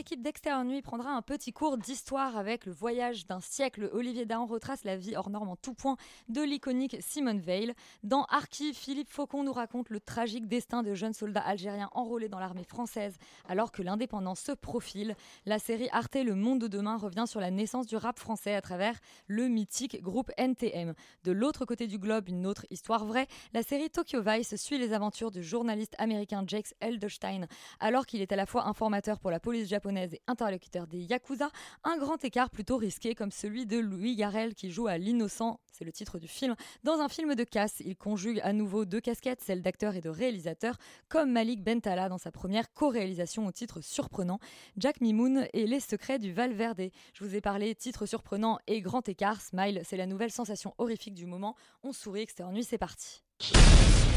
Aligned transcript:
l'équipe 0.00 0.22
d'Extérieur 0.22 0.64
Nuit 0.64 0.80
prendra 0.80 1.10
un 1.10 1.20
petit 1.20 1.52
cours 1.52 1.76
d'histoire 1.76 2.38
avec 2.38 2.64
le 2.64 2.72
voyage 2.72 3.26
d'un 3.26 3.42
siècle. 3.42 3.90
Olivier 3.92 4.24
Dahan 4.24 4.46
retrace 4.46 4.82
la 4.84 4.96
vie 4.96 5.14
hors 5.14 5.28
norme 5.28 5.50
en 5.50 5.56
tout 5.56 5.74
point 5.74 5.98
de 6.30 6.40
l'iconique 6.40 6.96
Simone 7.00 7.38
Veil. 7.38 7.74
Dans 8.02 8.24
Archive, 8.30 8.74
Philippe 8.74 9.10
Faucon 9.10 9.44
nous 9.44 9.52
raconte 9.52 9.90
le 9.90 10.00
tragique 10.00 10.48
destin 10.48 10.82
de 10.82 10.94
jeunes 10.94 11.12
soldats 11.12 11.42
algériens 11.42 11.90
enrôlés 11.92 12.30
dans 12.30 12.38
l'armée 12.38 12.64
française 12.64 13.18
alors 13.46 13.72
que 13.72 13.82
l'indépendance 13.82 14.40
se 14.40 14.52
profile. 14.52 15.16
La 15.44 15.58
série 15.58 15.90
Arte 15.92 16.16
Le 16.16 16.34
Monde 16.34 16.60
de 16.60 16.68
demain 16.68 16.96
revient 16.96 17.26
sur 17.26 17.40
la 17.40 17.50
naissance 17.50 17.86
du 17.86 17.96
rap 17.96 18.18
français 18.18 18.54
à 18.54 18.62
travers 18.62 18.98
le 19.26 19.48
mythique 19.48 20.00
groupe 20.00 20.30
NTM. 20.38 20.94
De 21.24 21.32
l'autre 21.32 21.66
côté 21.66 21.86
du 21.86 21.98
globe, 21.98 22.30
une 22.30 22.46
autre 22.46 22.64
histoire 22.70 23.04
vraie, 23.04 23.26
la 23.52 23.62
série 23.62 23.90
Tokyo 23.90 24.22
Vice 24.22 24.56
suit 24.56 24.78
les 24.78 24.94
aventures 24.94 25.30
du 25.30 25.42
journaliste 25.42 25.94
américain 25.98 26.42
Jake 26.46 26.72
Elderstein 26.80 27.46
alors 27.80 28.06
qu'il 28.06 28.22
est 28.22 28.32
à 28.32 28.36
la 28.36 28.46
fois 28.46 28.66
informateur 28.66 29.20
pour 29.20 29.30
la 29.30 29.40
police 29.40 29.68
japonaise 29.68 29.89
et 29.96 30.20
interlocuteur 30.26 30.86
des 30.86 30.98
Yakuza, 30.98 31.50
un 31.84 31.96
grand 31.98 32.24
écart 32.24 32.50
plutôt 32.50 32.76
risqué 32.76 33.14
comme 33.14 33.30
celui 33.30 33.66
de 33.66 33.78
Louis 33.78 34.16
Garrel 34.16 34.54
qui 34.54 34.70
joue 34.70 34.86
à 34.86 34.98
l'innocent, 34.98 35.60
c'est 35.72 35.84
le 35.84 35.92
titre 35.92 36.18
du 36.18 36.28
film. 36.28 36.54
Dans 36.84 37.00
un 37.00 37.08
film 37.08 37.34
de 37.34 37.44
casse, 37.44 37.80
il 37.80 37.96
conjugue 37.96 38.40
à 38.42 38.52
nouveau 38.52 38.84
deux 38.84 39.00
casquettes, 39.00 39.42
celle 39.42 39.62
d'acteur 39.62 39.94
et 39.94 40.00
de 40.00 40.08
réalisateur, 40.08 40.76
comme 41.08 41.32
Malik 41.32 41.62
Bentala 41.62 42.08
dans 42.08 42.18
sa 42.18 42.30
première 42.30 42.72
co-réalisation 42.72 43.46
au 43.46 43.52
titre 43.52 43.80
surprenant, 43.80 44.38
Jack 44.76 45.00
Mimoun 45.00 45.46
et 45.52 45.66
Les 45.66 45.80
secrets 45.80 46.18
du 46.18 46.32
Valverde. 46.32 46.90
Je 47.14 47.24
vous 47.24 47.34
ai 47.34 47.40
parlé 47.40 47.74
titre 47.74 48.06
surprenant 48.06 48.58
et 48.66 48.80
grand 48.80 49.08
écart, 49.08 49.40
Smile, 49.40 49.82
c'est 49.84 49.96
la 49.96 50.06
nouvelle 50.06 50.30
sensation 50.30 50.74
horrifique 50.78 51.14
du 51.14 51.26
moment. 51.26 51.56
On 51.82 51.92
sourit, 51.92 52.22
extérieur 52.22 52.52
nuit, 52.52 52.64
c'est 52.64 52.78
parti. 52.78 53.22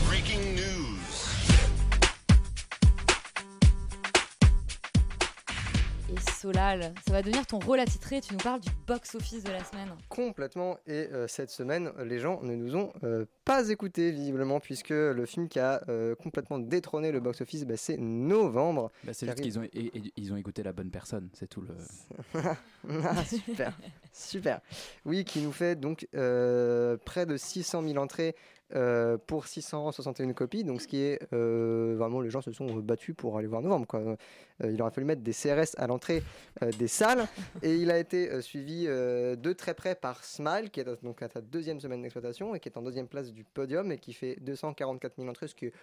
Breaking 0.06 0.56
news. 0.56 1.33
Et 6.16 6.32
Solal, 6.40 6.94
ça 7.08 7.12
va 7.14 7.22
devenir 7.24 7.44
ton 7.48 7.58
rôle 7.58 7.80
attitré, 7.80 8.22
tu 8.22 8.34
nous 8.34 8.40
parles 8.40 8.60
du 8.60 8.70
box-office 8.86 9.44
de 9.44 9.52
la 9.52 9.64
semaine. 9.64 9.90
Complètement. 10.10 10.78
Et 10.86 11.08
euh, 11.12 11.28
cette 11.28 11.50
semaine, 11.50 11.92
les 12.06 12.20
gens 12.20 12.40
ne 12.44 12.54
nous 12.56 12.76
ont 12.76 12.94
euh, 13.04 13.26
pas 13.46 13.70
écoutés, 13.70 14.12
visiblement, 14.12 14.60
puisque 14.60 14.90
le 14.90 15.26
film 15.26 15.48
qui 15.50 15.60
a 15.60 15.82
euh, 15.90 16.14
complètement 16.14 16.60
détrôné 16.60 17.12
le 17.12 17.20
box-office, 17.20 17.66
bah, 17.66 17.78
c'est 17.78 17.98
Novembre. 17.98 18.92
Bah, 19.06 19.14
c'est 19.14 19.26
juste 19.26 19.42
qu'ils 19.42 19.58
ont, 19.58 19.64
et- 19.64 19.70
et- 19.74 20.14
ils 20.16 20.32
ont 20.32 20.38
écouté 20.38 20.62
la 20.62 20.72
bonne 20.72 20.92
personne, 20.92 21.30
c'est 21.34 21.48
tout 21.48 21.62
le. 21.62 21.70
Ah, 23.06 23.24
super, 23.24 23.72
super. 24.12 24.60
Oui, 25.06 25.24
qui 25.24 25.40
nous 25.40 25.54
fait 25.54 25.80
donc 25.80 26.06
euh, 26.16 26.98
près 27.06 27.26
de 27.26 27.38
600 27.38 27.82
000 27.82 27.96
entrées 27.98 28.36
euh, 28.76 29.18
pour 29.28 29.48
661 29.48 30.34
copies, 30.34 30.64
donc 30.64 30.82
ce 30.82 30.88
qui 30.88 31.02
est 31.02 31.20
euh, 31.34 31.96
vraiment 31.98 32.22
les 32.22 32.30
gens 32.30 32.42
se 32.42 32.52
sont 32.52 32.66
battus 32.78 33.16
pour 33.16 33.38
aller 33.38 33.48
voir 33.48 33.62
Novembre. 33.62 33.88
Quoi. 33.88 34.00
Euh, 34.00 34.16
il 34.64 34.82
aurait 34.82 34.92
fallu 34.92 35.06
mettre 35.06 35.22
des 35.22 35.34
CRS 35.34 35.76
à 35.78 35.88
l'entrée 35.88 36.24
euh, 36.62 36.72
des 36.72 36.88
salles 36.88 37.28
et 37.64 37.76
il 37.76 37.92
a 37.92 38.00
été 38.00 38.42
suivi 38.42 38.86
de 38.86 39.54
très 39.54 39.74
près 39.74 39.96
par 39.96 40.24
Smile 40.24 40.70
qui 40.72 40.80
est 40.80 41.04
donc 41.04 41.22
à 41.22 41.30
sa 41.30 41.42
deuxième 41.42 41.80
semaine 41.80 42.02
d'exploitation 42.02 42.56
et 42.56 42.60
qui 42.60 42.70
est 42.70 42.78
en 42.78 42.82
deuxième 42.82 43.08
place 43.08 43.32
du 43.32 43.44
podium 43.44 43.92
et 43.92 43.98
qui 43.98 44.14
fait 44.14 44.38
244 44.42 45.14
000 45.18 45.30
entrées, 45.30 45.48
ce 45.48 45.56
qui 45.56 45.66
est 45.68 45.74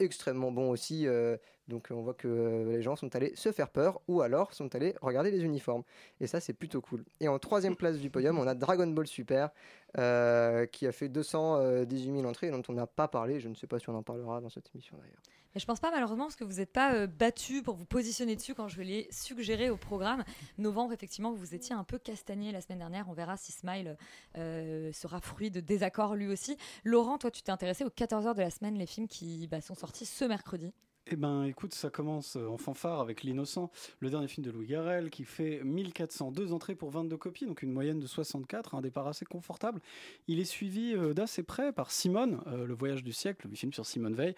extrêmement 0.00 0.50
bon 0.52 0.70
aussi. 0.70 1.06
euh, 1.06 1.36
donc 1.68 1.88
on 1.90 2.02
voit 2.02 2.14
que 2.14 2.28
euh, 2.28 2.72
les 2.72 2.82
gens 2.82 2.96
sont 2.96 3.14
allés 3.14 3.34
se 3.36 3.52
faire 3.52 3.70
peur 3.70 4.00
ou 4.08 4.22
alors 4.22 4.52
sont 4.52 4.74
allés 4.74 4.94
regarder 5.00 5.30
les 5.30 5.42
uniformes. 5.42 5.84
Et 6.20 6.26
ça, 6.26 6.40
c'est 6.40 6.52
plutôt 6.52 6.80
cool. 6.80 7.04
Et 7.20 7.28
en 7.28 7.38
troisième 7.38 7.76
place 7.76 7.98
du 7.98 8.10
podium, 8.10 8.38
on 8.38 8.46
a 8.46 8.54
Dragon 8.54 8.86
Ball 8.88 9.06
Super, 9.06 9.50
euh, 9.98 10.66
qui 10.66 10.86
a 10.86 10.92
fait 10.92 11.08
218 11.08 12.12
000 12.12 12.24
entrées, 12.24 12.50
dont 12.50 12.62
on 12.68 12.72
n'a 12.72 12.86
pas 12.86 13.08
parlé. 13.08 13.40
Je 13.40 13.48
ne 13.48 13.54
sais 13.54 13.66
pas 13.66 13.78
si 13.78 13.88
on 13.88 13.94
en 13.94 14.02
parlera 14.02 14.40
dans 14.40 14.50
cette 14.50 14.70
émission 14.74 14.96
d'ailleurs. 14.98 15.22
Mais 15.54 15.60
je 15.60 15.66
pense 15.66 15.80
pas 15.80 15.90
malheureusement 15.90 16.24
parce 16.24 16.36
que 16.36 16.44
vous 16.44 16.54
n'êtes 16.54 16.72
pas 16.72 17.06
battu 17.06 17.62
pour 17.62 17.74
vous 17.74 17.84
positionner 17.84 18.36
dessus 18.36 18.54
quand 18.54 18.68
je 18.68 18.82
l'ai 18.82 19.08
suggéré 19.10 19.70
au 19.70 19.76
programme. 19.76 20.24
Novembre, 20.58 20.92
effectivement, 20.92 21.32
vous 21.32 21.54
étiez 21.54 21.74
un 21.74 21.84
peu 21.84 21.98
castagné 21.98 22.52
la 22.52 22.60
semaine 22.60 22.78
dernière. 22.78 23.08
On 23.08 23.12
verra 23.12 23.36
si 23.36 23.52
Smile 23.52 23.96
euh, 24.38 24.92
sera 24.92 25.20
fruit 25.20 25.50
de 25.50 25.60
désaccords 25.60 26.14
lui 26.14 26.28
aussi. 26.28 26.56
Laurent, 26.84 27.18
toi, 27.18 27.30
tu 27.30 27.42
t'es 27.42 27.50
intéressé 27.50 27.84
aux 27.84 27.90
14 27.90 28.26
heures 28.26 28.34
de 28.34 28.42
la 28.42 28.50
semaine, 28.50 28.76
les 28.76 28.86
films 28.86 29.08
qui 29.08 29.48
bah, 29.48 29.60
sont 29.60 29.74
sortis 29.74 30.06
ce 30.06 30.24
mercredi. 30.24 30.72
Eh 31.12 31.16
ben, 31.16 31.42
écoute, 31.42 31.74
ça 31.74 31.90
commence 31.90 32.36
euh, 32.36 32.46
en 32.46 32.56
fanfare 32.56 33.00
avec 33.00 33.24
L'Innocent, 33.24 33.72
le 33.98 34.10
dernier 34.10 34.28
film 34.28 34.46
de 34.46 34.52
Louis 34.52 34.68
Garrel, 34.68 35.10
qui 35.10 35.24
fait 35.24 35.60
1402 35.64 36.52
entrées 36.52 36.76
pour 36.76 36.90
22 36.90 37.16
copies, 37.16 37.46
donc 37.46 37.62
une 37.62 37.72
moyenne 37.72 37.98
de 37.98 38.06
64, 38.06 38.76
un 38.76 38.80
départ 38.80 39.08
assez 39.08 39.24
confortable. 39.24 39.80
Il 40.28 40.38
est 40.38 40.44
suivi 40.44 40.94
euh, 40.94 41.12
d'assez 41.12 41.42
près 41.42 41.72
par 41.72 41.90
Simone, 41.90 42.40
euh, 42.46 42.64
Le 42.64 42.74
Voyage 42.74 43.02
du 43.02 43.12
siècle, 43.12 43.48
le 43.50 43.56
film 43.56 43.72
sur 43.72 43.86
Simone 43.86 44.14
Veil, 44.14 44.36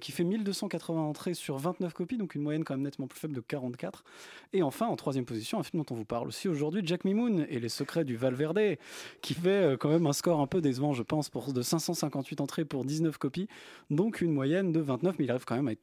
qui 0.00 0.10
fait 0.10 0.24
1280 0.24 1.00
entrées 1.00 1.34
sur 1.34 1.56
29 1.58 1.92
copies, 1.92 2.16
donc 2.16 2.34
une 2.34 2.42
moyenne 2.42 2.64
quand 2.64 2.74
même 2.74 2.82
nettement 2.82 3.06
plus 3.06 3.20
faible 3.20 3.34
de 3.34 3.40
44. 3.40 4.02
Et 4.54 4.62
enfin, 4.62 4.86
en 4.86 4.96
troisième 4.96 5.24
position, 5.24 5.60
un 5.60 5.62
film 5.62 5.84
dont 5.84 5.94
on 5.94 5.96
vous 5.96 6.04
parle 6.04 6.26
aussi 6.26 6.48
aujourd'hui, 6.48 6.80
Jack 6.84 7.04
Mimoun 7.04 7.46
et 7.48 7.60
les 7.60 7.68
secrets 7.68 8.04
du 8.04 8.16
Valverde, 8.16 8.76
qui 9.20 9.34
fait 9.34 9.76
quand 9.78 9.90
même 9.90 10.06
un 10.06 10.12
score 10.12 10.40
un 10.40 10.48
peu 10.48 10.60
décevant, 10.60 10.94
je 10.94 11.04
pense, 11.04 11.28
pour 11.28 11.52
de 11.52 11.62
558 11.62 12.40
entrées 12.40 12.64
pour 12.64 12.84
19 12.84 13.18
copies, 13.18 13.46
donc 13.90 14.20
une 14.20 14.32
moyenne 14.32 14.72
de 14.72 14.80
29, 14.80 15.16
mais 15.20 15.26
il 15.26 15.30
arrive 15.30 15.44
quand 15.44 15.54
même 15.54 15.68
à 15.68 15.72
être 15.72 15.80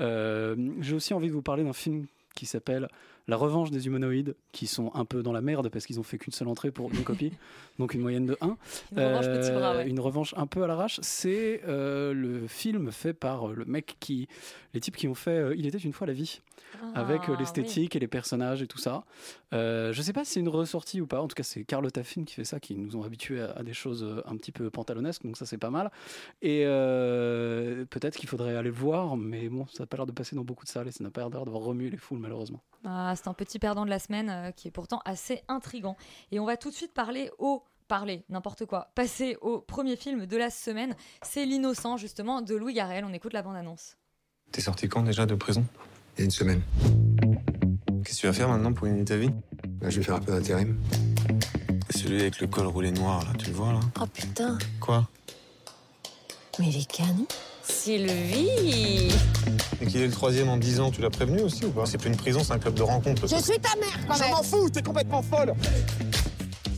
Euh, 0.00 0.56
J'ai 0.80 0.94
aussi 0.94 1.14
envie 1.14 1.28
de 1.28 1.32
vous 1.32 1.42
parler 1.42 1.64
d'un 1.64 1.72
film 1.72 2.06
qui 2.34 2.46
s'appelle 2.46 2.88
La 3.28 3.36
revanche 3.36 3.70
des 3.70 3.86
humanoïdes, 3.86 4.34
qui 4.52 4.66
sont 4.66 4.90
un 4.94 5.04
peu 5.04 5.22
dans 5.22 5.32
la 5.32 5.42
merde 5.42 5.68
parce 5.68 5.86
qu'ils 5.86 6.00
ont 6.00 6.02
fait 6.02 6.18
qu'une 6.18 6.32
seule 6.32 6.48
entrée 6.48 6.70
pour 6.70 6.90
une 6.92 7.04
copie, 7.04 7.32
donc 7.78 7.94
une 7.94 8.00
moyenne 8.00 8.26
de 8.26 8.36
1. 8.40 8.46
Une 8.46 8.98
revanche 8.98 9.26
petit 9.26 9.50
bras, 9.52 9.76
ouais. 9.76 9.88
Une 9.88 10.00
revanche 10.00 10.34
un 10.36 10.46
peu 10.46 10.62
à 10.64 10.66
l'arrache. 10.66 10.98
C'est 11.02 11.60
euh, 11.68 12.12
le 12.12 12.46
film 12.48 12.90
fait 12.90 13.12
par 13.12 13.50
euh, 13.50 13.54
le 13.54 13.64
mec 13.66 13.96
qui. 14.00 14.28
Les 14.74 14.80
types 14.80 14.96
qui 14.96 15.08
ont 15.08 15.14
fait 15.14 15.30
euh, 15.30 15.54
Il 15.56 15.66
était 15.66 15.78
une 15.78 15.92
fois 15.92 16.06
la 16.06 16.12
vie, 16.12 16.40
avec 16.94 17.28
euh, 17.28 17.34
Ah, 17.34 17.40
l'esthétique 17.40 17.96
et 17.96 17.98
les 17.98 18.08
personnages 18.08 18.62
et 18.62 18.66
tout 18.66 18.78
ça. 18.78 19.04
Euh, 19.54 19.92
je 19.92 20.02
sais 20.02 20.12
pas 20.12 20.24
si 20.24 20.32
c'est 20.32 20.40
une 20.40 20.48
ressortie 20.48 21.00
ou 21.00 21.06
pas. 21.06 21.20
En 21.22 21.28
tout 21.28 21.34
cas, 21.34 21.42
c'est 21.42 21.64
Carlotta 21.64 22.02
Film 22.04 22.26
qui 22.26 22.34
fait 22.34 22.44
ça, 22.44 22.60
qui 22.60 22.74
nous 22.74 22.96
ont 22.96 23.02
habitués 23.02 23.40
à, 23.40 23.52
à 23.52 23.62
des 23.62 23.72
choses 23.72 24.04
euh, 24.04 24.22
un 24.26 24.36
petit 24.36 24.52
peu 24.52 24.70
pantalonesques, 24.70 25.22
donc 25.24 25.36
ça 25.36 25.46
c'est 25.46 25.58
pas 25.58 25.70
mal. 25.70 25.90
Et 26.42 26.64
euh, 26.66 27.84
peut-être 27.86 28.16
qu'il 28.16 28.28
faudrait 28.28 28.56
aller 28.56 28.68
le 28.68 28.74
voir, 28.74 29.16
mais 29.16 29.48
bon, 29.48 29.66
ça 29.68 29.82
n'a 29.82 29.86
pas 29.86 29.96
l'air 29.96 30.06
de 30.06 30.12
passer 30.12 30.36
dans 30.36 30.44
beaucoup 30.44 30.64
de 30.64 30.70
salles 30.70 30.88
et 30.88 30.92
ça 30.92 31.02
n'a 31.02 31.10
pas 31.10 31.22
l'air 31.22 31.30
d'avoir 31.30 31.62
remué 31.62 31.90
les 31.90 31.96
foules 31.96 32.18
malheureusement. 32.18 32.60
Ah, 32.84 33.14
c'est 33.18 33.28
un 33.28 33.34
petit 33.34 33.58
perdant 33.58 33.84
de 33.84 33.90
la 33.90 33.98
semaine 33.98 34.30
euh, 34.30 34.50
qui 34.52 34.68
est 34.68 34.70
pourtant 34.70 35.00
assez 35.04 35.42
intrigant. 35.48 35.96
Et 36.32 36.40
on 36.40 36.44
va 36.44 36.56
tout 36.56 36.70
de 36.70 36.74
suite 36.74 36.94
parler 36.94 37.30
au 37.38 37.64
parler, 37.88 38.24
n'importe 38.28 38.66
quoi, 38.66 38.90
passer 38.94 39.36
au 39.40 39.60
premier 39.60 39.96
film 39.96 40.26
de 40.26 40.36
la 40.36 40.50
semaine. 40.50 40.94
C'est 41.22 41.46
L'innocent, 41.46 41.96
justement, 41.96 42.42
de 42.42 42.54
Louis 42.54 42.74
Garrel. 42.74 43.04
On 43.04 43.12
écoute 43.12 43.32
la 43.32 43.42
bande-annonce. 43.42 43.96
T'es 44.52 44.60
sorti 44.60 44.88
quand 44.88 45.02
déjà 45.02 45.26
de 45.26 45.34
prison? 45.34 45.64
Il 46.16 46.20
y 46.20 46.22
a 46.22 46.24
une 46.26 46.30
semaine. 46.30 46.62
Qu'est-ce 48.04 48.16
que 48.16 48.20
tu 48.20 48.26
vas 48.26 48.32
faire 48.32 48.48
maintenant 48.48 48.72
pour 48.72 48.86
gagner 48.86 49.04
ta 49.04 49.16
vie? 49.16 49.30
Là, 49.80 49.90
je 49.90 49.98
vais 49.98 50.04
faire 50.04 50.16
un 50.16 50.20
peu 50.20 50.32
d'intérim. 50.32 50.78
Celui 51.90 52.20
avec 52.20 52.40
le 52.40 52.46
col 52.46 52.66
roulé 52.66 52.92
noir, 52.92 53.24
là, 53.24 53.32
tu 53.38 53.46
le 53.46 53.52
vois 53.52 53.72
là? 53.72 53.80
Oh 54.00 54.06
putain, 54.06 54.58
Quoi? 54.80 55.08
Mais 56.58 56.70
les 56.70 56.84
canons. 56.84 57.26
Sylvie. 57.70 59.08
Et 59.80 59.86
qu'il 59.86 60.00
est 60.00 60.06
le 60.06 60.12
troisième 60.12 60.48
en 60.48 60.56
10 60.56 60.80
ans, 60.80 60.90
tu 60.90 61.00
l'as 61.00 61.10
prévenu 61.10 61.40
aussi 61.42 61.64
ou 61.64 61.70
pas? 61.70 61.86
C'est 61.86 61.98
plus 61.98 62.10
une 62.10 62.16
prison, 62.16 62.40
c'est 62.42 62.52
un 62.52 62.58
club 62.58 62.74
de 62.74 62.82
rencontre. 62.82 63.26
Je 63.26 63.36
suis 63.36 63.58
ta 63.58 63.76
mère 63.78 64.06
quand 64.06 64.18
même. 64.18 64.44
fous, 64.44 64.70
t'es 64.70 64.82
complètement 64.82 65.22
folle. 65.22 65.54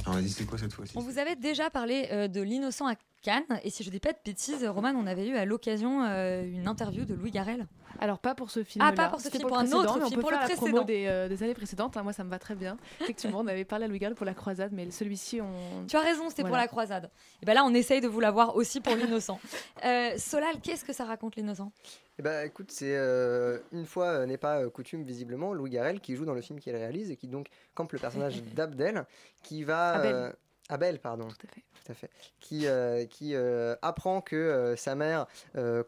Alors, 0.05 0.15
vas-y, 0.21 0.29
c'est 0.31 0.45
quoi 0.45 0.59
cette 0.59 0.73
fois-ci? 0.73 0.93
On 0.97 1.01
vous 1.01 1.19
avait 1.19 1.37
déjà 1.37 1.71
parlé 1.71 2.09
euh, 2.13 2.29
de 2.29 2.41
L'innocent 2.41 2.87
à 2.87 2.95
Cannes. 3.23 3.45
Et 3.65 3.71
si 3.71 3.83
je 3.85 3.91
dis 3.91 4.01
pas 4.01 4.13
de 4.13 4.19
bêtises, 4.25 4.65
Roman, 4.65 4.93
on 4.97 5.07
avait 5.07 5.27
eu 5.29 5.37
à 5.37 5.45
l'occasion 5.45 6.05
euh, 6.05 6.43
une 6.43 6.69
interview 6.69 7.05
de 7.05 7.15
Louis 7.15 7.31
Garrel. 7.31 7.67
Alors 7.99 8.19
pas 8.19 8.35
pour 8.35 8.51
ce 8.51 8.63
film. 8.65 8.85
Ah, 8.87 8.93
pas 8.93 9.09
pour 9.09 9.21
ce 9.21 9.29
film, 9.29 9.47
pour 9.47 9.59
un 9.59 9.71
autre 9.73 9.93
film, 9.93 10.05
on 10.07 10.11
peut 10.11 10.21
pour 10.21 10.31
faire 10.31 10.43
le 10.43 10.49
la 10.49 10.55
promo 10.55 10.83
précédent. 10.83 10.85
des, 10.85 11.07
euh, 11.07 11.29
des 11.29 11.43
années 11.43 11.55
précédentes. 11.55 11.97
hein, 11.97 12.03
moi, 12.03 12.13
ça 12.13 12.25
me 12.25 12.31
va 12.31 12.39
très 12.39 12.55
bien. 12.55 12.79
Effectivement, 13.01 13.41
on 13.41 13.47
avait 13.47 13.65
parlé 13.65 13.85
à 13.85 13.89
Louis 13.89 13.99
Garrel 13.99 14.15
pour 14.15 14.27
la 14.27 14.35
croisade, 14.35 14.73
mais 14.73 14.91
celui-ci, 14.91 15.41
on. 15.41 15.87
Tu 15.87 15.97
as 15.97 16.01
raison, 16.01 16.31
c'était 16.31 16.45
pour 16.45 16.57
la 16.57 16.69
croisade. 16.69 17.11
Et 17.43 17.47
ben 17.47 17.55
là, 17.55 17.65
on 17.65 17.75
essaye 17.75 18.01
de 18.01 18.09
vous 18.09 18.21
l'avoir 18.21 18.57
aussi 18.57 18.81
pour 18.81 18.95
l'innocent. 18.97 19.41
Euh, 19.85 20.13
Solal, 20.17 20.61
qu'est-ce 20.63 20.85
que 20.85 20.93
ça 20.93 21.05
raconte 21.05 21.37
l'innocent? 21.37 21.73
Eh 22.19 22.23
ben, 22.23 22.47
écoute, 22.47 22.71
c'est 22.71 22.97
euh, 22.97 23.59
une 23.73 23.87
fois 23.87 24.09
euh, 24.09 24.27
n'est 24.27 24.37
pas 24.37 24.61
euh, 24.61 24.69
coutume 24.69 25.05
visiblement 25.05 25.55
Louis 25.55 25.71
Garrel 25.71 26.01
qui 26.01 26.17
joue 26.17 26.27
dans 26.27 26.35
le 26.35 26.43
film 26.43 26.61
qu'il 26.61 26.75
réalise 26.77 27.11
et 27.11 27.17
qui 27.17 27.29
donc 27.29 27.47
campe 27.75 27.93
le 27.93 27.99
personnage 27.99 28.43
d'Abdel 28.55 29.07
qui 29.43 29.65
va 29.65 29.93
Abel. 29.93 30.35
Abel 30.71 30.99
pardon 31.01 31.29
Tout 31.29 31.47
à 31.47 31.49
fait. 31.55 31.63
tout 31.85 31.93
à 31.93 31.95
fait 31.95 32.11
qui 32.39 32.67
euh, 32.67 33.05
qui 33.07 33.35
euh, 33.35 33.75
apprend 33.83 34.21
que 34.21 34.37
euh, 34.37 34.77
sa 34.77 34.95
mère 34.95 35.27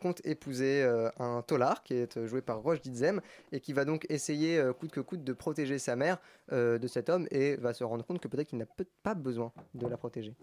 compte 0.00 0.20
épouser 0.24 0.82
un 1.18 1.42
tolard 1.42 1.82
qui 1.82 1.94
est 1.94 2.26
joué 2.26 2.42
par 2.42 2.60
Roche 2.62 2.80
Ditzem 2.82 3.20
et 3.52 3.60
qui 3.60 3.72
va 3.72 3.84
donc 3.84 4.04
essayer 4.10 4.62
coûte 4.78 4.90
que 4.90 5.00
coûte 5.00 5.24
de 5.24 5.32
protéger 5.32 5.78
sa 5.78 5.96
mère 5.96 6.18
de 6.50 6.86
cet 6.86 7.08
homme 7.08 7.26
et 7.30 7.56
va 7.56 7.72
se 7.72 7.84
rendre 7.84 8.04
compte 8.04 8.20
que 8.20 8.28
peut-être 8.28 8.48
qu'il 8.48 8.58
n'a 8.58 8.66
peut- 8.66 8.86
pas 9.02 9.14
besoin 9.14 9.52
de 9.74 9.86
la 9.86 9.96
protéger. 9.96 10.34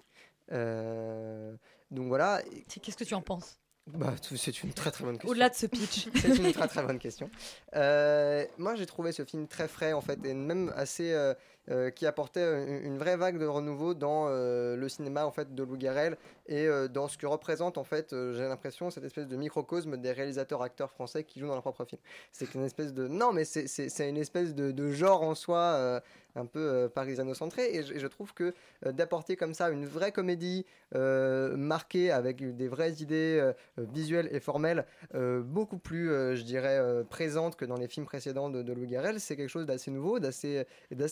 Donc 0.49 2.07
voilà. 2.07 2.41
Qu'est-ce 2.81 2.97
que 2.97 3.03
tu 3.03 3.13
en 3.13 3.21
penses? 3.21 3.59
Bah, 3.93 4.13
c'est 4.35 4.63
une 4.63 4.71
très 4.73 4.91
très 4.91 5.03
bonne 5.03 5.15
question. 5.15 5.29
Au-delà 5.31 5.49
de 5.49 5.55
ce 5.55 5.65
pitch. 5.65 6.07
c'est 6.15 6.35
une 6.37 6.51
très 6.53 6.67
très 6.67 6.83
bonne 6.83 6.99
question. 6.99 7.29
Euh, 7.75 8.45
moi, 8.57 8.75
j'ai 8.75 8.85
trouvé 8.85 9.11
ce 9.11 9.25
film 9.25 9.47
très 9.47 9.67
frais 9.67 9.93
en 9.93 10.01
fait, 10.01 10.19
et 10.25 10.33
même 10.33 10.71
assez 10.75 11.11
euh, 11.11 11.33
euh, 11.69 11.89
qui 11.89 12.05
apportait 12.05 12.43
une, 12.43 12.85
une 12.85 12.97
vraie 12.97 13.17
vague 13.17 13.37
de 13.39 13.45
renouveau 13.45 13.93
dans 13.93 14.27
le 14.29 14.87
cinéma 14.89 15.25
en 15.25 15.31
fait 15.31 15.53
de 15.55 15.63
Lou 15.63 15.77
Garrel 15.77 16.17
et 16.47 16.67
dans 16.91 17.07
ce 17.07 17.17
que 17.17 17.27
représente 17.27 17.77
en 17.77 17.83
fait, 17.83 18.09
j'ai 18.11 18.41
l'impression 18.47 18.89
cette 18.89 19.03
espèce 19.03 19.27
de 19.27 19.35
microcosme 19.35 19.97
des 19.97 20.11
réalisateurs 20.11 20.61
acteurs 20.61 20.91
français 20.91 21.23
qui 21.23 21.39
jouent 21.39 21.47
dans 21.47 21.53
leur 21.53 21.61
propre 21.63 21.85
film. 21.85 22.01
C'est 22.31 22.53
une 22.55 22.63
espèce 22.63 22.93
de 22.93 23.07
non, 23.07 23.33
mais 23.33 23.45
c'est- 23.45 24.09
une 24.09 24.17
espèce 24.17 24.55
de, 24.55 24.71
de 24.71 24.91
genre 24.91 25.23
en 25.23 25.35
soi. 25.35 26.01
Un 26.39 26.45
peu 26.45 26.59
euh, 26.59 26.89
parisano-centré 26.89 27.75
et 27.75 27.83
je, 27.83 28.07
trouve 28.07 28.33
que 28.33 28.53
euh, 28.85 28.91
d'apporter 28.91 29.35
comme 29.35 29.53
ça 29.53 29.69
une 29.69 29.85
vraie 29.85 30.11
comédie 30.11 30.65
euh, 30.95 31.55
marquée 31.55 32.11
avec 32.11 32.55
des 32.55 32.67
vraies 32.67 32.93
idées 32.93 33.51
visuelles 33.77 34.29
et 34.31 34.39
formelles 34.39 34.85
beaucoup 35.13 35.77
plus 35.77 36.07
je 36.07 36.41
dirais 36.41 37.03
présentes 37.09 37.55
que 37.55 37.65
dans 37.65 37.75
les 37.75 37.87
films 37.87 38.05
précédents 38.05 38.49
de, 38.49 38.63
de 38.63 38.73
Louis 38.73 38.87
Garrel 38.87 39.19
c'est 39.19 39.35
quelque 39.35 39.49
chose 39.49 39.65
d'assez 39.65 39.91
nouveau 39.91 40.19
d'assez 40.19 40.65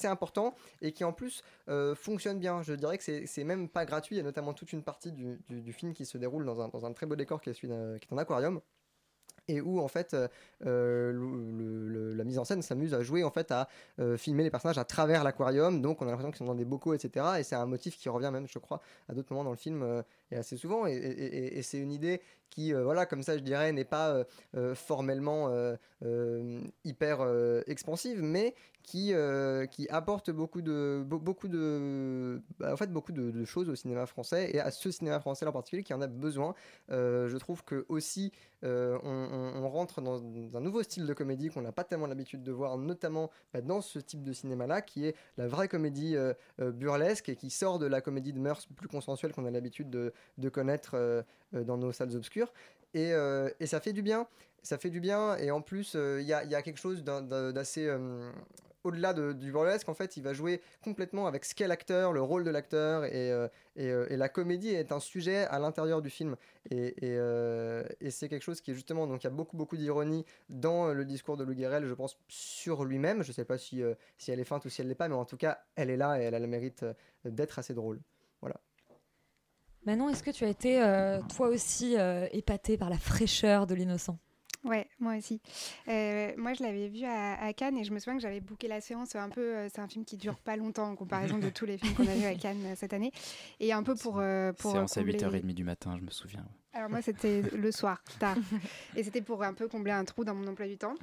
important 0.05 0.55
et 0.81 0.91
qui 0.91 1.03
en 1.03 1.13
plus 1.13 1.43
fonctionne 1.95 2.39
bien. 2.39 2.63
Je 2.63 2.73
dirais 2.73 2.97
que 2.97 3.03
c'est 3.03 3.43
même 3.43 3.69
pas 3.69 3.85
gratuit. 3.85 4.15
Il 4.15 4.19
y 4.19 4.21
a 4.21 4.23
notamment 4.23 4.53
toute 4.53 4.73
une 4.73 4.83
partie 4.83 5.11
du, 5.11 5.39
du- 5.49 5.61
du 5.61 5.73
film 5.73 5.93
qui 5.93 6.05
se 6.05 6.17
déroule 6.17 6.45
dans 6.45 6.61
un, 6.61 6.67
dans 6.69 6.85
un 6.85 6.93
très 6.93 7.05
beau 7.05 7.15
décor 7.15 7.41
qui 7.41 7.49
est, 7.49 7.53
celui 7.53 7.67
qui 7.99 8.07
est 8.09 8.13
un 8.13 8.17
aquarium 8.17 8.61
et 9.47 9.61
où 9.61 9.79
en 9.79 9.87
fait 9.87 10.13
euh, 10.13 10.27
euh, 10.65 12.15
la 12.15 12.23
mise 12.23 12.39
en 12.39 12.45
scène 12.45 12.61
s'amuse 12.61 12.93
à 12.93 13.03
jouer 13.03 13.23
en 13.23 13.31
fait 13.31 13.51
à 13.51 13.67
euh, 13.99 14.17
filmer 14.17 14.43
les 14.43 14.51
personnages 14.51 14.77
à 14.77 14.85
travers 14.85 15.23
l'aquarium. 15.23 15.81
Donc 15.81 16.01
on 16.01 16.05
a 16.05 16.09
l'impression 16.09 16.31
qu'ils 16.31 16.39
sont 16.39 16.45
dans 16.45 16.55
des 16.55 16.65
bocaux 16.65 16.93
etc 16.93 17.25
et 17.39 17.43
c'est 17.43 17.55
un 17.55 17.65
motif 17.65 17.97
qui 17.97 18.09
revient 18.09 18.29
même 18.31 18.47
je 18.47 18.59
crois 18.59 18.81
à 19.09 19.13
d'autres 19.13 19.31
moments 19.31 19.45
dans 19.45 19.51
le 19.51 19.57
film 19.57 20.03
et 20.31 20.35
assez 20.35 20.57
souvent 20.57 20.85
et, 20.85 21.61
c'est 21.61 21.79
une 21.79 21.91
idée 21.91 22.21
qui 22.49 22.73
euh, 22.73 22.83
voilà 22.83 23.05
comme 23.05 23.23
ça 23.23 23.37
je 23.37 23.43
dirais 23.43 23.71
n'est 23.71 23.85
pas 23.85 24.09
euh, 24.09 24.23
euh, 24.55 24.75
formellement 24.75 25.51
hyper 26.83 27.27
expansive 27.67 28.21
mais 28.21 28.53
qui, 28.83 29.13
qui 29.71 29.89
apporte 29.89 30.31
beaucoup 30.31 30.61
de, 30.61 31.03
be- 31.05 31.19
beaucoup 31.19 31.49
de, 31.49 32.41
bah, 32.57 32.71
en 32.71 32.77
fait, 32.77 32.87
beaucoup 32.87 33.11
de, 33.11 33.43
choses 33.43 33.67
au 33.67 33.75
cinéma 33.75 34.05
français 34.05 34.51
et 34.53 34.59
à 34.61 34.71
ce 34.71 34.91
cinéma 34.91 35.19
français 35.19 35.45
en 35.45 35.51
particulier 35.51 35.83
qui 35.83 35.93
en 35.93 36.01
a 36.01 36.07
besoin. 36.07 36.53
Je 36.89 37.37
trouve 37.37 37.63
que 37.63 37.85
aussi 37.89 38.31
on, 38.63 39.69
rentre 39.69 40.01
dans, 40.01 40.23
un 40.55 40.61
nouveau 40.61 40.83
style 40.83 41.05
de 41.05 41.13
comédie 41.13 41.49
qu'on 41.49 41.61
n'a 41.61 41.71
pas 41.71 41.83
tellement 41.83 42.07
l'habitude 42.07 42.43
de 42.43 42.51
voir, 42.51 42.77
notamment 42.77 43.29
bah, 43.53 43.61
dans 43.61 43.81
ce 43.81 43.99
type 43.99 44.23
de 44.23 44.31
cinéma-là, 44.31 44.81
qui 44.81 45.05
est 45.05 45.15
la 45.37 45.47
vraie 45.47 45.67
comédie 45.67 46.15
burlesque 46.59 47.29
et 47.29 47.35
qui 47.35 47.49
sort 47.49 47.79
de 47.79 47.87
la 47.87 48.01
comédie 48.01 48.33
de 48.33 48.39
mœurs 48.39 48.67
plus 48.75 48.87
consensuelle 48.87 49.33
qu'on 49.33 49.45
a 49.45 49.51
l'habitude 49.51 49.89
de, 49.89 50.13
de 50.37 50.49
connaître 50.49 50.91
euh, 50.95 51.23
dans 51.53 51.77
nos 51.77 51.91
salles 51.91 52.15
obscures. 52.15 52.53
Et, 52.93 53.13
euh, 53.13 53.49
et 53.59 53.67
ça 53.67 53.79
fait 53.79 53.93
du 53.93 54.01
bien. 54.01 54.27
Ça 54.63 54.77
fait 54.77 54.89
du 54.89 54.99
bien 54.99 55.37
et 55.37 55.51
en 55.51 55.61
plus 55.61 55.93
euh, 55.95 56.19
il 56.19 56.27
y, 56.27 56.33
a, 56.33 56.43
y 56.43 56.55
a 56.55 56.61
quelque 56.61 56.79
chose 56.79 57.03
d'assez 57.03 57.89
au-delà 58.83 59.13
de- 59.13 59.33
du 59.33 59.51
burlesque, 59.51 59.89
en 59.89 59.93
fait, 59.93 60.15
il 60.15 60.23
va 60.23 60.33
jouer 60.33 60.61
complètement 60.81 61.27
avec 61.27 61.43
ce 61.43 61.53
qu'est 61.53 61.67
l'acteur, 61.67 62.13
le 62.13 62.21
rôle 62.21 62.45
de 62.45 62.51
l'acteur, 62.51 63.03
et, 63.03 63.33
et, 63.75 64.15
la 64.15 64.29
comédie 64.29 64.69
est 64.69 64.93
un 64.93 65.01
sujet 65.01 65.45
à 65.47 65.59
l'intérieur 65.59 66.01
du 66.01 66.09
film. 66.09 66.37
Et, 66.69 66.95
et, 67.05 68.11
c'est 68.11 68.29
quelque 68.29 68.43
chose 68.43 68.61
qui 68.61 68.71
est 68.71 68.73
justement, 68.73 69.05
donc 69.05 69.23
il 69.23 69.25
y 69.25 69.27
a 69.27 69.31
beaucoup, 69.31 69.57
beaucoup 69.57 69.75
d'ironie 69.75 70.25
dans 70.47 70.93
le 70.93 71.03
discours 71.03 71.35
de 71.35 71.43
Lou 71.43 71.53
Guerrel, 71.53 71.85
je 71.85 71.93
pense, 71.93 72.17
sur 72.29 72.85
lui-même. 72.85 73.23
Je 73.23 73.33
sais 73.33 73.45
pas 73.45 73.57
si, 73.57 73.83
si 74.17 74.31
elle 74.31 74.39
est 74.39 74.45
feinte 74.45 74.63
ou 74.63 74.69
si 74.69 74.79
elle 74.79 74.87
l'est 74.87 74.95
pas, 74.95 75.09
mais 75.09 75.15
en 75.15 75.25
tout 75.25 75.37
cas, 75.37 75.59
elle 75.75 75.89
est 75.89 75.97
là 75.97 76.21
et 76.21 76.23
elle 76.23 76.35
a 76.35 76.39
le 76.39 76.47
mérite 76.47 76.85
d'être 77.25 77.59
assez 77.59 77.73
drôle. 77.73 77.99
Manon, 79.87 80.09
est-ce 80.09 80.21
que 80.21 80.31
tu 80.31 80.43
as 80.43 80.49
été 80.49 80.81
euh, 80.83 81.21
toi 81.33 81.47
aussi 81.47 81.95
euh, 81.97 82.27
épatée 82.33 82.77
par 82.77 82.89
la 82.89 82.97
fraîcheur 82.97 83.65
de 83.67 83.73
l'innocent? 83.73 84.19
Ouais, 84.65 84.85
moi 84.99 85.15
aussi. 85.15 85.39
Euh, 85.87 86.33
moi, 86.35 86.53
je 86.53 86.61
l'avais 86.61 86.89
vu 86.89 87.05
à, 87.05 87.41
à 87.41 87.53
Cannes 87.53 87.77
et 87.77 87.85
je 87.85 87.93
me 87.93 87.99
souviens 87.99 88.15
que 88.17 88.21
j'avais 88.21 88.41
booké 88.41 88.67
la 88.67 88.81
séance 88.81 89.15
un 89.15 89.29
peu. 89.29 89.55
euh, 89.55 89.69
c'est 89.73 89.79
un 89.79 89.87
film 89.87 90.03
qui 90.03 90.17
dure 90.17 90.39
pas 90.39 90.57
longtemps 90.57 90.89
en 90.89 90.95
comparaison 90.97 91.37
de 91.37 91.49
tous 91.55 91.65
les 91.65 91.77
films 91.77 91.93
qu'on 91.93 92.05
a 92.05 92.15
vus 92.15 92.25
à 92.25 92.35
Cannes 92.35 92.65
euh, 92.65 92.75
cette 92.75 92.91
année. 92.91 93.13
Et 93.61 93.71
un 93.71 93.81
peu 93.81 93.95
pour. 93.95 94.19
euh, 94.19 94.51
pour 94.51 94.71
euh, 94.71 94.73
Séance 94.73 94.97
à 94.97 95.01
combler- 95.03 95.19
8h30 95.19 95.53
du 95.53 95.63
matin, 95.63 95.95
je 95.97 96.03
me 96.03 96.11
souviens. 96.11 96.45
Alors, 96.73 96.89
moi, 96.89 97.01
c'était 97.01 97.41
le 97.41 97.71
soir, 97.71 98.03
tard. 98.19 98.35
Et 98.97 99.03
c'était 99.03 99.21
pour 99.21 99.41
un 99.41 99.53
peu 99.53 99.69
combler 99.69 99.91
un 99.93 100.03
trou 100.03 100.25
dans 100.25 100.35
mon 100.35 100.45
emploi 100.47 100.67
du 100.67 100.77
temps. 100.77 100.95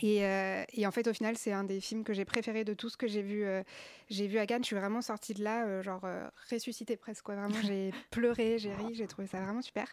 Et, 0.00 0.24
euh, 0.24 0.64
et 0.72 0.86
en 0.86 0.90
fait, 0.90 1.06
au 1.06 1.12
final, 1.12 1.36
c'est 1.36 1.52
un 1.52 1.64
des 1.64 1.80
films 1.80 2.02
que 2.04 2.12
j'ai 2.12 2.24
préféré 2.24 2.64
de 2.64 2.74
tout 2.74 2.88
ce 2.88 2.96
que 2.96 3.06
j'ai 3.06 3.22
vu, 3.22 3.44
euh, 3.44 3.62
j'ai 4.10 4.26
vu 4.26 4.38
à 4.38 4.46
Cannes. 4.46 4.62
Je 4.62 4.66
suis 4.68 4.76
vraiment 4.76 5.02
sortie 5.02 5.34
de 5.34 5.44
là, 5.44 5.66
euh, 5.66 5.82
genre 5.82 6.02
ressuscitée 6.50 6.96
presque. 6.96 7.24
Quoi. 7.24 7.34
Vraiment, 7.36 7.60
j'ai 7.64 7.90
pleuré, 8.10 8.58
j'ai 8.58 8.72
ri, 8.74 8.94
j'ai 8.94 9.06
trouvé 9.06 9.26
ça 9.28 9.40
vraiment 9.40 9.62
super. 9.62 9.86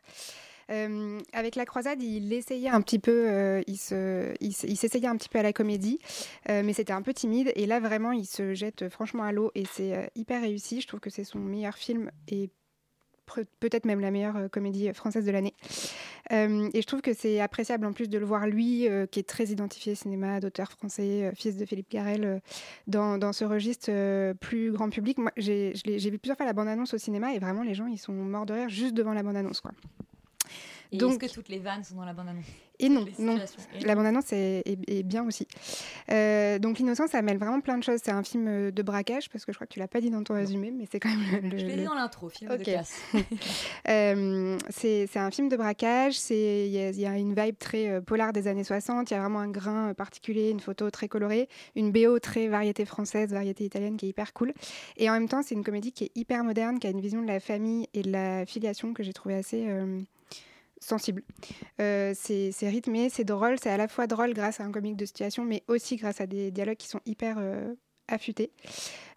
Avec 1.33 1.55
la 1.55 1.65
croisade, 1.65 2.01
il 2.03 2.31
essayait 2.31 2.69
un 2.69 2.81
petit 2.81 2.99
peu, 2.99 3.61
il 3.65 3.77
se- 3.77 4.35
il 4.39 4.49
s- 4.51 4.65
il 4.67 4.77
s'essayait 4.77 5.07
un 5.07 5.17
petit 5.17 5.29
peu 5.29 5.39
à 5.39 5.43
la 5.43 5.51
comédie, 5.51 5.99
mais 6.47 6.73
c'était 6.73 6.93
un 6.93 7.01
peu 7.01 7.11
timide. 7.13 7.51
Et 7.55 7.65
là, 7.65 7.79
vraiment, 7.79 8.11
il 8.11 8.25
se 8.27 8.53
jette 8.53 8.87
franchement 8.89 9.23
à 9.23 9.31
l'eau 9.31 9.51
et 9.55 9.65
c'est 9.65 10.11
hyper 10.15 10.41
réussi. 10.41 10.81
Je 10.81 10.87
trouve 10.87 10.99
que 10.99 11.09
c'est 11.09 11.23
son 11.23 11.39
meilleur 11.39 11.75
film 11.75 12.11
et 12.27 12.51
peut-être 13.59 13.85
même 13.85 13.99
la 13.99 14.11
meilleure 14.11 14.37
euh, 14.37 14.47
comédie 14.47 14.93
française 14.93 15.25
de 15.25 15.31
l'année. 15.31 15.53
Euh, 16.31 16.69
et 16.73 16.81
je 16.81 16.87
trouve 16.87 17.01
que 17.01 17.13
c'est 17.13 17.39
appréciable 17.39 17.85
en 17.85 17.93
plus 17.93 18.09
de 18.09 18.17
le 18.17 18.25
voir 18.25 18.47
lui, 18.47 18.87
euh, 18.87 19.05
qui 19.05 19.19
est 19.19 19.27
très 19.27 19.45
identifié 19.45 19.95
cinéma, 19.95 20.39
d'auteur 20.39 20.71
français, 20.71 21.25
euh, 21.25 21.31
fils 21.33 21.57
de 21.57 21.65
Philippe 21.65 21.89
Garel, 21.89 22.25
euh, 22.25 22.39
dans, 22.87 23.17
dans 23.17 23.33
ce 23.33 23.45
registre 23.45 23.89
euh, 23.89 24.33
plus 24.33 24.71
grand 24.71 24.89
public. 24.89 25.17
Moi, 25.17 25.31
j'ai 25.37 25.73
vu 25.73 26.19
plusieurs 26.19 26.37
fois 26.37 26.45
la 26.45 26.53
bande-annonce 26.53 26.93
au 26.93 26.97
cinéma 26.97 27.33
et 27.33 27.39
vraiment 27.39 27.63
les 27.63 27.73
gens 27.73 27.87
ils 27.87 27.97
sont 27.97 28.13
morts 28.13 28.45
de 28.45 28.53
rire 28.53 28.69
juste 28.69 28.93
devant 28.93 29.13
la 29.13 29.23
bande-annonce. 29.23 29.61
Est-ce 30.91 31.17
que 31.19 31.31
toutes 31.31 31.49
les 31.49 31.59
vannes 31.59 31.83
sont 31.83 31.95
dans 31.95 32.05
la 32.05 32.13
bande-annonce 32.13 32.45
Et 32.79 32.89
non, 32.89 33.05
non. 33.19 33.37
Et 33.75 33.79
La 33.85 33.93
non. 33.93 34.01
bande-annonce 34.01 34.33
est, 34.33 34.63
est- 34.65 34.89
est 34.99 35.03
bien 35.03 35.23
aussi. 35.27 35.47
Euh, 36.11 36.57
donc 36.59 36.79
L'innocent, 36.79 37.07
ça 37.07 37.21
mêle 37.21 37.37
vraiment 37.37 37.61
plein 37.61 37.77
de 37.77 37.83
choses. 37.83 37.99
C'est 38.03 38.11
un 38.11 38.23
film 38.23 38.47
euh, 38.47 38.71
de 38.71 38.81
braquage, 38.81 39.29
parce 39.29 39.45
que 39.45 39.51
je 39.51 39.57
crois 39.57 39.67
que 39.67 39.73
tu 39.73 39.79
l'as 39.79 39.87
pas 39.87 40.01
dit 40.01 40.09
dans 40.09 40.23
ton 40.23 40.33
résumé, 40.33 40.71
mais 40.71 40.87
c'est 40.91 40.99
quand 40.99 41.09
même 41.09 41.49
le... 41.51 41.57
Je 41.57 41.65
l'ai 41.65 41.75
le- 41.75 41.81
dit 41.81 41.85
dans 41.87 41.93
l'intro, 41.93 42.29
film 42.29 42.55
de 42.57 42.63
classe. 42.63 42.93
Euh, 43.87 44.57
c'est 44.69 45.07
un 45.17 45.31
film 45.31 45.49
de 45.49 45.57
braquage, 45.57 46.17
il 46.29 46.67
y, 46.67 46.79
a- 46.79 46.89
il 46.89 46.99
y 46.99 47.05
a 47.05 47.17
une 47.17 47.33
vibe 47.33 47.57
très 47.57 47.89
euh, 47.89 48.01
polar 48.01 48.33
des 48.33 48.47
années 48.47 48.63
60, 48.63 49.09
il 49.09 49.13
y 49.13 49.17
a 49.17 49.21
vraiment 49.21 49.39
un 49.39 49.49
grain 49.49 49.93
particulier, 49.93 50.49
une 50.49 50.59
photo 50.59 50.89
très 50.91 51.07
colorée, 51.07 51.47
une 51.75 51.91
BO 51.91 52.19
très 52.19 52.47
variété 52.47 52.85
française, 52.85 53.31
variété 53.31 53.63
italienne 53.65 53.97
qui 53.97 54.05
est 54.07 54.09
hyper 54.09 54.33
cool. 54.33 54.53
Et 54.97 55.09
en 55.09 55.13
même 55.13 55.27
temps, 55.29 55.41
c'est 55.43 55.55
une 55.55 55.63
comédie 55.63 55.91
qui 55.91 56.05
est 56.05 56.11
hyper 56.15 56.43
moderne, 56.43 56.79
qui 56.79 56.87
a 56.87 56.89
une 56.89 57.01
vision 57.01 57.21
de 57.21 57.27
la 57.27 57.39
famille 57.39 57.87
et 57.93 58.01
de 58.01 58.11
la 58.11 58.45
filiation 58.45 58.93
que 58.93 59.03
j'ai 59.03 59.13
trouvé 59.13 59.35
assez 59.35 59.65
sensible. 60.79 61.23
Euh, 61.79 62.13
c'est 62.15 62.53
rythmé, 62.69 63.09
c'est 63.09 63.23
drôle, 63.23 63.57
c'est 63.61 63.69
à 63.69 63.77
la 63.77 63.87
fois 63.87 64.07
drôle 64.07 64.33
grâce 64.33 64.59
à 64.59 64.63
un 64.63 64.71
comique 64.71 64.95
de 64.97 65.05
situation, 65.05 65.43
mais 65.43 65.63
aussi 65.67 65.95
grâce 65.95 66.21
à 66.21 66.27
des 66.27 66.51
dialogues 66.51 66.77
qui 66.77 66.87
sont 66.87 67.01
hyper 67.05 67.37
euh, 67.39 67.73
affûtés. 68.09 68.51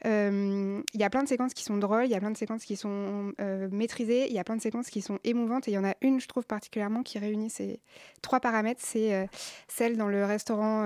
Euh, 0.05 0.83
Il 0.95 1.01
y 1.01 1.05
a 1.05 1.11
plein 1.11 1.23
de 1.23 1.29
séquences 1.29 1.55
qui 1.55 1.63
sont 1.65 1.77
drôles, 1.77 2.07
il 2.07 2.11
y 2.11 2.15
a 2.15 2.21
plein 2.21 2.31
de 2.31 2.37
séquences 2.37 2.65
qui 2.65 2.77
sont 2.77 3.33
euh, 3.41 3.69
maîtrisées, 3.71 4.27
il 4.29 4.35
y 4.35 4.39
a 4.39 4.45
plein 4.45 4.57
de 4.57 4.61
séquences 4.61 4.91
qui 4.91 5.01
sont 5.01 5.19
émouvantes, 5.25 5.69
et 5.69 5.73
il 5.73 5.75
y 5.75 5.79
en 5.79 5.85
a 5.85 5.95
une, 6.01 6.21
je 6.21 6.27
trouve, 6.27 6.45
particulièrement 6.45 7.03
qui 7.03 7.19
réunit 7.19 7.51
ces 7.51 7.81
trois 8.21 8.41
paramètres. 8.41 8.81
C'est 8.83 9.15
euh, 9.15 9.27
celle 9.69 9.97
dans 9.97 10.09
le 10.09 10.25
restaurant 10.25 10.83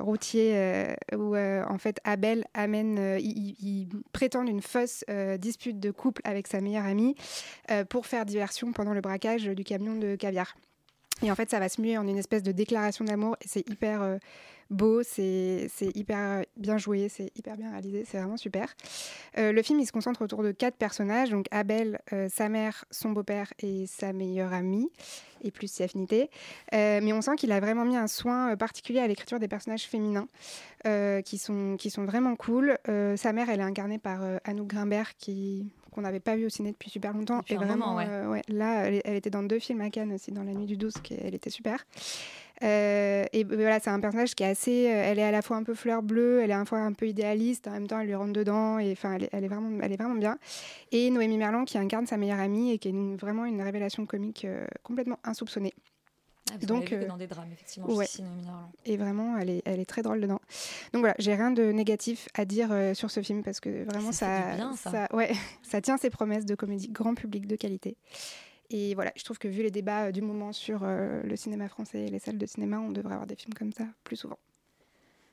routier 0.00 0.86
où, 1.14 1.36
en 1.36 1.78
fait, 1.78 2.00
Abel 2.04 2.44
amène, 2.54 3.18
il, 3.20 3.88
prétend 4.12 4.44
une 4.46 4.62
fausse 4.62 5.04
dispute 5.38 5.80
de 5.80 5.90
couple 5.90 6.22
avec 6.24 6.46
sa 6.46 6.60
meilleure 6.60 6.84
amie 6.84 7.14
pour 7.88 8.06
faire 8.06 8.24
diversion 8.24 8.72
pendant 8.72 8.92
le 8.92 9.00
braquage 9.00 9.44
du 9.44 9.64
camion 9.64 9.94
de 9.96 10.16
caviar. 10.16 10.56
Et 11.22 11.30
en 11.30 11.34
fait, 11.34 11.50
ça 11.50 11.58
va 11.58 11.68
se 11.68 11.80
muer 11.80 11.98
en 11.98 12.06
une 12.06 12.18
espèce 12.18 12.42
de 12.42 12.52
déclaration 12.52 13.04
d'amour, 13.04 13.36
et 13.42 13.48
c'est 13.48 13.68
hyper 13.68 14.18
beau, 14.70 15.02
c'est 15.02 15.70
hyper 15.94 16.44
bien 16.56 16.78
joué, 16.78 17.08
c'est 17.08 17.30
hyper 17.36 17.56
bien 17.56 17.70
réalisé, 17.70 18.04
c'est 18.06 18.18
vraiment 18.18 18.36
super. 18.36 18.74
Euh, 19.38 19.52
le 19.52 19.62
film, 19.62 19.80
il 19.80 19.86
se 19.86 19.92
concentre 19.92 20.22
autour 20.22 20.42
de 20.42 20.52
quatre 20.52 20.76
personnages, 20.76 21.30
donc 21.30 21.46
Abel, 21.50 22.00
euh, 22.12 22.28
sa 22.28 22.48
mère, 22.48 22.84
son 22.90 23.10
beau-père 23.10 23.52
et 23.60 23.86
sa 23.86 24.12
meilleure 24.12 24.52
amie, 24.52 24.90
et 25.42 25.50
plus 25.50 25.68
ses 25.68 25.84
affinités. 25.84 26.30
Euh, 26.74 27.00
mais 27.02 27.12
on 27.12 27.20
sent 27.20 27.36
qu'il 27.36 27.52
a 27.52 27.60
vraiment 27.60 27.84
mis 27.84 27.96
un 27.96 28.08
soin 28.08 28.52
euh, 28.52 28.56
particulier 28.56 29.00
à 29.00 29.06
l'écriture 29.06 29.38
des 29.38 29.48
personnages 29.48 29.84
féminins, 29.84 30.28
euh, 30.86 31.22
qui, 31.22 31.38
sont, 31.38 31.76
qui 31.78 31.90
sont 31.90 32.04
vraiment 32.04 32.36
cool. 32.36 32.78
Euh, 32.88 33.16
sa 33.16 33.32
mère, 33.32 33.50
elle 33.50 33.60
est 33.60 33.64
incarnée 33.64 33.98
par 33.98 34.22
euh, 34.22 34.38
Anouk 34.44 34.68
Grimbert, 34.68 35.16
qui 35.16 35.66
qu'on 35.92 36.02
n'avait 36.02 36.20
pas 36.20 36.36
vu 36.36 36.46
au 36.46 36.48
ciné 36.48 36.72
depuis 36.72 36.90
super 36.90 37.12
longtemps. 37.12 37.38
Depuis 37.38 37.54
et 37.54 37.56
vraiment, 37.56 37.88
moment, 37.88 37.96
ouais. 37.96 38.06
euh, 38.08 38.28
ouais, 38.28 38.42
là, 38.48 38.86
elle, 38.86 39.00
elle 39.04 39.16
était 39.16 39.30
dans 39.30 39.42
deux 39.42 39.58
films 39.58 39.80
à 39.80 39.90
Cannes 39.90 40.12
aussi, 40.12 40.32
dans 40.32 40.42
La 40.44 40.52
Nuit 40.52 40.66
du 40.66 40.76
12, 40.76 40.94
qui, 41.02 41.14
elle 41.14 41.34
était 41.34 41.50
super. 41.50 41.84
Euh, 42.64 43.24
et 43.32 43.44
voilà, 43.44 43.78
c'est 43.78 43.90
un 43.90 44.00
personnage 44.00 44.34
qui 44.34 44.42
est 44.42 44.46
assez. 44.48 44.88
euh, 44.88 45.02
elle 45.04 45.18
est 45.18 45.22
à 45.24 45.30
la 45.30 45.42
fois 45.42 45.56
un 45.56 45.62
peu 45.62 45.74
fleur 45.74 46.02
bleue, 46.02 46.40
elle 46.42 46.50
est 46.50 46.54
à 46.54 46.58
la 46.58 46.64
fois 46.64 46.80
un 46.80 46.92
peu 46.92 47.06
idéaliste, 47.06 47.68
en 47.68 47.72
même 47.72 47.86
temps, 47.86 48.00
elle 48.00 48.08
lui 48.08 48.14
rentre 48.16 48.32
dedans, 48.32 48.78
et 48.80 48.90
enfin, 48.92 49.14
elle, 49.14 49.24
est- 49.24 49.28
elle 49.32 49.44
est 49.44 49.48
vraiment, 49.48 49.70
elle 49.80 49.92
est 49.92 49.96
vraiment 49.96 50.16
bien. 50.16 50.38
Et 50.90 51.10
Noémie 51.10 51.38
Merlan 51.38 51.64
qui 51.64 51.78
incarne 51.78 52.06
sa 52.06 52.16
meilleure 52.16 52.40
amie 52.40 52.72
et 52.72 52.78
qui 52.78 52.88
est 52.88 52.90
une- 52.90 53.16
vraiment 53.16 53.44
une 53.44 53.62
révélation 53.62 54.06
comique 54.06 54.44
euh, 54.44 54.66
complètement 54.82 55.18
insoupçonnée. 55.22 55.72
Ah, 56.52 56.58
Donc, 56.66 56.84
vu 56.84 56.88
que 56.90 56.94
euh, 57.04 57.06
dans 57.06 57.16
des 57.16 57.26
drames, 57.26 57.48
effectivement, 57.52 57.88
ouais. 57.90 58.06
Et 58.84 58.96
vraiment, 58.96 59.36
elle 59.38 59.50
est, 59.50 59.62
elle 59.64 59.80
est 59.80 59.86
très 59.86 60.02
drôle 60.02 60.20
dedans. 60.20 60.40
Donc 60.92 61.00
voilà, 61.00 61.14
j'ai 61.18 61.34
rien 61.34 61.50
de 61.50 61.70
négatif 61.72 62.28
à 62.34 62.44
dire 62.44 62.68
euh, 62.72 62.94
sur 62.94 63.10
ce 63.10 63.20
film 63.22 63.42
parce 63.42 63.60
que 63.60 63.84
vraiment 63.84 64.12
Ça 64.12 64.56
ça, 64.76 64.90
ça. 64.90 65.16
ouais, 65.16 65.32
ça 65.62 65.80
tient 65.80 65.96
ses 65.96 66.10
promesses 66.10 66.46
de 66.46 66.54
comédie 66.54 66.88
grand 66.88 67.14
public 67.14 67.46
de 67.46 67.56
qualité. 67.56 67.96
Et 68.70 68.94
voilà, 68.94 69.12
je 69.16 69.24
trouve 69.24 69.38
que 69.38 69.48
vu 69.48 69.62
les 69.62 69.70
débats 69.70 70.04
euh, 70.06 70.12
du 70.12 70.20
moment 70.20 70.52
sur 70.52 70.80
euh, 70.82 71.22
le 71.22 71.36
cinéma 71.36 71.68
français 71.68 72.00
et 72.06 72.08
les 72.08 72.18
salles 72.18 72.36
de 72.38 72.46
cinéma, 72.46 72.78
on 72.78 72.90
devrait 72.92 73.14
avoir 73.14 73.26
des 73.26 73.36
films 73.36 73.54
comme 73.54 73.72
ça 73.72 73.84
plus 74.04 74.16
souvent. 74.16 74.38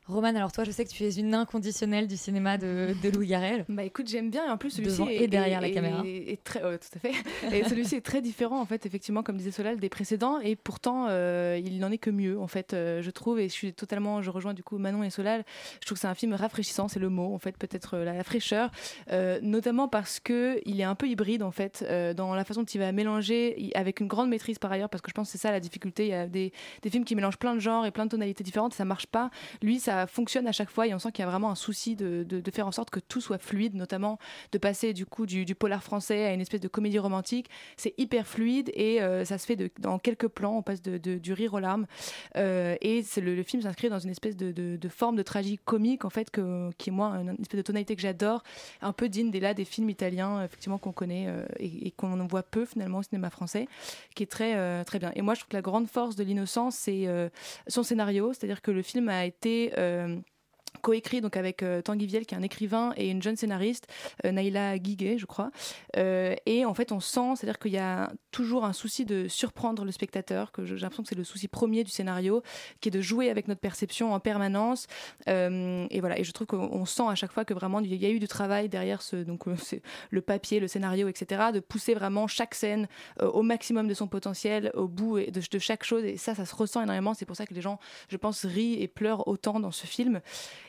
Romane, 0.08 0.38
alors 0.38 0.52
toi, 0.52 0.64
je 0.64 0.70
sais 0.70 0.86
que 0.86 0.90
tu 0.92 1.04
es 1.04 1.16
une 1.16 1.34
inconditionnelle 1.34 2.08
du 2.08 2.16
cinéma 2.16 2.60
de, 2.60 2.94
de 3.02 3.10
Louis 3.10 3.26
Garrel. 3.26 3.66
Bah 3.70 3.84
écoute, 3.84 4.08
j'aime 4.08 4.30
bien 4.30 4.46
et 4.46 4.50
en 4.52 4.58
plus 4.58 4.70
celui-ci 4.70 5.02
est, 5.02 5.24
et 5.24 5.28
derrière 5.28 5.58
est- 5.58 5.62
la 5.62 5.68
est- 5.70 5.72
caméra. 5.72 6.04
est 6.06 6.44
très, 6.44 6.64
ouais, 6.64 6.78
tout 6.78 6.90
à 6.96 7.00
fait. 7.00 7.14
Et 7.52 7.64
celui-ci 7.68 7.96
est 7.96 8.02
très 8.06 8.22
différent 8.22 8.62
en 8.62 8.66
fait, 8.68 8.86
effectivement, 8.86 9.24
comme 9.24 9.36
disait 9.38 9.50
Solal, 9.50 9.80
des 9.80 9.90
précédents 9.90 10.40
et 10.40 10.56
pourtant 10.56 11.08
euh, 11.10 11.60
il 11.64 11.80
n'en 11.80 11.92
est 11.92 11.98
que 11.98 12.12
mieux 12.12 12.40
en 12.40 12.46
fait, 12.46 12.74
euh, 12.74 13.02
je 13.02 13.10
trouve. 13.10 13.40
Et 13.40 13.50
je 13.50 13.54
suis 13.54 13.74
totalement, 13.74 14.22
je 14.22 14.30
rejoins 14.30 14.54
du 14.54 14.62
coup 14.62 14.78
Manon 14.78 15.02
et 15.02 15.10
Solal. 15.10 15.44
Je 15.82 15.88
trouve 15.88 15.96
que 15.96 16.02
c'est 16.02 16.08
un 16.08 16.14
film 16.14 16.34
rafraîchissant, 16.34 16.88
c'est 16.88 17.00
le 17.00 17.10
mot 17.10 17.34
en 17.34 17.40
fait, 17.40 17.58
peut-être 17.58 17.96
euh, 17.96 18.06
la, 18.06 18.14
la 18.14 18.24
fraîcheur, 18.24 18.70
euh, 19.12 19.40
notamment 19.42 19.88
parce 19.88 20.20
que 20.20 20.62
il 20.68 20.80
est 20.80 20.84
un 20.84 20.94
peu 20.94 21.08
hybride 21.08 21.42
en 21.42 21.50
fait 21.52 21.84
euh, 21.90 22.14
dans 22.14 22.36
la 22.36 22.44
façon 22.46 22.62
dont 22.62 22.66
il 22.68 22.78
va 22.80 22.92
mélanger 22.92 23.72
avec 23.74 24.02
une 24.02 24.08
grande 24.08 24.30
maîtrise 24.30 24.60
par 24.60 24.72
ailleurs, 24.72 24.90
parce 24.90 25.02
que 25.02 25.10
je 25.10 25.16
pense 25.16 25.30
que 25.30 25.32
c'est 25.32 25.42
ça 25.42 25.50
la 25.50 25.60
difficulté. 25.60 26.04
Il 26.06 26.10
y 26.10 26.14
a 26.14 26.28
des, 26.28 26.54
des 26.84 26.92
films 26.92 27.06
qui 27.06 27.16
mélangent 27.16 27.40
plein 27.40 27.56
de 27.56 27.60
genres 27.60 27.88
et 27.88 27.92
plein 27.92 28.06
de 28.06 28.12
tonalités 28.12 28.44
différentes, 28.44 28.76
ça 28.76 28.86
marche 28.86 29.08
pas. 29.08 29.32
Lui, 29.64 29.80
ça 29.80 29.95
fonctionne 30.08 30.48
à 30.48 30.52
chaque 30.52 30.70
fois 30.70 30.88
et 30.88 30.94
on 30.94 31.00
sent 31.00 31.12
qu'il 31.12 31.24
y 31.24 31.28
a 31.28 31.30
vraiment 31.30 31.52
un 31.52 31.56
souci 31.56 31.96
de, 31.96 32.26
faire 32.54 32.68
en 32.68 32.72
sorte 32.72 32.90
que 32.90 33.00
tout 33.00 33.22
soit 33.22 33.38
fluide, 33.38 33.76
notamment 33.76 34.20
de 34.52 34.58
passer 34.58 34.94
du 34.94 35.06
coup 35.06 35.26
du, 35.26 35.56
polar 35.56 35.84
français 35.84 36.26
à 36.26 36.34
une 36.34 36.42
espèce 36.42 36.62
de 36.62 36.68
comédie 36.68 37.00
romantique. 37.00 37.50
C'est 37.78 37.94
hyper 37.98 38.28
fluide 38.28 38.72
et 38.74 39.02
euh, 39.02 39.26
ça 39.26 39.38
se 39.38 39.46
fait 39.46 39.56
de- 39.56 39.70
dans 39.80 40.00
quelques 40.00 40.28
plans. 40.28 40.58
On 40.58 40.62
passe 40.62 40.82
du 40.82 41.34
rire 41.34 41.54
aux 41.54 41.60
larmes 41.60 41.86
Euh, 42.38 42.76
et 42.82 43.04
le, 43.18 43.44
film 43.44 43.62
s'inscrit 43.62 43.90
dans 43.90 44.00
une 44.00 44.10
espèce 44.10 44.36
de, 44.36 44.90
forme 44.90 45.16
de 45.16 45.24
tragique 45.24 45.62
comique 45.66 46.06
en 46.06 46.10
fait 46.10 46.30
qui 46.32 46.90
est 46.90 46.94
moi 46.94 47.08
une, 47.16 47.30
espèce 47.42 47.58
de 47.58 47.62
tonalité 47.62 47.96
que 47.96 48.02
j'adore, 48.02 48.44
un 48.82 48.94
peu 48.94 49.10
digne 49.10 49.32
des 49.32 49.40
là 49.40 49.54
des 49.54 49.66
films 49.66 49.90
italiens 49.90 50.44
effectivement 50.44 50.78
qu'on 50.78 50.92
connaît 50.92 51.28
euh, 51.28 51.46
et, 51.60 51.88
et 51.88 51.92
qu'on 51.92 52.16
voit 52.28 52.44
peu 52.44 52.66
finalement 52.66 53.00
au 53.00 53.04
cinéma 53.04 53.30
français, 53.30 53.68
qui 54.16 54.24
est 54.24 54.32
très 54.32 54.56
euh, 54.56 54.84
très 54.84 55.00
bien. 55.00 55.12
Et 55.16 55.22
moi 55.22 55.34
je 55.34 55.42
trouve 55.42 55.50
que 55.50 55.56
la 55.56 55.62
grande 55.62 55.88
force 55.88 56.16
de 56.16 56.24
l'innocence 56.24 56.76
c'est 56.76 57.08
euh, 57.08 57.30
son 57.68 57.84
scénario, 57.84 58.34
c'est-à-dire 58.34 58.62
que 58.62 58.72
le 58.72 58.82
film 58.82 59.10
a 59.10 59.26
été 59.26 59.72
euh, 59.86 60.22
coécrit 60.82 61.22
donc 61.22 61.38
avec 61.38 61.64
euh, 61.64 61.82
Tanguy 61.82 62.06
Viel 62.06 62.26
qui 62.26 62.36
est 62.36 62.38
un 62.38 62.44
écrivain 62.44 62.94
et 62.98 63.10
une 63.10 63.22
jeune 63.22 63.36
scénariste 63.36 63.88
euh, 64.26 64.32
Naïla 64.32 64.78
Guiguet 64.80 65.18
je 65.18 65.26
crois. 65.26 65.52
Euh, 65.98 66.36
et 66.46 66.66
en 66.66 66.74
fait 66.74 66.92
on 66.92 67.00
sent 67.00 67.36
c'est 67.36 67.46
à 67.46 67.52
dire 67.52 67.60
qu'il 67.60 67.72
y 67.72 67.78
a 67.78 68.12
toujours 68.32 68.66
un 68.66 68.74
souci 68.74 69.06
de 69.06 69.28
surprendre 69.28 69.86
le 69.86 69.92
spectateur 69.92 70.52
que 70.52 70.66
j'ai 70.66 70.76
l'impression 70.76 71.04
que 71.04 71.10
c'est 71.10 71.16
le 71.16 71.24
souci 71.24 71.48
premier 71.48 71.84
du 71.84 71.92
scénario 71.92 72.42
qui 72.82 72.90
est 72.90 72.92
de 72.92 73.02
jouer 73.02 73.30
avec 73.30 73.48
notre 73.48 73.62
perception 73.62 74.14
en 74.14 74.20
permanence. 74.20 74.88
Euh, 75.30 75.88
et 75.90 76.00
voilà. 76.00 76.20
Et 76.20 76.24
je 76.24 76.32
trouve 76.32 76.48
qu'on 76.48 76.70
on 76.72 76.86
sent 76.86 77.04
à 77.08 77.16
chaque 77.16 77.32
fois 77.32 77.46
que 77.46 77.54
vraiment 77.54 77.80
il 77.80 77.94
y 77.96 78.06
a 78.06 78.10
eu 78.10 78.20
du 78.20 78.28
travail 78.28 78.70
derrière 78.70 79.02
ce 79.02 79.18
donc 79.18 79.48
euh, 79.48 79.56
le 80.10 80.22
papier 80.22 80.60
le 80.60 80.68
scénario 80.68 81.08
etc 81.08 81.52
de 81.54 81.60
pousser 81.60 81.94
vraiment 81.94 82.28
chaque 82.28 82.56
scène 82.56 82.88
au 83.22 83.42
maximum 83.42 83.88
de 83.88 83.94
son 83.94 84.08
potentiel 84.08 84.72
au 84.74 84.88
bout 84.88 85.20
de 85.20 85.60
chaque 85.60 85.84
chose. 85.84 86.04
Et 86.04 86.18
ça 86.18 86.36
ça 86.36 86.46
se 86.46 86.56
ressent 86.56 86.82
énormément. 86.82 87.14
C'est 87.14 87.26
pour 87.26 87.36
ça 87.36 87.46
que 87.46 87.54
les 87.54 87.62
gens 87.62 87.80
je 88.10 88.18
pense 88.18 88.46
rient 88.46 88.82
et 88.82 88.88
pleurent 88.88 89.28
autant 89.28 89.60
dans 89.60 89.72
ce 89.72 89.88
film 89.88 90.22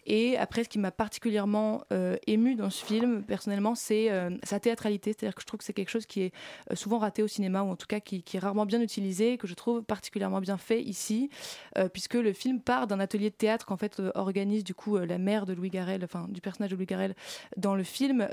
et 0.04 0.36
après, 0.36 0.64
ce 0.64 0.68
qui 0.68 0.78
m'a 0.78 0.90
particulièrement 0.90 1.82
euh, 1.92 2.16
ému 2.26 2.54
dans 2.54 2.70
ce 2.70 2.84
film, 2.84 3.22
personnellement, 3.22 3.74
c'est 3.74 4.10
euh, 4.10 4.30
sa 4.42 4.60
théâtralité. 4.60 5.12
C'est-à-dire 5.12 5.34
que 5.34 5.40
je 5.42 5.46
trouve 5.46 5.58
que 5.58 5.64
c'est 5.64 5.72
quelque 5.72 5.90
chose 5.90 6.06
qui 6.06 6.22
est 6.22 6.32
euh, 6.70 6.76
souvent 6.76 6.98
raté 6.98 7.22
au 7.22 7.28
cinéma, 7.28 7.62
ou 7.62 7.70
en 7.70 7.76
tout 7.76 7.86
cas 7.86 8.00
qui, 8.00 8.24
est 8.32 8.38
rarement 8.38 8.66
bien 8.66 8.80
utilisé, 8.80 9.38
que 9.38 9.46
je 9.46 9.54
trouve 9.54 9.82
particulièrement 9.82 10.40
bien 10.40 10.58
fait 10.58 10.82
ici, 10.82 11.30
euh, 11.78 11.88
puisque 11.88 12.14
le 12.14 12.32
film 12.32 12.60
part 12.60 12.86
d'un 12.86 13.00
atelier 13.00 13.30
de 13.30 13.34
théâtre 13.34 13.66
qu'en 13.66 13.76
fait 13.76 14.02
organise 14.14 14.64
du 14.64 14.74
coup 14.74 14.98
la 14.98 15.18
mère 15.18 15.46
de 15.46 15.52
Louis 15.52 15.70
Garrel, 15.70 16.04
enfin 16.04 16.26
du 16.28 16.40
personnage 16.40 16.70
de 16.70 16.76
Louis 16.76 16.86
Garrel 16.86 17.14
dans 17.56 17.74
le 17.74 17.82
film 17.84 18.26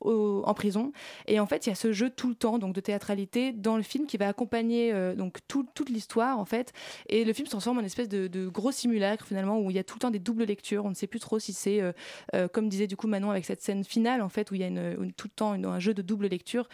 en 0.00 0.54
prison. 0.54 0.92
Et 1.26 1.40
en 1.40 1.46
fait, 1.46 1.66
il 1.66 1.70
y 1.70 1.72
a 1.72 1.76
ce 1.76 1.92
jeu 1.92 2.10
tout 2.10 2.28
le 2.28 2.34
temps 2.34 2.58
donc 2.58 2.74
de 2.74 2.80
théâtralité 2.80 3.52
dans 3.52 3.76
le 3.76 3.82
film 3.82 4.06
qui 4.06 4.16
va 4.16 4.28
accompagner 4.28 4.92
donc 5.16 5.38
tout- 5.48 5.66
toute 5.74 5.88
l'histoire 5.90 6.38
en 6.38 6.44
fait. 6.44 6.72
Et 7.08 7.24
le 7.24 7.32
film 7.32 7.46
se 7.46 7.50
transforme 7.50 7.78
en 7.78 7.82
espèce 7.82 8.08
de, 8.08 8.48
gros 8.48 8.72
simulacre 8.72 9.26
finalement 9.26 9.58
où 9.58 9.70
il 9.70 9.76
y 9.76 9.78
a 9.78 9.84
tout 9.84 9.96
le 9.96 10.00
temps 10.00 10.10
des 10.10 10.18
doubles 10.18 10.44
lectures. 10.44 10.84
Sait 11.00 11.06
plus 11.06 11.20
trop 11.20 11.38
si 11.38 11.52
c'est, 11.52 11.80
euh, 11.80 11.92
euh, 12.34 12.48
comme 12.48 12.68
disait 12.68 12.86
du 12.86 12.96
coup 12.96 13.06
Manon 13.06 13.30
avec 13.30 13.44
cette 13.44 13.62
scène 13.62 13.84
finale 13.84 14.22
en 14.22 14.28
fait 14.28 14.50
où 14.50 14.54
il 14.54 14.60
y 14.60 14.64
a 14.64 14.68
une, 14.68 15.12
tout 15.16 15.26
le 15.28 15.34
temps 15.34 15.52
un 15.52 15.78
jeu 15.80 15.94
de 15.94 16.02
double 16.02 16.26
lecture. 16.28 16.68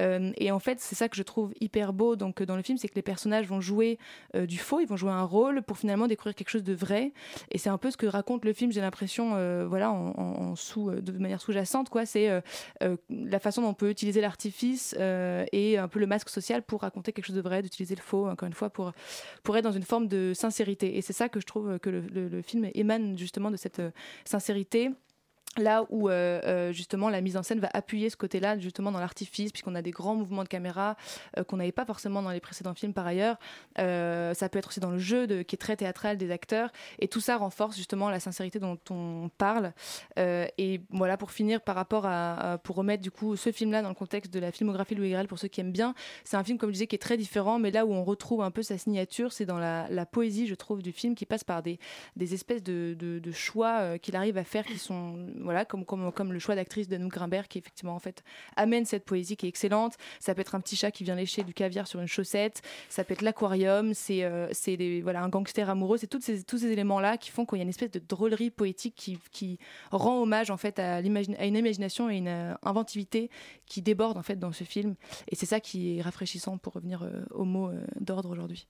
Euh, 0.00 0.32
et 0.36 0.50
en 0.50 0.58
fait, 0.58 0.80
c'est 0.80 0.94
ça 0.94 1.08
que 1.08 1.16
je 1.16 1.22
trouve 1.22 1.52
hyper 1.60 1.92
beau 1.92 2.16
donc 2.16 2.42
dans 2.42 2.56
le 2.56 2.62
film, 2.62 2.78
c'est 2.78 2.88
que 2.88 2.94
les 2.94 3.02
personnages 3.02 3.46
vont 3.46 3.60
jouer 3.60 3.98
du 4.34 4.58
faux, 4.58 4.80
ils 4.80 4.86
vont 4.86 4.96
jouer 4.96 5.10
un 5.10 5.24
rôle 5.24 5.62
pour 5.62 5.76
finalement 5.78 6.06
découvrir 6.06 6.34
quelque 6.34 6.50
chose 6.50 6.62
de 6.64 6.72
vrai. 6.74 7.12
Et 7.50 7.58
c'est 7.58 7.68
un 7.70 7.78
peu 7.78 7.90
ce 7.90 7.96
que 7.96 8.06
raconte 8.06 8.44
le 8.44 8.52
film. 8.52 8.72
J'ai 8.72 8.80
l'impression, 8.80 9.30
voilà, 9.66 9.90
en, 9.92 10.54
sous, 10.56 10.90
de 10.90 11.12
manière 11.18 11.40
sous-jacente, 11.40 11.88
quoi. 11.88 12.06
C'est 12.06 12.28
la 12.80 13.38
façon 13.38 13.62
dont 13.62 13.68
on 13.68 13.74
peut 13.74 13.90
utiliser 13.90 14.20
l'artifice 14.20 14.94
et 14.98 15.78
un 15.78 15.88
peu 15.88 15.98
le 15.98 16.06
masque 16.06 16.28
social 16.28 16.62
pour 16.62 16.82
raconter 16.82 17.12
quelque 17.12 17.26
chose 17.26 17.36
de 17.36 17.40
vrai, 17.42 17.62
d'utiliser 17.62 17.94
le 17.94 18.00
faux, 18.02 18.28
encore 18.28 18.46
une 18.46 18.54
fois, 18.54 18.70
pour 18.70 18.92
pour 19.42 19.56
être 19.56 19.64
dans 19.64 19.72
une 19.72 19.82
forme 19.82 20.08
de 20.08 20.32
sincérité. 20.34 20.96
Et 20.96 21.02
c'est 21.02 21.12
ça 21.12 21.28
que 21.28 21.40
je 21.40 21.46
trouve 21.46 21.78
que 21.78 21.90
le, 21.90 22.00
le- 22.00 22.28
le 22.28 22.42
film 22.42 22.68
émane 22.74 23.18
justement 23.18 23.50
de 23.50 23.56
cette 23.62 23.78
euh, 23.78 23.90
sincérité. 24.24 24.90
Là 25.58 25.84
où 25.90 26.08
euh, 26.08 26.40
euh, 26.44 26.72
justement 26.72 27.10
la 27.10 27.20
mise 27.20 27.36
en 27.36 27.42
scène 27.42 27.60
va 27.60 27.68
appuyer 27.74 28.08
ce 28.08 28.16
côté-là 28.16 28.58
justement 28.58 28.90
dans 28.90 29.00
l'artifice 29.00 29.52
puisqu'on 29.52 29.74
a 29.74 29.82
des 29.82 29.90
grands 29.90 30.14
mouvements 30.14 30.44
de 30.44 30.48
caméra 30.48 30.96
euh, 31.36 31.44
qu'on 31.44 31.58
n'avait 31.58 31.72
pas 31.72 31.84
forcément 31.84 32.22
dans 32.22 32.30
les 32.30 32.40
précédents 32.40 32.72
films 32.72 32.94
par 32.94 33.06
ailleurs. 33.06 33.36
Ça 33.76 34.48
peut 34.48 34.58
être 34.58 34.68
aussi 34.68 34.80
dans 34.80 34.90
le 34.90 34.98
jeu 34.98 35.26
qui 35.42 35.54
est 35.54 35.58
très 35.58 35.76
théâtral 35.76 36.16
des 36.16 36.30
acteurs 36.30 36.70
et 36.98 37.08
tout 37.08 37.20
ça 37.20 37.36
renforce 37.36 37.76
justement 37.76 38.08
la 38.08 38.18
sincérité 38.18 38.58
dont 38.58 38.78
on 38.90 39.30
parle. 39.36 39.72
Et 40.16 40.80
voilà 40.90 41.16
pour 41.16 41.32
finir 41.32 41.60
par 41.60 41.74
rapport 41.74 42.06
à, 42.06 42.58
pour 42.62 42.76
remettre 42.76 43.02
du 43.02 43.10
coup 43.10 43.36
ce 43.36 43.52
film-là 43.52 43.82
dans 43.82 43.88
le 43.88 43.94
contexte 43.94 44.32
de 44.32 44.40
la 44.40 44.52
filmographie 44.52 44.94
Louis 44.94 45.10
Garrel 45.10 45.28
pour 45.28 45.38
ceux 45.38 45.48
qui 45.48 45.60
aiment 45.60 45.72
bien. 45.72 45.94
C'est 46.24 46.36
un 46.36 46.44
film 46.44 46.56
comme 46.56 46.70
je 46.70 46.74
disais 46.74 46.86
qui 46.86 46.96
est 46.96 46.98
très 46.98 47.16
différent 47.16 47.58
mais 47.58 47.70
là 47.70 47.84
où 47.84 47.92
on 47.92 48.04
retrouve 48.04 48.42
un 48.42 48.50
peu 48.50 48.62
sa 48.62 48.78
signature 48.78 49.32
c'est 49.32 49.46
dans 49.46 49.58
la, 49.58 50.06
poésie 50.06 50.46
je 50.46 50.54
trouve 50.54 50.82
du 50.82 50.92
film 50.92 51.14
qui 51.14 51.26
passe 51.26 51.44
par 51.44 51.62
des, 51.62 51.78
des 52.16 52.34
espèces 52.34 52.62
de, 52.62 53.20
choix 53.32 53.98
qu'il 53.98 54.16
arrive 54.16 54.38
à 54.38 54.44
faire 54.44 54.64
qui 54.64 54.78
sont 54.78 55.16
voilà 55.42 55.64
comme, 55.64 56.32
le 56.32 56.38
choix 56.38 56.54
d'actrice 56.54 56.88
de 56.88 56.98
Grimbert 56.98 57.48
qui 57.48 57.58
effectivement 57.58 57.94
en 57.94 57.98
fait 57.98 58.22
amène 58.56 58.84
cette 58.84 59.04
poésie 59.04 59.36
qui 59.36 59.46
est 59.46 59.48
excellente. 59.48 59.96
Ça 60.20 60.34
peut 60.34 60.40
être 60.40 60.54
un 60.54 60.60
petit 60.60 60.76
chat 60.76 60.90
qui 60.90 61.04
vient 61.04 61.14
lécher 61.14 61.42
du 61.42 61.54
caviar 61.54 61.86
sur 61.86 62.00
une 62.00 62.06
chaussette, 62.06 62.62
ça 62.88 63.04
peut 63.04 63.14
être 63.14 63.22
l'aquarium, 63.22 63.94
c'est 63.94 64.24
euh, 64.24 64.48
voilà 65.02 65.22
un 65.22 65.28
gangster 65.28 65.68
amoureux, 65.68 65.98
c'est 65.98 66.06
tous 66.06 66.20
ces 66.20 66.66
éléments 66.66 67.00
là 67.00 67.16
qui 67.16 67.30
font 67.30 67.44
qu'il 67.46 67.58
y 67.58 67.60
a 67.60 67.64
une 67.64 67.68
espèce 67.68 67.90
de 67.90 67.98
drôlerie 68.00 68.50
poétique 68.50 68.94
qui, 68.94 69.58
rend 69.90 70.22
hommage 70.22 70.50
en 70.50 70.56
fait 70.56 70.78
à, 70.78 71.00
une 71.00 71.56
imagination 71.56 72.10
et 72.10 72.16
une 72.16 72.28
euh, 72.28 72.54
inventivité 72.62 73.30
qui 73.66 73.82
déborde 73.82 74.16
en 74.16 74.22
fait 74.22 74.36
dans 74.36 74.52
ce 74.52 74.64
film 74.64 74.94
et 75.28 75.36
c'est 75.36 75.46
ça 75.46 75.60
qui 75.60 75.98
est 75.98 76.02
rafraîchissant 76.02 76.58
pour 76.58 76.74
revenir 76.74 77.02
euh, 77.02 77.24
au 77.30 77.44
mot 77.44 77.70
d'ordre 78.00 78.30
aujourd'hui. 78.30 78.66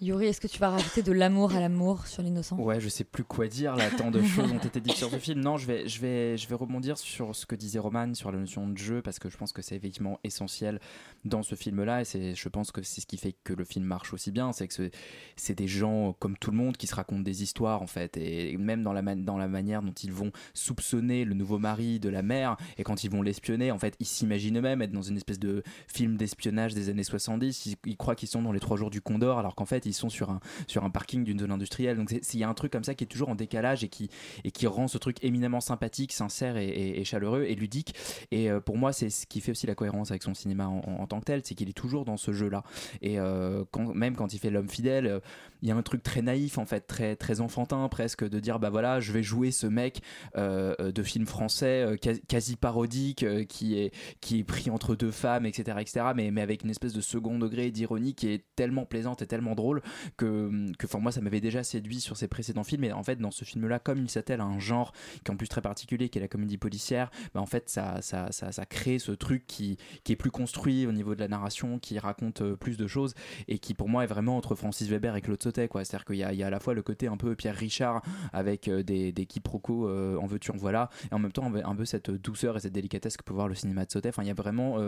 Yuri, 0.00 0.26
est-ce 0.26 0.40
que 0.40 0.48
tu 0.48 0.58
vas 0.58 0.70
rajouter 0.70 1.02
de 1.02 1.12
l'amour 1.12 1.54
à 1.54 1.60
l'amour 1.60 2.06
sur 2.06 2.22
l'innocent? 2.22 2.56
Ouais, 2.58 2.80
je 2.80 2.88
sais 2.88 3.04
plus 3.04 3.24
quoi 3.24 3.46
dire 3.46 3.74
là, 3.76 3.90
tant 3.90 4.10
de 4.10 4.22
choses 4.24 4.50
ont 4.52 4.58
été 4.58 4.80
dites 4.80 4.96
sur 4.96 5.08
ce 5.08 5.18
film. 5.18 5.40
Non, 5.40 5.56
je 5.56 5.66
vais, 5.66 5.88
je 5.88 6.00
vais, 6.00 6.36
je 6.36 6.46
vais 6.48 6.54
rebondir 6.54 6.98
sur 6.98 7.34
ce 7.34 7.46
que 7.46 7.54
disait 7.54 7.78
Roman 7.78 8.12
sur 8.12 8.30
la 8.32 8.38
notion 8.38 8.68
de 8.68 8.76
jeu 8.76 9.00
parce 9.02 9.18
que 9.18 9.30
je 9.30 9.36
pense 9.36 9.52
que 9.52 9.62
c'est 9.62 9.76
effectivement 9.76 10.18
essentiel 10.24 10.80
dans 11.24 11.42
ce 11.42 11.54
film-là 11.54 12.02
et 12.02 12.04
c'est, 12.04 12.34
je 12.34 12.48
pense 12.48 12.70
que 12.72 12.82
c'est 12.82 13.00
ce 13.00 13.06
qui 13.06 13.16
fait 13.16 13.34
que 13.44 13.52
le 13.54 13.64
film 13.64 13.84
marche 13.84 14.12
aussi 14.12 14.30
bien, 14.30 14.52
c'est 14.52 14.68
que 14.68 14.74
c'est- 14.74 14.90
c'est 15.36 15.56
des 15.56 15.68
gens 15.68 16.12
comme 16.18 16.36
tout 16.36 16.50
le 16.50 16.56
monde 16.56 16.76
qui 16.76 16.86
se 16.86 16.94
racontent 16.94 17.22
des 17.22 17.42
histoires 17.42 17.80
en 17.80 17.86
fait 17.86 18.16
et 18.16 18.56
même 18.58 18.82
dans 18.82 18.92
la 18.92 19.00
man- 19.02 19.24
dans 19.24 19.38
la 19.38 19.48
manière 19.48 19.80
dont 19.82 19.92
ils 19.92 20.12
vont 20.12 20.32
soupçonner 20.54 21.24
le 21.24 21.34
nouveau 21.34 21.58
mari 21.58 22.00
de 22.00 22.08
la 22.08 22.22
mère 22.22 22.56
et 22.78 22.82
quand 22.82 23.04
ils 23.04 23.10
vont 23.10 23.22
l'espionner, 23.22 23.70
en 23.70 23.78
fait, 23.78 23.94
ils 24.00 24.06
s'imaginent 24.06 24.58
eux-mêmes 24.58 24.82
être 24.82 24.92
dans 24.92 25.02
une 25.02 25.16
espèce 25.16 25.38
de 25.38 25.62
film 25.88 26.16
d'espionnage 26.16 26.74
des 26.74 26.88
années 26.88 27.04
70. 27.04 27.66
Ils, 27.66 27.76
ils 27.86 27.96
croient 27.96 28.16
qu'ils 28.16 28.28
sont 28.28 28.42
dans 28.42 28.52
les 28.52 28.60
trois 28.60 28.76
jours 28.76 28.90
du 28.90 29.00
Condor 29.00 29.38
alors 29.38 29.54
qu'en 29.54 29.64
fait 29.66 29.86
ils 29.86 29.93
sont 29.94 30.08
sur 30.08 30.30
un, 30.30 30.40
sur 30.66 30.84
un 30.84 30.90
parking 30.90 31.24
d'une 31.24 31.38
zone 31.38 31.52
industrielle. 31.52 31.96
Donc 31.96 32.12
il 32.12 32.38
y 32.38 32.44
a 32.44 32.48
un 32.48 32.54
truc 32.54 32.72
comme 32.72 32.84
ça 32.84 32.94
qui 32.94 33.04
est 33.04 33.06
toujours 33.06 33.28
en 33.28 33.34
décalage 33.34 33.84
et 33.84 33.88
qui, 33.88 34.10
et 34.44 34.50
qui 34.50 34.66
rend 34.66 34.88
ce 34.88 34.98
truc 34.98 35.22
éminemment 35.22 35.60
sympathique, 35.60 36.12
sincère 36.12 36.56
et, 36.56 37.02
chaleureux 37.04 37.44
et 37.44 37.54
ludique. 37.54 37.94
Et 38.30 38.50
euh, 38.50 38.60
pour 38.60 38.76
moi, 38.76 38.92
c'est 38.92 39.10
ce 39.10 39.26
qui 39.26 39.40
fait 39.40 39.52
aussi 39.52 39.66
la 39.66 39.74
cohérence 39.74 40.10
avec 40.10 40.22
son 40.22 40.34
cinéma 40.34 40.66
en, 40.66 41.06
tant 41.06 41.20
que 41.20 41.24
tel, 41.24 41.42
c'est 41.44 41.54
qu'il 41.54 41.68
est 41.68 41.74
toujours 41.74 42.04
dans 42.04 42.16
ce 42.16 42.32
jeu-là. 42.32 42.62
Et 43.02 43.18
euh, 43.18 43.64
quand, 43.70 43.94
même 43.94 44.16
quand 44.16 44.32
il 44.32 44.38
fait 44.38 44.50
l'homme 44.50 44.68
fidèle, 44.68 45.06
euh, 45.06 45.20
il 45.62 45.68
y 45.68 45.72
a 45.72 45.76
un 45.76 45.82
truc 45.82 46.02
très 46.02 46.22
naïf 46.22 46.58
en 46.58 46.66
fait, 46.66 46.82
très, 46.82 47.16
très 47.16 47.40
enfantin 47.40 47.88
presque, 47.88 48.28
de 48.28 48.38
dire 48.38 48.58
bah 48.58 48.70
voilà, 48.70 49.00
je 49.00 49.12
vais 49.12 49.22
jouer 49.22 49.50
ce 49.50 49.66
mec 49.66 50.02
de 50.36 51.02
film 51.02 51.26
français 51.26 51.98
quasi 52.28 52.56
parodique 52.56 53.24
qui, 53.48 53.78
est, 53.78 53.94
qui 54.20 54.40
est 54.40 54.44
pris 54.44 54.68
entre 54.68 54.94
deux 54.94 55.10
femmes, 55.10 55.46
etc. 55.46 55.78
etc. 55.80 56.06
Mais, 56.14 56.30
mais 56.30 56.42
avec 56.42 56.64
une 56.64 56.70
espèce 56.70 56.92
de 56.92 57.00
second 57.00 57.38
degré 57.38 57.70
d'ironie 57.70 58.14
qui 58.14 58.28
est 58.28 58.44
tellement 58.56 58.84
plaisante 58.84 59.22
et 59.22 59.26
tellement 59.26 59.54
drôle 59.54 59.73
que, 60.16 60.72
que 60.78 60.96
moi 60.96 61.12
ça 61.12 61.20
m'avait 61.20 61.40
déjà 61.40 61.62
séduit 61.64 62.00
sur 62.00 62.16
ses 62.16 62.28
précédents 62.28 62.64
films. 62.64 62.84
Et 62.84 62.92
en 62.92 63.02
fait, 63.02 63.16
dans 63.16 63.30
ce 63.30 63.44
film-là, 63.44 63.78
comme 63.78 63.98
il 63.98 64.10
s'attelle 64.10 64.40
à 64.40 64.44
un 64.44 64.58
genre 64.58 64.92
qui 65.24 65.30
est 65.30 65.30
en 65.30 65.36
plus 65.36 65.48
très 65.48 65.62
particulier, 65.62 66.08
qui 66.08 66.18
est 66.18 66.22
la 66.22 66.28
comédie 66.28 66.58
policière, 66.58 67.10
bah 67.34 67.40
en 67.40 67.46
fait, 67.46 67.68
ça, 67.68 68.00
ça, 68.02 68.30
ça, 68.32 68.66
crée 68.66 68.98
ce 68.98 69.12
truc 69.12 69.46
qui, 69.46 69.76
est 70.08 70.16
plus 70.16 70.30
construit 70.30 70.86
au 70.86 70.92
niveau 70.92 71.14
de 71.14 71.20
la 71.20 71.28
narration, 71.28 71.78
qui 71.78 71.98
raconte 71.98 72.42
euh, 72.42 72.56
plus 72.56 72.76
de 72.76 72.86
choses 72.86 73.14
et 73.48 73.58
qui, 73.58 73.74
pour 73.74 73.88
moi, 73.88 74.04
est 74.04 74.06
vraiment 74.06 74.36
entre 74.36 74.54
Francis 74.54 74.88
Weber 74.88 75.16
et 75.16 75.20
Claude 75.20 75.42
Sautet. 75.42 75.68
C'est-à-dire 75.72 76.04
qu'il 76.04 76.16
y, 76.16 76.22
a 76.22 76.46
à 76.46 76.50
la 76.50 76.60
fois 76.60 76.74
le 76.74 76.82
côté 76.82 77.06
un 77.08 77.16
peu 77.16 77.34
Pierre 77.34 77.56
Richard 77.56 78.02
avec 78.32 78.68
euh, 78.68 78.82
des, 78.82 79.12
des 79.12 79.26
quiproquos 79.26 79.88
euh, 79.88 80.16
en 80.16 80.26
veux-tu, 80.26 80.52
en 80.52 80.56
voilà, 80.56 80.88
et 81.10 81.14
en 81.14 81.18
même 81.18 81.32
temps, 81.32 81.52
un 81.52 81.76
peu 81.76 81.84
cette 81.84 82.10
douceur 82.10 82.56
et 82.56 82.60
cette 82.60 82.72
délicatesse 82.72 83.16
que 83.16 83.24
peut 83.24 83.34
voir 83.34 83.48
le 83.48 83.54
cinéma 83.54 83.84
de 83.84 83.90
Sautet. 83.90 84.08
Enfin, 84.08 84.22
il 84.22 84.28
y 84.28 84.30
a 84.30 84.34
vraiment 84.34 84.78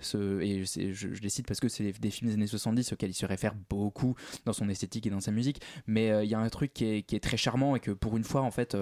ce. 0.00 0.40
Et 0.40 0.64
je, 0.64 0.92
je, 0.92 1.28
cite 1.28 1.46
parce 1.46 1.60
que 1.60 1.68
c'est 1.68 1.92
des 1.92 2.10
films 2.10 2.30
des 2.30 2.34
années 2.34 2.46
70 2.46 2.92
auxquels 2.92 3.10
il 3.10 3.14
se 3.14 3.26
réfère 3.26 3.54
beaucoup 3.68 4.14
dans 4.44 4.52
son 4.52 4.68
esthétique 4.68 5.06
et 5.06 5.10
dans 5.10 5.20
sa 5.20 5.30
musique, 5.30 5.60
mais 5.86 6.24
il 6.24 6.30
y 6.30 6.34
a 6.34 6.38
un 6.38 6.48
truc 6.48 6.72
qui 6.72 6.84
est, 6.84 7.22
très 7.22 7.36
charmant 7.36 7.76
et 7.76 7.80
que 7.80 7.90
pour 7.90 8.16
une 8.16 8.24
fois, 8.24 8.42
en 8.42 8.50
fait, 8.50 8.76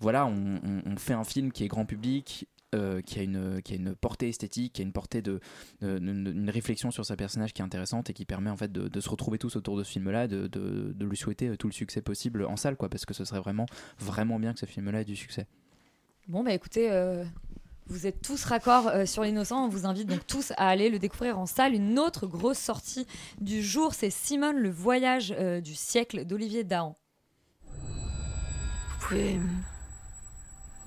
voilà, 0.00 0.26
on, 0.26 0.96
fait 0.96 1.12
un 1.12 1.24
film 1.24 1.52
qui 1.52 1.64
est 1.64 1.68
grand 1.68 1.84
public, 1.84 2.48
euh, 2.74 3.02
qui, 3.02 3.18
a 3.18 3.22
une, 3.22 3.94
portée 4.00 4.28
esthétique, 4.28 4.74
qui 4.74 4.82
a 4.82 4.84
une 4.84 4.92
portée 4.92 5.22
de, 5.22 5.40
une, 5.82 6.48
réflexion 6.48 6.90
sur 6.90 7.04
sa 7.04 7.16
personnage 7.16 7.52
qui 7.52 7.62
est 7.62 7.64
intéressante 7.64 8.10
et 8.10 8.12
qui 8.12 8.24
permet 8.24 8.48
en 8.48 8.56
fait 8.56 8.70
de, 8.70 9.00
se 9.00 9.08
retrouver 9.08 9.38
tous 9.38 9.56
autour 9.56 9.76
de 9.76 9.82
ce 9.82 9.90
film-là, 9.90 10.28
de, 10.28 11.04
lui 11.04 11.16
souhaiter 11.16 11.56
tout 11.56 11.66
le 11.66 11.72
succès 11.72 12.00
possible 12.00 12.44
en 12.44 12.56
salle, 12.56 12.76
quoi, 12.76 12.88
parce 12.88 13.04
que 13.04 13.12
ce 13.12 13.24
serait 13.24 13.40
vraiment, 13.40 13.66
vraiment 13.98 14.38
bien 14.38 14.52
que 14.52 14.60
ce 14.60 14.66
film-là 14.66 15.00
ait 15.00 15.04
du 15.04 15.16
succès. 15.16 15.46
Bon, 16.28 16.44
bah 16.44 16.54
écoutez, 16.54 16.92
euh, 16.92 17.24
vous 17.90 18.06
êtes 18.06 18.22
tous 18.22 18.44
raccords 18.44 18.88
euh, 18.88 19.04
sur 19.04 19.22
l'innocent. 19.22 19.66
On 19.66 19.68
vous 19.68 19.84
invite 19.84 20.08
donc 20.08 20.26
tous 20.26 20.52
à 20.52 20.68
aller 20.68 20.88
le 20.88 20.98
découvrir 20.98 21.38
en 21.38 21.46
salle. 21.46 21.74
Une 21.74 21.98
autre 21.98 22.26
grosse 22.26 22.58
sortie 22.58 23.06
du 23.40 23.62
jour, 23.62 23.92
c'est 23.92 24.10
Simone, 24.10 24.56
le 24.56 24.70
voyage 24.70 25.30
du 25.62 25.74
siècle 25.74 26.24
d'Olivier 26.24 26.64
Dahan. 26.64 26.96
Vous 27.66 29.06
pouvez 29.06 29.38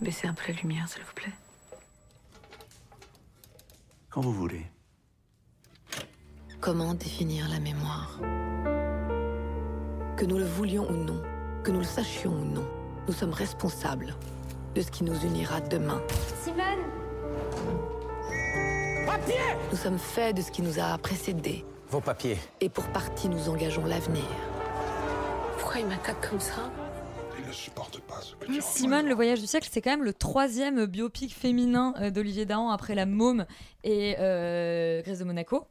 Baissez 0.02 0.28
un 0.28 0.34
peu 0.34 0.52
la 0.52 0.60
lumière, 0.60 0.88
s'il 0.90 1.02
vous 1.02 1.14
plaît? 1.14 1.32
Quand 4.10 4.20
vous 4.22 4.34
voulez. 4.34 4.66
Comment 6.60 6.94
définir 6.94 7.48
la 7.48 7.60
mémoire? 7.60 8.20
Que 10.18 10.26
nous 10.26 10.38
le 10.38 10.44
voulions 10.44 10.90
ou 10.90 10.96
non, 10.96 11.22
que 11.64 11.72
nous 11.72 11.80
le 11.80 11.86
sachions 11.86 12.34
ou 12.34 12.46
non, 12.46 12.68
nous 13.08 13.14
sommes 13.14 13.34
responsables 13.34 14.16
de 14.76 14.82
ce 14.82 14.92
qui 14.92 15.04
nous 15.04 15.20
unira 15.22 15.62
demain. 15.62 16.02
Simone 16.44 16.64
Papier 19.06 19.36
Nous 19.72 19.78
sommes 19.78 20.00
faits 20.00 20.36
de 20.36 20.42
ce 20.42 20.52
qui 20.52 20.62
nous 20.62 20.80
a 20.80 20.98
précédés. 20.98 21.64
Vos 21.90 22.02
papiers. 22.02 22.38
Et 22.62 22.70
pour 22.70 22.86
partie, 22.88 23.30
nous 23.30 23.50
engageons 23.50 23.86
l'avenir. 23.86 24.24
Pourquoi 25.60 25.80
il 25.80 25.88
m'attaque 25.88 26.30
comme 26.30 26.40
ça? 26.40 26.72
Supporte 27.52 28.00
pas 28.02 28.20
ce 28.20 28.62
Simone, 28.62 29.08
le 29.08 29.14
voyage 29.14 29.40
du 29.40 29.46
siècle, 29.46 29.70
c'est 29.72 29.80
quand 29.80 29.92
même 29.92 30.04
le 30.04 30.14
troisième 30.14 30.88
biopic 30.88 31.36
féminin 31.36 31.94
euh, 32.02 32.10
d'Olivier 32.10 32.46
Dahan 32.46 32.72
après 32.72 32.96
La 32.96 33.06
Môme 33.06 33.46
et 33.84 34.16
euh, 34.18 35.04
Grèce 35.04 35.20
de 35.20 35.24
Monaco. 35.24 35.68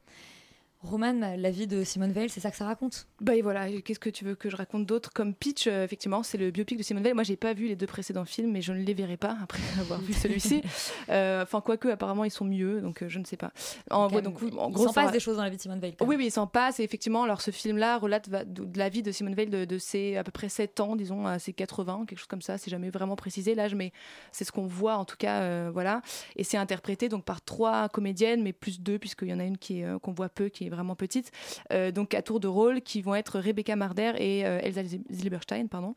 Roman, 0.82 1.36
la 1.36 1.50
vie 1.50 1.68
de 1.68 1.84
Simone 1.84 2.10
Veil, 2.10 2.28
c'est 2.28 2.40
ça 2.40 2.50
que 2.50 2.56
ça 2.56 2.64
raconte? 2.64 3.06
Bah 3.20 3.36
et 3.36 3.42
voilà, 3.42 3.70
qu'est-ce 3.82 4.00
que 4.00 4.10
tu 4.10 4.24
veux 4.24 4.34
que 4.34 4.50
je 4.50 4.56
raconte 4.56 4.84
d'autre 4.84 5.12
Comme 5.12 5.32
Pitch, 5.32 5.68
euh, 5.68 5.84
effectivement, 5.84 6.24
c'est 6.24 6.38
le 6.38 6.50
biopic 6.50 6.76
de 6.76 6.82
Simone 6.82 7.04
Veil. 7.04 7.14
Moi, 7.14 7.22
j'ai 7.22 7.36
pas 7.36 7.52
vu 7.52 7.68
les 7.68 7.76
deux 7.76 7.86
précédents 7.86 8.24
films, 8.24 8.50
mais 8.50 8.62
je 8.62 8.72
ne 8.72 8.82
les 8.82 8.92
verrai 8.92 9.16
pas 9.16 9.36
après 9.40 9.62
avoir 9.80 10.00
vu 10.00 10.12
celui-ci. 10.12 10.62
Euh, 11.08 11.42
enfin, 11.42 11.60
quoique, 11.60 11.88
apparemment, 11.88 12.24
ils 12.24 12.30
sont 12.30 12.44
mieux, 12.44 12.80
donc 12.80 13.02
euh, 13.02 13.08
je 13.08 13.18
ne 13.18 13.24
sais 13.24 13.36
pas. 13.36 13.52
En, 13.90 14.08
donc, 14.08 14.40
en 14.56 14.70
gros, 14.70 14.84
il 14.84 14.86
s'en 14.86 14.92
passe 14.92 15.12
des 15.12 15.20
choses 15.20 15.36
dans 15.36 15.42
la 15.42 15.50
vie 15.50 15.56
de 15.56 15.60
Simone 15.60 15.80
Veil. 15.80 15.94
Oui, 16.00 16.16
oui, 16.16 16.26
il 16.26 16.30
s'en 16.30 16.46
passe. 16.46 16.80
Et 16.80 16.84
effectivement, 16.84 17.24
alors 17.24 17.40
ce 17.40 17.50
film-là 17.50 17.98
relate 17.98 18.30
de, 18.30 18.78
la 18.78 18.88
vie 18.88 19.02
de 19.02 19.12
Simone 19.12 19.34
Veil 19.34 19.48
de, 19.48 19.78
ses 19.78 20.16
à 20.16 20.24
peu 20.24 20.30
près 20.30 20.48
7 20.48 20.80
ans, 20.80 20.96
disons, 20.96 21.26
à 21.26 21.38
ses 21.38 21.52
80, 21.52 22.06
quelque 22.06 22.18
chose 22.18 22.26
comme 22.26 22.40
ça. 22.40 22.56
C'est 22.56 22.70
jamais 22.70 22.90
vraiment 22.90 23.16
précisé 23.16 23.54
l'âge, 23.54 23.74
mais 23.74 23.92
c'est 24.30 24.44
ce 24.44 24.52
qu'on 24.52 24.66
voit 24.66 24.96
en 24.96 25.04
tout 25.04 25.16
cas. 25.16 25.70
voilà. 25.70 26.02
Et 26.36 26.44
c'est 26.44 26.56
interprété 26.56 27.08
donc 27.08 27.24
par 27.24 27.42
trois 27.42 27.88
comédiennes, 27.88 28.42
mais 28.42 28.52
plus 28.52 28.80
deux, 28.80 28.98
puisqu'il 28.98 29.28
y 29.28 29.34
en 29.34 29.40
a 29.40 29.44
une 29.44 29.58
qui 29.58 29.82
qu'on 30.02 30.12
voit 30.12 30.28
peu, 30.28 30.48
qui 30.48 30.66
est 30.66 30.71
vraiment 30.72 30.96
petite. 30.96 31.30
Euh, 31.72 31.90
donc 31.90 32.14
à 32.14 32.22
tour 32.22 32.40
de 32.40 32.48
rôle, 32.48 32.80
qui 32.80 33.02
vont 33.02 33.14
être 33.14 33.38
Rebecca 33.38 33.76
Marder 33.76 34.12
et 34.18 34.46
euh, 34.46 34.60
Elsa 34.62 34.82
Zilberstein, 35.10 35.68
pardon. 35.68 35.94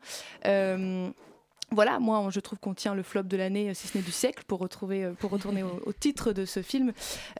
Euh, 1.72 1.76
voilà, 1.76 1.98
moi 1.98 2.28
je 2.30 2.40
trouve 2.40 2.58
qu'on 2.58 2.74
tient 2.74 2.94
le 2.94 3.02
flop 3.02 3.24
de 3.24 3.36
l'année, 3.36 3.74
si 3.74 3.88
ce 3.88 3.98
n'est 3.98 4.04
du 4.04 4.12
siècle, 4.12 4.44
pour 4.46 4.60
retrouver, 4.60 5.04
euh, 5.04 5.12
pour 5.12 5.30
retourner 5.30 5.62
au, 5.62 5.92
titre 5.92 6.32
de 6.32 6.44
ce 6.44 6.62
film, 6.62 6.92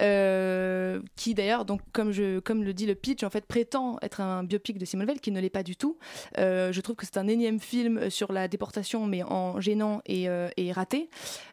euh, 0.03 1.01
qui 1.15 1.35
d'ailleurs, 1.35 1.65
donc 1.65 1.81
comme 1.93 2.13
je, 2.13 2.41
comme 2.41 2.65
le 2.65 2.75
dit 2.75 2.87
le 2.87 2.95
pitch, 2.95 3.23
en 3.23 3.31
fait 3.31 3.47
prétend 3.47 3.99
être 4.03 4.21
un 4.21 4.43
biopic 4.43 4.79
de 4.79 4.85
Simone 4.85 5.07
Veil, 5.07 5.21
qui 5.21 5.31
ne 5.31 5.41
l'est 5.41 5.51
pas 5.51 5.63
du 5.63 5.77
tout. 5.77 5.97
Euh, 6.39 6.73
je 6.73 6.81
trouve 6.81 6.97
que 6.97 7.07
c'est 7.07 7.19
un 7.19 7.29
énième 7.29 7.61
film 7.61 8.11
sur 8.11 8.33
la 8.33 8.49
déportation, 8.49 9.07
mais 9.07 9.23
en 9.23 9.61
gênant 9.61 10.03
et, 10.07 10.27
et 10.57 10.73
raté. 10.73 11.09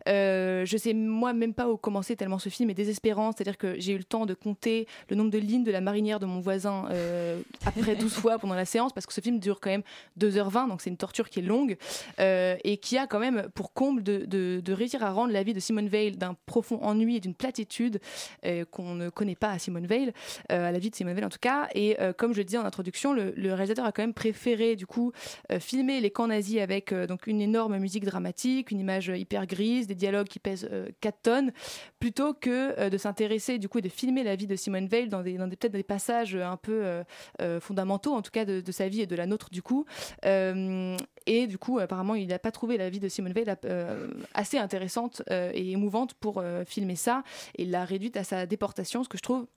je 0.06 0.76
sais 0.78 0.94
moi 0.94 1.34
même 1.34 1.54
pas 1.54 1.70
où 1.70 1.78
commencer 1.78 2.16
tellement 2.16 2.40
ce 2.40 2.50
film 2.50 2.70
est 2.70 2.74
désespérant, 2.76 3.32
c'est-à-dire 3.32 3.58
que 3.58 3.80
j'ai 3.80 3.94
eu 3.94 3.98
le 3.98 4.04
temps 4.04 4.26
de 4.26 4.34
compter 4.34 4.88
le 5.10 5.16
nombre 5.16 5.32
de 5.32 5.38
lignes 5.38 5.64
de 5.64 5.72
la 5.72 5.82
marinière 5.82 6.20
de 6.20 6.26
mon 6.26 6.40
voisin 6.40 6.86
après 7.66 7.96
12 7.96 8.14
fois 8.14 8.40
pendant 8.40 8.56
la 8.56 8.66
séance, 8.66 8.94
parce 8.94 9.06
que 9.06 9.14
ce 9.14 9.22
film 9.22 9.40
dure 9.40 9.60
quand 9.60 9.70
même 9.70 9.84
2h20, 10.20 10.70
donc 10.70 10.82
c'est 10.82 10.90
une 10.90 10.98
torture 10.98 11.30
qui 11.30 11.40
est 11.40 11.44
longue 11.44 11.78
et 12.64 12.78
qui 12.78 12.98
a 12.98 13.08
quand 13.08 13.20
même 13.20 13.50
pour 13.56 13.74
comble 13.74 14.04
de, 14.04 14.74
réussir 14.74 15.04
à 15.04 15.12
rendre 15.12 15.34
la 15.34 15.44
vie 15.44 15.54
de 15.54 15.60
Simone 15.60 15.88
Veil 15.88 16.12
d'un 16.12 16.36
profond 16.46 16.80
ennui 16.82 17.18
et 17.18 17.20
d'une 17.20 17.36
platitude 17.36 18.00
euh, 18.46 18.66
qu'on 18.66 18.96
ne 18.96 19.10
connaît 19.10 19.36
pas 19.36 19.52
à 19.52 19.60
Simone 19.60 19.86
Veil, 19.86 20.14
euh, 20.52 20.70
à 20.70 20.72
la 20.72 20.80
vie 20.80 20.90
de 20.90 20.96
Simone 20.96 21.14
Veil 21.14 21.26
en 21.26 21.30
tout 21.30 21.40
cas. 21.40 21.68
Et 21.76 22.00
euh, 22.00 22.14
comme 22.14 22.34
je 22.34 22.40
le 22.40 22.44
disais 22.44 22.58
en 22.58 22.66
introduction, 22.66 23.14
le, 23.14 23.34
réalisateur 23.54 23.86
a 23.86 23.92
quand 23.92 24.02
même 24.02 24.14
préféré 24.14 24.76
du 24.76 24.88
coup 24.88 25.12
filmer 25.60 26.00
les 26.00 26.10
camps 26.10 26.28
nazis 26.28 26.60
avec 26.60 26.94
donc 26.94 27.28
une 27.28 27.42
énorme 27.42 27.78
musique 27.78 28.06
dramatique, 28.06 28.72
une 28.72 28.80
image 28.80 29.10
hyper 29.10 29.46
grise, 29.46 29.86
des 29.86 29.96
dialogues 29.96 30.28
qui 30.28 30.40
pèsent 30.40 30.70
4 31.02 31.22
tonnes, 31.22 31.52
plutôt 32.00 32.34
que 32.34 32.90
de 32.90 32.98
s'intéresser 32.98 33.60
du 33.60 33.70
coup 33.70 33.78
et 33.80 33.82
de 33.82 33.90
filmer 33.90 34.24
la 34.24 34.36
vie 34.36 34.48
de 34.48 34.56
Simone 34.56 34.88
Veil 34.88 35.08
dans 35.08 35.22
des 35.22 35.38
peut-être 35.38 35.72
des 35.72 35.84
passages 35.84 36.36
un 36.36 36.58
peu 36.58 37.04
fondamentaux 37.60 38.14
en 38.14 38.22
tout 38.22 38.32
cas 38.32 38.46
de, 38.46 38.62
de, 38.62 38.72
sa 38.72 38.88
vie 38.88 39.02
et 39.02 39.06
de 39.06 39.16
la 39.16 39.28
nôtre 39.28 39.50
du 39.52 39.62
coup. 39.62 39.86
et 40.24 41.48
du 41.48 41.58
coup 41.58 41.80
apparemment 41.80 42.16
il 42.16 42.28
n'a 42.28 42.40
pas 42.40 42.52
trouvé 42.54 42.78
la 42.78 42.90
vie 42.90 43.02
de 43.02 43.10
Simone 43.10 43.34
Veil 43.34 43.46
euh, 43.66 44.08
assez 44.34 44.58
intéressante 44.58 45.22
euh, 45.30 45.52
et 45.54 45.72
émouvante 45.72 46.14
pour 46.14 46.38
euh, 46.38 46.64
filmer 46.66 46.96
ça 46.96 47.24
et 47.56 47.66
l'a 47.66 47.84
réduite 47.84 48.16
à 48.16 48.24
sa 48.24 48.46
déportation, 48.46 49.04
ce 49.04 49.10
que 49.10 49.18
je 49.18 49.24
trouve 49.24 49.48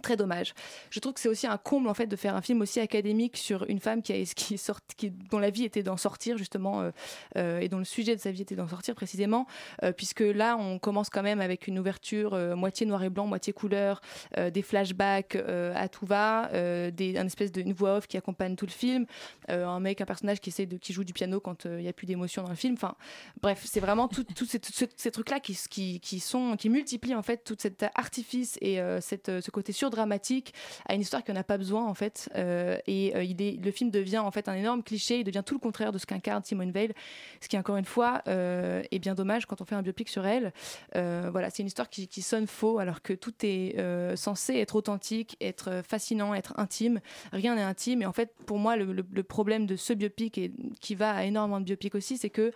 très 0.00 0.16
dommage. 0.16 0.54
Je 0.90 0.98
trouve 1.00 1.14
que 1.14 1.20
c'est 1.20 1.28
aussi 1.28 1.46
un 1.46 1.58
comble 1.58 1.88
en 1.88 1.94
fait 1.94 2.06
de 2.06 2.16
faire 2.16 2.34
un 2.34 2.40
film 2.40 2.60
aussi 2.62 2.80
académique 2.80 3.36
sur 3.36 3.68
une 3.68 3.80
femme 3.80 4.02
qui, 4.02 4.12
a, 4.12 4.16
qui, 4.34 4.58
sort, 4.58 4.80
qui 4.96 5.10
dont 5.10 5.38
la 5.38 5.50
vie 5.50 5.64
était 5.64 5.82
d'en 5.82 5.96
sortir 5.96 6.38
justement 6.38 6.80
euh, 6.80 6.90
euh, 7.36 7.60
et 7.60 7.68
dont 7.68 7.78
le 7.78 7.84
sujet 7.84 8.16
de 8.16 8.20
sa 8.20 8.30
vie 8.30 8.42
était 8.42 8.56
d'en 8.56 8.68
sortir 8.68 8.94
précisément, 8.94 9.46
euh, 9.82 9.92
puisque 9.92 10.20
là 10.20 10.56
on 10.56 10.78
commence 10.78 11.10
quand 11.10 11.22
même 11.22 11.40
avec 11.40 11.66
une 11.66 11.78
ouverture 11.78 12.36
moitié 12.56 12.86
noir 12.86 13.02
et 13.02 13.10
blanc, 13.10 13.26
moitié 13.26 13.52
couleur, 13.52 14.00
des 14.36 14.62
flashbacks 14.62 15.36
à 15.36 15.88
tout 15.88 16.06
va, 16.06 16.50
des, 16.90 17.16
un 17.16 17.26
espèce 17.26 17.52
de 17.52 17.72
voix 17.72 17.96
off 17.96 18.06
qui 18.06 18.16
accompagne 18.16 18.56
tout 18.56 18.66
le 18.66 18.70
film, 18.70 19.06
un 19.48 19.80
mec, 19.80 20.00
un 20.00 20.06
personnage 20.06 20.40
qui 20.40 20.50
essaie 20.50 20.66
de 20.66 20.76
qui 20.76 20.92
joue 20.92 21.04
du 21.04 21.12
piano 21.12 21.40
quand 21.40 21.64
il 21.64 21.82
n'y 21.82 21.88
a 21.88 21.92
plus 21.92 22.06
d'émotion 22.06 22.42
dans 22.42 22.50
le 22.50 22.56
film. 22.56 22.74
Enfin 22.74 22.94
bref, 23.40 23.62
c'est 23.64 23.80
vraiment 23.80 24.08
tous 24.08 24.24
ces, 24.46 24.60
ces, 24.96 25.10
trucs 25.10 25.30
là 25.30 25.40
qui, 25.40 25.58
qui, 25.68 26.00
qui, 26.00 26.20
sont 26.20 26.56
qui 26.56 26.68
multiplient 26.68 27.14
en 27.14 27.22
fait 27.22 27.44
tout 27.44 27.56
cet 27.58 27.84
artifice 27.94 28.58
et 28.60 28.80
cette, 29.00 29.40
ce 29.40 29.50
côté 29.50 29.72
dramatique 29.88 30.52
à 30.86 30.94
une 30.94 31.00
histoire 31.00 31.24
qui 31.24 31.32
n'a 31.32 31.44
pas 31.44 31.56
besoin 31.56 31.86
en 31.86 31.94
fait. 31.94 32.28
Euh, 32.36 32.78
et 32.86 33.16
euh, 33.16 33.24
il 33.24 33.40
est, 33.40 33.52
le 33.64 33.70
film 33.70 33.90
devient 33.90 34.18
en 34.18 34.30
fait 34.30 34.48
un 34.48 34.54
énorme 34.54 34.82
cliché, 34.82 35.20
il 35.20 35.24
devient 35.24 35.42
tout 35.44 35.54
le 35.54 35.60
contraire 35.60 35.92
de 35.92 35.98
ce 35.98 36.06
qu'incarne 36.06 36.42
Simone 36.44 36.72
Veil, 36.72 36.92
ce 37.40 37.48
qui 37.48 37.56
encore 37.56 37.76
une 37.76 37.84
fois 37.84 38.22
euh, 38.28 38.82
est 38.90 38.98
bien 38.98 39.14
dommage 39.14 39.46
quand 39.46 39.60
on 39.60 39.64
fait 39.64 39.76
un 39.76 39.82
biopic 39.82 40.08
sur 40.08 40.26
elle. 40.26 40.52
voilà, 40.94 41.50
c'est 41.50 41.62
une 41.62 41.68
histoire 41.68 41.88
qui, 41.88 42.08
sonne 42.20 42.46
faux 42.46 42.78
alors 42.78 43.00
que 43.00 43.14
tout 43.14 43.32
est 43.42 43.76
censé 44.16 44.56
être 44.56 44.76
authentique, 44.76 45.36
être 45.40 45.82
fascinant, 45.88 46.34
être 46.34 46.52
intime. 46.58 47.00
Rien 47.32 47.54
n'est 47.54 47.62
intime 47.62 48.02
et 48.02 48.06
en 48.06 48.12
fait 48.12 48.34
pour 48.44 48.58
moi 48.58 48.76
le, 48.76 48.92
le 48.92 49.22
problème 49.22 49.66
de 49.66 49.76
ce 49.76 49.92
biopic 49.92 50.36
et 50.36 50.52
qui 50.80 50.94
va 50.94 51.12
à 51.12 51.24
énormément 51.24 51.60
de 51.60 51.64
biopics 51.64 51.94
aussi, 51.94 52.18
c'est 52.18 52.30
que 52.30 52.52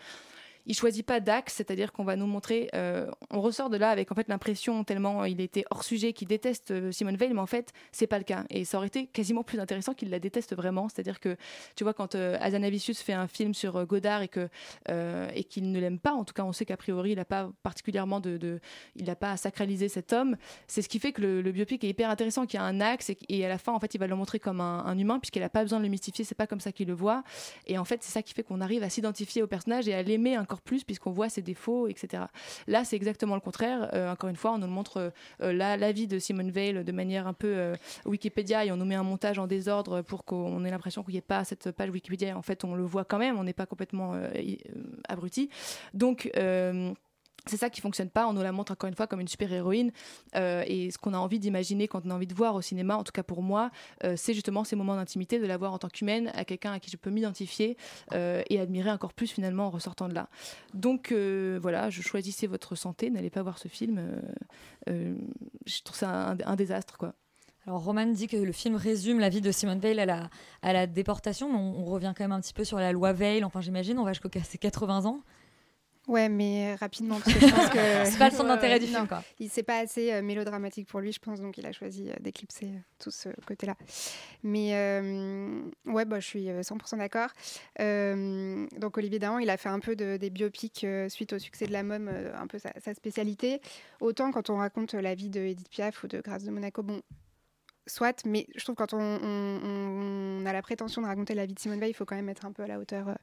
il 0.67 0.75
choisit 0.75 1.05
pas 1.05 1.21
d'axe, 1.21 1.55
c'est-à-dire 1.55 1.93
qu'on 1.93 2.05
va 2.05 2.17
nous 2.17 2.27
montrer, 2.27 2.69
euh, 2.75 3.11
on 3.31 3.41
ressort 3.41 3.71
de 3.71 3.77
là 3.77 3.91
avec 3.91 4.11
en 4.13 4.15
fait 4.15 4.29
l'impression 4.29 4.85
tellement 4.85 5.25
il 5.25 5.41
était 5.41 5.65
hors 5.71 5.85
sujet 5.85 6.13
qu'il 6.13 6.29
déteste 6.29 6.71
euh, 6.71 6.93
Simone 6.93 7.17
Veil, 7.17 7.33
mais 7.33 7.41
en 7.41 7.47
fait 7.47 7.73
c'est 7.93 8.07
pas 8.07 8.19
le 8.19 8.25
cas. 8.25 8.45
Et 8.51 8.65
ça 8.65 8.79
aurait 8.79 8.87
été 8.87 9.07
quasiment 9.07 9.43
plus 9.43 9.61
intéressant 9.61 9.95
qu'il 9.95 10.11
la 10.11 10.19
déteste 10.19 10.55
vraiment, 10.55 10.89
c'est-à-dire 10.89 11.21
que 11.21 11.37
tu 11.77 11.85
vois 11.85 11.95
quand 11.95 12.15
euh, 12.15 12.37
Azanavicius 12.41 13.01
fait 13.01 13.13
un 13.13 13.27
film 13.27 13.55
sur 13.55 13.77
euh, 13.77 13.85
Godard 13.85 14.23
et 14.23 14.29
que 14.29 14.49
euh, 14.91 15.29
et 15.35 15.45
qu'il 15.45 15.71
ne 15.71 15.81
l'aime 15.81 15.99
pas, 15.99 16.13
en 16.13 16.25
tout 16.25 16.35
cas 16.35 16.45
on 16.45 16.53
sait 16.53 16.65
qu'a 16.65 16.77
priori 16.77 17.13
il 17.13 17.17
n'a 17.17 17.25
pas 17.25 17.51
particulièrement 17.63 18.21
de, 18.21 18.61
il 18.97 19.05
n'a 19.05 19.17
pas 19.17 19.37
sacralisé 19.37 19.89
cet 19.89 20.13
homme. 20.13 20.37
C'est 20.67 20.83
ce 20.83 20.89
qui 20.89 20.99
fait 20.99 21.13
que 21.13 21.21
le, 21.21 21.53
biopic 21.53 21.85
est 21.85 21.89
hyper 21.89 22.11
intéressant, 22.11 22.47
qu'il 22.47 22.59
y 22.59 22.63
a 22.63 22.67
un 22.67 22.81
axe 22.81 23.13
et, 23.29 23.45
à 23.45 23.49
la 23.49 23.59
fin 23.59 23.73
en 23.73 23.81
fait 23.81 23.95
il 23.95 23.99
va 23.99 24.07
le 24.07 24.17
montrer 24.17 24.39
comme 24.41 24.61
un, 24.61 24.85
un 24.85 24.99
humain 24.99 25.19
puisqu'il 25.19 25.41
n'a 25.41 25.49
pas 25.49 25.63
besoin 25.63 25.79
de 25.79 25.85
le 25.85 25.91
mystifier, 25.91 26.25
c'est 26.25 26.35
pas 26.35 26.47
comme 26.47 26.61
ça 26.61 26.73
qu'il 26.73 26.89
le 26.89 26.95
voit. 26.95 27.23
Et 27.67 27.79
en 27.79 27.85
fait 27.85 28.03
c'est 28.03 28.13
ça 28.13 28.23
qui 28.23 28.35
fait 28.35 28.43
qu'on 28.43 28.61
arrive 28.61 28.83
à 28.83 28.91
s'identifier 28.91 29.43
au 29.43 29.47
personnage 29.47 29.89
et 29.89 29.95
à 29.95 30.03
l'aimer 30.03 30.39
encore 30.39 30.54
plus 30.61 30.85
puisqu'on 30.85 31.11
voit 31.11 31.29
ses 31.29 31.43
défauts, 31.43 31.89
etc. 31.89 32.25
Là 32.67 32.85
c'est 32.85 32.97
exactement 32.97 33.35
le 33.35 33.41
contraire. 33.41 33.91
Euh, 33.93 34.13
encore 34.13 34.31
une 34.31 34.37
fois 34.37 34.53
on 34.53 34.59
nous 34.59 34.67
montre 34.67 35.13
euh, 35.43 35.53
la, 35.53 35.93
vie 35.93 36.07
de 36.07 36.19
Simone 36.19 36.51
Veil 36.51 36.85
de 36.85 36.93
manière 36.93 37.27
un 37.27 37.33
peu 37.33 37.49
euh, 37.49 37.75
Wikipédia 38.05 38.65
et 38.65 38.73
on 38.73 38.77
nous 38.77 38.85
met 38.85 38.95
un 38.95 39.03
montage 39.03 39.39
en 39.39 39.47
désordre 39.47 40.03
pour 40.03 40.25
qu'on 40.25 40.65
ait 40.65 40.71
l'impression 40.71 41.03
qu'il 41.03 41.13
n'y 41.13 41.19
ait 41.19 41.23
pas 41.23 41.45
cette 41.45 41.71
page 41.71 41.91
Wikipédia. 41.91 42.37
En 42.37 42.43
fait 42.43 42.65
on 42.65 42.75
le 42.75 42.85
voit 42.85 43.05
quand 43.05 43.19
même, 43.19 43.39
on 43.39 43.45
n'est 43.45 43.53
pas 43.53 43.67
complètement 43.67 44.15
abruti. 45.09 45.51
Donc 45.93 46.31
c'est 47.47 47.57
ça 47.57 47.71
qui 47.71 47.81
fonctionne 47.81 48.09
pas. 48.09 48.27
On 48.27 48.33
nous 48.33 48.43
la 48.43 48.53
montre 48.53 48.73
encore 48.73 48.89
une 48.89 48.95
fois 48.95 49.07
comme 49.07 49.21
une 49.21 49.29
super 49.29 49.53
héroïne. 49.53 49.93
Euh, 50.37 50.65
et 50.67 50.91
ce 50.91 50.99
qu'on 50.99 51.13
a 51.15 51.19
envie 51.19 51.39
d'imaginer 51.39 51.89
quand 51.89 52.05
on 52.07 52.11
a 52.11 52.15
envie 52.15 52.27
de 52.27 52.35
voir 52.35 52.55
au 52.55 52.63
cinéma, 52.63 52.97
en 52.97 53.05
tout 53.05 53.13
cas 53.13 53.23
pour 53.23 53.43
moi, 53.43 53.71
euh, 54.05 54.15
c'est 54.17 54.35
justement 54.35 54.65
ces 54.65 54.77
moments 54.77 54.97
d'intimité, 54.97 55.39
de 55.39 55.47
la 55.47 55.57
voir 55.57 55.73
en 55.73 55.79
tant 55.79 55.89
qu'humaine, 55.89 56.31
à 56.35 56.45
quelqu'un 56.45 56.73
à 56.73 56.81
qui 56.81 56.91
je 56.91 56.97
peux 56.97 57.11
m'identifier 57.11 57.77
euh, 58.13 58.43
et 58.49 58.61
admirer 58.61 58.91
encore 58.91 59.13
plus 59.13 59.31
finalement 59.31 59.67
en 59.67 59.71
ressortant 59.71 60.09
de 60.09 60.15
là. 60.15 60.29
Donc 60.73 61.13
voilà, 61.13 61.91
je 61.91 62.03
choisissais 62.03 62.47
votre 62.47 62.75
santé. 62.75 63.11
N'allez 63.11 63.31
pas 63.31 63.43
voir 63.43 63.59
ce 63.59 63.69
film. 63.69 64.01
Je 64.87 65.83
trouve 65.83 65.97
ça 65.97 66.37
un, 66.45 66.57
désastre 66.57 66.99
quoi. 66.99 67.15
Alors 67.67 67.83
Roman 67.83 68.07
dit 68.07 68.27
que 68.27 68.37
le 68.37 68.53
film 68.53 68.77
résume 68.77 69.21
la 69.21 69.31
vie 69.31 69.41
de 69.41 69.51
Simone 69.51 69.79
Veil 69.79 69.99
à 69.99 70.05
la, 70.05 70.29
à 70.63 70.73
la 70.73 70.87
déportation, 70.87 71.51
mais 71.51 71.59
on, 71.59 71.81
on 71.81 71.85
revient 71.87 72.13
quand 72.17 72.25
même 72.25 72.33
un 72.33 72.41
petit 72.41 72.53
peu 72.53 72.65
sur 72.65 72.79
la 72.79 72.93
loi 72.93 73.13
Veil. 73.13 73.43
Enfin 73.45 73.61
j'imagine, 73.61 73.99
on 73.99 74.05
va 74.05 74.13
jusqu'à 74.13 74.43
ses 74.43 74.59
80 74.59 75.07
ans. 75.07 75.23
Ouais, 76.07 76.29
mais 76.29 76.75
rapidement, 76.75 77.19
parce 77.19 77.35
que 77.35 77.47
je 77.47 77.55
pense 77.55 77.69
que. 77.71 78.05
C'est 78.05 78.19
pas 78.19 78.29
le 78.29 78.35
centre 78.37 78.49
d'intérêt 78.49 78.79
du 78.79 78.87
film, 78.87 79.09
quoi. 79.09 79.23
Il 79.39 79.49
c'est 79.49 79.63
pas 79.63 79.79
assez 79.79 80.13
euh, 80.13 80.23
mélodramatique 80.23 80.87
pour 80.87 81.01
lui, 81.01 81.13
je 81.13 81.19
pense, 81.19 81.41
donc 81.41 81.57
il 81.57 81.65
a 81.67 81.73
choisi 81.73 82.11
euh, 82.11 82.15
d'éclipser 82.21 82.67
euh, 82.67 82.79
tout 82.99 83.11
ce 83.11 83.29
côté-là. 83.47 83.75
Mais 84.43 84.75
euh, 84.75 85.63
ouais, 85.87 86.05
bah, 86.05 86.21
je 86.21 86.27
suis 86.27 86.51
euh, 86.51 86.61
100% 86.61 86.99
d'accord. 86.99 87.31
Euh, 87.81 88.67
donc 88.79 88.99
Olivier 88.99 89.19
Dahan, 89.19 89.39
il 89.39 89.49
a 89.49 89.57
fait 89.57 89.71
un 89.71 89.81
peu 89.81 89.97
de, 89.97 90.17
des 90.19 90.31
biopics 90.31 90.85
euh, 90.85 91.09
suite 91.09 91.33
au 91.33 91.39
succès 91.39 91.67
de 91.67 91.73
la 91.73 91.83
MOM, 91.83 92.09
euh, 92.09 92.33
un 92.37 92.47
peu 92.47 92.59
sa, 92.59 92.73
sa 92.85 92.93
spécialité. 92.93 93.61
Autant 94.01 94.31
quand 94.31 94.51
on 94.51 94.57
raconte 94.57 94.93
la 94.95 95.15
vie 95.15 95.31
de 95.31 95.41
Edith 95.41 95.71
Piaf 95.71 96.05
ou 96.05 96.09
de 96.09 96.21
Grâce 96.21 96.45
de 96.45 96.51
Monaco, 96.51 96.83
bon, 96.83 97.01
soit, 97.87 98.25
mais 98.25 98.47
je 98.55 98.63
trouve 98.65 98.75
que 98.75 98.83
quand 98.85 98.95
on, 98.95 100.45
a 100.47 100.53
la 100.53 100.63
prétention 100.63 101.03
de 101.03 101.07
raconter 101.07 101.35
la 101.35 101.47
vie 101.47 101.55
de 101.55 101.59
Simone 101.59 101.81
Veil, 101.81 101.91
il 101.91 101.95
faut 101.95 102.05
quand 102.05 102.17
même 102.17 102.29
être 102.29 102.45
un 102.45 102.53
peu 102.53 102.63
à 102.63 102.67
la 102.67 102.79
hauteur 102.79 103.09
euh, 103.09 103.15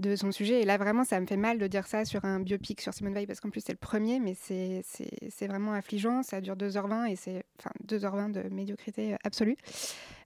de 0.00 0.16
son 0.16 0.32
sujet. 0.32 0.60
Et 0.60 0.64
là, 0.64 0.76
vraiment, 0.76 1.04
ça 1.04 1.20
me 1.20 1.26
fait 1.26 1.36
mal 1.36 1.58
de 1.58 1.66
dire 1.66 1.86
ça 1.86 2.04
sur 2.04 2.24
un 2.24 2.40
biopic 2.40 2.80
sur 2.80 2.94
Simone 2.94 3.14
Veil, 3.14 3.26
parce 3.26 3.40
qu'en 3.40 3.50
plus, 3.50 3.60
c'est 3.60 3.72
le 3.72 3.78
premier, 3.78 4.20
mais 4.20 4.34
c'est 4.34 5.46
vraiment 5.46 5.72
affligeant. 5.72 6.22
Ça 6.22 6.40
dure 6.40 6.56
2h20 6.56 7.10
et 7.10 7.16
c'est 7.16 7.44
enfin, 7.58 7.70
2h20 7.86 8.32
de 8.32 8.48
médiocrité 8.48 9.14
euh, 9.14 9.16
absolue. 9.24 9.56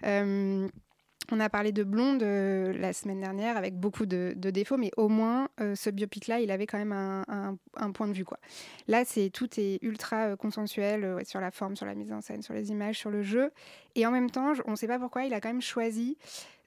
Euh, 0.05 0.69
on 1.33 1.41
a 1.41 1.49
parlé 1.49 1.73
de 1.73 1.85
Blonde 1.85 2.23
euh, 2.23 2.73
la 2.73 2.93
semaine 2.93 3.21
dernière 3.21 3.57
avec 3.57 3.79
beaucoup 3.79 4.07
de, 4.07 4.35
défauts, 4.37 4.77
mais 4.77 4.91
au 4.97 5.09
moins 5.09 5.49
euh, 5.61 5.75
ce 5.75 5.91
biopic-là, 5.91 6.41
il 6.41 6.51
avait 6.51 6.67
quand 6.67 6.79
même 6.79 6.93
un, 6.93 7.93
point 7.93 8.09
de 8.09 8.13
vue. 8.13 8.25
Quoi. 8.25 8.39
Là, 8.89 9.05
c'est 9.05 9.31
tout 9.31 9.49
est 9.59 9.79
ultra 9.83 10.31
euh, 10.31 10.37
consensuel 10.37 11.25
sur 11.25 11.41
la 11.41 11.51
forme, 11.51 11.77
sur 11.77 11.87
la 11.87 11.95
mise 11.95 12.13
en 12.13 12.21
scène, 12.21 12.43
sur 12.43 12.55
les 12.55 12.71
images, 12.71 12.99
sur 12.99 13.11
le 13.11 13.23
jeu. 13.23 13.51
Et 13.95 14.07
en 14.07 14.11
même 14.11 14.31
temps, 14.31 14.53
on 14.67 14.73
ne 14.73 14.77
sait 14.77 14.87
pas 14.87 14.99
pourquoi, 14.99 15.25
il 15.25 15.35
a 15.35 15.41
quand 15.41 15.49
même 15.49 15.63
choisi 15.63 16.17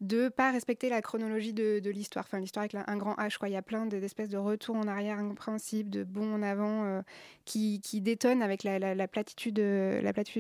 de 0.01 0.27
pas 0.27 0.51
respecter 0.51 0.89
la 0.89 1.01
chronologie 1.01 1.53
de, 1.53 1.89
l'histoire. 1.89 2.25
Enfin, 2.27 2.39
l'histoire 2.39 2.63
avec 2.63 2.75
un 2.75 2.97
grand 2.97 3.15
H. 3.15 3.37
Il 3.43 3.53
y 3.53 3.55
a 3.55 3.61
plein 3.61 3.85
de- 3.85 3.99
d'espèces 3.99 4.27
de 4.27 4.37
retours 4.37 4.75
en 4.75 4.87
arrière 4.87 5.17
incompréhensibles, 5.17 5.89
de 5.89 6.03
bons 6.03 6.33
en 6.33 6.43
avant 6.43 6.83
euh, 6.83 7.01
qui, 7.45 7.79
détonnent 8.01 8.41
avec 8.41 8.65
euh, 8.65 8.93
la 8.93 9.07
platitude 9.07 9.55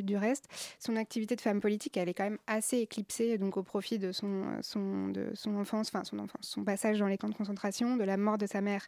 du 0.05 0.17
reste. 0.17 0.49
Son 0.79 0.97
activité 0.97 1.37
de 1.37 1.41
femme 1.41 1.61
politique, 1.61 1.95
elle 1.95 2.09
est 2.09 2.13
quand 2.13 2.25
même 2.25 2.39
assez 2.45 2.79
éclipsée 2.79 3.37
donc 3.37 3.55
au 3.55 3.63
profit 3.63 3.99
de 3.99 4.11
son, 4.11 4.43
son, 4.61 5.07
de 5.07 5.31
son 5.33 5.55
enfance, 5.55 5.89
enfin 5.93 6.03
son 6.03 6.19
enfance, 6.19 6.45
son 6.45 6.63
passage 6.65 6.99
dans 6.99 7.07
les 7.07 7.17
camps 7.17 7.29
de 7.29 7.35
concentration, 7.35 7.95
de 7.95 8.03
la 8.03 8.17
mort 8.17 8.37
de 8.37 8.45
sa 8.45 8.59
mère 8.59 8.85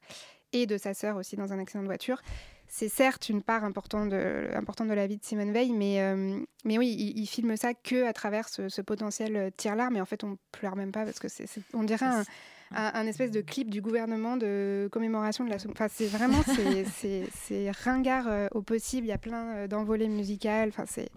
et 0.52 0.66
de 0.66 0.78
sa 0.78 0.94
sœur 0.94 1.16
aussi 1.16 1.38
dans 1.38 1.54
un 1.54 1.60
accident 1.60 1.84
de 1.84 1.88
voiture. 1.88 2.22
C'est 2.68 2.90
certes 2.90 3.30
une 3.30 3.42
part 3.42 3.64
importante 3.64 4.10
de, 4.10 4.50
importante 4.54 4.88
de 4.88 4.94
la 4.94 5.08
vie 5.08 5.18
de 5.18 5.24
Simone 5.24 5.52
Veil, 5.52 5.72
mais, 5.72 6.02
euh, 6.02 6.40
mais 6.66 6.78
oui, 6.78 6.96
il, 6.98 7.20
il 7.20 7.28
filme 7.28 7.56
ça 7.56 7.74
que 7.74 8.06
à 8.06 8.14
travers 8.14 8.50
ce, 8.50 8.70
ce 8.70 8.82
potentiel 8.82 9.36
euh, 9.36 9.50
tire-lard, 9.56 9.92
mais 9.92 10.02
en 10.02 10.06
fait 10.06 10.24
on 10.24 10.38
pleure 10.52 10.76
même 10.76 10.92
pas 10.92 11.06
parce 11.06 11.20
que 11.20 11.28
c'est, 11.28 11.46
on 11.74 11.84
dirait 11.84 12.06
un, 12.06 12.24
un, 12.72 12.92
un 12.94 13.08
espèce 13.08 13.32
de 13.32 13.42
clip 13.42 13.70
du 13.70 13.82
gouvernement 13.82 14.38
de 14.38 14.90
commémoration 14.92 15.44
de 15.44 15.50
la. 15.50 15.58
Enfin, 15.70 15.88
c'est 15.90 16.08
vraiment 16.08 16.42
c'est, 16.96 17.72
ringard 17.84 18.28
euh, 18.28 18.48
au 18.52 18.62
possible. 18.62 19.08
Il 19.08 19.10
y 19.10 19.14
a 19.14 19.18
plein 19.18 19.56
euh, 19.56 19.68
d'envolées 19.68 20.08
musicales. 20.08 20.70
Enfin, 20.70 20.86
c'est 20.88 21.10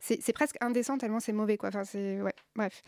c'est 0.00 0.32
presque 0.32 0.56
indécent 0.60 0.96
tellement 0.98 1.20
c'est 1.20 1.32
mauvais 1.32 1.56
quoi. 1.56 1.68
Enfin 1.68 1.84
c'est 1.84 2.20
ouais 2.22 2.34
bref. 2.56 2.80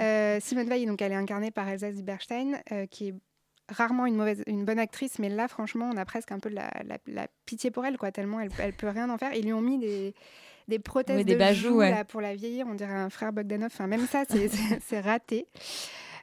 Euh, 0.00 0.38
Simone 0.40 0.68
Veil 0.68 0.86
donc 0.86 1.00
elle 1.00 1.12
est 1.12 1.16
incarnée 1.16 1.50
par 1.50 1.66
Elsa 1.68 1.90
Zieberstein 1.90 2.60
euh, 2.72 2.86
qui 2.86 3.08
est 3.08 3.14
rarement 3.68 4.06
une 4.06 4.14
mauvaise 4.16 4.42
une 4.46 4.64
bonne 4.64 4.78
actrice 4.78 5.18
mais 5.18 5.28
là 5.28 5.46
franchement 5.48 5.90
on 5.92 5.96
a 5.96 6.04
presque 6.04 6.32
un 6.32 6.38
peu 6.38 6.48
de 6.50 6.54
la, 6.54 6.70
la, 6.86 6.98
la 7.06 7.26
pitié 7.46 7.70
pour 7.70 7.84
elle 7.84 7.98
quoi 7.98 8.10
tellement 8.12 8.40
elle 8.40 8.50
elle 8.58 8.72
peut 8.72 8.88
rien 8.88 9.08
en 9.10 9.18
faire. 9.18 9.34
Ils 9.34 9.44
lui 9.44 9.52
ont 9.52 9.60
mis 9.60 9.78
des 9.78 10.14
des 10.68 10.78
prothèses 10.78 11.16
Oui, 11.16 11.24
des 11.24 11.32
de 11.32 11.38
bajoux, 11.38 11.68
joues, 11.70 11.76
ouais. 11.78 11.90
là, 11.90 12.04
pour 12.04 12.20
la 12.20 12.34
vieillir, 12.34 12.66
on 12.68 12.74
dirait 12.74 12.92
un 12.92 13.08
frère 13.08 13.32
Bogdanov. 13.32 13.70
Enfin, 13.72 13.86
même 13.86 14.06
ça, 14.06 14.24
c'est- 14.86 15.00
raté. 15.00 15.46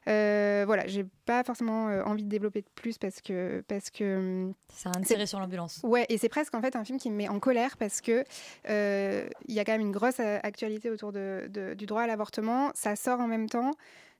Euh, 0.07 0.63
voilà, 0.67 0.85
j'ai 0.85 1.03
pas 1.25 1.43
forcément 1.43 1.87
euh, 1.89 2.03
envie 2.03 2.23
de 2.23 2.29
développer 2.29 2.61
de 2.61 2.67
plus 2.75 2.99
parce 2.99 3.21
que 3.21 3.63
parce 3.67 3.89
que 3.89 4.51
C'est 4.71 4.87
un 4.95 5.01
tiré 5.01 5.25
sur 5.25 5.39
l'ambulance. 5.39 5.79
Ouais, 5.83 6.05
et 6.09 6.19
c'est 6.19 6.29
presque 6.29 6.53
en 6.53 6.61
fait 6.61 6.75
un 6.75 6.83
film 6.83 6.99
qui 6.99 7.09
me 7.09 7.15
met 7.15 7.27
en 7.27 7.39
colère 7.39 7.75
parce 7.77 8.01
que 8.01 8.23
euh, 8.69 9.27
il 9.47 9.55
y 9.55 9.59
a 9.59 9.65
quand 9.65 9.71
même 9.71 9.81
une 9.81 9.91
grosse 9.91 10.19
euh, 10.19 10.37
actualité 10.43 10.91
autour 10.91 11.11
de, 11.11 11.47
de- 11.49 11.73
du 11.73 11.87
droit 11.87 12.03
à 12.03 12.07
l'avortement. 12.07 12.69
Ça 12.75 12.95
sort 12.95 13.19
en 13.19 13.27
même 13.27 13.49
temps. 13.49 13.71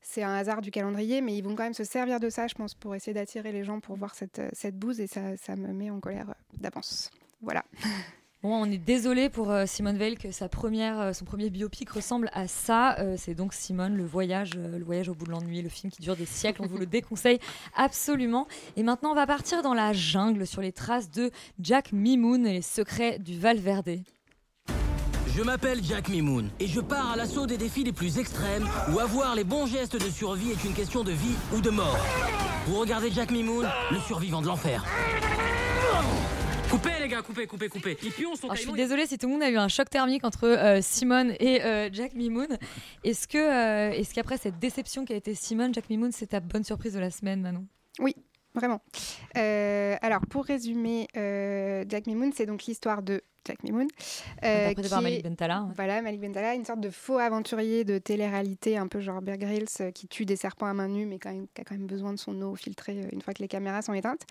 C'est 0.08 0.24
un 0.24 0.36
hasard 0.36 0.62
du 0.62 0.72
calendrier, 0.72 1.22
mais 1.22 1.36
ils 1.36 1.42
vont 1.42 1.56
quand 1.56 1.64
même 1.64 1.74
se 1.74 1.84
servir 1.84 2.20
de 2.20 2.30
ça, 2.30 2.48
je 2.48 2.54
pense, 2.54 2.74
pour 2.74 2.96
essayer 2.96 3.14
d'attirer 3.14 3.52
les 3.52 3.64
gens 3.64 3.80
pour 3.80 3.96
voir 3.96 4.14
cette, 4.14 4.40
euh, 4.40 4.50
cette 4.54 4.78
bouse, 4.78 5.00
et 5.00 5.08
ça, 5.08 5.36
ça 5.38 5.56
me 5.56 5.74
met 5.74 5.90
en 5.90 6.00
colère 6.00 6.30
euh, 6.30 6.58
d'avance. 6.60 7.10
Voilà. 7.42 7.66
Bon, 8.46 8.62
on 8.62 8.66
est 8.66 8.78
désolé 8.78 9.30
pour 9.30 9.50
euh, 9.50 9.66
Simone 9.66 9.98
Veil 9.98 10.18
que 10.18 10.30
sa 10.30 10.48
première, 10.48 11.00
euh, 11.00 11.14
son 11.14 11.26
premier 11.26 11.50
biopic 11.50 11.90
ressemble 11.90 12.30
à 12.32 12.48
ça. 12.48 12.96
Euh, 13.00 13.16
c'est 13.18 13.34
donc 13.34 13.56
Simone, 13.56 13.98
le 13.98 14.06
voyage, 14.06 14.54
le 14.54 14.84
voyage 14.84 15.10
au 15.10 15.16
bout 15.16 15.26
de 15.26 15.32
l'ennui, 15.32 15.64
le 15.64 15.70
film 15.70 15.92
qui 15.92 16.04
dure 16.04 16.16
des 16.16 16.28
siècles. 16.28 16.62
On 16.62 16.68
vous 16.68 16.78
le 16.78 16.86
déconseille 16.86 17.40
absolument. 17.76 18.46
Et 18.78 18.84
maintenant, 18.84 19.14
on 19.14 19.16
va 19.16 19.26
partir 19.26 19.64
dans 19.64 19.74
la 19.74 19.94
jungle 19.94 20.46
sur 20.46 20.62
les 20.62 20.72
traces 20.72 21.10
de 21.10 21.32
Jack 21.60 21.92
Mimoun 21.92 22.46
et 22.46 22.54
les 22.54 22.62
secrets 22.62 23.18
du 23.18 23.40
Valverde. 23.40 24.02
Je 25.36 25.44
m'appelle 25.44 25.84
Jack 25.84 26.08
Mimoun 26.08 26.50
et 26.62 26.68
je 26.68 26.80
pars 26.80 27.12
à 27.12 27.18
l'assaut 27.18 27.46
des 27.46 27.58
défis 27.58 27.84
les 27.84 27.92
plus 27.92 28.20
extrêmes 28.20 28.66
où 28.94 29.00
avoir 29.00 29.36
les 29.36 29.44
bons 29.44 29.66
gestes 29.66 30.02
de 30.02 30.10
survie 30.10 30.52
est 30.52 30.64
une 30.64 30.74
question 30.74 31.04
de 31.04 31.12
vie 31.12 31.36
ou 31.54 31.60
de 31.60 31.70
mort. 31.70 31.98
Vous 32.68 32.80
regardez 32.80 33.12
Jack 33.12 33.32
Mimoun, 33.32 33.68
le 33.92 34.00
survivant 34.00 34.42
de 34.42 34.48
l'enfer. 34.48 34.86
Coupez 36.70 37.02
les 37.02 37.10
gars, 37.10 37.22
coupez, 37.22 37.48
coupez, 37.48 37.68
coupez. 37.68 37.98
Les 38.02 38.12
pions 38.12 38.38
sont 38.38 38.48
Alors, 38.48 38.56
je 38.56 38.62
suis 38.62 38.72
désolée 38.72 39.08
si 39.08 39.18
tout 39.18 39.28
le 39.28 39.34
monde 39.34 39.44
a 39.44 39.50
eu 39.50 39.58
un 39.58 39.68
choc 39.68 39.90
thermique 39.90 40.24
entre 40.24 40.48
euh, 40.48 40.80
Simone 40.82 41.34
et 41.42 41.62
euh, 41.64 41.90
Jack 41.92 42.14
Mimoun. 42.14 42.58
Est-ce 43.04 43.28
que, 43.28 43.38
euh, 43.38 43.92
est-ce 43.92 44.14
qu'après 44.14 44.38
cette 44.38 44.58
déception 44.60 45.04
qui 45.04 45.12
a 45.12 45.18
été 45.18 45.36
Simone, 45.36 45.74
Jack 45.74 45.90
Mimoun, 45.90 46.14
c'est 46.14 46.28
ta 46.28 46.40
bonne 46.40 46.64
surprise 46.64 46.94
de 46.94 47.00
la 47.00 47.12
semaine, 47.12 47.42
Manon? 47.42 47.66
Oui, 48.00 48.16
vraiment. 48.56 48.82
Euh, 49.38 49.96
alors, 50.02 50.22
pour 50.30 50.46
résumer, 50.46 51.08
euh, 51.16 51.84
Jack 51.88 52.08
Mimoun, 52.08 52.32
c'est 52.34 52.46
donc 52.46 52.64
l'histoire 52.66 53.04
de 53.04 53.22
Jack 53.48 53.62
Mimoun. 53.64 53.88
euh, 54.44 54.74
par 54.90 55.02
Malik 55.04 55.24
Bentala. 55.24 55.68
Voilà, 55.76 56.02
Malik 56.02 56.20
Bentala, 56.20 56.56
une 56.56 56.66
sorte 56.66 56.80
de 56.80 56.90
faux 56.90 57.20
aventurier 57.20 57.84
de 57.84 58.00
télé-réalité, 58.00 58.76
un 58.76 58.88
peu 58.88 59.00
genre 59.00 59.22
Bear 59.22 59.38
Grylls, 59.38 59.68
euh, 59.82 59.92
qui 59.92 60.08
tue 60.08 60.26
des 60.26 60.36
serpents 60.36 60.66
à 60.66 60.74
main 60.74 60.88
nue, 60.88 61.06
mais 61.06 61.20
quand 61.20 61.32
même, 61.32 61.46
qui 61.54 61.62
a 61.62 61.64
quand 61.64 61.76
même 61.76 61.86
besoin 61.86 62.12
de 62.12 62.18
son 62.18 62.42
eau 62.42 62.56
filtrée 62.56 63.04
euh, 63.04 63.10
une 63.12 63.22
fois 63.22 63.36
que 63.36 63.44
les 63.44 63.48
caméras 63.48 63.84
sont 63.84 63.94
éteintes. 63.94 64.24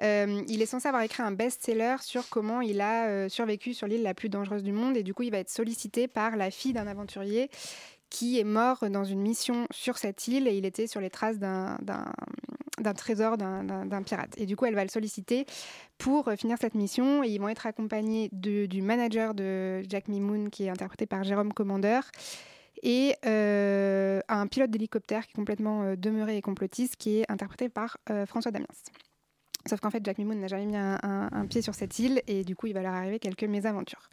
Il 0.00 0.60
est 0.60 0.66
censé 0.66 0.88
avoir 0.88 1.04
écrit 1.04 1.22
un 1.22 1.30
best-seller 1.30 1.96
sur 2.00 2.28
comment 2.28 2.60
il 2.60 2.80
a 2.80 3.28
survécu 3.28 3.74
sur 3.74 3.86
l'île 3.86 4.02
la 4.02 4.14
plus 4.14 4.28
dangereuse 4.28 4.64
du 4.64 4.72
monde, 4.72 4.96
et 4.96 5.04
du 5.04 5.14
coup, 5.14 5.22
il 5.22 5.30
va 5.30 5.38
être 5.38 5.50
sollicité 5.50 6.08
par 6.08 6.36
la 6.36 6.50
fille 6.50 6.72
d'un 6.72 6.86
aventurier 6.86 7.50
qui 8.10 8.38
est 8.38 8.44
mort 8.44 8.88
dans 8.90 9.04
une 9.04 9.20
mission 9.20 9.66
sur 9.70 9.98
cette 9.98 10.28
île 10.28 10.48
et 10.48 10.56
il 10.56 10.64
était 10.64 10.86
sur 10.86 11.00
les 11.00 11.10
traces 11.10 11.38
d'un- 11.38 11.76
trésor 12.96 13.36
d'un- 13.36 14.02
pirate. 14.02 14.32
Et 14.36 14.46
du 14.46 14.56
coup, 14.56 14.64
elle 14.66 14.74
va 14.74 14.84
le 14.84 14.90
solliciter 14.90 15.44
pour 15.98 16.28
euh, 16.28 16.36
finir 16.36 16.56
cette 16.60 16.74
mission 16.74 17.22
et 17.22 17.28
ils 17.28 17.38
vont 17.38 17.48
être 17.48 17.66
accompagnés 17.66 18.28
du 18.32 18.82
manager 18.82 19.34
de 19.34 19.82
Jack 19.88 20.08
Mimoun 20.08 20.50
qui 20.50 20.64
est 20.64 20.70
interprété 20.70 21.06
par 21.06 21.24
Jérôme 21.24 21.52
Commandeur 21.52 22.04
et 22.82 23.16
euh, 23.26 24.20
un 24.28 24.46
pilote 24.46 24.70
d'hélicoptère 24.70 25.26
qui 25.26 25.32
est 25.32 25.34
complètement 25.34 25.82
euh, 25.82 25.96
demeuré 25.96 26.36
et 26.36 26.42
complotiste 26.42 26.94
qui 26.96 27.18
est 27.18 27.30
interprété 27.30 27.68
par 27.68 27.96
euh, 28.10 28.24
François 28.24 28.52
Damiens. 28.52 28.66
Sauf 29.68 29.80
qu'en 29.80 29.90
fait, 29.90 30.02
Jack 30.04 30.16
Mimoun 30.18 30.38
n'a 30.38 30.46
jamais 30.46 30.64
mis 30.66 30.76
un 30.76 31.46
pied 31.50 31.60
sur 31.60 31.74
cette 31.74 31.98
île 31.98 32.22
et 32.26 32.42
du 32.44 32.56
coup, 32.56 32.68
il 32.68 32.72
va 32.72 32.80
leur 32.80 32.94
arriver 32.94 33.18
quelques 33.18 33.44
mésaventures. 33.44 34.08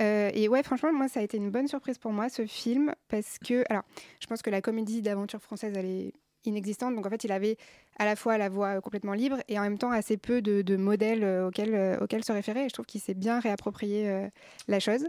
Euh, 0.00 0.30
et 0.34 0.48
ouais, 0.48 0.62
franchement, 0.62 0.92
moi, 0.92 1.08
ça 1.08 1.20
a 1.20 1.22
été 1.22 1.36
une 1.36 1.50
bonne 1.50 1.68
surprise 1.68 1.98
pour 1.98 2.12
moi, 2.12 2.28
ce 2.28 2.46
film, 2.46 2.94
parce 3.08 3.38
que, 3.38 3.64
alors, 3.70 3.84
je 4.20 4.26
pense 4.26 4.42
que 4.42 4.50
la 4.50 4.60
comédie 4.60 5.02
d'aventure 5.02 5.40
française, 5.40 5.72
elle 5.76 5.86
est 5.86 6.12
inexistante. 6.44 6.94
Donc, 6.94 7.06
en 7.06 7.10
fait, 7.10 7.24
il 7.24 7.32
avait 7.32 7.56
à 7.98 8.04
la 8.04 8.16
fois 8.16 8.38
la 8.38 8.48
voix 8.48 8.76
euh, 8.76 8.80
complètement 8.80 9.14
libre 9.14 9.38
et 9.48 9.58
en 9.58 9.62
même 9.62 9.78
temps 9.78 9.90
assez 9.90 10.16
peu 10.16 10.42
de, 10.42 10.76
modèles 10.76 11.24
euh, 11.24 11.48
auxquels, 11.48 12.24
se 12.24 12.32
référer. 12.32 12.64
Et 12.64 12.68
je 12.68 12.74
trouve 12.74 12.86
qu'il 12.86 13.00
s'est 13.00 13.14
bien 13.14 13.40
réapproprié 13.40 14.28
la 14.68 14.80
chose. 14.80 15.06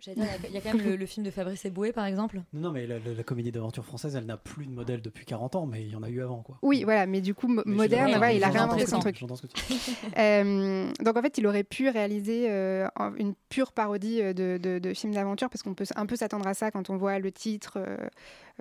J'allais 0.00 0.16
dire, 0.16 0.26
il 0.48 0.54
y 0.54 0.56
a 0.56 0.60
quand 0.60 0.74
même 0.74 0.86
le, 0.86 0.96
le 0.96 1.06
film 1.06 1.24
de 1.26 1.30
Fabrice 1.30 1.64
Eboué, 1.64 1.92
par 1.92 2.06
exemple. 2.06 2.42
Non, 2.52 2.60
non, 2.62 2.72
mais 2.72 2.86
la, 2.86 2.98
la- 2.98 3.14
la 3.14 3.22
comédie 3.22 3.52
d'aventure 3.52 3.84
française, 3.84 4.16
elle 4.16 4.26
n'a 4.26 4.36
plus 4.36 4.66
de 4.66 4.72
modèle 4.72 5.02
depuis 5.02 5.24
40 5.26 5.56
ans, 5.56 5.66
mais 5.66 5.82
il 5.82 5.90
y 5.92 5.96
en 5.96 6.02
a 6.02 6.08
eu 6.08 6.22
avant, 6.22 6.42
quoi. 6.42 6.58
Oui, 6.62 6.84
voilà, 6.84 7.06
mais 7.06 7.20
du 7.20 7.34
coup, 7.34 7.48
mo- 7.48 7.62
Mais 7.66 7.74
moderne, 7.74 8.10
voilà, 8.10 8.32
il 8.32 8.42
a 8.44 8.48
réinventé 8.48 8.86
son 8.86 8.98
truc. 9.00 9.16
j'entends 9.18 9.36
ce 9.36 9.42
que 9.42 9.46
tu 9.48 9.62
dis. 9.68 9.96
Euh, 10.18 10.90
donc 11.04 11.16
en 11.16 11.22
fait, 11.22 11.38
il 11.38 11.46
aurait 11.46 11.64
pu 11.64 11.88
réaliser 11.88 12.46
euh, 12.50 12.88
une 13.18 13.34
pure 13.48 13.72
parodie 13.72 14.20
euh, 14.22 14.32
de, 14.32 14.58
de, 14.62 14.78
de 14.78 14.94
film 14.94 15.12
d'aventure 15.14 15.48
parce 15.50 15.62
qu'on 15.62 15.74
peut 15.74 15.84
un 15.96 16.06
peu 16.06 16.16
s'attendre 16.16 16.46
à 16.46 16.54
ça 16.54 16.70
quand 16.70 16.90
on 16.90 16.96
voit 16.96 17.18
le 17.18 17.30
titre, 17.32 17.74
euh, 17.76 17.96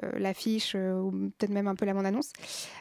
euh, 0.04 0.12
l'affiche 0.18 0.74
euh, 0.76 1.00
ou 1.00 1.12
peut-être 1.38 1.52
même 1.52 1.68
un 1.68 1.76
peu 1.76 1.86
la 1.86 1.94
bande-annonce 1.94 2.32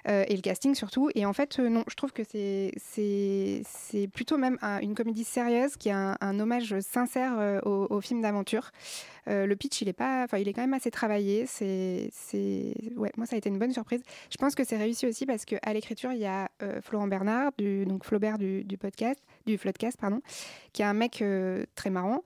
euh, 0.08 0.24
et 0.28 0.36
le 0.36 0.40
casting 0.42 0.74
surtout. 0.74 1.10
Et 1.14 1.26
en 1.26 1.32
fait, 1.32 1.58
euh, 1.58 1.68
non, 1.68 1.82
je 1.88 1.94
trouve 1.96 2.12
que 2.12 2.22
c'est 2.24 2.72
c'est 2.76 3.62
c'est 3.66 4.06
plutôt 4.08 4.38
même 4.38 4.56
un- 4.62 4.78
une 4.80 4.94
comédie 4.94 5.24
sérieuse 5.24 5.76
qui 5.76 5.90
a 5.90 6.12
un, 6.12 6.16
un 6.20 6.38
hommage 6.40 6.74
sincère 6.80 7.32
euh, 7.38 7.60
au, 7.64 7.86
au 7.90 8.00
film 8.00 8.20
d'aventure. 8.22 8.47
Euh, 9.28 9.46
le 9.46 9.56
pitch, 9.56 9.82
il 9.82 9.88
est 9.88 9.92
pas, 9.92 10.24
enfin, 10.24 10.38
il 10.38 10.48
est 10.48 10.52
quand 10.52 10.62
même 10.62 10.74
assez 10.74 10.90
travaillé. 10.90 11.46
C'est, 11.46 12.08
c'est, 12.12 12.74
ouais, 12.96 13.12
moi, 13.16 13.26
ça 13.26 13.36
a 13.36 13.38
été 13.38 13.48
une 13.48 13.58
bonne 13.58 13.72
surprise. 13.72 14.02
Je 14.30 14.36
pense 14.36 14.54
que 14.54 14.64
c'est 14.64 14.76
réussi 14.76 15.06
aussi 15.06 15.26
parce 15.26 15.44
que 15.44 15.56
à 15.62 15.72
l'écriture, 15.72 16.12
il 16.12 16.20
y 16.20 16.26
a 16.26 16.48
euh, 16.62 16.80
Florent 16.80 17.08
Bernard, 17.08 17.52
donc 17.58 18.04
Flaubert 18.04 18.38
du, 18.38 18.64
du 18.64 18.78
podcast, 18.78 19.20
du 19.46 19.58
Floodcast, 19.58 19.98
pardon, 19.98 20.20
qui 20.72 20.82
est 20.82 20.86
un 20.86 20.94
mec 20.94 21.20
euh, 21.22 21.64
très 21.74 21.90
marrant. 21.90 22.22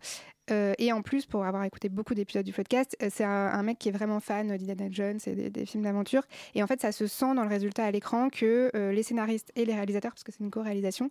Euh, 0.51 0.75
et 0.79 0.93
en 0.93 1.03
plus, 1.03 1.27
pour 1.27 1.45
avoir 1.45 1.65
écouté 1.65 1.89
beaucoup 1.89 2.15
d'épisodes 2.15 2.45
du 2.45 2.53
podcast, 2.53 2.97
euh, 3.03 3.09
c'est 3.11 3.25
un, 3.25 3.63
mec 3.63 3.79
qui 3.79 3.89
est 3.89 3.93
vraiment 3.93 4.19
fan 4.19 4.49
d'Indiana 4.49 4.91
Jones 4.91 5.19
et 5.27 5.51
des, 5.51 5.67
films 5.67 5.85
d'aventure. 5.85 6.23
Et 6.55 6.63
en 6.63 6.67
fait, 6.67 6.81
ça 6.81 6.91
se 6.91 7.07
sent 7.07 7.35
dans 7.35 7.43
le 7.43 7.49
résultat 7.49 7.85
à 7.85 7.91
l'écran 7.91 8.29
que 8.29 8.71
euh, 8.75 8.93
les 8.93 9.03
scénaristes 9.03 9.53
et 9.55 9.65
les 9.65 9.75
réalisateurs, 9.75 10.13
parce 10.13 10.25
que 10.25 10.33
c'est 10.33 10.43
une 10.43 10.51
co-réalisation, 10.51 11.11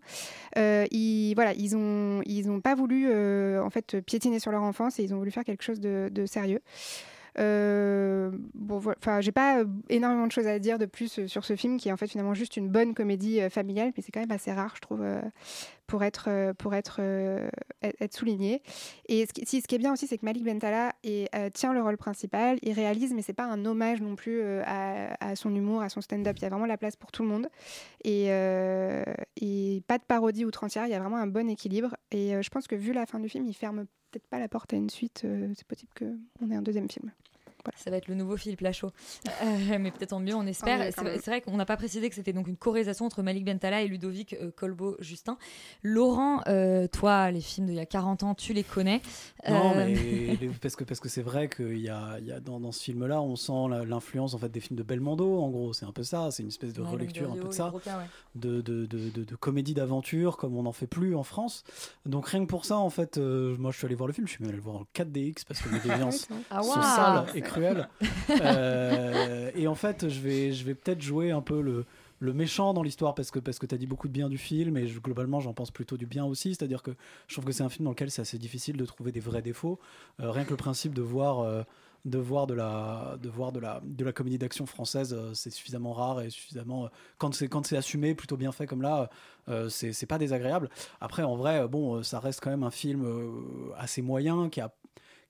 ils, 0.56 1.34
voilà, 1.36 1.54
ils 1.54 1.76
ont, 1.76 2.22
ils 2.26 2.50
ont 2.50 2.60
pas 2.60 2.76
voulu 2.76 3.12
en 3.60 3.70
fait 3.70 4.02
piétiner 4.02 4.40
sur 4.40 4.52
leur 4.52 4.64
enfance 4.64 5.00
et 5.00 5.04
ils 5.04 5.14
ont 5.14 5.18
voulu 5.18 5.32
faire 5.32 5.44
quelque 5.44 5.64
chose 5.64 5.80
de, 5.80 6.26
sérieux. 6.26 6.62
Euh, 7.40 8.32
bon, 8.54 8.82
enfin, 8.98 9.22
j'ai 9.22 9.32
pas 9.32 9.64
énormément 9.90 10.28
de 10.28 10.32
choses 10.34 10.48
à 10.48 10.60
dire 10.60 10.78
de 10.78 10.86
plus 10.86 11.26
sur 11.28 11.46
ce 11.46 11.56
film 11.56 11.78
qui 11.78 11.88
est 11.88 11.92
en 11.94 11.98
fait 11.98 12.08
finalement 12.08 12.34
juste 12.34 12.58
une 12.58 12.68
bonne 12.68 12.94
comédie 12.94 13.40
familiale, 13.50 13.94
mais 13.96 14.04
c'est 14.04 14.12
quand 14.12 14.20
même 14.20 14.32
assez 14.32 14.52
rare, 14.52 14.74
je 14.76 14.82
trouve, 14.82 15.02
pour 15.92 16.06
être 16.06 16.30
euh, 16.30 16.54
pour 16.54 16.74
être 16.74 16.98
euh, 17.00 17.50
être 17.82 18.02
être 18.02 18.14
souligné. 18.14 18.64
Et 19.10 19.26
ce 19.26 19.34
qui, 19.34 19.62
ce 19.62 19.68
qui 19.68 19.76
est 19.76 19.78
bien 19.78 19.92
aussi, 19.92 20.08
c'est 20.08 20.18
que 20.18 20.24
Malik 20.26 20.46
Bentala 20.46 20.94
est, 21.04 21.28
euh, 21.36 21.50
tient 21.50 21.74
le 21.74 21.82
rôle 21.82 21.98
principal, 21.98 22.60
il 22.62 22.72
réalise, 22.72 23.14
mais 23.14 23.22
c'est 23.22 23.34
pas 23.34 23.44
un 23.44 23.66
hommage 23.66 24.00
non 24.00 24.16
plus 24.16 24.42
à, 24.62 25.36
son 25.36 25.54
humour, 25.54 25.82
à 25.82 25.90
son 25.90 26.00
stand-up. 26.00 26.38
Il 26.38 26.44
y 26.44 26.46
a 26.46 26.50
vraiment 26.50 26.66
la 26.66 26.78
place 26.78 26.96
pour 26.96 27.12
tout 27.12 27.24
le 27.24 27.30
monde 27.30 27.48
et, 28.06 28.28
et 28.28 29.84
pas 29.88 29.98
de 29.98 30.04
parodie 30.04 30.46
outrancière. 30.46 30.86
Il 30.86 30.92
y 30.92 30.94
a 30.94 31.00
vraiment 31.00 31.18
un 31.18 31.28
bon 31.28 31.50
équilibre. 31.50 31.98
Et 32.12 32.42
je 32.42 32.50
pense 32.50 32.68
que 32.68 32.76
vu 32.76 32.94
la 32.94 33.06
fin 33.06 33.20
du 33.20 33.28
film, 33.28 33.46
il 33.46 33.54
ferme 33.54 33.86
peut-être 34.12 34.28
pas 34.28 34.40
la 34.40 34.48
porte 34.48 34.74
à 34.74 34.78
une 34.78 34.90
suite. 34.90 35.26
c'est 35.56 35.68
possible 35.68 35.92
qu'on 35.98 36.52
ait 36.52 36.56
un 36.56 36.62
deuxième 36.62 36.90
film. 36.90 37.12
Ça 37.76 37.90
va 37.92 37.98
être 37.98 38.08
le 38.08 38.16
nouveau 38.16 38.38
Philippe 38.38 38.62
Lachaud. 38.62 38.92
Euh, 39.44 39.78
mais 39.80 39.90
peut-être 39.92 40.14
en 40.14 40.20
mieux, 40.20 40.36
on 40.36 40.46
espère. 40.46 40.80
Ah 40.82 40.86
oui, 40.86 40.92
c'est 40.96 41.02
vrai- 41.02 41.20
c'est 41.24 41.42
qu'on 41.42 41.58
n'a 41.58 41.66
pas 41.66 41.78
précisé 41.78 42.10
que 42.10 42.16
c'était 42.16 42.34
donc 42.34 42.48
une 42.48 42.58
co-réalisation 42.58 43.06
entre 43.06 43.24
Malik 43.24 43.44
Bentala 43.46 43.82
et 43.82 43.88
Ludovic 43.88 44.34
euh, 44.34 44.52
Colbeau-Justin. 44.56 45.38
Laurent, 45.84 46.42
euh, 46.48 46.88
toi, 46.88 47.32
les 47.32 47.42
films 47.42 47.68
d'il 47.68 47.76
y 47.76 47.80
a 47.80 47.86
40 47.86 48.24
ans, 48.24 48.36
tu 48.36 48.54
les 48.54 48.64
connais. 48.64 49.02
Non, 49.50 49.74
Euh, 49.76 49.86
mais 49.88 50.38
parce 50.62 50.76
que 50.76 50.84
parce 50.84 51.00
que 51.00 51.10
c'est 51.10 51.22
vrai 51.22 51.50
qu'il 51.50 51.80
y 51.80 51.90
a, 51.90 52.18
il 52.20 52.26
y 52.28 52.32
a 52.32 52.40
dans, 52.40 52.60
dans 52.60 52.72
ce 52.72 52.84
film-là, 52.84 53.22
on 53.22 53.36
sent 53.36 53.52
l'influence 53.88 54.34
en 54.34 54.38
fait 54.38 54.50
des 54.50 54.60
films 54.60 54.78
de 54.78 54.84
Belmondo. 54.84 55.40
En 55.42 55.50
gros, 55.50 55.74
c'est 55.74 55.86
un 55.86 55.92
peu 55.92 56.04
ça. 56.04 56.30
C'est 56.32 56.44
une 56.44 56.50
espèce 56.50 56.74
de 56.74 56.82
Ouais, 56.82 56.90
relecture 56.90 57.32
un 57.32 57.36
peu 57.36 57.48
de 57.48 57.54
ça, 57.54 57.70
Broca, 57.70 57.98
ouais. 57.98 58.06
de, 58.36 58.62
de, 58.62 58.86
de, 58.86 59.10
de- 59.10 59.24
de 59.24 59.36
comédie 59.36 59.74
d'aventure 59.74 60.38
comme 60.38 60.56
on 60.56 60.64
n'en 60.64 60.72
fait 60.74 60.88
plus 60.88 61.16
en 61.16 61.24
France. 61.24 61.64
Donc 62.06 62.28
rien 62.28 62.42
que 62.42 62.50
pour 62.50 62.66
ça, 62.66 62.78
en 62.78 62.90
fait, 62.90 63.18
euh, 63.18 63.56
moi 63.58 63.72
je 63.72 63.78
suis 63.78 63.86
allé 63.86 63.96
voir 63.96 64.08
le 64.08 64.14
film. 64.14 64.28
Je 64.28 64.34
suis 64.34 64.42
même 64.44 64.50
allé 64.50 64.58
le 64.58 64.64
voir 64.64 64.76
en 64.78 64.86
4DX 64.94 65.44
parce 65.48 65.62
que 65.62 65.70
les 65.70 65.80
déviances 66.12 66.28
Ah, 66.50 66.62
sont 66.62 66.70
waouh. 66.70 66.82
sales 66.82 67.26
et 67.36 67.42
Euh, 68.42 69.52
et 69.56 69.68
en 69.68 69.76
fait, 69.76 70.08
je 70.08 70.20
vais, 70.22 70.54
je 70.54 70.64
vais 70.66 70.74
peut-être 70.76 71.02
jouer 71.02 71.32
un 71.32 71.42
peu 71.42 71.62
le, 71.62 71.86
le 72.20 72.34
méchant 72.34 72.74
dans 72.74 72.84
l'histoire 72.84 73.14
parce 73.14 73.30
que, 73.32 73.40
parce 73.40 73.60
que 73.60 73.66
tu 73.66 73.76
as 73.76 73.78
dit 73.78 73.88
beaucoup 73.88 74.08
de 74.08 74.14
bien 74.14 74.30
du 74.30 74.38
film 74.38 74.78
et 74.78 74.86
globalement, 74.86 75.40
j'en 75.42 75.54
pense 75.54 75.72
plutôt 75.72 75.98
du 75.98 76.06
bien 76.06 76.24
aussi. 76.26 76.56
C'est-à-dire 76.56 76.82
que 76.82 76.92
je 77.28 77.36
trouve 77.36 77.46
que 77.46 77.52
c'est 77.52 77.64
un 77.64 77.70
film 77.70 77.86
dans 77.86 77.92
lequel 77.92 78.10
c'est 78.10 78.22
assez 78.22 78.38
difficile 78.38 78.78
de 78.78 78.86
trouver 78.86 79.12
des 79.12 79.20
vrais 79.20 79.42
défauts. 79.42 79.80
Euh, 80.22 80.32
rien 80.32 80.46
que 80.46 80.52
le 80.52 80.58
principe 80.58 80.94
de 80.94 81.02
voir. 81.02 81.40
euh, 81.42 81.64
de 82.04 82.18
voir 82.18 82.48
de 82.48 82.56
la 82.56 83.16
de 83.22 83.30
voir 83.30 83.52
de 83.52 83.60
la 83.60 83.80
de 83.84 84.04
la 84.04 84.12
comédie 84.12 84.40
d'action 84.40 84.66
française 84.66 85.16
c'est 85.36 85.52
suffisamment 85.52 85.94
rare 85.94 86.22
et 86.22 86.32
suffisamment 86.32 86.90
quand 87.20 87.32
c'est 87.36 87.48
quand 87.48 87.64
c'est 87.68 87.78
assumé 87.78 88.16
plutôt 88.16 88.38
bien 88.38 88.52
fait 88.52 88.66
comme 88.66 88.82
là 88.82 89.12
euh, 89.50 89.70
c'est 89.70 90.08
pas 90.08 90.18
désagréable 90.18 90.72
après 91.00 91.22
en 91.22 91.36
vrai 91.36 91.68
bon 91.68 92.02
ça 92.02 92.20
reste 92.20 92.40
quand 92.42 92.50
même 92.50 92.64
un 92.64 92.72
film 92.72 93.06
assez 93.78 94.02
moyen 94.02 94.50
qui 94.50 94.62
a 94.62 94.74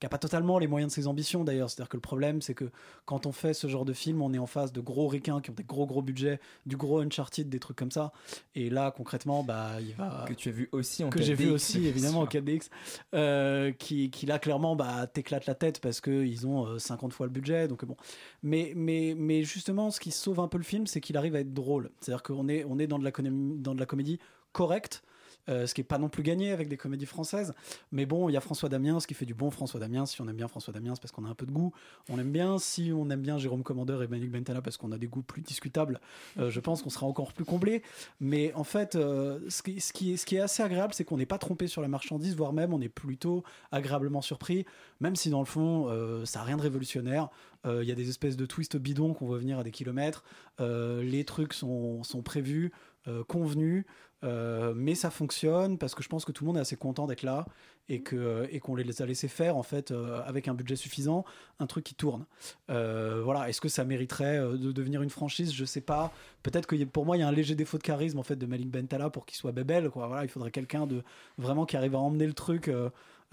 qui 0.02 0.08
a 0.08 0.10
pas 0.10 0.18
totalement 0.18 0.58
les 0.58 0.66
moyens 0.66 0.92
de 0.92 0.96
ses 0.96 1.08
ambitions 1.08 1.44
d'ailleurs. 1.44 1.70
C'est-à-dire 1.70 1.88
que 1.88 1.96
le 1.96 2.02
problème, 2.02 2.42
c'est 2.42 2.56
que 2.56 2.72
quand 3.06 3.28
on 3.28 3.32
fait 3.32 3.54
ce 3.54 3.68
genre 3.68 3.86
de 3.86 3.94
film, 3.94 4.24
on 4.24 4.34
est 4.34 4.40
en 4.40 4.48
face 4.48 4.74
de 4.74 4.82
gros 4.82 5.08
ricains 5.08 5.42
qui 5.42 5.52
ont 5.52 5.54
des 5.54 5.64
gros 5.64 5.86
gros 5.86 6.02
budgets, 6.02 6.40
du 6.66 6.76
gros 6.76 7.02
Uncharted, 7.02 7.48
des 7.48 7.60
trucs 7.60 7.78
comme 7.78 7.92
ça. 7.92 8.12
Et 8.56 8.72
là, 8.72 8.90
concrètement, 8.90 9.44
bah, 9.44 9.74
il 9.80 9.94
va 9.94 10.26
Que 10.28 10.34
tu 10.34 10.50
as 10.50 10.54
vu 10.54 10.70
aussi 10.72 11.04
en 11.04 11.12
que 11.12 11.22
j'ai 11.22 11.36
4DX, 11.36 11.38
vu 11.38 11.52
aussi 11.52 11.86
évidemment 11.86 12.22
en 12.22 12.30
sûr. 12.30 12.42
4DX, 12.42 12.70
euh, 13.14 13.72
qui, 13.74 14.10
qui 14.10 14.26
là 14.26 14.40
clairement 14.40 14.76
bah, 14.76 15.06
t'éclate 15.06 15.46
la 15.46 15.54
tête 15.54 15.80
parce 15.80 16.02
qu'ils 16.02 16.48
ont 16.48 16.66
euh, 16.66 16.80
50 16.80 17.14
fois 17.14 17.28
le 17.28 17.32
budget. 17.32 17.68
Donc 17.68 17.86
bon, 17.86 17.96
mais 18.42 18.74
mais 18.76 19.14
mais 19.16 19.44
justement, 19.44 19.92
ce 19.92 20.00
qui 20.00 20.10
sauve 20.10 20.40
un 20.40 20.48
peu 20.48 20.58
le 20.58 20.64
film, 20.64 20.88
c'est 20.88 21.00
qu'il 21.00 21.16
arrive 21.16 21.36
à 21.36 21.42
être 21.42 21.54
drôle. 21.54 21.92
C'est-à-dire 22.00 22.24
qu'on 22.24 22.50
est 22.50 22.66
on 22.68 22.80
est 22.80 22.88
dans 22.88 22.98
de 22.98 23.04
la 23.04 23.12
dans 23.12 23.76
de 23.76 23.80
la 23.80 23.86
comédie 23.86 24.18
correcte. 24.52 25.04
Euh, 25.50 25.66
ce 25.68 25.74
qui 25.74 25.82
est 25.82 25.86
pas 25.86 25.98
non 25.98 26.10
plus 26.10 26.24
gagné 26.24 26.52
avec 26.52 26.68
des 26.68 26.78
comédies 26.78 27.06
françaises, 27.06 27.54
mais 27.92 28.06
bon, 28.06 28.30
il 28.30 28.34
y 28.34 28.38
a 28.38 28.42
François 28.42 28.70
Damiens 28.70 29.00
qui 29.08 29.14
fait 29.14 29.26
du 29.26 29.34
bon 29.34 29.52
François 29.52 29.80
Damiens. 29.80 30.06
Si 30.06 30.22
on 30.22 30.28
aime 30.28 30.36
bien 30.36 30.48
François 30.48 30.74
Damiens, 30.74 30.94
parce 31.02 31.12
qu'on 31.12 31.26
a 31.26 31.30
un 31.30 31.36
peu 31.36 31.46
de 31.46 31.52
goût. 31.52 31.74
On 32.10 32.20
aime 32.20 32.32
bien. 32.32 32.58
Si 32.60 32.92
on 32.96 33.10
aime 33.10 33.22
bien 33.22 33.38
Jérôme 33.38 33.64
Commandeur 33.64 34.04
et 34.04 34.08
Malik 34.08 34.32
Bentala 34.32 34.62
parce 34.62 34.78
qu'on 34.78 34.92
a 34.92 34.98
des 34.98 35.08
goûts 35.08 35.24
plus 35.24 35.42
discutables, 35.42 36.00
euh, 36.38 36.50
je 36.50 36.60
pense 36.60 36.82
qu'on 36.82 36.90
sera 36.90 37.06
encore 37.06 37.34
plus 37.34 37.46
comblé. 37.46 37.82
Mais 38.20 38.54
en 38.54 38.64
fait, 38.64 38.96
euh, 38.96 39.40
ce, 39.50 39.62
qui, 39.62 40.12
est, 40.12 40.40
assez 40.40 40.64
agréable, 40.64 40.94
c'est 40.94 41.04
qu'on 41.04 41.18
n'est 41.18 41.26
pas 41.26 41.38
trompé 41.38 41.68
sur 41.68 41.82
la 41.82 41.88
marchandise, 41.88 42.36
voire 42.36 42.54
même 42.54 42.74
on 42.74 42.82
est 42.82 42.90
plutôt 42.90 43.44
agréablement 43.72 44.22
surpris, 44.22 44.66
même 45.00 45.16
si 45.16 45.30
dans 45.30 45.40
le 45.40 45.46
fond, 45.46 45.88
ça 46.26 46.40
n'a 46.40 46.46
rien 46.46 46.58
de 46.58 46.62
révolutionnaire. 46.62 47.30
Il 47.66 47.84
y 47.84 47.92
a 47.92 47.96
des 47.96 48.10
espèces 48.10 48.38
de 48.38 48.46
twists 48.46 48.78
bidons 48.78 49.14
qu'on 49.14 49.26
voit 49.26 49.38
venir 49.38 49.60
à 49.60 49.64
des 49.64 49.72
kilomètres. 49.72 50.24
Les 50.60 51.24
trucs 51.26 51.54
sont, 51.54 52.04
sont 52.04 52.22
prévus, 52.22 52.72
euh, 53.08 53.24
convenus. 53.24 53.84
Euh, 54.24 54.74
mais 54.76 54.94
ça 54.94 55.10
fonctionne 55.10 55.78
parce 55.78 55.96
que 55.96 56.04
je 56.04 56.10
pense 56.10 56.26
que 56.26 56.32
tout 56.32 56.44
le 56.44 56.48
monde 56.48 56.58
est 56.58 56.62
assez 56.62 56.76
content 56.76 57.08
d'être 57.08 57.24
là 57.24 57.46
et 57.90 58.02
que 58.02 58.48
et 58.52 58.60
qu'on 58.60 58.76
les 58.76 59.02
a 59.02 59.06
laissé 59.06 59.28
faire 59.28 59.58
en 59.58 59.64
fait 59.64 59.92
euh, 59.92 60.22
avec 60.26 60.48
un 60.48 60.54
budget 60.54 60.76
suffisant 60.76 61.26
un 61.60 61.66
truc 61.68 61.84
qui 61.84 61.96
tourne. 61.96 62.26
Euh, 62.70 63.22
voilà. 63.24 63.50
Est-ce 63.50 63.62
que 63.62 63.70
ça 63.70 63.84
mériterait 63.84 64.38
euh, 64.38 64.58
de 64.58 64.72
devenir 64.72 65.02
une 65.02 65.10
franchise? 65.10 65.54
Je 65.54 65.66
sais 65.66 65.82
pas. 65.82 66.12
Peut-être 66.44 66.68
que 66.68 66.76
pour 66.86 67.06
moi 67.06 67.18
il 67.18 67.22
y 67.22 67.24
a 67.24 67.28
un 67.28 67.32
léger 67.32 67.56
défaut 67.56 67.78
de 67.78 67.84
charisme 67.84 68.20
en 68.20 68.24
fait 68.24 68.36
de 68.36 68.46
Malik 68.46 68.70
Bentala 68.70 69.10
pour 69.10 69.26
qu'il 69.26 69.38
soit 69.38 69.52
bébel 69.52 69.90
quoi. 69.90 70.08
Voilà 70.08 70.24
il 70.24 70.30
faudrait 70.30 70.52
quelqu'un 70.52 70.88
de 70.88 71.04
vraiment 71.38 71.66
qui 71.66 71.76
arrive 71.76 71.96
à 71.96 72.00
emmener 72.00 72.28
le 72.28 72.34
truc 72.34 72.72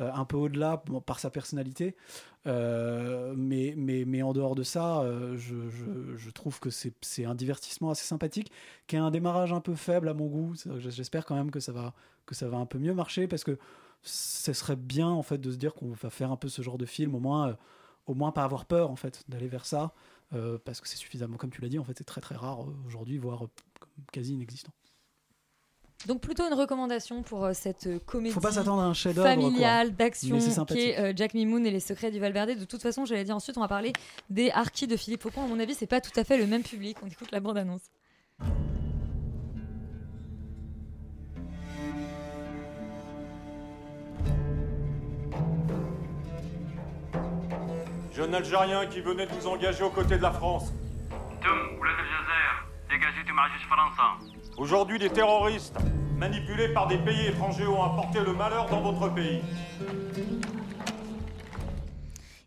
euh, 0.00 0.12
un 0.14 0.24
peu 0.24 0.36
au-delà 0.36 0.82
par 1.06 1.18
sa 1.18 1.30
personnalité 1.30 1.96
Euh, 2.46 3.34
mais, 3.36 3.74
mais, 3.76 4.04
mais 4.06 4.22
en 4.22 4.32
dehors 4.32 4.54
de 4.54 4.62
ça, 4.62 5.00
euh, 5.02 5.36
je, 5.36 5.68
je, 6.16 6.30
trouve 6.30 6.60
que 6.60 6.70
c'est 6.70 7.24
un 7.26 7.34
divertissement 7.34 7.90
assez 7.90 8.06
sympathique, 8.06 8.50
qui 8.86 8.96
a 8.96 9.02
un 9.04 9.10
démarrage 9.10 9.52
un 9.52 9.60
peu 9.60 9.74
faible 9.74 10.08
à 10.08 10.14
mon 10.14 10.26
goût. 10.28 10.54
J'espère 10.78 11.26
quand 11.26 11.34
même 11.34 11.50
que 11.50 11.60
ça, 11.60 11.72
va, 11.72 11.92
que 12.24 12.34
ça 12.34 12.48
va 12.48 12.56
un 12.56 12.64
peu 12.64 12.78
mieux 12.78 12.94
marcher, 12.94 13.28
parce 13.28 13.44
que 13.44 13.58
ce 14.02 14.52
serait 14.54 14.76
bien 14.76 15.08
en 15.08 15.22
fait 15.22 15.38
de 15.38 15.50
se 15.50 15.56
dire 15.56 15.74
qu'on 15.74 15.92
va 15.92 16.10
faire 16.10 16.30
un 16.32 16.36
peu 16.36 16.48
ce 16.48 16.62
genre 16.62 16.78
de 16.78 16.86
film, 16.86 17.14
au 17.14 17.20
moins, 17.20 17.58
au 18.06 18.14
moins 18.14 18.32
pas 18.32 18.44
avoir 18.44 18.64
peur 18.64 18.90
en 18.90 18.96
fait 18.96 19.24
d'aller 19.28 19.48
vers 19.48 19.66
ça, 19.66 19.92
parce 20.64 20.80
que 20.80 20.88
c'est 20.88 20.96
suffisamment, 20.96 21.36
comme 21.36 21.50
tu 21.50 21.60
l'as 21.60 21.68
dit, 21.68 21.78
en 21.78 21.84
fait 21.84 21.98
c'est 21.98 22.04
très 22.04 22.22
très 22.22 22.36
rare 22.36 22.64
aujourd'hui, 22.86 23.18
voire 23.18 23.46
quasi 24.12 24.32
inexistant. 24.34 24.72
Donc 26.06 26.20
plutôt 26.20 26.46
une 26.46 26.54
recommandation 26.54 27.22
pour 27.22 27.44
euh, 27.44 27.52
cette 27.54 27.88
euh, 27.88 27.98
comédie 28.06 28.32
familiale 28.32 29.96
d'action 29.96 30.38
qui 30.38 30.78
est 30.78 30.98
euh, 30.98 31.12
Jack 31.14 31.34
Mimoun 31.34 31.66
et 31.66 31.72
les 31.72 31.80
secrets 31.80 32.12
du 32.12 32.20
Valverde. 32.20 32.50
De 32.50 32.64
toute 32.64 32.82
façon, 32.82 33.04
j'allais 33.04 33.24
dire 33.24 33.34
ensuite, 33.34 33.58
on 33.58 33.60
va 33.60 33.68
parler 33.68 33.92
des 34.30 34.50
Harkis 34.52 34.86
de 34.86 34.96
Philippe 34.96 35.22
Faucon. 35.22 35.42
À 35.42 35.46
mon 35.48 35.58
avis, 35.58 35.74
c'est 35.74 35.88
pas 35.88 36.00
tout 36.00 36.12
à 36.14 36.22
fait 36.22 36.38
le 36.38 36.46
même 36.46 36.62
public. 36.62 36.98
On 37.02 37.08
écoute 37.08 37.32
la 37.32 37.40
bande-annonce. 37.40 37.90
Jeune 48.12 48.34
Algérien 48.34 48.86
qui 48.86 49.00
venait 49.00 49.26
de 49.26 49.32
vous 49.32 49.48
engager 49.48 49.82
aux 49.82 49.90
côtés 49.90 50.16
de 50.16 50.22
la 50.22 50.32
France. 50.32 50.72
Tum, 51.42 51.80
dégagez 52.88 53.24
de 53.24 53.32
Marius 53.32 53.62
Français. 53.62 54.37
Aujourd'hui, 54.58 54.98
des 54.98 55.08
terroristes 55.08 55.76
manipulés 56.16 56.72
par 56.72 56.88
des 56.88 56.98
pays 56.98 57.28
étrangers 57.28 57.68
ont 57.68 57.80
apporté 57.80 58.18
le 58.18 58.32
malheur 58.32 58.68
dans 58.68 58.82
votre 58.82 59.14
pays. 59.14 59.40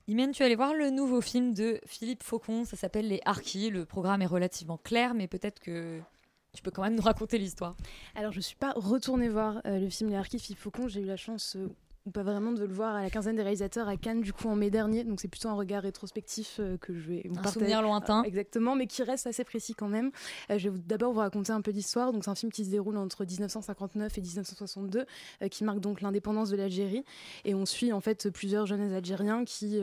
Imen, 0.10 0.32
tu 0.34 0.44
es 0.44 0.46
allé 0.46 0.56
voir 0.56 0.74
le 0.74 0.90
nouveau 0.90 1.22
film 1.22 1.54
de 1.54 1.80
Philippe 1.86 2.24
Faucon, 2.24 2.66
ça 2.66 2.76
s'appelle 2.76 3.08
Les 3.08 3.22
Harkis. 3.24 3.70
Le 3.70 3.86
programme 3.86 4.22
est 4.22 4.28
relativement 4.28 4.78
clair, 4.78 5.14
mais 5.14 5.30
peut-être 5.30 5.62
que 5.62 6.02
tu 6.54 6.62
peux 6.62 6.72
quand 6.72 6.82
même 6.82 6.96
nous 6.96 7.02
raconter 7.02 7.38
l'histoire. 7.38 7.78
Alors, 8.14 8.34
je 8.34 8.40
ne 8.40 8.44
suis 8.44 8.58
pas 8.58 8.74
retournée 8.76 9.30
voir 9.30 9.62
euh, 9.66 9.80
le 9.80 9.90
film 9.90 10.10
Les 10.10 10.18
Harkis 10.18 10.36
de 10.36 10.42
Philippe 10.42 10.60
Faucon. 10.60 10.90
J'ai 10.90 11.00
eu 11.00 11.06
la 11.06 11.16
chance, 11.16 11.56
euh, 11.56 11.70
ou 12.06 12.12
pas 12.12 12.24
vraiment, 12.24 12.52
de 12.52 12.64
le 12.64 12.74
voir 12.74 12.96
à 12.96 13.04
la 13.04 13.10
quinzaine 13.10 13.36
des 13.36 13.44
réalisateurs 13.44 13.88
à 13.88 13.96
Cannes, 13.96 14.22
du 14.22 14.34
coup, 14.34 14.48
en 14.48 14.56
mai 14.56 14.70
dernier. 14.70 15.04
Donc, 15.04 15.22
c'est 15.22 15.28
plutôt 15.28 15.50
un 15.50 15.54
regard 15.54 15.84
rétrospectif 15.84 16.58
euh, 16.60 16.78
que 16.78 16.94
je 16.94 17.00
vais 17.00 17.26
vous 17.30 17.40
Un 17.40 17.48
souvenir 17.48 17.82
lointain. 17.82 18.22
Euh, 18.22 18.28
exactement, 18.28 18.76
mais 18.76 18.88
qui 18.88 19.04
reste 19.04 19.28
assez 19.28 19.44
précis 19.44 19.76
quand 19.76 19.88
même. 19.88 20.12
Euh, 20.50 20.58
je 20.58 20.70
vais 20.70 20.78
d'abord 20.80 21.14
vous 21.14 21.20
raconter 21.20 21.52
un 21.52 21.62
peu 21.62 21.72
l'histoire. 21.72 22.12
Donc, 22.12 22.24
c'est 22.24 22.32
un 22.32 22.36
film 22.36 22.52
qui 22.52 22.66
se 22.66 22.72
déroule 22.72 22.98
entre 22.98 23.24
1959 23.24 24.18
et 24.18 24.22
1962, 24.22 25.06
euh, 25.42 25.48
qui 25.48 25.64
marque 25.64 25.80
donc 25.80 26.02
l'indépendance 26.02 26.50
de 26.50 26.58
l'Algérie. 26.58 27.04
Et 27.46 27.54
on 27.54 27.66
suit 27.66 27.94
en 27.94 28.02
fait 28.02 28.30
plusieurs 28.32 28.66
jeunes 28.66 28.92
Algériens 28.92 29.46
qui 29.46 29.80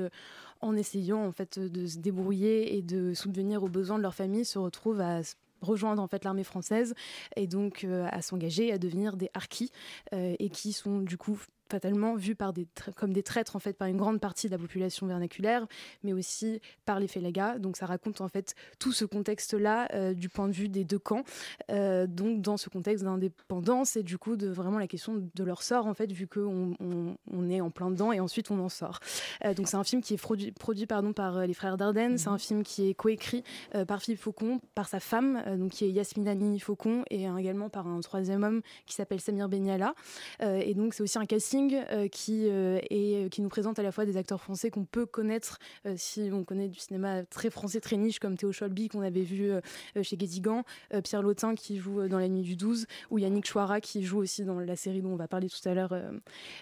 en 0.60 0.74
essayant 0.76 1.24
en 1.24 1.32
fait 1.32 1.58
de 1.58 1.86
se 1.86 1.98
débrouiller 1.98 2.76
et 2.76 2.82
de 2.82 3.14
subvenir 3.14 3.62
aux 3.62 3.68
besoins 3.68 3.96
de 3.96 4.02
leur 4.02 4.14
famille 4.14 4.44
se 4.44 4.58
retrouvent 4.58 5.00
à 5.00 5.22
rejoindre 5.60 6.02
en 6.02 6.06
fait 6.08 6.24
l'armée 6.24 6.44
française 6.44 6.94
et 7.36 7.46
donc 7.46 7.84
euh, 7.84 8.06
à 8.10 8.22
s'engager 8.22 8.72
à 8.72 8.78
devenir 8.78 9.16
des 9.16 9.30
harkis 9.34 9.72
euh, 10.12 10.34
et 10.38 10.50
qui 10.50 10.72
sont 10.72 10.98
du 11.00 11.16
coup 11.16 11.38
fatalement 11.70 12.14
vus 12.14 12.34
par 12.34 12.52
des 12.52 12.66
comme 12.96 13.12
des 13.12 13.22
traîtres 13.22 13.56
en 13.56 13.58
fait 13.58 13.74
par 13.74 13.88
une 13.88 13.96
grande 13.96 14.20
partie 14.20 14.46
de 14.46 14.52
la 14.52 14.58
population 14.58 15.06
vernaculaire 15.06 15.66
mais 16.02 16.12
aussi 16.12 16.60
par 16.84 17.00
les 17.00 17.08
félagas. 17.08 17.58
Donc 17.58 17.76
ça 17.76 17.86
raconte 17.86 18.20
en 18.20 18.28
fait 18.28 18.54
tout 18.78 18.92
ce 18.92 19.04
contexte 19.04 19.54
là 19.54 20.14
du 20.14 20.28
point 20.28 20.48
de 20.48 20.52
vue 20.52 20.68
des 20.68 20.84
deux 20.84 20.98
camps 20.98 21.22
Euh, 21.70 22.06
donc 22.06 22.40
dans 22.40 22.56
ce 22.56 22.68
contexte 22.70 23.04
d'indépendance 23.04 23.96
et 23.96 24.02
du 24.02 24.16
coup 24.18 24.36
de 24.36 24.48
vraiment 24.48 24.78
la 24.78 24.86
question 24.86 25.28
de 25.34 25.44
leur 25.44 25.62
sort 25.62 25.86
en 25.86 25.94
fait 25.94 26.10
vu 26.12 26.26
qu'on 26.26 26.74
on, 26.80 27.16
on 27.30 27.50
est 27.50 27.60
en 27.60 27.70
plein 27.70 27.90
dedans 27.90 28.10
et 28.12 28.20
ensuite 28.20 28.50
on 28.50 28.58
en 28.60 28.68
sort. 28.68 29.00
Euh, 29.44 29.54
donc 29.54 29.68
c'est 29.68 29.76
un 29.76 29.84
film 29.84 30.00
qui 30.02 30.14
est 30.14 30.22
produit, 30.28 30.52
produit 30.52 30.86
pardon, 30.86 31.12
par 31.12 31.36
euh, 31.36 31.46
les 31.46 31.54
frères 31.54 31.76
Dardenne. 31.76 32.16
C'est 32.18 32.28
un 32.28 32.38
film 32.38 32.62
qui 32.62 32.88
est 32.88 32.94
coécrit 32.94 33.42
euh, 33.74 33.84
par 33.84 34.00
Philippe 34.02 34.20
Faucon 34.20 34.60
par 34.74 34.88
sa 34.88 35.00
femme 35.00 35.42
euh, 35.46 35.56
donc 35.56 35.72
qui 35.72 35.84
est 35.84 35.90
Yasmina 35.90 36.34
Nini 36.34 36.60
Faucon 36.60 37.04
et 37.10 37.28
euh, 37.28 37.36
également 37.36 37.68
par 37.68 37.86
un 37.86 38.00
troisième 38.00 38.42
homme 38.44 38.62
qui 38.86 38.94
s'appelle 38.94 39.20
Samir 39.20 39.48
Benyala 39.48 39.94
Euh, 40.42 40.60
et 40.68 40.74
donc 40.74 40.94
c'est 40.94 41.02
aussi 41.02 41.18
un 41.18 41.26
casting 41.26 41.57
euh, 41.58 42.08
qui 42.08 42.48
euh, 42.48 42.78
est, 42.90 43.30
qui 43.30 43.42
nous 43.42 43.48
présente 43.48 43.78
à 43.78 43.82
la 43.82 43.92
fois 43.92 44.04
des 44.04 44.16
acteurs 44.16 44.40
français 44.40 44.70
qu'on 44.70 44.84
peut 44.84 45.06
connaître 45.06 45.58
euh, 45.86 45.94
si 45.96 46.30
on 46.32 46.44
connaît 46.44 46.68
du 46.68 46.78
cinéma 46.78 47.24
très 47.24 47.50
français 47.50 47.80
très 47.80 47.96
niche 47.96 48.18
comme 48.18 48.36
Théo 48.36 48.52
Cholby 48.52 48.88
qu'on 48.88 49.02
avait 49.02 49.22
vu 49.22 49.50
euh, 49.50 49.60
euh, 49.96 50.02
chez 50.02 50.16
Guédigan 50.16 50.64
euh, 50.94 51.00
Pierre 51.00 51.22
Lautin 51.22 51.54
qui 51.54 51.78
joue 51.78 52.00
euh, 52.00 52.08
dans 52.08 52.18
La 52.18 52.28
Nuit 52.28 52.42
du 52.42 52.56
12 52.56 52.86
ou 53.10 53.18
Yannick 53.18 53.46
Chouara 53.46 53.80
qui 53.80 54.04
joue 54.04 54.18
aussi 54.18 54.44
dans 54.44 54.60
la 54.60 54.76
série 54.76 55.02
dont 55.02 55.10
on 55.10 55.16
va 55.16 55.28
parler 55.28 55.48
tout 55.48 55.68
à 55.68 55.74
l'heure 55.74 55.92
euh, 55.92 56.10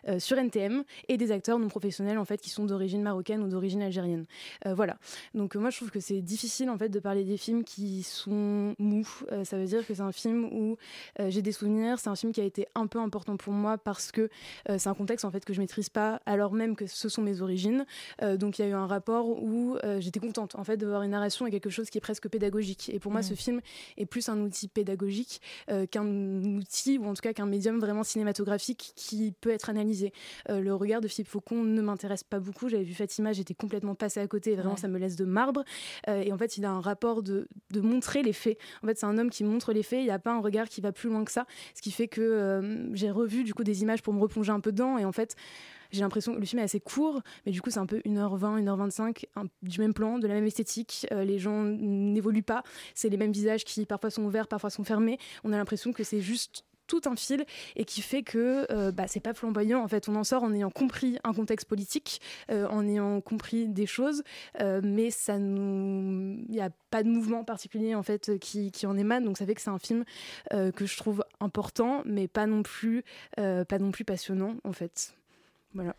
euh, 0.09 0.19
sur 0.19 0.39
NTM 0.39 0.83
et 1.09 1.17
des 1.17 1.31
acteurs 1.31 1.59
non 1.59 1.69
professionnels 1.69 2.19
en 2.19 2.25
fait 2.25 2.41
qui 2.41 2.51
sont 2.51 2.65
d'origine 2.65 3.03
marocaine 3.03 3.43
ou 3.43 3.49
d'origine 3.49 3.83
algérienne. 3.83 4.25
Euh, 4.67 4.75
voilà. 4.75 4.97
Donc 5.35 5.57
euh, 5.57 5.59
moi 5.59 5.71
je 5.71 5.77
trouve 5.77 5.91
que 5.91 6.01
c'est 6.01 6.23
difficile 6.23 6.71
en 6.71 6.79
fait 6.79 6.89
de 6.89 7.01
parler 7.01 7.25
des 7.25 7.37
films 7.37 7.65
qui 7.65 8.03
sont 8.03 8.75
mous. 8.79 9.09
Euh, 9.33 9.45
ça 9.45 9.59
veut 9.59 9.67
dire 9.67 9.87
que 9.87 9.95
c'est 9.95 10.03
un 10.03 10.13
film 10.13 10.45
où 10.47 10.77
euh, 11.21 11.31
j'ai 11.31 11.43
des 11.43 11.53
souvenirs 11.53 11.99
c'est 11.99 12.09
un 12.09 12.17
film 12.17 12.33
qui 12.33 12.41
a 12.41 12.45
été 12.45 12.67
un 12.75 12.87
peu 12.87 12.99
important 12.99 13.37
pour 13.37 13.53
moi 13.53 13.79
parce 13.79 14.11
que 14.11 14.29
euh, 14.69 14.79
c'est 14.87 14.90
un 14.90 14.94
contexte 14.94 15.25
en 15.25 15.33
fait 15.33 15.44
que 15.44 15.53
je 15.53 15.59
maîtrise 15.61 15.88
pas 15.88 16.20
alors 16.27 16.53
même 16.53 16.77
que 16.77 16.87
ce 16.87 17.09
sont 17.09 17.20
mes 17.20 17.40
origines. 17.42 17.85
Euh, 18.22 18.37
donc 18.37 18.61
il 18.61 18.62
y 18.62 18.64
a 18.64 18.68
eu 18.68 18.72
un 18.75 18.87
rapport 18.87 19.27
où 19.42 19.77
euh, 19.83 20.01
j'étais 20.01 20.20
contente 20.20 20.55
en 20.55 20.62
fait 20.62 20.77
de 20.77 20.87
voir 20.87 21.03
une 21.03 21.11
narration 21.11 21.44
et 21.44 21.51
quelque 21.51 21.70
chose 21.70 21.90
qui 21.90 21.99
est 21.99 22.01
presque 22.01 22.29
pédagogique. 22.29 22.88
Et 22.94 23.01
pour 23.01 23.11
moi 23.11 23.20
Mhm. 23.20 23.27
ce 23.27 23.35
film 23.35 23.61
est 23.96 24.07
plus 24.07 24.29
un 24.29 24.38
outil 24.40 24.68
pédagogique 24.68 25.40
euh, 25.70 25.87
qu'un 25.87 26.07
outil 26.07 26.99
ou 26.99 27.07
en 27.07 27.14
tout 27.14 27.20
cas 27.22 27.33
qu'un 27.33 27.46
médium 27.46 27.81
vraiment 27.81 28.05
cinématographique 28.05 28.92
qui 28.94 29.33
peut 29.40 29.51
être 29.51 29.70
analysé. 29.70 30.12
Le 30.49 30.72
regard 30.72 31.01
de 31.01 31.09
Philippe 31.09 31.29
Faucon 31.31 31.64
ne 31.64 31.83
m'intéresse 31.83 32.22
pas 32.22 32.38
beaucoup. 32.38 32.68
J'avais 32.68 32.85
vu 32.85 32.94
Fatima 32.94 33.33
j'étais 33.33 33.55
complètement 33.55 33.96
passée 33.96 34.20
à 34.20 34.29
côté 34.29 34.53
et 34.53 34.55
vraiment 34.55 34.75
Ouais. 34.75 34.77
ça 34.81 34.87
me 34.87 34.99
laisse 34.99 35.16
de 35.16 35.25
marbre. 35.25 35.64
Et 36.07 36.33
en 36.33 36.38
fait 36.38 36.59
il 36.59 36.64
a 36.64 36.70
un 36.70 36.81
rapport 36.81 37.25
de, 37.25 37.49
de 37.72 37.81
montrer 37.81 38.22
les 38.22 38.33
faits. 38.33 38.57
En 38.85 38.87
fait 38.87 38.96
c'est 38.99 39.07
un 39.07 39.18
homme 39.18 39.31
qui 39.31 39.42
montre 39.42 39.72
les 39.72 39.83
faits 39.83 39.99
il 40.01 40.05
n'y 40.05 40.11
a 40.11 40.20
pas 40.20 40.33
un 40.33 40.40
regard 40.40 40.68
qui 40.68 40.81
va 40.81 40.92
plus 40.92 41.09
loin 41.09 41.25
que 41.25 41.33
ça. 41.33 41.44
Ce 41.75 41.83
qui 41.83 41.90
fait 41.90 42.07
que 42.07 42.88
j'ai 42.92 43.11
revu 43.11 43.42
du 43.42 43.53
coup 43.53 43.64
des 43.64 43.83
images 43.83 44.03
pour 44.03 44.12
me 44.12 44.20
replonger 44.20 44.53
un 44.53 44.61
peu 44.61 44.70
et 44.99 45.05
en 45.05 45.12
fait 45.12 45.35
j'ai 45.93 46.01
l'impression 46.01 46.35
que 46.35 46.41
le 46.41 46.45
film 46.45 46.59
est 46.59 46.65
assez 46.65 46.81
court, 46.81 47.23
mais 47.47 47.53
du 47.53 47.62
coup, 47.62 47.71
c'est 47.71 47.79
un 47.79 47.87
peu 47.87 48.01
1h20, 48.05 48.61
1h25, 48.61 49.25
un- 49.37 49.45
du 49.62 49.81
même 49.81 49.95
plan, 49.95 50.19
de 50.19 50.27
la 50.27 50.35
même 50.35 50.45
esthétique. 50.45 51.07
Euh, 51.12 51.23
les 51.25 51.39
gens 51.39 51.62
n'évoluent 51.62 52.43
pas. 52.43 52.65
C'est 52.95 53.09
les 53.09 53.17
mêmes 53.17 53.31
visages 53.31 53.65
qui 53.65 53.87
parfois 53.87 54.11
sont 54.11 54.25
ouverts, 54.25 54.49
parfois 54.49 54.69
sont 54.69 54.83
fermés. 54.83 55.17
On 55.45 55.53
a 55.53 55.57
l'impression 55.57 55.93
que 55.93 56.03
c'est 56.03 56.21
juste 56.21 56.65
tout 56.87 57.01
un 57.07 57.16
fil 57.16 57.44
et 57.75 57.85
qui 57.85 58.03
fait 58.03 58.22
que 58.22 58.66
euh, 58.70 58.92
bah, 58.92 59.05
c'est 59.07 59.20
pas 59.20 59.35
flamboyant 59.35 59.83
en 59.83 59.88
fait 59.88 60.09
on 60.09 60.16
en 60.16 60.25
sort 60.25 60.42
en 60.42 60.53
ayant 60.53 60.70
compris 60.70 61.18
un 61.25 61.33
contexte 61.33 61.68
politique 61.68 62.20
euh, 62.51 62.66
en 62.68 62.87
ayant 62.87 63.20
compris 63.20 63.68
des 63.68 63.87
choses 63.87 64.22
euh, 64.61 64.81
mais 64.83 65.11
ça 65.11 65.38
nous 65.38 66.38
il 66.49 66.53
n'y 66.53 66.61
a 66.61 66.70
pas 66.90 67.03
de 67.03 67.09
mouvement 67.09 67.44
particulier 67.44 67.94
en 67.94 68.03
fait 68.03 68.38
qui, 68.38 68.70
qui 68.70 68.87
en 68.87 68.96
émane 68.96 69.25
donc 69.25 69.38
ça 69.38 69.46
fait 69.46 69.55
que 69.55 69.61
c'est 69.61 69.70
un 69.70 69.79
film 69.79 70.05
euh, 70.53 70.70
que 70.72 70.87
je 70.87 70.96
trouve 70.96 71.25
important 71.40 72.03
mais 72.05 72.29
pas 72.29 72.46
non 72.46 72.62
plus 72.62 73.05
euh, 73.38 73.64
pas 73.64 73.79
non 73.79 73.90
plus 73.90 74.05
passionnant 74.05 74.55
en 74.64 74.72
fait 74.72 75.14
voilà 75.75 75.94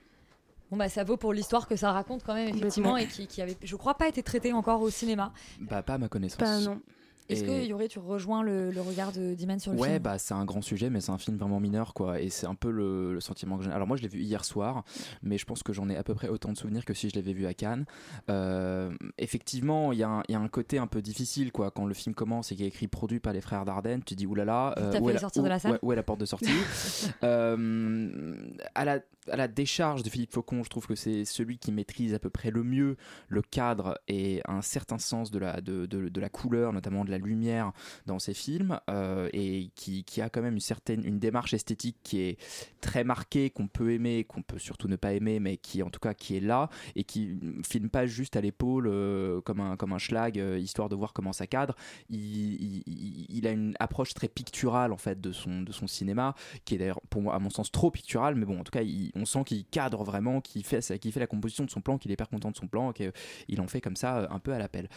Bon 0.69 0.75
bah 0.75 0.89
ça 0.89 1.05
vaut 1.05 1.15
pour 1.15 1.31
l'histoire 1.31 1.65
que 1.67 1.77
ça 1.77 1.93
raconte 1.93 2.23
quand 2.23 2.33
même 2.33 2.49
effectivement 2.49 2.97
et 2.97 3.07
qui, 3.07 3.25
qui 3.25 3.41
avait, 3.41 3.55
je 3.63 3.75
crois, 3.77 3.95
pas 3.95 4.09
été 4.09 4.21
traité 4.21 4.51
encore 4.51 4.81
au 4.81 4.89
cinéma. 4.89 5.31
Bah, 5.61 5.81
pas 5.81 5.93
à 5.93 5.97
ma 5.97 6.09
connaissance. 6.09 6.37
Pas, 6.37 6.59
non. 6.59 6.81
Est-ce 7.29 7.43
Et- 7.43 7.47
que 7.47 7.65
Yuri, 7.67 7.87
tu 7.89 7.99
rejoins 7.99 8.41
le, 8.43 8.71
le 8.71 8.81
regard 8.81 9.11
Diman 9.11 9.59
sur 9.59 9.73
le 9.73 9.79
Ouais, 9.79 9.89
film 9.89 9.99
bah 10.03 10.17
c'est 10.17 10.33
un 10.33 10.45
grand 10.45 10.61
sujet, 10.61 10.89
mais 10.89 11.01
c'est 11.01 11.11
un 11.11 11.17
film 11.17 11.37
vraiment 11.37 11.59
mineur, 11.59 11.93
quoi. 11.93 12.21
Et 12.21 12.29
c'est 12.29 12.47
un 12.47 12.55
peu 12.55 12.69
le, 12.71 13.13
le 13.13 13.19
sentiment 13.19 13.57
que 13.57 13.63
j'ai. 13.65 13.71
Alors 13.71 13.87
moi, 13.87 13.97
je 13.97 14.01
l'ai 14.01 14.07
vu 14.07 14.19
hier 14.21 14.45
soir, 14.45 14.83
mais 15.23 15.37
je 15.37 15.45
pense 15.45 15.61
que 15.63 15.73
j'en 15.73 15.89
ai 15.89 15.97
à 15.97 16.03
peu 16.03 16.13
près 16.15 16.29
autant 16.29 16.51
de 16.51 16.57
souvenirs 16.57 16.85
que 16.85 16.93
si 16.93 17.09
je 17.09 17.15
l'avais 17.15 17.33
vu 17.33 17.45
à 17.45 17.53
Cannes. 17.53 17.85
Euh, 18.29 18.91
effectivement, 19.17 19.91
il 19.91 19.99
y, 19.99 20.03
a 20.03 20.09
un- 20.09 20.23
il 20.29 20.31
y 20.31 20.35
a 20.35 20.39
un 20.39 20.47
côté 20.47 20.77
un 20.77 20.87
peu 20.87 21.01
difficile, 21.01 21.51
quoi. 21.51 21.71
Quand 21.71 21.85
le 21.85 21.93
film 21.93 22.15
commence 22.15 22.51
et 22.51 22.55
qu'il 22.55 22.65
est 22.65 22.69
écrit 22.69 22.87
produit 22.87 23.19
par 23.19 23.33
les 23.33 23.41
frères 23.41 23.65
Dardenne, 23.65 24.03
tu 24.05 24.15
dis 24.15 24.25
oulala. 24.25 24.73
Euh, 24.77 24.91
fait 24.91 24.99
où, 25.01 25.09
est 25.09 25.13
la, 25.13 25.19
sortir 25.19 25.43
de 25.43 25.47
où- 25.47 25.49
la 25.49 25.59
salle 25.59 25.71
ouais, 25.73 25.79
où 25.81 25.91
est 25.91 25.95
la 25.95 26.03
porte 26.03 26.19
de 26.19 26.25
sortie? 26.25 26.45
Euh, 27.23 28.35
à, 28.75 28.85
la, 28.85 28.99
à 29.29 29.35
la 29.35 29.47
décharge 29.47 30.03
de 30.03 30.09
Philippe 30.09 30.33
Faucon, 30.33 30.63
je 30.63 30.69
trouve 30.69 30.87
que 30.87 30.95
c'est 30.95 31.25
celui 31.25 31.57
qui 31.57 31.71
maîtrise 31.71 32.13
à 32.13 32.19
peu 32.19 32.29
près 32.29 32.51
le 32.51 32.63
mieux 32.63 32.97
le 33.27 33.41
cadre 33.41 33.99
et 34.07 34.41
un 34.47 34.61
certain 34.61 34.97
sens 34.97 35.31
de 35.31 35.39
la, 35.39 35.61
de, 35.61 35.85
de- 35.85 36.19
la 36.19 36.29
couleur, 36.29 36.73
notamment 36.73 37.05
de 37.05 37.11
la 37.11 37.17
lumière 37.19 37.71
dans 38.07 38.17
ses 38.19 38.33
films, 38.33 38.79
euh, 38.89 39.29
et 39.33 39.69
qui, 39.75 40.03
qui 40.03 40.21
a 40.21 40.29
quand 40.29 40.41
même 40.41 40.55
une 40.55 40.59
certaine 40.59 41.05
une 41.05 41.19
démarche 41.19 41.53
esthétique 41.53 41.97
qui 42.03 42.21
est 42.21 42.37
très 42.81 43.03
marquée, 43.03 43.49
qu'on 43.51 43.67
peut 43.67 43.91
aimer, 43.91 44.23
qu'on 44.23 44.41
peut 44.41 44.57
surtout 44.57 44.87
ne 44.87 44.95
pas 44.95 45.13
aimer, 45.13 45.39
mais 45.39 45.57
qui 45.57 45.83
en 45.83 45.89
tout 45.89 45.99
cas 45.99 46.13
qui 46.13 46.35
est 46.35 46.39
là 46.39 46.69
et 46.95 47.03
qui 47.03 47.39
filme 47.63 47.89
pas 47.89 48.05
juste 48.07 48.35
à 48.35 48.41
l'épaule 48.41 48.87
euh, 48.87 49.41
comme 49.41 49.59
un 49.59 49.75
comme 49.77 49.93
un 49.93 49.99
schlag 49.99 50.39
euh, 50.39 50.57
histoire 50.57 50.89
de 50.89 50.95
voir 50.95 51.13
comment 51.13 51.33
ça 51.33 51.45
cadre. 51.47 51.75
Il, 52.09 53.45
a 53.47 53.51
une 53.51 53.75
approche 53.79 54.13
très 54.13 54.27
picturale 54.27 54.91
en 54.91 54.97
fait 54.97 55.21
de 55.21 55.31
son 55.31 55.61
de 55.61 55.71
son 55.71 55.87
cinéma, 55.87 56.35
qui 56.65 56.75
est 56.75 56.77
d'ailleurs 56.77 57.01
pour 57.09 57.21
moi 57.21 57.35
à 57.35 57.39
mon 57.39 57.49
sens 57.49 57.71
trop 57.71 57.91
pictural, 57.91 58.35
mais 58.35 58.45
bon 58.45 58.59
en 58.59 58.63
tout 58.63 58.71
cas 58.71 58.81
il- 58.81 59.11
on 59.19 59.25
sent 59.25 59.43
qu'il 59.45 59.65
cadre 59.65 60.03
vraiment, 60.03 60.41
qu'il 60.41 60.63
fait 60.65 60.81
fait 60.81 61.19
la 61.19 61.27
composition 61.27 61.63
de 61.65 61.69
son 61.69 61.81
plan, 61.81 61.97
qu'il 61.97 62.11
est 62.11 62.13
hyper 62.13 62.29
content 62.29 62.51
de 62.51 62.55
son 62.57 62.67
plan, 62.67 62.91
qu'il 62.93 63.61
en 63.61 63.67
fait 63.67 63.81
comme 63.81 63.95
ça 63.95 64.17
euh, 64.19 64.27
un 64.29 64.39
peu 64.39 64.53
à 64.53 64.59
l'appel. 64.59 64.89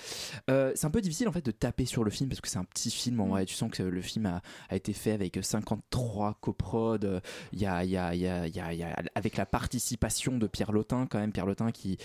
Euh, 0.51 0.73
c'est 0.75 0.87
un 0.87 0.91
peu 0.91 1.01
difficile 1.01 1.29
en 1.29 1.33
fait 1.33 1.45
de 1.45 1.51
taper 1.51 1.85
sur 1.85 2.05
le 2.05 2.11
film 2.11 2.29
parce 2.29 2.41
que 2.41 2.49
c'est 2.49 2.59
un 2.59 2.65
petit 2.65 2.91
film 2.91 3.21
en 3.21 3.27
vrai. 3.29 3.45
Tu 3.47 3.55
sens 3.55 3.71
que 3.71 3.83
le 3.83 4.01
film 4.03 4.27
a, 4.27 4.43
a 4.69 4.77
été 4.77 4.93
fait 4.93 5.13
avec 5.13 5.39
53 5.41 6.39
coprods. 6.41 6.99
euh, 7.05 7.21
Il 7.53 7.61
y 7.61 7.67
a, 7.67 7.85
il 7.85 7.91
y 7.91 7.97
a- 7.97 8.15
il 8.15 8.21
y 8.21 8.27
a- 8.29 8.47
il 8.47 8.55
y 8.55 8.61
a- 8.61 8.73
il 8.73 8.79
y 8.79 8.83
a- 8.83 9.03
avec 9.15 9.37
la 9.37 9.47
participation 9.47 10.37
de 10.39 10.47
Pierre 10.47 10.73
Lotin 10.73 11.07
quand 11.09 11.19
même. 11.19 11.33
Pierre 11.33 11.47
Lotin 11.47 11.71
qui, 11.73 11.97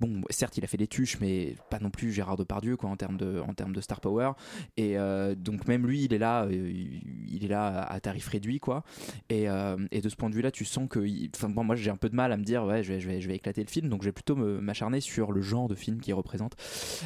bon, 0.00 0.22
certes 0.30 0.56
il 0.58 0.64
a 0.64 0.66
fait 0.66 0.76
les 0.76 0.86
tuches, 0.88 1.18
mais 1.20 1.56
pas 1.70 1.78
non 1.80 1.90
plus 1.90 2.12
Gérard 2.12 2.36
Depardieu 2.36 2.76
quoi 2.76 2.90
en 2.90 2.96
termes 2.96 3.16
de, 3.16 3.40
en 3.40 3.54
termes 3.54 3.72
de 3.72 3.80
star 3.80 4.00
power. 4.00 4.32
Et 4.76 4.98
euh, 4.98 5.34
donc 5.34 5.66
même 5.68 5.86
lui, 5.86 6.04
il 6.04 6.12
est 6.14 6.18
là, 6.18 6.46
il 6.50 7.44
est 7.44 7.48
là 7.48 7.82
à 7.82 8.00
tarif 8.00 8.28
réduit 8.28 8.60
quoi. 8.60 8.84
Et, 9.28 9.48
euh, 9.48 9.76
et 9.90 10.00
de 10.00 10.08
ce 10.08 10.16
point 10.16 10.30
de 10.30 10.34
vue-là, 10.34 10.50
tu 10.50 10.64
sens 10.64 10.88
que, 10.88 11.00
enfin 11.36 11.48
moi 11.64 11.74
j'ai 11.76 11.90
un 11.90 11.96
peu 11.96 12.08
de 12.08 12.14
mal 12.16 12.32
à 12.32 12.36
me 12.36 12.44
dire 12.44 12.64
ouais, 12.64 12.82
je 12.82 12.92
vais, 12.92 13.00
je 13.00 13.08
vais, 13.08 13.20
je 13.20 13.28
vais 13.28 13.34
éclater 13.36 13.62
le 13.62 13.68
film. 13.68 13.88
Donc 13.88 14.02
je 14.02 14.08
vais 14.08 14.12
plutôt 14.12 14.36
m'acharner 14.36 15.00
sur 15.00 15.32
le 15.32 15.40
genre 15.40 15.68
de 15.68 15.74
film 15.74 16.00
qu'il 16.00 16.14
représente, 16.14 16.54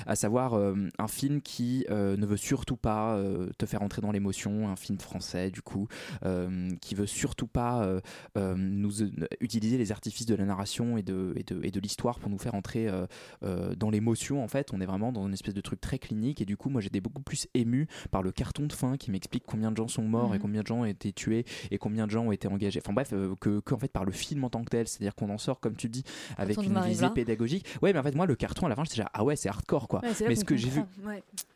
à 0.06 0.16
savoir 0.16 0.54
euh, 0.54 0.74
un 0.98 1.08
film 1.08 1.40
qui 1.40 1.86
euh, 1.90 2.16
ne 2.16 2.26
veut 2.26 2.36
surtout 2.36 2.76
pas 2.76 3.16
euh, 3.16 3.48
te 3.58 3.66
faire 3.66 3.82
entrer 3.82 4.02
dans 4.02 4.12
l'émotion, 4.12 4.68
un 4.68 4.76
film 4.76 4.98
français 4.98 5.50
du 5.50 5.62
coup, 5.62 5.88
qui 6.80 6.94
veut 6.94 7.06
surtout 7.06 7.46
pas 7.46 7.88
nous 8.36 9.02
utiliser 9.40 9.78
les 9.78 9.92
artifices 9.92 10.26
de 10.26 10.34
la 10.34 10.44
narration 10.44 10.96
et 10.98 11.02
de, 11.02 11.32
et 11.36 11.42
de, 11.44 11.60
et 11.64 11.70
de 11.70 11.80
l'histoire 11.80 12.18
pour 12.18 12.30
nous 12.30 12.38
faire 12.38 12.54
entrer 12.54 12.88
dans 13.42 13.90
l'émotion 13.90 14.42
en 14.42 14.48
fait. 14.48 14.72
On 14.72 14.80
est 14.80 14.86
vraiment 14.86 15.12
dans 15.12 15.26
une 15.26 15.32
espèce 15.32 15.54
de 15.54 15.60
truc 15.60 15.80
très 15.80 15.98
clinique 15.98 16.40
et 16.40 16.44
du 16.44 16.56
coup 16.56 16.68
moi 16.70 16.80
j'étais 16.80 17.00
beaucoup 17.00 17.22
plus 17.22 17.46
ému 17.54 17.86
par 18.10 18.22
le 18.22 18.32
carton 18.32 18.66
de 18.66 18.72
fin 18.72 18.96
qui 18.96 19.10
m'explique 19.10 19.44
combien 19.46 19.70
de 19.70 19.76
gens 19.76 19.88
sont 19.88 20.02
morts 20.02 20.34
et 20.34 20.38
Mhm. 20.38 20.42
combien 20.42 20.62
de 20.62 20.66
gens 20.66 20.80
ont 20.80 20.84
été 20.84 21.12
tués 21.12 21.44
et 21.70 21.78
combien 21.78 22.06
de 22.06 22.10
gens 22.10 22.24
ont 22.24 22.32
été 22.32 22.48
engagés. 22.48 22.80
Enfin 22.84 22.92
bref, 22.92 23.12
que, 23.40 23.60
que 23.60 23.74
en 23.74 23.78
fait 23.78 23.92
par 23.92 24.04
le 24.04 24.12
film 24.12 24.44
en 24.48 24.50
tant 24.50 24.64
que 24.64 24.70
tel, 24.70 24.88
c'est-à-dire 24.88 25.14
qu'on 25.14 25.30
en 25.30 25.38
sort 25.38 25.60
comme 25.60 25.76
tu 25.76 25.88
dis 25.88 26.04
avec 26.36 26.56
une 26.62 26.80
visée 26.80 27.10
pédagogique. 27.10 27.66
Ouais, 27.82 27.92
mais 27.92 27.98
en 27.98 28.02
fait 28.02 28.14
moi 28.14 28.26
le 28.26 28.34
carton 28.34 28.66
à 28.66 28.68
la 28.68 28.74
fin 28.74 28.84
j'étais 28.84 28.96
déjà 28.96 29.10
ah 29.12 29.24
ouais 29.24 29.36
c'est 29.36 29.48
hardcore 29.48 29.88
quoi. 29.88 30.00
Ouais, 30.02 30.12
mais 30.26 30.34
ce 30.34 30.44
que 30.44 30.56
j'ai 30.56 30.70
vu. 30.70 30.82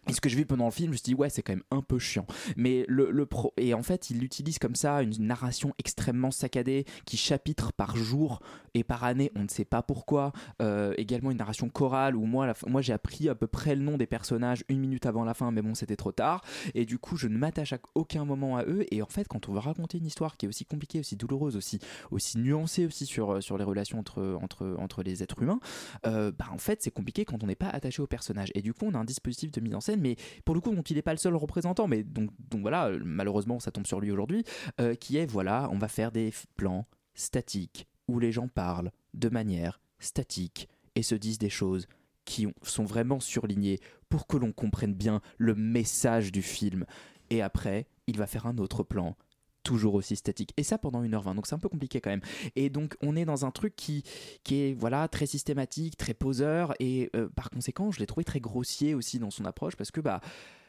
Et 0.08 0.12
ce 0.12 0.20
que 0.20 0.28
j'ai 0.28 0.36
vu 0.36 0.46
pendant 0.46 0.64
le 0.64 0.72
film, 0.72 0.88
je 0.88 0.92
me 0.92 0.96
suis 0.96 1.04
dit, 1.04 1.14
ouais, 1.14 1.30
c'est 1.30 1.42
quand 1.42 1.52
même 1.52 1.62
un 1.70 1.80
peu 1.80 1.98
chiant. 1.98 2.26
Mais 2.56 2.84
le, 2.88 3.10
le 3.10 3.26
pro. 3.26 3.52
Et 3.56 3.72
en 3.72 3.82
fait, 3.82 4.10
il 4.10 4.24
utilise 4.24 4.58
comme 4.58 4.74
ça 4.74 5.00
une 5.02 5.12
narration 5.20 5.72
extrêmement 5.78 6.32
saccadée 6.32 6.86
qui 7.06 7.16
chapitre 7.16 7.72
par 7.72 7.96
jour 7.96 8.40
et 8.74 8.84
par 8.84 9.04
année, 9.04 9.30
on 9.36 9.42
ne 9.42 9.48
sait 9.48 9.64
pas 9.64 9.82
pourquoi. 9.82 10.32
Euh, 10.60 10.94
également 10.96 11.30
une 11.30 11.36
narration 11.38 11.68
chorale 11.68 12.16
où 12.16 12.24
moi, 12.24 12.46
la 12.46 12.54
moi 12.66 12.80
j'ai 12.80 12.92
appris 12.92 13.28
à 13.28 13.34
peu 13.34 13.46
près 13.46 13.76
le 13.76 13.82
nom 13.82 13.96
des 13.96 14.06
personnages 14.06 14.64
une 14.68 14.80
minute 14.80 15.06
avant 15.06 15.24
la 15.24 15.34
fin, 15.34 15.50
mais 15.50 15.62
bon, 15.62 15.74
c'était 15.74 15.96
trop 15.96 16.12
tard. 16.12 16.42
Et 16.74 16.84
du 16.84 16.98
coup, 16.98 17.16
je 17.16 17.28
ne 17.28 17.36
m'attache 17.36 17.72
à 17.72 17.78
aucun 17.94 18.24
moment 18.24 18.56
à 18.56 18.64
eux. 18.64 18.84
Et 18.90 19.02
en 19.02 19.06
fait, 19.06 19.28
quand 19.28 19.48
on 19.48 19.52
veut 19.52 19.58
raconter 19.58 19.98
une 19.98 20.06
histoire 20.06 20.36
qui 20.36 20.46
est 20.46 20.48
aussi 20.48 20.64
compliquée, 20.64 21.00
aussi 21.00 21.16
douloureuse, 21.16 21.56
aussi, 21.56 21.78
aussi 22.10 22.38
nuancée 22.38 22.86
aussi 22.86 23.06
sur, 23.06 23.42
sur 23.42 23.58
les 23.58 23.64
relations 23.64 23.98
entre, 23.98 24.38
entre, 24.42 24.76
entre 24.78 25.02
les 25.02 25.22
êtres 25.22 25.42
humains, 25.42 25.60
euh, 26.06 26.32
bah, 26.32 26.46
en 26.52 26.58
fait, 26.58 26.82
c'est 26.82 26.90
compliqué 26.90 27.24
quand 27.24 27.42
on 27.44 27.46
n'est 27.46 27.54
pas 27.54 27.68
attaché 27.68 28.02
au 28.02 28.06
personnage. 28.06 28.50
Et 28.54 28.62
du 28.62 28.72
coup, 28.72 28.86
on 28.86 28.94
a 28.94 28.98
un 28.98 29.04
dispositif 29.04 29.52
de 29.52 29.60
mise 29.60 29.74
en 29.74 29.80
scène, 29.80 29.91
mais 29.96 30.16
pour 30.44 30.54
le 30.54 30.60
coup, 30.60 30.74
dont 30.74 30.82
il 30.82 30.96
n'est 30.96 31.02
pas 31.02 31.12
le 31.12 31.18
seul 31.18 31.34
représentant, 31.36 31.88
mais 31.88 32.02
donc, 32.02 32.30
donc 32.50 32.62
voilà, 32.62 32.86
euh, 32.88 33.00
malheureusement, 33.04 33.60
ça 33.60 33.70
tombe 33.70 33.86
sur 33.86 34.00
lui 34.00 34.10
aujourd'hui, 34.10 34.44
euh, 34.80 34.94
qui 34.94 35.16
est 35.16 35.26
voilà, 35.26 35.68
on 35.72 35.78
va 35.78 35.88
faire 35.88 36.12
des 36.12 36.32
plans 36.56 36.86
statiques 37.14 37.86
où 38.08 38.18
les 38.18 38.32
gens 38.32 38.48
parlent 38.48 38.90
de 39.14 39.28
manière 39.28 39.80
statique 39.98 40.68
et 40.94 41.02
se 41.02 41.14
disent 41.14 41.38
des 41.38 41.50
choses 41.50 41.86
qui 42.24 42.46
ont- 42.46 42.54
sont 42.62 42.84
vraiment 42.84 43.20
surlignées 43.20 43.78
pour 44.08 44.26
que 44.26 44.36
l'on 44.36 44.52
comprenne 44.52 44.94
bien 44.94 45.20
le 45.38 45.54
message 45.54 46.32
du 46.32 46.42
film. 46.42 46.84
Et 47.30 47.42
après, 47.42 47.86
il 48.06 48.18
va 48.18 48.26
faire 48.26 48.46
un 48.46 48.58
autre 48.58 48.82
plan 48.82 49.16
toujours 49.62 49.94
aussi 49.94 50.16
statique. 50.16 50.52
Et 50.56 50.62
ça 50.62 50.78
pendant 50.78 51.02
1h20 51.02 51.34
donc 51.34 51.46
c'est 51.46 51.54
un 51.54 51.58
peu 51.58 51.68
compliqué 51.68 52.00
quand 52.00 52.10
même. 52.10 52.22
Et 52.56 52.70
donc 52.70 52.96
on 53.02 53.16
est 53.16 53.24
dans 53.24 53.44
un 53.44 53.50
truc 53.50 53.76
qui, 53.76 54.04
est 54.50 54.74
voilà 54.78 55.08
très 55.08 55.26
systématique 55.26 55.96
très 55.96 56.14
poseur. 56.14 56.74
Et 56.80 57.10
euh, 57.16 57.28
par 57.28 57.50
conséquent 57.50 57.90
je 57.90 58.00
l'ai 58.00 58.06
trouvé 58.06 58.24
très 58.24 58.40
grossier 58.40 58.94
aussi 58.94 59.18
dans 59.18 59.30
son 59.30 59.44
approche 59.44 59.76
parce 59.76 59.90
que 59.90 60.00
bah 60.00 60.20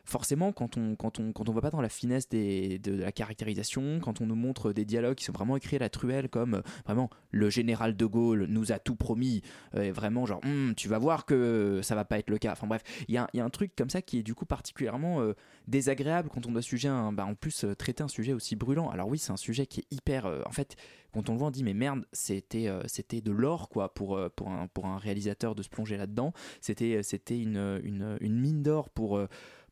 forcément 0.05 0.51
quand 0.51 0.77
on 0.77 0.95
quand 0.95 1.19
on 1.19 1.31
quand 1.31 1.47
on 1.47 1.53
va 1.53 1.61
pas 1.61 1.69
dans 1.69 1.81
la 1.81 1.89
finesse 1.89 2.27
des, 2.27 2.77
de, 2.79 2.93
la 2.93 3.11
caractérisation 3.11 3.99
quand 4.01 4.21
on 4.21 4.25
nous 4.25 4.35
montre 4.35 4.73
des 4.73 4.85
dialogues 4.85 5.15
qui 5.15 5.23
sont 5.23 5.31
vraiment 5.31 5.55
écrits 5.55 5.77
à 5.77 5.79
la 5.79 5.89
truelle 5.89 6.29
comme 6.29 6.55
euh, 6.55 6.61
vraiment 6.85 7.09
le 7.31 7.49
général 7.49 7.95
de 7.95 8.05
Gaulle 8.05 8.45
nous 8.49 8.71
a 8.71 8.79
tout 8.79 8.95
promis 8.95 9.41
euh, 9.75 9.83
et 9.83 9.91
vraiment 9.91 10.25
genre 10.25 10.41
Hum, 10.43 10.73
tu 10.75 10.89
vas 10.89 10.97
voir 10.97 11.25
que 11.25 11.79
ça 11.83 11.95
va 11.95 12.03
pas 12.03 12.19
être 12.19 12.29
le 12.29 12.37
cas. 12.37 12.51
Enfin 12.51 12.67
bref 12.67 12.81
il 13.07 13.15
y 13.15 13.17
a, 13.17 13.29
y 13.33 13.39
a 13.39 13.45
un 13.45 13.49
truc 13.49 13.75
comme 13.77 13.89
ça 13.89 14.01
qui 14.01 14.19
est 14.19 14.23
du 14.23 14.35
coup 14.35 14.45
particulièrement 14.45 15.21
euh, 15.21 15.33
désagréable 15.67 16.29
quand 16.29 16.45
on 16.47 16.51
doit 16.51 16.61
sujet 16.61 16.89
un, 16.89 17.13
bah, 17.13 17.25
en 17.25 17.35
plus 17.35 17.65
traiter 17.77 18.03
un 18.03 18.07
sujet 18.07 18.33
aussi 18.33 18.55
brûlant. 18.55 18.89
Alors 18.89 19.07
oui 19.07 19.17
c'est 19.17 19.31
un 19.31 19.37
sujet 19.37 19.65
qui 19.65 19.81
est 19.81 19.87
hyper 19.91 20.25
en 20.45 20.51
fait 20.51 20.75
quand 21.13 21.29
on 21.29 21.33
le 21.33 21.39
voit 21.39 21.47
on 21.47 21.51
dit 21.51 21.63
mais 21.63 21.73
merde 21.73 22.05
c'était 22.11 22.69
c'était 22.87 23.21
de 23.21 23.31
l'or 23.31 23.69
quoi 23.69 23.93
pour 23.93 24.19
pour 24.35 24.49
un 24.49 24.67
pour 24.67 24.87
un 24.87 24.97
réalisateur 24.97 25.55
de 25.55 25.63
se 25.63 25.69
plonger 25.69 25.97
là 25.97 26.07
dedans 26.07 26.33
c'était 26.59 27.03
une, 27.29 27.79
une, 27.83 28.17
une 28.19 28.39
mine 28.39 28.63
d'or 28.63 28.89
pour 28.89 29.19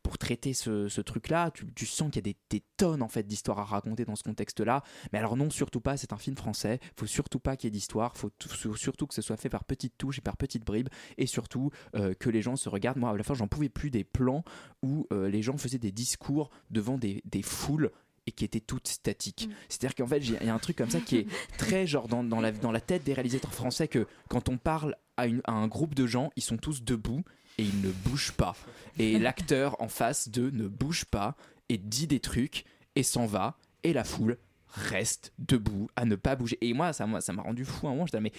pour 0.02 0.18
traiter 0.18 0.52
ce, 0.54 0.88
ce 0.88 1.00
truc-là, 1.00 1.50
tu, 1.52 1.64
tu 1.74 1.86
sens 1.86 2.08
qu'il 2.10 2.16
y 2.16 2.18
a 2.18 2.32
des, 2.32 2.36
des 2.50 2.62
tonnes 2.76 3.02
en 3.02 3.08
fait 3.08 3.22
d'histoires 3.24 3.58
à 3.60 3.64
raconter 3.64 4.04
dans 4.04 4.16
ce 4.16 4.22
contexte-là. 4.24 4.82
Mais 5.12 5.18
alors 5.18 5.36
non, 5.36 5.48
surtout 5.50 5.80
pas, 5.80 5.96
c'est 5.96 6.12
un 6.12 6.18
film 6.18 6.36
français. 6.36 6.80
Faut 6.98 7.06
surtout 7.06 7.38
pas 7.38 7.56
qu'il 7.56 7.68
y 7.68 7.70
ait 7.70 7.70
d'histoire. 7.78 8.16
Faut 8.16 8.30
faut 8.48 8.74
surtout 8.76 9.06
que 9.06 9.14
ce 9.14 9.22
soit 9.22 9.36
fait 9.36 9.48
par 9.48 9.64
petites 9.64 9.96
touches 9.98 10.18
et 10.18 10.22
par 10.22 10.36
petites 10.36 10.64
bribes, 10.66 10.88
et 11.18 11.26
surtout 11.26 11.70
euh, 11.94 12.14
que 12.14 12.30
les 12.30 12.42
gens 12.42 12.56
se 12.56 12.68
regardent. 12.68 12.98
Moi, 12.98 13.10
à 13.10 13.16
la 13.16 13.22
fin, 13.22 13.34
j'en 13.34 13.48
pouvais 13.48 13.68
plus 13.68 13.90
des 13.90 14.04
plans 14.04 14.44
où 14.82 15.06
euh, 15.12 15.28
les 15.28 15.42
gens 15.42 15.56
faisaient 15.56 15.78
des 15.78 15.92
discours 15.92 16.50
devant 16.70 16.98
des, 16.98 17.22
des 17.24 17.42
foules 17.42 17.90
et 18.26 18.32
qui 18.32 18.44
étaient 18.44 18.60
toutes 18.60 18.86
statiques. 18.88 19.48
C'est-à-dire 19.68 19.94
qu'en 19.96 20.06
fait, 20.06 20.18
il 20.18 20.32
y 20.44 20.48
a 20.48 20.54
un 20.54 20.58
truc 20.60 20.76
comme 20.76 20.90
ça 20.90 21.00
qui 21.00 21.16
est 21.16 21.26
très 21.58 21.86
genre 21.88 22.06
dans, 22.08 22.22
dans 22.22 22.40
la, 22.40 22.52
dans 22.52 22.70
la 22.70 22.80
tête 22.80 23.02
des 23.04 23.14
réalisateurs 23.14 23.52
français 23.52 23.88
que 23.88 24.06
quand 24.28 24.48
on 24.48 24.58
parle 24.58 24.94
à, 25.16 25.26
une- 25.26 25.40
à 25.44 25.52
un 25.52 25.66
groupe 25.66 25.94
de 25.94 26.06
gens, 26.06 26.30
ils 26.36 26.42
sont 26.42 26.56
tous 26.56 26.84
debout 26.84 27.24
et 27.58 27.64
ils 27.64 27.80
ne 27.80 27.90
bougent 27.90 28.32
pas. 28.32 28.56
Et 28.98 29.18
l'acteur 29.18 29.80
en 29.80 29.88
face 29.88 30.28
d'eux 30.28 30.50
ne 30.50 30.68
bouge 30.68 31.04
pas 31.04 31.36
et 31.68 31.78
dit 31.78 32.06
des 32.06 32.20
trucs 32.20 32.64
et 32.96 33.02
s'en 33.02 33.26
va 33.26 33.56
et 33.82 33.92
la 33.92 34.04
foule 34.04 34.38
reste 34.68 35.32
debout 35.38 35.88
à 35.96 36.04
ne 36.04 36.16
pas 36.16 36.36
bouger. 36.36 36.58
Et 36.60 36.72
moi, 36.72 36.92
ça 36.92 37.06
moi, 37.06 37.20
ça 37.20 37.32
m'a 37.32 37.42
rendu 37.42 37.64
fou 37.64 37.86
à 37.86 37.90
un 37.90 37.92
moment. 37.92 38.06
J'étais 38.06 38.18
là, 38.18 38.22
mais 38.22 38.32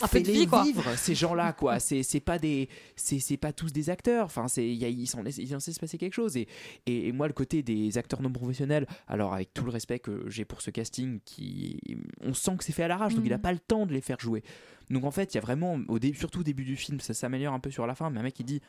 Un 0.00 0.06
de 0.20 0.30
vie, 0.30 0.46
quoi. 0.46 0.62
vivre 0.62 0.96
ces 0.96 1.14
gens-là 1.14 1.52
quoi. 1.58 1.80
C'est 1.80 2.02
c'est 2.02 2.20
pas 2.20 2.38
des 2.38 2.68
c'est 2.96 3.18
c'est 3.18 3.36
pas 3.36 3.52
tous 3.52 3.72
des 3.72 3.90
acteurs. 3.90 4.26
Enfin 4.26 4.46
c'est 4.48 4.66
il 4.68 5.06
s'en 5.06 5.22
laisse 5.22 5.38
il 5.38 5.48
se 5.60 5.80
passer 5.80 5.98
quelque 5.98 6.14
chose. 6.14 6.36
Et, 6.36 6.46
et 6.86 7.08
et 7.08 7.12
moi 7.12 7.26
le 7.26 7.32
côté 7.32 7.62
des 7.62 7.98
acteurs 7.98 8.22
non 8.22 8.30
professionnels 8.32 8.86
alors 9.08 9.34
avec 9.34 9.52
tout 9.52 9.64
le 9.64 9.70
respect 9.70 9.98
que 9.98 10.24
j'ai 10.28 10.44
pour 10.44 10.62
ce 10.62 10.70
casting 10.70 11.20
qui 11.24 11.78
on 12.20 12.34
sent 12.34 12.56
que 12.58 12.64
c'est 12.64 12.72
fait 12.72 12.84
à 12.84 12.88
l'arrache 12.88 13.14
donc 13.14 13.24
il 13.26 13.32
a 13.32 13.36
Mhm. 13.36 13.42
pas 13.42 13.52
le 13.52 13.58
temps 13.58 13.84
de 13.86 13.92
les 13.92 14.00
faire 14.00 14.20
jouer. 14.20 14.42
Donc 14.90 15.04
en 15.04 15.10
fait 15.10 15.34
il 15.34 15.36
y 15.36 15.38
a 15.38 15.42
vraiment 15.42 15.78
au 15.88 15.98
début 15.98 16.16
surtout 16.16 16.40
au 16.40 16.44
début 16.44 16.64
du 16.64 16.76
film 16.76 17.00
ça 17.00 17.12
s'améliore 17.14 17.52
un 17.54 17.60
peu 17.60 17.70
sur 17.70 17.86
la 17.86 17.94
fin 17.94 18.10
mais 18.10 18.20
un 18.20 18.22
mec 18.22 18.34
qui 18.34 18.44
dit 18.44 18.60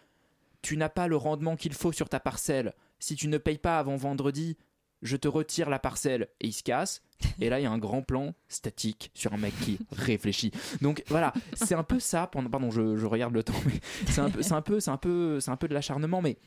tu 0.63 0.77
n'as 0.77 0.89
pas 0.89 1.07
le 1.07 1.17
rendement 1.17 1.55
qu'il 1.55 1.73
faut 1.73 1.91
sur 1.91 2.07
ta 2.09 2.19
parcelle. 2.19 2.73
Si 2.99 3.15
tu 3.15 3.27
ne 3.27 3.37
payes 3.39 3.57
pas 3.57 3.79
avant 3.79 3.95
vendredi 3.95 4.57
je 5.01 5.17
te 5.17 5.27
retire 5.27 5.69
la 5.69 5.79
parcelle. 5.79 6.29
Et 6.39 6.47
il 6.47 6.53
se 6.53 6.63
casse. 6.63 7.01
Et 7.39 7.49
là 7.49 7.59
il 7.59 7.63
y 7.63 7.65
a 7.65 7.71
un 7.71 7.77
grand 7.77 8.01
plan 8.01 8.33
statique 8.47 9.11
sur 9.13 9.33
un 9.33 9.37
mec 9.37 9.53
qui 9.61 9.79
réfléchit. 9.91 10.51
Donc 10.81 11.03
voilà. 11.07 11.33
C'est 11.53 11.75
un 11.75 11.83
peu 11.83 11.99
ça 11.99 12.27
pendant 12.27 12.49
pardon 12.49 12.71
je, 12.71 12.97
je 12.97 13.05
regarde 13.05 13.33
le 13.33 13.43
temps 13.43 13.53
mais 13.65 13.79
c'est 14.07 14.21
un 14.21 14.29
peu 14.29 14.41
c'est 14.41 14.53
un 14.53 14.61
peu 14.61 14.79
c'est 14.79 14.91
un 14.91 14.97
peu 14.97 15.39
c'est 15.39 15.51
un 15.51 15.57
peu 15.57 15.67
de 15.67 15.73
l'acharnement 15.73 16.21
mais 16.21 16.37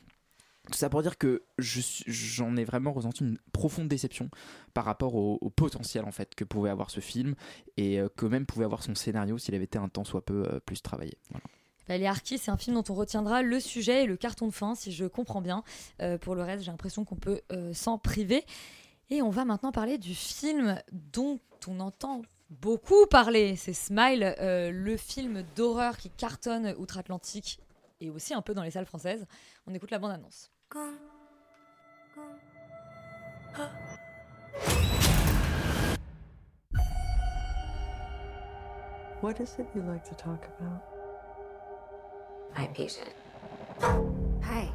tout 0.71 0.77
ça 0.77 0.89
pour 0.89 1.01
dire 1.01 1.17
que 1.17 1.43
je 1.57 1.81
j'en 2.07 2.55
ai 2.57 2.63
vraiment 2.63 2.91
ressenti 2.91 3.23
une 3.23 3.37
profonde 3.51 3.87
déception 3.87 4.29
par 4.73 4.85
rapport 4.85 5.15
au, 5.15 5.37
au 5.41 5.49
potentiel 5.49 6.05
en 6.05 6.11
fait 6.11 6.35
que 6.35 6.43
pouvait 6.43 6.69
avoir 6.69 6.89
ce 6.89 6.99
film 6.99 7.35
et 7.77 7.99
euh, 7.99 8.09
que 8.15 8.25
même 8.25 8.45
pouvait 8.45 8.65
avoir 8.65 8.83
son 8.83 8.95
scénario 8.95 9.37
s'il 9.37 9.55
avait 9.55 9.65
été 9.65 9.77
un 9.77 9.89
temps 9.89 10.03
soit 10.03 10.25
peu 10.25 10.43
euh, 10.47 10.59
plus 10.59 10.81
travaillé. 10.81 11.17
Voilà. 11.29 11.45
Harkis, 11.89 12.39
c'est 12.39 12.51
un 12.51 12.57
film 12.57 12.75
dont 12.75 12.83
on 12.89 12.95
retiendra 12.95 13.41
le 13.41 13.59
sujet 13.59 14.03
et 14.03 14.05
le 14.05 14.17
carton 14.17 14.47
de 14.47 14.51
fin, 14.51 14.75
si 14.75 14.91
je 14.91 15.05
comprends 15.05 15.41
bien. 15.41 15.63
Euh, 16.01 16.17
pour 16.17 16.35
le 16.35 16.43
reste, 16.43 16.63
j'ai 16.63 16.71
l'impression 16.71 17.05
qu'on 17.05 17.15
peut 17.15 17.41
euh, 17.51 17.73
s'en 17.73 17.97
priver. 17.97 18.45
Et 19.09 19.21
on 19.21 19.29
va 19.29 19.45
maintenant 19.45 19.71
parler 19.71 19.97
du 19.97 20.15
film 20.15 20.81
dont 20.91 21.39
on 21.67 21.79
entend 21.79 22.23
beaucoup 22.49 23.05
parler. 23.07 23.55
C'est 23.55 23.73
Smile, 23.73 24.35
euh, 24.39 24.71
le 24.71 24.97
film 24.97 25.43
d'horreur 25.55 25.97
qui 25.97 26.09
cartonne 26.09 26.73
outre-Atlantique 26.77 27.59
et 28.01 28.09
aussi 28.09 28.33
un 28.33 28.41
peu 28.41 28.53
dans 28.53 28.63
les 28.63 28.71
salles 28.71 28.85
françaises. 28.85 29.25
On 29.67 29.73
écoute 29.73 29.91
la 29.91 29.99
bande-annonce. 29.99 30.51
What 39.21 39.39
is 39.39 39.55
it 39.57 39.65
you 39.73 39.81
like 39.81 40.03
to 40.03 40.15
talk 40.15 40.45
about? 40.59 40.94
My 42.57 42.67
patient. 42.67 43.11
Hi. 43.81 44.69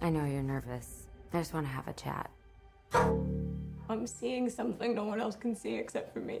I 0.00 0.10
know 0.10 0.24
you're 0.24 0.42
nervous. 0.42 1.06
I 1.32 1.38
just 1.38 1.54
want 1.54 1.66
to 1.66 1.72
have 1.72 1.86
a 1.86 1.92
chat. 1.92 2.30
I'm 3.88 4.06
seeing 4.06 4.50
something 4.50 4.94
no 4.94 5.04
one 5.04 5.20
else 5.20 5.36
can 5.36 5.54
see 5.54 5.76
except 5.76 6.12
for 6.12 6.20
me. 6.20 6.40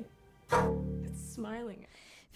It's 1.04 1.34
smiling. 1.34 1.86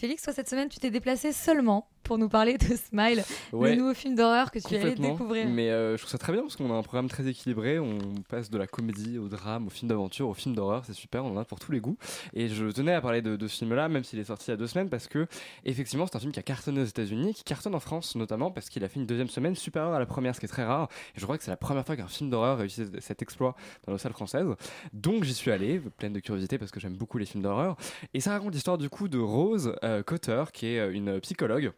Félix, 0.00 0.22
toi, 0.22 0.32
cette 0.32 0.48
semaine, 0.48 0.68
tu 0.68 0.78
t'es 0.78 0.90
déplacé 0.90 1.32
seulement 1.32 1.89
pour 2.10 2.18
nous 2.18 2.28
parler 2.28 2.58
de 2.58 2.74
Smile, 2.74 3.22
Ouais. 3.52 3.70
le 3.70 3.76
nouveau 3.82 3.94
film 3.94 4.16
d'horreur 4.16 4.50
que 4.50 4.58
tu 4.58 4.74
allais 4.74 4.96
découvrir. 4.96 5.46
Mais 5.48 5.70
euh, 5.70 5.96
je 5.96 6.02
trouve 6.02 6.10
ça 6.10 6.18
très 6.18 6.32
bien 6.32 6.42
parce 6.42 6.56
qu'on 6.56 6.68
a 6.72 6.74
un 6.74 6.82
programme 6.82 7.08
très 7.08 7.24
équilibré. 7.28 7.78
On 7.78 7.98
passe 8.28 8.50
de 8.50 8.58
la 8.58 8.66
comédie 8.66 9.16
au 9.16 9.28
drame, 9.28 9.68
au 9.68 9.70
film 9.70 9.88
d'aventure, 9.88 10.28
au 10.28 10.34
film 10.34 10.56
d'horreur. 10.56 10.84
C'est 10.84 10.92
super, 10.92 11.24
on 11.24 11.36
en 11.36 11.38
a 11.38 11.44
pour 11.44 11.60
tous 11.60 11.70
les 11.70 11.78
goûts. 11.78 11.96
Et 12.34 12.48
je 12.48 12.66
tenais 12.72 12.94
à 12.94 13.00
parler 13.00 13.22
de, 13.22 13.36
de 13.36 13.46
ce 13.46 13.58
film-là, 13.58 13.88
même 13.88 14.02
s'il 14.02 14.18
est 14.18 14.24
sorti 14.24 14.46
il 14.48 14.50
y 14.50 14.54
a 14.54 14.56
deux 14.56 14.66
semaines, 14.66 14.88
parce 14.88 15.06
que 15.06 15.28
effectivement, 15.64 16.04
c'est 16.08 16.16
un 16.16 16.18
film 16.18 16.32
qui 16.32 16.40
a 16.40 16.42
cartonné 16.42 16.80
aux 16.80 16.84
États-Unis, 16.84 17.32
qui 17.32 17.44
cartonne 17.44 17.76
en 17.76 17.80
France 17.80 18.16
notamment 18.16 18.50
parce 18.50 18.68
qu'il 18.70 18.82
a 18.82 18.88
fait 18.88 18.98
une 18.98 19.06
deuxième 19.06 19.28
semaine 19.28 19.54
supérieure 19.54 19.92
à 19.94 20.00
la 20.00 20.06
première, 20.06 20.34
ce 20.34 20.40
qui 20.40 20.46
est 20.46 20.48
très 20.48 20.64
rare. 20.64 20.88
Et 21.14 21.20
je 21.20 21.24
crois 21.24 21.38
que 21.38 21.44
c'est 21.44 21.52
la 21.52 21.56
première 21.56 21.86
fois 21.86 21.94
qu'un 21.94 22.08
film 22.08 22.28
d'horreur 22.28 22.58
réussit 22.58 23.00
cet 23.00 23.22
exploit 23.22 23.54
dans 23.86 23.92
nos 23.92 23.98
salles 23.98 24.14
françaises. 24.14 24.48
Donc 24.92 25.22
j'y 25.22 25.34
suis 25.34 25.52
allé, 25.52 25.78
pleine 25.78 26.12
de 26.12 26.18
curiosité 26.18 26.58
parce 26.58 26.72
que 26.72 26.80
j'aime 26.80 26.96
beaucoup 26.96 27.18
les 27.18 27.26
films 27.26 27.44
d'horreur. 27.44 27.76
Et 28.14 28.20
ça 28.20 28.32
raconte 28.32 28.52
l'histoire 28.52 28.78
du 28.78 28.88
coup 28.88 29.06
de 29.06 29.18
Rose 29.18 29.76
euh, 29.84 30.02
Cotter, 30.02 30.42
qui 30.52 30.66
est 30.66 30.80
euh, 30.80 30.92
une 30.92 31.20
psychologue. 31.20 31.70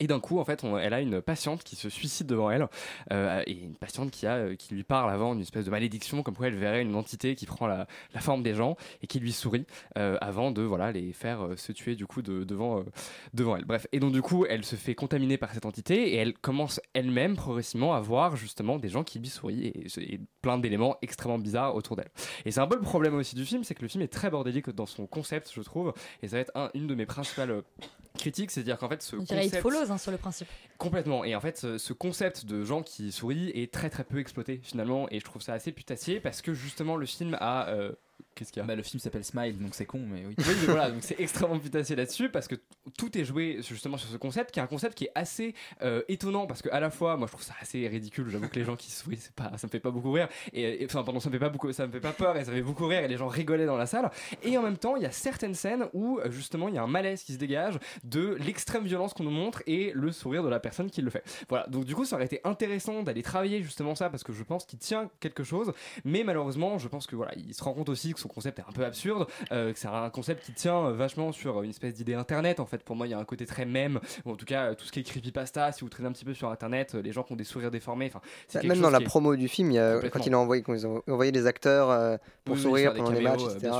Et 0.00 0.08
d'un 0.08 0.18
coup, 0.18 0.40
en 0.40 0.44
fait, 0.44 0.64
elle 0.64 0.92
a 0.92 1.00
une 1.00 1.22
patiente 1.22 1.62
qui 1.62 1.76
se 1.76 1.88
suicide 1.88 2.26
devant 2.26 2.50
elle, 2.50 2.66
euh, 3.12 3.42
et 3.46 3.52
une 3.52 3.76
patiente 3.76 4.10
qui, 4.10 4.26
a, 4.26 4.34
euh, 4.36 4.56
qui 4.56 4.74
lui 4.74 4.82
parle 4.82 5.10
avant 5.10 5.34
d'une 5.34 5.42
espèce 5.42 5.64
de 5.64 5.70
malédiction, 5.70 6.24
comme 6.24 6.34
quoi 6.34 6.48
elle 6.48 6.56
verrait 6.56 6.82
une 6.82 6.96
entité 6.96 7.36
qui 7.36 7.46
prend 7.46 7.68
la, 7.68 7.86
forme 8.18 8.42
des 8.42 8.54
gens 8.54 8.76
et 9.02 9.06
qui 9.06 9.20
lui 9.20 9.32
sourit 9.32 9.66
euh, 9.98 10.16
avant 10.20 10.50
de 10.50 10.62
voilà 10.62 10.90
les 10.90 11.12
faire 11.12 11.46
se 11.56 11.72
tuer 11.72 11.94
du 11.94 12.06
coup 12.06 12.22
de- 12.22 12.42
devant, 12.42 12.82
devant 13.34 13.56
elle. 13.56 13.66
Bref, 13.66 13.86
et 13.92 14.00
donc 14.00 14.12
du 14.12 14.22
coup, 14.22 14.46
elle 14.46 14.64
se 14.64 14.76
fait 14.76 14.94
contaminer 14.94 15.36
par 15.36 15.52
cette 15.52 15.66
entité 15.66 16.14
et 16.14 16.16
elle 16.16 16.34
commence 16.34 16.80
elle-même 16.94 17.36
progressivement 17.36 17.94
à 17.94 18.00
voir 18.00 18.36
justement 18.36 18.78
des 18.78 18.88
gens 18.88 19.04
qui 19.04 19.18
lui 19.18 19.28
sourient 19.28 19.72
et, 19.98 20.20
plein 20.42 20.58
d'éléments 20.58 20.96
extrêmement 21.02 21.38
bizarres 21.38 21.74
autour 21.74 21.96
d'elle. 21.96 22.10
Et 22.44 22.50
c'est 22.50 22.60
un 22.60 22.66
peu 22.66 22.76
le 22.76 22.82
problème 22.82 23.14
aussi 23.14 23.34
du 23.36 23.44
film, 23.44 23.62
c'est 23.64 23.74
que 23.74 23.82
le 23.82 23.88
film 23.88 24.02
est 24.02 24.08
très 24.08 24.30
bordélique 24.30 24.70
dans 24.70 24.86
son 24.86 25.06
concept, 25.06 25.52
je 25.54 25.60
trouve, 25.62 25.92
et 26.22 26.28
ça 26.28 26.36
va 26.36 26.40
être 26.40 26.52
un- 26.54 26.70
une 26.74 26.86
de 26.86 26.94
mes 26.94 27.06
principales 27.06 27.62
critiques, 28.18 28.50
c'est-à-dire 28.50 28.78
qu'en 28.78 28.88
fait 28.88 29.02
ce 29.02 29.16
On 29.16 29.22
dirait 29.22 29.46
It 29.46 29.50
concept- 29.52 29.62
Follows 29.62 29.90
hein, 29.92 29.98
sur 29.98 30.10
le 30.12 30.18
principe. 30.18 30.48
Complètement. 30.78 31.24
Et 31.24 31.34
en 31.34 31.40
fait, 31.40 31.58
ce, 31.58 31.78
ce 31.78 31.92
concept 31.92 32.46
de 32.46 32.64
gens 32.64 32.82
qui 32.82 33.12
sourient 33.12 33.50
est 33.54 33.72
très 33.72 33.90
très 33.90 34.04
peu 34.04 34.18
exploité 34.18 34.60
finalement. 34.62 35.08
Et 35.10 35.18
je 35.20 35.24
trouve 35.24 35.42
ça 35.42 35.52
assez 35.54 35.72
putassier 35.72 36.20
parce 36.20 36.42
que 36.42 36.54
justement 36.54 36.96
le 36.96 37.06
film 37.06 37.36
a 37.40 37.68
euh, 37.68 37.92
Qu'est-ce 38.34 38.52
qu'il 38.52 38.60
y 38.60 38.64
a 38.64 38.66
Bah, 38.66 38.74
le 38.74 38.82
film 38.82 39.00
s'appelle 39.00 39.24
Smile, 39.24 39.58
donc 39.58 39.74
c'est 39.74 39.86
con, 39.86 40.00
mais 40.06 40.24
oui. 40.26 40.34
Oui, 40.46 40.54
mais 40.60 40.66
voilà, 40.66 40.90
donc 40.90 41.02
c'est 41.02 41.18
extrêmement 41.20 41.58
putassier 41.58 41.96
là-dessus 41.96 42.28
parce 42.30 42.48
que 42.48 42.56
tout 42.98 43.16
est 43.16 43.24
joué 43.24 43.58
justement 43.62 43.96
sur 43.96 44.08
ce 44.08 44.16
concept 44.16 44.50
qui 44.50 44.58
est 44.60 44.62
un 44.62 44.66
concept 44.66 44.94
qui 44.96 45.04
est 45.04 45.12
assez 45.14 45.54
euh, 45.82 46.02
étonnant 46.08 46.46
parce 46.46 46.60
que 46.62 46.68
à 46.70 46.80
la 46.80 46.90
fois, 46.90 47.16
moi 47.16 47.26
je 47.26 47.32
trouve 47.32 47.44
ça 47.44 47.54
assez 47.60 47.86
ridicule. 47.88 48.28
J'avoue 48.28 48.48
que 48.48 48.58
les 48.58 48.64
gens 48.64 48.76
qui 48.76 48.90
se 48.90 49.08
oui, 49.08 49.16
c'est 49.20 49.32
pas, 49.34 49.52
ça 49.56 49.66
me 49.66 49.70
fait 49.70 49.80
pas 49.80 49.90
beaucoup 49.90 50.12
rire 50.12 50.28
et, 50.52 50.82
et- 50.82 50.84
enfin 50.86 51.02
pardon, 51.04 51.20
ça 51.20 51.28
me 51.28 51.34
fait 51.34 51.38
pas 51.40 51.48
beaucoup, 51.48 51.72
ça 51.72 51.86
me 51.86 51.92
fait 51.92 52.00
pas 52.00 52.12
peur 52.12 52.36
et 52.36 52.44
ça 52.44 52.50
me 52.50 52.56
fait 52.56 52.62
beaucoup 52.62 52.86
rire 52.86 53.00
et 53.04 53.08
les 53.08 53.16
gens 53.16 53.28
rigolaient 53.28 53.66
dans 53.66 53.76
la 53.76 53.86
salle. 53.86 54.10
Et 54.42 54.56
en 54.58 54.62
même 54.62 54.78
temps, 54.78 54.96
il 54.96 55.02
y 55.02 55.06
a 55.06 55.10
certaines 55.12 55.54
scènes 55.54 55.86
où 55.92 56.18
euh, 56.18 56.30
justement 56.30 56.68
il 56.68 56.74
y 56.74 56.78
a 56.78 56.82
un 56.82 56.86
malaise 56.88 57.22
qui 57.22 57.32
se 57.34 57.38
dégage 57.38 57.78
de 58.04 58.34
l'extrême 58.40 58.84
violence 58.84 59.14
qu'on 59.14 59.24
nous 59.24 59.30
montre 59.30 59.62
et 59.66 59.92
le 59.94 60.10
sourire 60.12 60.42
de 60.42 60.48
la 60.48 60.60
personne 60.60 60.90
qui 60.90 61.02
le 61.02 61.10
fait. 61.10 61.24
Voilà, 61.48 61.66
donc 61.68 61.84
du 61.84 61.94
coup 61.94 62.04
ça 62.04 62.16
aurait 62.16 62.26
été 62.26 62.40
intéressant 62.44 63.02
d'aller 63.02 63.22
travailler 63.22 63.62
justement 63.62 63.94
ça 63.94 64.10
parce 64.10 64.24
que 64.24 64.32
je 64.32 64.42
pense 64.42 64.64
qu'il 64.66 64.78
tient 64.78 65.10
quelque 65.20 65.44
chose, 65.44 65.72
mais 66.04 66.24
malheureusement 66.24 66.78
je 66.78 66.88
pense 66.88 67.06
que 67.06 67.16
voilà, 67.16 67.32
il 67.36 67.54
se 67.54 67.62
rend 67.62 67.72
compte 67.74 67.88
aussi 67.88 68.12
que 68.12 68.20
son 68.24 68.28
concept 68.28 68.58
est 68.58 68.62
un 68.66 68.72
peu 68.72 68.84
absurde, 68.84 69.26
euh, 69.52 69.72
que 69.72 69.78
c'est 69.78 69.86
un 69.88 70.08
concept 70.10 70.44
qui 70.44 70.52
tient 70.52 70.86
euh, 70.86 70.92
vachement 70.92 71.30
sur 71.32 71.62
une 71.62 71.70
espèce 71.70 71.94
d'idée 71.94 72.14
internet 72.14 72.58
en 72.58 72.66
fait. 72.66 72.82
Pour 72.82 72.96
moi, 72.96 73.06
il 73.06 73.10
y 73.10 73.14
a 73.14 73.18
un 73.18 73.24
côté 73.24 73.44
très 73.46 73.66
même, 73.66 74.00
ou 74.24 74.30
en 74.32 74.36
tout 74.36 74.46
cas 74.46 74.70
euh, 74.70 74.74
tout 74.74 74.84
ce 74.86 74.92
qui 74.92 75.00
est 75.00 75.02
creepypasta. 75.02 75.72
Si 75.72 75.82
vous 75.82 75.88
traînez 75.90 76.08
un 76.08 76.12
petit 76.12 76.24
peu 76.24 76.32
sur 76.34 76.48
internet, 76.50 76.94
euh, 76.94 77.02
les 77.02 77.12
gens 77.12 77.22
qui 77.22 77.32
ont 77.32 77.36
des 77.36 77.44
sourires 77.44 77.70
déformés, 77.70 78.06
enfin, 78.06 78.20
c'est 78.48 78.62
Bah, 78.62 78.68
Même 78.68 78.80
dans 78.80 78.90
la 78.90 79.00
est- 79.00 79.04
promo 79.04 79.36
du 79.36 79.48
film, 79.48 79.70
il 79.70 79.74
y 79.74 79.78
a, 79.78 79.94
Complètement. 79.94 80.20
quand 80.20 80.26
il 80.26 80.34
a 80.34 80.38
envoyé, 80.38 80.62
quand 80.62 80.74
ils 80.74 80.86
ont 80.86 81.02
envoyé 81.08 81.32
les 81.32 81.46
acteurs 81.46 81.90
euh, 81.90 82.16
pour 82.44 82.56
Oui, 82.56 82.62
sourire 82.62 82.94
pendant 82.94 83.10
les 83.10 83.20
matchs, 83.20 83.42
etc. 83.42 83.70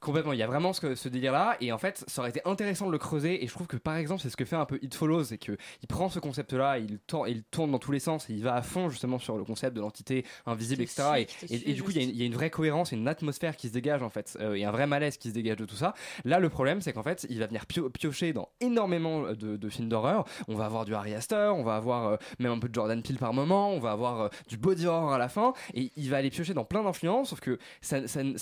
Complètement, 0.00 0.32
il 0.32 0.38
y 0.38 0.42
a 0.42 0.46
vraiment 0.46 0.72
ce, 0.72 0.94
ce 0.94 1.08
délire-là, 1.08 1.56
et 1.60 1.72
en 1.72 1.78
fait, 1.78 2.04
ça 2.06 2.20
aurait 2.22 2.30
été 2.30 2.40
intéressant 2.44 2.86
de 2.86 2.92
le 2.92 2.98
creuser, 2.98 3.42
et 3.42 3.46
je 3.48 3.52
trouve 3.52 3.66
que 3.66 3.76
par 3.76 3.96
exemple, 3.96 4.22
c'est 4.22 4.30
ce 4.30 4.36
que 4.36 4.44
fait 4.44 4.56
un 4.56 4.64
peu 4.66 4.78
It 4.82 4.94
Follows, 4.94 5.24
c'est 5.24 5.38
qu'il 5.38 5.56
prend 5.88 6.08
ce 6.08 6.18
concept-là, 6.18 6.78
il, 6.78 6.98
tourne- 7.00 7.28
il 7.28 7.42
tourne 7.44 7.70
dans 7.72 7.78
tous 7.78 7.92
les 7.92 8.00
sens, 8.00 8.28
et 8.30 8.34
il 8.34 8.42
va 8.44 8.54
à 8.54 8.62
fond 8.62 8.88
justement 8.90 9.18
sur 9.18 9.36
le 9.36 9.44
concept 9.44 9.74
de 9.76 9.80
l'entité 9.80 10.24
invisible, 10.46 10.82
etc. 10.82 11.26
suis, 11.46 11.62
Et, 11.66 11.74
du 11.74 11.82
coup, 11.82 11.90
il 11.90 11.96
y, 11.96 12.00
a 12.00 12.02
une- 12.02 12.10
il 12.10 12.16
y 12.16 12.22
a 12.22 12.26
une 12.26 12.34
vraie 12.34 12.50
cohérence 12.50 12.92
et 12.92 12.96
une 12.96 13.08
atmosphère 13.08 13.56
qui 13.56 13.68
se 13.68 13.72
dégage 13.72 13.87
en 14.02 14.10
fait, 14.10 14.36
euh, 14.40 14.54
et 14.54 14.64
un 14.64 14.70
vrai 14.70 14.86
malaise 14.86 15.16
qui 15.16 15.28
se 15.28 15.34
dégage 15.34 15.56
de 15.56 15.64
tout 15.64 15.76
ça. 15.76 15.94
Là, 16.24 16.38
le 16.38 16.48
problème, 16.48 16.80
c'est 16.80 16.92
qu'en 16.92 17.02
fait, 17.02 17.26
il 17.30 17.38
va 17.38 17.46
venir 17.46 17.66
pio- 17.66 17.90
piocher 17.90 18.32
dans 18.32 18.48
énormément 18.60 19.32
de, 19.32 19.56
de 19.56 19.68
films 19.68 19.88
d'horreur. 19.88 20.24
On 20.48 20.54
va 20.54 20.66
avoir 20.66 20.84
du 20.84 20.94
Harry 20.94 21.14
Astor, 21.14 21.56
on 21.56 21.62
va 21.62 21.76
avoir 21.76 22.06
euh, 22.06 22.16
même 22.38 22.52
un 22.52 22.58
peu 22.58 22.68
de 22.68 22.74
Jordan 22.74 23.02
Peele 23.02 23.18
par 23.18 23.32
moment, 23.32 23.70
on 23.70 23.78
va 23.80 23.92
avoir 23.92 24.20
euh, 24.20 24.28
du 24.48 24.56
body 24.56 24.86
horror 24.86 25.12
à 25.12 25.18
la 25.18 25.28
fin, 25.28 25.52
et 25.74 25.90
il 25.96 26.10
va 26.10 26.18
aller 26.18 26.30
piocher 26.30 26.54
dans 26.54 26.64
plein 26.64 26.82
d'influences, 26.82 27.30
sauf 27.30 27.40
que 27.40 27.58
ça, 27.80 28.00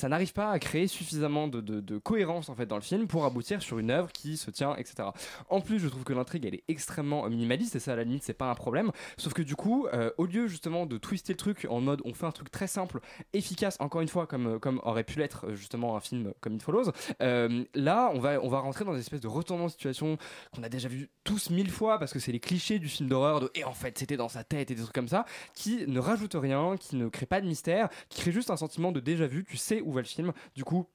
n'arrive 0.08 0.32
pas 0.32 0.50
à 0.50 0.58
créer 0.58 0.86
suffisamment 0.86 1.48
de, 1.48 1.98
cohérence 1.98 2.48
en 2.48 2.54
fait 2.54 2.66
dans 2.66 2.76
le 2.76 2.82
film 2.82 3.06
pour 3.06 3.24
aboutir 3.24 3.62
sur 3.62 3.78
une 3.78 3.90
œuvre 3.90 4.12
qui 4.12 4.36
se 4.36 4.50
tient, 4.50 4.76
etc. 4.76 5.08
En 5.48 5.60
plus, 5.60 5.78
je 5.78 5.88
trouve 5.88 6.04
que 6.04 6.12
l'intrigue 6.12 6.44
elle 6.46 6.54
est 6.54 6.64
extrêmement 6.68 7.28
minimaliste, 7.28 7.76
et 7.76 7.78
ça 7.78 7.92
à 7.92 7.96
la 7.96 8.04
limite 8.04 8.22
c'est 8.22 8.34
pas 8.34 8.50
un 8.50 8.54
problème. 8.54 8.90
Sauf 9.16 9.32
que 9.32 9.42
du 9.42 9.56
coup, 9.56 9.86
euh, 9.92 10.10
au 10.18 10.26
lieu 10.26 10.46
justement 10.46 10.86
de 10.86 10.98
twister 10.98 11.32
le 11.32 11.36
truc 11.36 11.66
en 11.68 11.80
mode 11.80 12.02
on 12.04 12.14
fait 12.14 12.26
un 12.26 12.32
truc 12.32 12.50
très 12.50 12.66
simple, 12.66 13.00
efficace, 13.32 13.76
encore 13.80 14.00
une 14.00 14.08
fois 14.08 14.26
comme, 14.26 14.58
comme 14.60 14.80
aurait 14.84 15.04
pu 15.04 15.18
l'être 15.18 15.35
euh, 15.44 15.54
justement 15.54 15.96
un 15.96 16.00
film 16.00 16.32
comme 16.40 16.54
It 16.54 16.62
Follows, 16.62 16.92
euh, 17.22 17.64
là 17.74 18.10
on 18.14 18.18
va, 18.18 18.40
on 18.42 18.48
va 18.48 18.60
rentrer 18.60 18.84
dans 18.84 18.92
une 18.92 19.00
espèce 19.00 19.20
de 19.20 19.28
retournement 19.28 19.66
de 19.66 19.72
situation 19.72 20.18
qu'on 20.54 20.62
a 20.62 20.68
déjà 20.68 20.88
vu 20.88 21.08
tous 21.24 21.50
mille 21.50 21.70
fois 21.70 21.98
parce 21.98 22.12
que 22.12 22.18
c'est 22.18 22.32
les 22.32 22.40
clichés 22.40 22.78
du 22.78 22.88
film 22.88 23.08
d'horreur 23.08 23.40
de 23.40 23.50
et 23.54 23.64
en 23.64 23.72
fait 23.72 23.98
c'était 23.98 24.16
dans 24.16 24.28
sa 24.28 24.44
tête 24.44 24.70
et 24.70 24.74
des 24.74 24.82
trucs 24.82 24.94
comme 24.94 25.08
ça 25.08 25.24
qui 25.54 25.86
ne 25.86 26.00
rajoutent 26.00 26.36
rien, 26.38 26.76
qui 26.76 26.96
ne 26.96 27.08
créent 27.08 27.26
pas 27.26 27.40
de 27.40 27.46
mystère, 27.46 27.88
qui 28.08 28.20
créent 28.20 28.32
juste 28.32 28.50
un 28.50 28.56
sentiment 28.56 28.92
de 28.92 29.00
déjà 29.00 29.26
vu, 29.26 29.44
tu 29.44 29.56
sais 29.56 29.80
où 29.80 29.92
va 29.92 30.00
le 30.00 30.06
film, 30.06 30.32
du 30.54 30.64
coup 30.64 30.86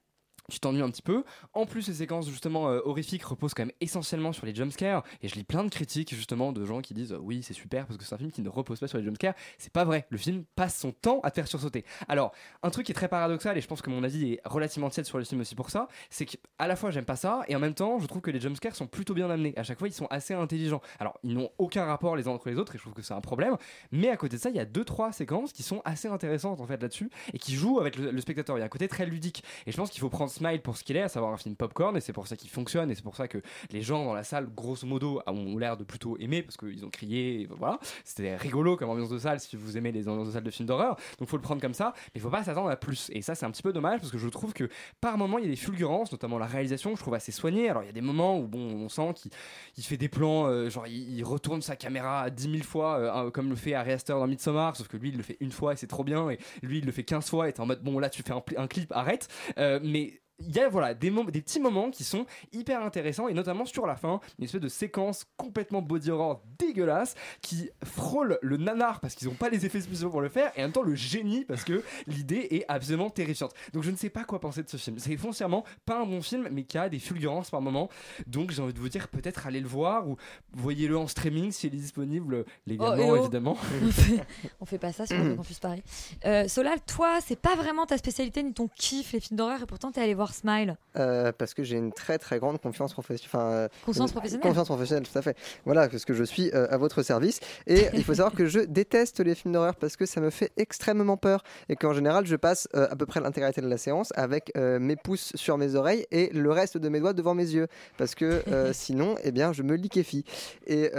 tu 0.50 0.60
t'ennuies 0.60 0.82
un 0.82 0.90
petit 0.90 1.02
peu. 1.02 1.24
En 1.52 1.66
plus, 1.66 1.82
ces 1.82 1.94
séquences 1.94 2.28
justement 2.28 2.68
euh, 2.68 2.80
horrifiques 2.84 3.22
reposent 3.22 3.54
quand 3.54 3.64
même 3.64 3.74
essentiellement 3.80 4.32
sur 4.32 4.46
les 4.46 4.54
jumpscares. 4.54 5.02
Et 5.22 5.28
je 5.28 5.34
lis 5.34 5.44
plein 5.44 5.64
de 5.64 5.70
critiques 5.70 6.14
justement 6.14 6.52
de 6.52 6.64
gens 6.64 6.80
qui 6.80 6.94
disent 6.94 7.12
euh, 7.12 7.18
oui, 7.18 7.42
c'est 7.42 7.54
super 7.54 7.86
parce 7.86 7.96
que 7.98 8.04
c'est 8.04 8.14
un 8.14 8.18
film 8.18 8.30
qui 8.30 8.42
ne 8.42 8.48
repose 8.48 8.80
pas 8.80 8.88
sur 8.88 8.98
les 8.98 9.04
jumpscares. 9.04 9.34
C'est 9.58 9.72
pas 9.72 9.84
vrai. 9.84 10.06
Le 10.10 10.18
film 10.18 10.44
passe 10.56 10.78
son 10.78 10.92
temps 10.92 11.20
à 11.22 11.30
te 11.30 11.36
faire 11.36 11.48
sursauter. 11.48 11.84
Alors, 12.08 12.32
un 12.62 12.70
truc 12.70 12.86
qui 12.86 12.92
est 12.92 12.94
très 12.94 13.08
paradoxal 13.08 13.56
et 13.56 13.60
je 13.60 13.68
pense 13.68 13.82
que 13.82 13.90
mon 13.90 14.02
avis 14.02 14.34
est 14.34 14.40
relativement 14.44 14.90
tiède 14.90 15.06
sur 15.06 15.18
le 15.18 15.24
film 15.24 15.40
aussi 15.40 15.54
pour 15.54 15.70
ça, 15.70 15.88
c'est 16.10 16.26
qu'à 16.26 16.66
la 16.66 16.76
fois 16.76 16.90
j'aime 16.90 17.04
pas 17.04 17.16
ça 17.16 17.42
et 17.48 17.56
en 17.56 17.60
même 17.60 17.74
temps 17.74 17.98
je 17.98 18.06
trouve 18.06 18.20
que 18.20 18.30
les 18.30 18.40
jumpscares 18.40 18.74
sont 18.74 18.86
plutôt 18.86 19.14
bien 19.14 19.30
amenés. 19.30 19.54
À 19.56 19.62
chaque 19.62 19.78
fois, 19.78 19.88
ils 19.88 19.94
sont 19.94 20.06
assez 20.10 20.34
intelligents. 20.34 20.80
Alors, 20.98 21.18
ils 21.22 21.34
n'ont 21.34 21.50
aucun 21.58 21.84
rapport 21.84 22.16
les 22.16 22.28
uns 22.28 22.32
entre 22.32 22.48
les 22.48 22.56
autres 22.56 22.74
et 22.74 22.78
je 22.78 22.82
trouve 22.82 22.94
que 22.94 23.02
c'est 23.02 23.14
un 23.14 23.20
problème. 23.20 23.56
Mais 23.90 24.08
à 24.08 24.16
côté 24.16 24.36
de 24.36 24.40
ça, 24.40 24.50
il 24.50 24.56
y 24.56 24.60
a 24.60 24.64
deux 24.64 24.84
trois 24.84 25.12
séquences 25.12 25.52
qui 25.52 25.62
sont 25.62 25.82
assez 25.84 26.08
intéressantes 26.08 26.60
en 26.60 26.66
fait 26.66 26.80
là-dessus 26.82 27.10
et 27.32 27.38
qui 27.38 27.54
jouent 27.54 27.78
avec 27.80 27.96
le, 27.96 28.10
le 28.10 28.20
spectateur. 28.20 28.56
Il 28.56 28.60
y 28.60 28.62
a 28.62 28.66
un 28.66 28.68
côté 28.70 28.88
très 28.88 29.06
ludique 29.06 29.44
et 29.66 29.72
je 29.72 29.76
pense 29.76 29.90
qu'il 29.90 30.00
faut 30.00 30.10
prendre 30.10 30.30
Pour 30.62 30.76
ce 30.76 30.84
qu'il 30.84 30.96
est, 30.96 31.02
à 31.02 31.08
savoir 31.08 31.32
un 31.32 31.36
film 31.36 31.56
popcorn 31.56 31.96
et 31.96 32.00
c'est 32.00 32.12
pour 32.12 32.26
ça 32.26 32.36
qu'il 32.36 32.50
fonctionne 32.50 32.90
et 32.90 32.94
c'est 32.94 33.02
pour 33.02 33.16
ça 33.16 33.28
que 33.28 33.38
les 33.70 33.82
gens 33.82 34.04
dans 34.04 34.14
la 34.14 34.24
salle, 34.24 34.48
grosso 34.54 34.86
modo, 34.86 35.22
ont 35.26 35.56
l'air 35.56 35.76
de 35.76 35.84
plutôt 35.84 36.16
aimer 36.18 36.42
parce 36.42 36.56
qu'ils 36.56 36.84
ont 36.84 36.90
crié. 36.90 37.48
voilà, 37.50 37.78
c'était 38.04 38.36
rigolo 38.36 38.76
comme 38.76 38.90
ambiance 38.90 39.08
de 39.08 39.18
salle 39.18 39.40
si 39.40 39.56
vous 39.56 39.76
aimez 39.76 39.92
les 39.92 40.08
ambiances 40.08 40.28
de 40.28 40.32
salle 40.32 40.44
de 40.44 40.50
films 40.50 40.66
d'horreur. 40.66 40.96
Donc 41.18 41.28
faut 41.28 41.36
le 41.36 41.42
prendre 41.42 41.60
comme 41.60 41.74
ça, 41.74 41.94
mais 42.14 42.20
faut 42.20 42.30
pas 42.30 42.44
s'attendre 42.44 42.70
à 42.70 42.76
plus. 42.76 43.10
Et 43.12 43.22
ça 43.22 43.34
c'est 43.34 43.46
un 43.46 43.50
petit 43.50 43.62
peu 43.62 43.72
dommage 43.72 44.00
parce 44.00 44.12
que 44.12 44.18
je 44.18 44.28
trouve 44.28 44.52
que 44.52 44.68
par 45.00 45.16
moments 45.16 45.38
il 45.38 45.44
y 45.44 45.48
a 45.48 45.50
des 45.50 45.56
fulgurances, 45.56 46.12
notamment 46.12 46.38
la 46.38 46.46
réalisation, 46.46 46.94
je 46.96 47.00
trouve 47.00 47.14
assez 47.14 47.32
soignée. 47.32 47.68
Alors 47.68 47.82
il 47.82 47.86
y 47.86 47.90
a 47.90 47.92
des 47.92 48.00
moments 48.00 48.38
où 48.38 48.46
bon, 48.46 48.58
on 48.58 48.88
sent 48.88 49.14
qu'il 49.14 49.30
il 49.76 49.84
fait 49.84 49.96
des 49.96 50.08
plans, 50.08 50.46
euh, 50.46 50.68
genre 50.68 50.86
il, 50.86 51.22
retourne 51.24 51.62
sa 51.62 51.76
caméra 51.76 52.30
10 52.30 52.50
000 52.50 52.64
fois, 52.64 52.98
euh, 52.98 53.30
comme 53.30 53.48
le 53.48 53.56
fait 53.56 53.74
Ari 53.74 53.92
Aster 53.92 54.14
dans 54.14 54.26
Midsommar, 54.26 54.76
sauf 54.76 54.88
que 54.88 54.96
lui 54.96 55.10
il 55.10 55.16
le 55.16 55.22
fait 55.22 55.36
une 55.40 55.52
fois 55.52 55.72
et 55.72 55.76
c'est 55.76 55.86
trop 55.86 56.04
bien, 56.04 56.30
et 56.30 56.38
lui 56.62 56.78
il 56.78 56.84
le 56.84 56.92
fait 56.92 57.04
15 57.04 57.28
fois 57.28 57.48
et 57.48 57.52
t'es 57.52 57.60
en 57.60 57.66
mode 57.66 57.82
bon 57.82 57.98
là 57.98 58.10
tu 58.10 58.22
fais 58.22 58.34
un 58.56 58.66
clip, 58.66 58.92
arrête. 58.92 59.28
Euh, 59.58 59.80
mais 59.82 60.20
il 60.46 60.54
y 60.54 60.60
a 60.60 60.68
voilà 60.68 60.94
des, 60.94 61.10
petits 61.10 61.60
moments 61.60 61.90
qui 61.90 62.04
sont 62.04 62.26
hyper 62.52 62.82
intéressants 62.82 63.28
et 63.28 63.34
notamment 63.34 63.64
sur 63.64 63.86
la 63.86 63.96
fin 63.96 64.20
une 64.38 64.44
espèce 64.44 64.60
de 64.60 64.68
séquence 64.68 65.24
complètement 65.36 65.82
body 65.82 66.10
horror 66.10 66.42
dégueulasse 66.58 67.14
qui 67.40 67.70
frôle 67.84 68.38
le 68.42 68.56
nanar 68.56 69.00
parce 69.00 69.14
qu'ils 69.14 69.28
n'ont 69.28 69.34
pas 69.34 69.50
les 69.50 69.66
effets 69.66 69.80
spéciaux 69.80 70.10
pour 70.10 70.20
le 70.20 70.28
faire 70.28 70.52
et 70.56 70.60
en 70.60 70.64
même 70.64 70.72
temps 70.72 70.82
le 70.82 70.94
génie 70.94 71.44
parce 71.44 71.64
que 71.64 71.82
l'idée 72.06 72.48
est 72.50 72.64
absolument 72.68 73.10
terrifiante. 73.10 73.52
Donc 73.72 73.82
je 73.82 73.90
ne 73.90 73.96
sais 73.96 74.10
pas 74.10 74.24
quoi 74.24 74.40
penser 74.40 74.62
de 74.62 74.68
ce 74.68 74.76
film. 74.76 74.98
C'est 74.98 75.16
foncièrement 75.16 75.64
pas 75.84 76.00
un 76.00 76.06
bon 76.06 76.22
film 76.22 76.48
mais 76.50 76.64
qui 76.64 76.78
a 76.78 76.88
des 76.88 76.98
fulgurances 76.98 77.50
par 77.50 77.60
moment. 77.60 77.88
Donc 78.26 78.50
j'ai 78.50 78.62
envie 78.62 78.74
de 78.74 78.80
vous 78.80 78.88
dire 78.88 79.08
peut-être 79.08 79.46
allez 79.46 79.60
le 79.60 79.68
voir 79.68 80.08
ou 80.08 80.16
voyez-le 80.52 80.96
en 80.96 81.06
streaming 81.06 81.52
s'il 81.52 81.74
est 81.74 81.78
disponible 81.78 82.44
légalement 82.66 82.92
Oh, 83.12 83.16
évidemment. 83.16 83.56
On, 83.82 83.90
fait, 83.90 84.24
on 84.60 84.64
fait 84.64 84.78
pas 84.78 84.92
ça 84.92 85.06
sur 85.06 85.16
Radio 85.16 85.36
Campus 85.36 85.58
Paris. 85.58 85.82
Euh, 86.24 86.48
Solal, 86.48 86.80
toi, 86.80 87.18
c'est 87.24 87.38
pas 87.38 87.54
vraiment 87.56 87.86
ta 87.86 87.98
spécialité 87.98 88.42
ni 88.42 88.52
ton 88.52 88.68
kiff, 88.68 89.12
les 89.12 89.20
films 89.20 89.36
d'horreur, 89.36 89.62
et 89.62 89.66
pourtant 89.66 89.90
t'es 89.90 90.00
allé 90.00 90.14
voir 90.14 90.31
Smile. 90.32 90.76
Euh, 90.96 91.32
parce 91.36 91.54
que 91.54 91.62
j'ai 91.62 91.76
une 91.76 91.92
très 91.92 92.18
très 92.18 92.38
grande 92.38 92.60
confiance 92.60 92.92
professionnelle. 92.92 93.30
Enfin, 93.32 93.50
euh, 93.52 93.68
professionnelle. 94.12 94.40
Confiance 94.42 94.66
professionnelle, 94.68 95.06
tout 95.10 95.18
à 95.18 95.22
fait. 95.22 95.36
Voilà, 95.64 95.88
parce 95.88 96.04
que 96.04 96.12
je 96.14 96.24
suis 96.24 96.50
euh, 96.54 96.66
à 96.70 96.76
votre 96.76 97.02
service. 97.02 97.40
Et 97.66 97.86
il 97.94 98.04
faut 98.04 98.14
savoir 98.14 98.34
que 98.34 98.46
je 98.46 98.60
déteste 98.60 99.20
les 99.20 99.34
films 99.34 99.54
d'horreur 99.54 99.76
parce 99.76 99.96
que 99.96 100.06
ça 100.06 100.20
me 100.20 100.30
fait 100.30 100.50
extrêmement 100.56 101.16
peur. 101.16 101.42
Et 101.68 101.76
qu'en 101.76 101.92
général, 101.94 102.26
je 102.26 102.36
passe 102.36 102.68
euh, 102.74 102.86
à 102.90 102.96
peu 102.96 103.06
près 103.06 103.20
l'intégralité 103.20 103.60
de 103.60 103.68
la 103.68 103.78
séance 103.78 104.12
avec 104.16 104.52
mes 104.56 104.96
pouces 104.96 105.32
sur 105.34 105.56
mes 105.58 105.74
oreilles 105.74 106.06
et 106.10 106.28
le 106.32 106.50
reste 106.50 106.76
de 106.78 106.88
mes 106.88 107.00
doigts 107.00 107.12
devant 107.12 107.34
mes 107.34 107.48
yeux. 107.48 107.68
Parce 107.96 108.14
que 108.14 108.42
sinon, 108.72 109.14
eh 109.24 109.32
bien, 109.32 109.52
je 109.52 109.62
me 109.62 109.74
liquéfie. 109.76 110.24
Et, 110.66 110.90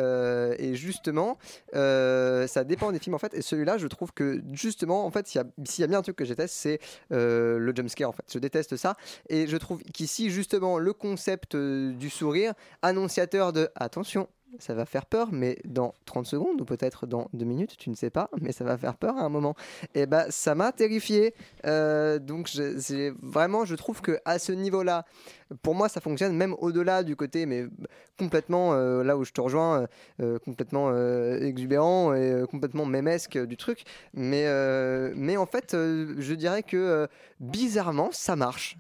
et 0.60 0.76
justement, 0.76 1.38
ça 1.74 2.64
dépend 2.64 2.92
des 2.92 3.00
films 3.00 3.16
en 3.16 3.20
fait. 3.20 3.34
Et 3.34 3.42
celui-là, 3.42 3.78
je 3.78 3.88
trouve 3.88 4.12
que 4.14 4.42
justement, 4.54 5.06
en 5.06 5.12
fait, 5.12 5.28
s'il 5.28 5.42
y, 5.42 5.44
a- 5.44 5.48
s'il 5.66 5.82
y 5.82 5.86
a 5.86 5.88
bien 5.88 6.00
un 6.00 6.02
truc 6.02 6.16
que 6.16 6.26
je 6.26 6.30
déteste, 6.30 6.56
c'est 6.56 6.80
le 7.10 7.74
jumpscare 7.76 8.10
en 8.10 8.14
fait. 8.14 8.24
Je 8.32 8.40
déteste 8.40 8.76
ça. 8.78 8.96
Et 9.30 9.48
je 9.48 9.58
trouve 9.58 9.82
qu'ici, 9.94 10.30
justement, 10.30 10.78
le 10.78 10.94
concept 10.94 11.56
euh, 11.56 11.92
du 11.94 12.10
sourire, 12.10 12.54
annonciateur 12.82 13.54
de 13.54 13.70
attention. 13.76 14.28
Ça 14.60 14.74
va 14.76 14.86
faire 14.86 15.06
peur, 15.08 15.30
mais 15.32 15.58
dans 15.66 15.94
30 16.06 16.28
secondes 16.28 16.62
ou 16.62 16.66
peut-être 16.66 17.08
dans 17.08 17.28
2 17.34 17.44
minutes, 17.46 17.76
tu 17.78 17.90
ne 17.90 17.96
sais 17.96 18.12
pas, 18.12 18.30
mais 18.40 18.52
ça 18.52 18.64
va 18.64 18.78
faire 18.78 18.96
peur 18.96 19.18
à 19.18 19.22
un 19.24 19.30
moment. 19.30 19.56
Et 19.96 20.06
ben, 20.06 20.26
ça 20.30 20.54
m'a 20.54 20.72
terrifié. 20.72 21.34
Euh, 21.66 22.20
donc, 22.20 22.48
je- 22.48 23.14
vraiment, 23.26 23.66
je 23.66 23.74
trouve 23.76 24.02
que 24.02 24.20
à 24.26 24.38
ce 24.38 24.52
niveau-là, 24.52 25.06
pour 25.64 25.74
moi, 25.76 25.90
ça 25.90 26.02
fonctionne 26.02 26.36
même 26.36 26.56
au-delà 26.60 27.04
du 27.04 27.16
côté, 27.16 27.46
mais 27.46 27.66
complètement 28.20 28.74
euh, 28.74 29.04
là 29.04 29.18
où 29.18 29.24
je 29.24 29.32
te 29.32 29.42
rejoins, 29.42 29.88
euh, 30.22 30.38
complètement 30.40 30.94
exubérant 31.38 32.14
et 32.14 32.44
complètement 32.50 32.86
mémesque 32.86 33.38
du 33.38 33.58
truc. 33.58 33.84
Mais, 34.14 34.46
mais 35.16 35.36
en 35.38 35.46
fait, 35.48 35.72
je 35.74 36.34
dirais 36.34 36.64
que 36.64 37.08
bizarrement, 37.40 38.10
ça 38.12 38.36
marche. 38.36 38.78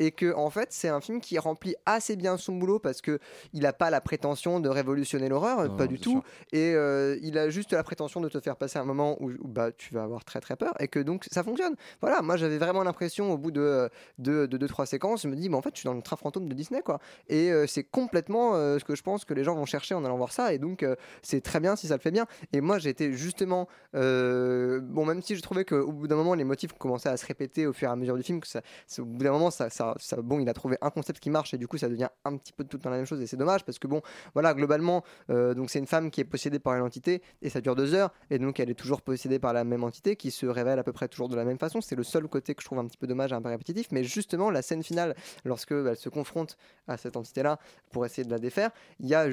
Et 0.00 0.10
que 0.10 0.34
en 0.34 0.50
fait, 0.50 0.68
c'est 0.70 0.88
un 0.88 1.00
film 1.00 1.20
qui 1.20 1.38
remplit 1.38 1.74
assez 1.86 2.16
bien 2.16 2.36
son 2.36 2.54
boulot 2.56 2.78
parce 2.78 3.00
que 3.00 3.18
il 3.52 3.62
n'a 3.62 3.72
pas 3.72 3.90
la 3.90 4.00
prétention 4.00 4.58
de 4.60 4.68
révolutionner 4.68 5.28
l'horreur, 5.28 5.68
Non, 5.68 5.76
pas 5.76 5.86
du 5.86 5.98
tout. 6.00 6.10
sûr. 6.10 6.22
Et 6.52 6.74
euh, 6.74 7.16
il 7.22 7.38
a 7.38 7.48
juste 7.48 7.72
la 7.72 7.82
prétention 7.84 8.20
de 8.20 8.28
te 8.28 8.40
faire 8.40 8.56
passer 8.56 8.78
un 8.78 8.84
moment 8.84 9.16
où, 9.22 9.30
où, 9.30 9.48
bah, 9.48 9.70
tu 9.72 9.94
vas 9.94 10.02
avoir 10.02 10.24
très 10.24 10.40
très 10.40 10.56
peur 10.56 10.74
et 10.80 10.88
que 10.88 10.98
donc 10.98 11.26
ça 11.30 11.42
fonctionne. 11.44 11.74
Voilà, 12.00 12.22
moi 12.22 12.36
j'avais 12.36 12.58
vraiment 12.58 12.82
l'impression 12.82 13.32
au 13.32 13.38
bout 13.38 13.50
de 13.50 13.88
2-3 14.20 14.46
de, 14.46 14.46
deux, 14.46 14.68
trois 14.68 14.86
séquences, 14.86 15.22
je 15.22 15.28
me 15.28 15.36
dis, 15.36 15.48
mais 15.48 15.56
en 15.56 15.62
fait, 15.62 15.70
je 15.74 15.80
suis 15.80 15.86
dans 15.86 15.94
le 15.94 16.02
train 16.02 16.16
fantôme 16.16 16.48
de 16.48 16.54
Disney 16.54 16.82
quoi. 16.82 16.98
Et 17.28 17.52
euh, 17.52 17.66
c'est 17.66 17.84
complètement 17.84 18.54
euh, 18.54 18.78
ce 18.78 18.84
que 18.84 18.94
je 18.96 19.02
pense 19.02 19.24
que 19.24 19.34
les 19.34 19.44
gens 19.44 19.54
vont 19.54 19.64
chercher 19.66 19.94
en 19.94 20.04
allant 20.04 20.16
voir 20.16 20.32
ça. 20.32 20.52
Et 20.52 20.58
donc, 20.58 20.84
c'est 21.22 21.40
très 21.40 21.60
bien 21.60 21.76
si 21.76 21.86
ça 21.88 21.94
le 21.94 22.00
fait 22.00 22.10
bien. 22.10 22.26
Et 22.52 22.60
moi, 22.60 22.78
j'ai 22.78 22.90
été 22.90 23.12
justement. 23.12 23.68
bon, 23.92 25.04
même 25.06 25.22
si 25.22 25.36
je 25.36 25.42
trouvais 25.42 25.64
qu'au 25.64 25.92
bout 25.92 26.08
d'un 26.08 26.16
moment, 26.16 26.34
les 26.34 26.44
motifs 26.44 26.72
commençaient 26.72 27.08
à 27.08 27.16
se 27.16 27.26
répéter 27.26 27.66
au 27.66 27.72
fur 27.72 27.88
et 27.88 27.92
à 27.92 27.96
mesure 27.96 28.16
du 28.16 28.22
film, 28.22 28.40
que 28.40 28.48
ça, 28.48 28.60
au 28.98 29.04
bout 29.04 29.22
d'un 29.22 29.32
moment, 29.32 29.50
ça, 29.50 29.70
ça 29.70 29.83
bon, 30.18 30.40
il 30.40 30.48
a 30.48 30.54
trouvé 30.54 30.76
un 30.80 30.90
concept 30.90 31.20
qui 31.20 31.30
marche 31.30 31.54
et 31.54 31.58
du 31.58 31.68
coup, 31.68 31.78
ça 31.78 31.88
devient 31.88 32.08
un 32.24 32.36
petit 32.36 32.52
peu 32.52 32.64
tout 32.64 32.78
dans 32.78 32.90
la 32.90 32.96
même 32.96 33.06
chose 33.06 33.20
et 33.20 33.26
c'est 33.26 33.36
dommage 33.36 33.64
parce 33.64 33.78
que 33.78 33.86
bon, 33.86 34.02
voilà, 34.34 34.54
globalement, 34.54 35.04
euh, 35.30 35.54
donc 35.54 35.70
c'est 35.70 35.78
une 35.78 35.86
femme 35.86 36.10
qui 36.10 36.20
est 36.20 36.24
possédée 36.24 36.58
par 36.58 36.74
une 36.74 36.82
entité 36.82 37.22
et 37.42 37.50
ça 37.50 37.60
dure 37.60 37.74
deux 37.74 37.94
heures 37.94 38.12
et 38.30 38.38
donc 38.38 38.60
elle 38.60 38.70
est 38.70 38.74
toujours 38.74 39.02
possédée 39.02 39.38
par 39.38 39.52
la 39.52 39.64
même 39.64 39.84
entité 39.84 40.16
qui 40.16 40.30
se 40.30 40.46
révèle 40.46 40.78
à 40.78 40.84
peu 40.84 40.92
près 40.92 41.08
toujours 41.08 41.28
de 41.28 41.36
la 41.36 41.44
même 41.44 41.58
façon. 41.58 41.80
C'est 41.80 41.96
le 41.96 42.04
seul 42.04 42.28
côté 42.28 42.54
que 42.54 42.62
je 42.62 42.66
trouve 42.66 42.78
un 42.78 42.86
petit 42.86 42.98
peu 42.98 43.06
dommage, 43.06 43.32
un 43.32 43.42
peu 43.42 43.48
répétitif, 43.48 43.88
mais 43.90 44.04
justement 44.04 44.50
la 44.50 44.62
scène 44.62 44.82
finale, 44.82 45.14
lorsque 45.44 45.72
elle 45.72 45.96
se 45.96 46.08
confronte 46.08 46.56
à 46.88 46.96
cette 46.96 47.16
entité-là 47.16 47.58
pour 47.90 48.04
essayer 48.06 48.24
de 48.24 48.30
la 48.30 48.38
défaire, 48.38 48.70
il 49.00 49.08
y 49.08 49.14
a 49.14 49.26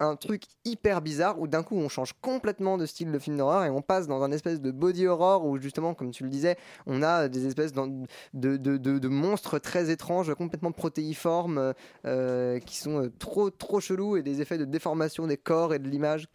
un 0.00 0.16
truc 0.16 0.44
hyper 0.64 1.00
bizarre 1.00 1.38
où 1.40 1.46
d'un 1.46 1.62
coup 1.62 1.76
on 1.76 1.88
change 1.88 2.12
complètement 2.20 2.78
de 2.78 2.86
style 2.86 3.12
de 3.12 3.18
film 3.18 3.36
d'horreur 3.36 3.64
et 3.64 3.70
on 3.70 3.82
passe 3.82 4.06
dans 4.06 4.22
un 4.22 4.32
espèce 4.32 4.60
de 4.60 4.70
body 4.70 5.06
horror 5.06 5.44
où 5.44 5.58
justement, 5.58 5.94
comme 5.94 6.10
tu 6.10 6.24
le 6.24 6.30
disais, 6.30 6.56
on 6.86 7.02
a 7.02 7.28
des 7.28 7.46
espèces 7.46 7.72
de, 7.72 8.06
de, 8.34 8.56
de, 8.56 8.98
de 8.98 9.08
monstres 9.08 9.58
très 9.58 9.90
étranges, 9.98 10.32
complètement 10.34 10.70
protéiformes, 10.70 11.74
euh, 12.06 12.60
qui 12.60 12.76
sont 12.76 13.02
euh, 13.02 13.12
trop 13.18 13.50
trop 13.50 13.80
chelous 13.80 14.16
et 14.16 14.22
des 14.22 14.40
effets 14.40 14.56
de 14.56 14.64
déformation 14.64 15.26
des 15.26 15.36
corps 15.36 15.74
et 15.74 15.80
de 15.80 15.88
l'image 15.88 16.28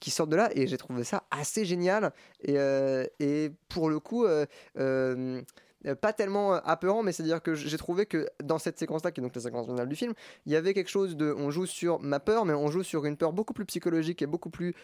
qui 0.00 0.10
sortent 0.10 0.30
de 0.30 0.36
là. 0.36 0.50
Et 0.54 0.68
j'ai 0.68 0.78
trouvé 0.78 1.02
ça 1.02 1.24
assez 1.32 1.64
génial. 1.64 2.12
Et, 2.42 2.54
euh, 2.56 3.04
pour 3.68 3.90
le 3.90 3.98
coup, 3.98 4.24
pas 6.00 6.12
tellement 6.12 6.52
apeurant, 6.54 7.02
mais 7.02 7.12
c'est-à-dire 7.12 7.42
que 7.42 7.54
j'ai 7.54 7.76
trouvé 7.76 8.06
que 8.06 8.28
dans 8.42 8.58
cette 8.58 8.78
séquence-là, 8.78 9.10
qui 9.10 9.20
est 9.20 9.22
donc 9.22 9.34
la 9.34 9.40
séquence 9.40 9.66
finale 9.66 9.88
du 9.88 9.96
film, 9.96 10.12
il 10.46 10.52
y 10.52 10.56
avait 10.56 10.74
quelque 10.74 10.90
chose 10.90 11.16
de. 11.16 11.34
On 11.36 11.50
joue 11.50 11.66
sur 11.66 12.00
ma 12.00 12.20
peur, 12.20 12.44
mais 12.44 12.54
on 12.54 12.70
joue 12.70 12.84
sur 12.84 13.04
une 13.04 13.16
peur 13.16 13.32
beaucoup 13.32 13.52
plus 13.52 13.66
psychologique 13.66 14.22
et 14.22 14.26
beaucoup 14.26 14.50
plus 14.50 14.74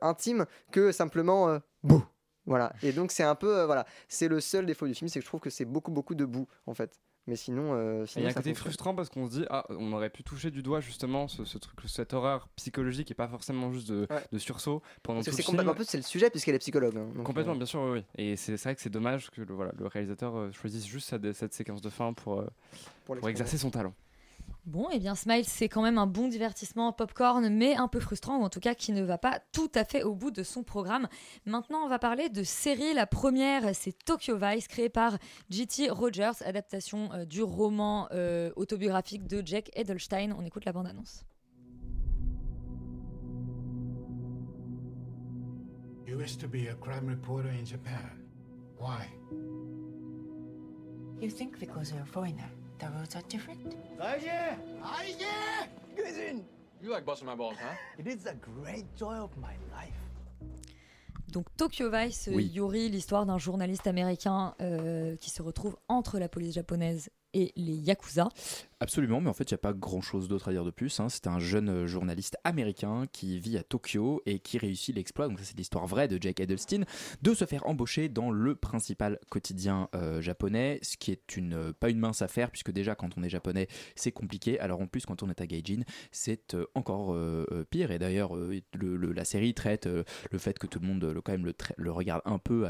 intime 0.00 0.46
que 0.70 0.92
simplement. 0.92 1.58
bouh 1.82 2.04
voilà. 2.46 2.72
Et 2.82 2.92
donc 2.92 3.12
c'est 3.12 3.22
un 3.22 3.34
peu. 3.34 3.64
voilà. 3.64 3.84
C'est 4.08 4.28
le 4.28 4.40
seul 4.40 4.66
défaut 4.66 4.86
du 4.86 4.94
film, 4.94 5.08
c'est 5.08 5.20
que 5.20 5.24
je 5.24 5.30
trouve 5.30 5.40
que 5.40 5.50
c'est 5.50 5.64
beaucoup, 5.64 5.92
beaucoup 5.92 6.14
de 6.14 6.24
boue, 6.24 6.48
en 6.66 6.74
fait. 6.74 6.98
Mais 7.28 7.36
sinon, 7.36 7.74
euh, 7.74 8.04
il 8.16 8.22
y 8.22 8.26
a 8.26 8.30
un 8.30 8.32
côté 8.32 8.52
frustrant 8.52 8.96
parce 8.96 9.08
qu'on 9.08 9.28
se 9.28 9.38
dit 9.38 9.44
ah 9.48 9.64
on 9.68 9.92
aurait 9.92 10.10
pu 10.10 10.24
toucher 10.24 10.50
du 10.50 10.60
doigt 10.60 10.80
justement 10.80 11.28
ce, 11.28 11.44
ce 11.44 11.56
truc 11.56 11.78
cette 11.86 12.14
horreur 12.14 12.48
psychologique 12.56 13.12
et 13.12 13.14
pas 13.14 13.28
forcément 13.28 13.72
juste 13.72 13.88
de, 13.88 14.08
de 14.32 14.38
sursaut 14.38 14.82
pendant 15.04 15.22
tout 15.22 15.30
le 15.30 15.36
film. 15.36 15.68
En 15.68 15.74
plus 15.74 15.84
c'est 15.84 15.98
le 15.98 16.02
sujet 16.02 16.30
puisqu'elle 16.30 16.56
est 16.56 16.60
psychologue. 16.60 16.96
Hein, 16.96 17.22
complètement 17.22 17.52
euh. 17.52 17.58
bien 17.58 17.66
sûr 17.66 17.80
oui, 17.82 18.02
et 18.16 18.34
c'est 18.34 18.56
vrai 18.56 18.74
que 18.74 18.80
c'est 18.80 18.90
dommage 18.90 19.30
que 19.30 19.42
le, 19.42 19.54
voilà 19.54 19.70
le 19.78 19.86
réalisateur 19.86 20.36
euh, 20.36 20.50
choisisse 20.50 20.84
juste 20.84 21.10
cette, 21.10 21.32
cette, 21.32 21.54
séquence 21.54 21.80
de 21.80 21.90
fin 21.90 22.12
pour 22.12 22.44
pour, 23.04 23.16
pour 23.16 23.28
exercer 23.28 23.56
son 23.56 23.70
talent. 23.70 23.94
Bon, 24.64 24.88
et 24.90 24.94
eh 24.94 24.98
bien 25.00 25.16
Smile, 25.16 25.44
c'est 25.44 25.68
quand 25.68 25.82
même 25.82 25.98
un 25.98 26.06
bon 26.06 26.28
divertissement 26.28 26.92
popcorn, 26.92 27.48
mais 27.48 27.74
un 27.74 27.88
peu 27.88 27.98
frustrant, 27.98 28.38
ou 28.38 28.44
en 28.44 28.48
tout 28.48 28.60
cas 28.60 28.76
qui 28.76 28.92
ne 28.92 29.02
va 29.02 29.18
pas 29.18 29.40
tout 29.52 29.70
à 29.74 29.84
fait 29.84 30.04
au 30.04 30.14
bout 30.14 30.30
de 30.30 30.44
son 30.44 30.62
programme. 30.62 31.08
Maintenant, 31.46 31.80
on 31.84 31.88
va 31.88 31.98
parler 31.98 32.28
de 32.28 32.44
série. 32.44 32.94
La 32.94 33.08
première, 33.08 33.74
c'est 33.74 33.92
Tokyo 34.04 34.36
Vice, 34.40 34.68
créée 34.68 34.88
par 34.88 35.18
G.T. 35.50 35.90
Rogers, 35.90 36.44
adaptation 36.44 37.12
euh, 37.12 37.24
du 37.24 37.42
roman 37.42 38.06
euh, 38.12 38.52
autobiographique 38.54 39.26
de 39.26 39.42
Jack 39.44 39.68
Edelstein. 39.74 40.32
On 40.38 40.44
écoute 40.44 40.64
la 40.64 40.72
bande-annonce. 40.72 41.24
You 46.06 46.20
used 46.20 46.40
to 46.40 46.46
be 46.46 46.68
a 46.68 46.74
crime 46.74 47.08
reporter 47.08 47.48
in 47.48 47.64
Japan. 47.64 48.12
Why? 48.78 49.08
You 51.20 51.30
think 51.30 51.58
because 51.58 51.90
you're 51.90 52.02
a 52.02 52.06
foreigner? 52.06 52.61
The 52.82 52.88
roads 52.98 53.14
are 53.14 53.22
different. 53.28 53.76
Aye, 54.00 54.56
aye, 54.82 55.68
cousin. 55.96 56.42
You 56.82 56.90
like 56.90 57.04
busting 57.04 57.26
my 57.26 57.36
balls, 57.36 57.54
huh? 57.62 57.76
It 57.96 58.08
is 58.08 58.26
a 58.26 58.34
great 58.34 58.86
joy 58.98 59.14
of 59.14 59.30
my 59.36 59.54
life. 59.70 59.94
Donc 61.28 61.46
Tokyo 61.56 61.90
Vice, 61.90 62.28
oui. 62.32 62.50
Yuri, 62.52 62.88
l'histoire 62.88 63.24
d'un 63.24 63.38
journaliste 63.38 63.86
américain 63.86 64.56
euh, 64.60 65.14
qui 65.16 65.30
se 65.30 65.42
retrouve 65.42 65.76
entre 65.88 66.18
la 66.18 66.28
police 66.28 66.54
japonaise 66.54 67.08
et 67.34 67.52
les 67.54 67.76
Yakuza. 67.76 68.28
Absolument, 68.82 69.20
mais 69.20 69.30
en 69.30 69.32
fait, 69.32 69.48
il 69.48 69.54
n'y 69.54 69.56
a 69.56 69.58
pas 69.58 69.72
grand-chose 69.72 70.26
d'autre 70.26 70.48
à 70.48 70.50
dire 70.50 70.64
de 70.64 70.72
plus. 70.72 70.98
Hein. 70.98 71.08
C'est 71.08 71.28
un 71.28 71.38
jeune 71.38 71.68
euh, 71.68 71.86
journaliste 71.86 72.36
américain 72.42 73.04
qui 73.12 73.38
vit 73.38 73.56
à 73.56 73.62
Tokyo 73.62 74.20
et 74.26 74.40
qui 74.40 74.58
réussit 74.58 74.92
l'exploit, 74.96 75.28
donc 75.28 75.38
ça 75.38 75.44
c'est 75.44 75.56
l'histoire 75.56 75.86
vraie 75.86 76.08
de 76.08 76.20
Jake 76.20 76.40
Edelstein, 76.40 76.82
de 77.22 77.32
se 77.32 77.44
faire 77.44 77.64
embaucher 77.68 78.08
dans 78.08 78.32
le 78.32 78.56
principal 78.56 79.20
quotidien 79.30 79.88
euh, 79.94 80.20
japonais, 80.20 80.80
ce 80.82 80.96
qui 80.96 81.12
est 81.12 81.36
une, 81.36 81.54
euh, 81.54 81.72
pas 81.72 81.90
une 81.90 82.00
mince 82.00 82.22
affaire, 82.22 82.50
puisque 82.50 82.72
déjà 82.72 82.96
quand 82.96 83.16
on 83.16 83.22
est 83.22 83.28
japonais, 83.28 83.68
c'est 83.94 84.10
compliqué. 84.10 84.58
Alors 84.58 84.80
en 84.80 84.88
plus, 84.88 85.06
quand 85.06 85.22
on 85.22 85.30
est 85.30 85.40
à 85.40 85.46
Gaijin, 85.46 85.84
c'est 86.10 86.56
encore 86.74 87.16
pire. 87.70 87.92
Et 87.92 88.00
d'ailleurs, 88.00 88.32
la 88.74 89.24
série 89.24 89.54
traite 89.54 89.86
le 89.86 90.38
fait 90.38 90.58
que 90.58 90.66
tout 90.66 90.80
le 90.80 90.88
monde 90.88 91.04
le, 91.04 91.20
quand 91.20 91.32
même 91.32 91.44
le, 91.44 91.54
le 91.76 91.92
regarde 91.92 92.22
un 92.24 92.38
peu, 92.38 92.66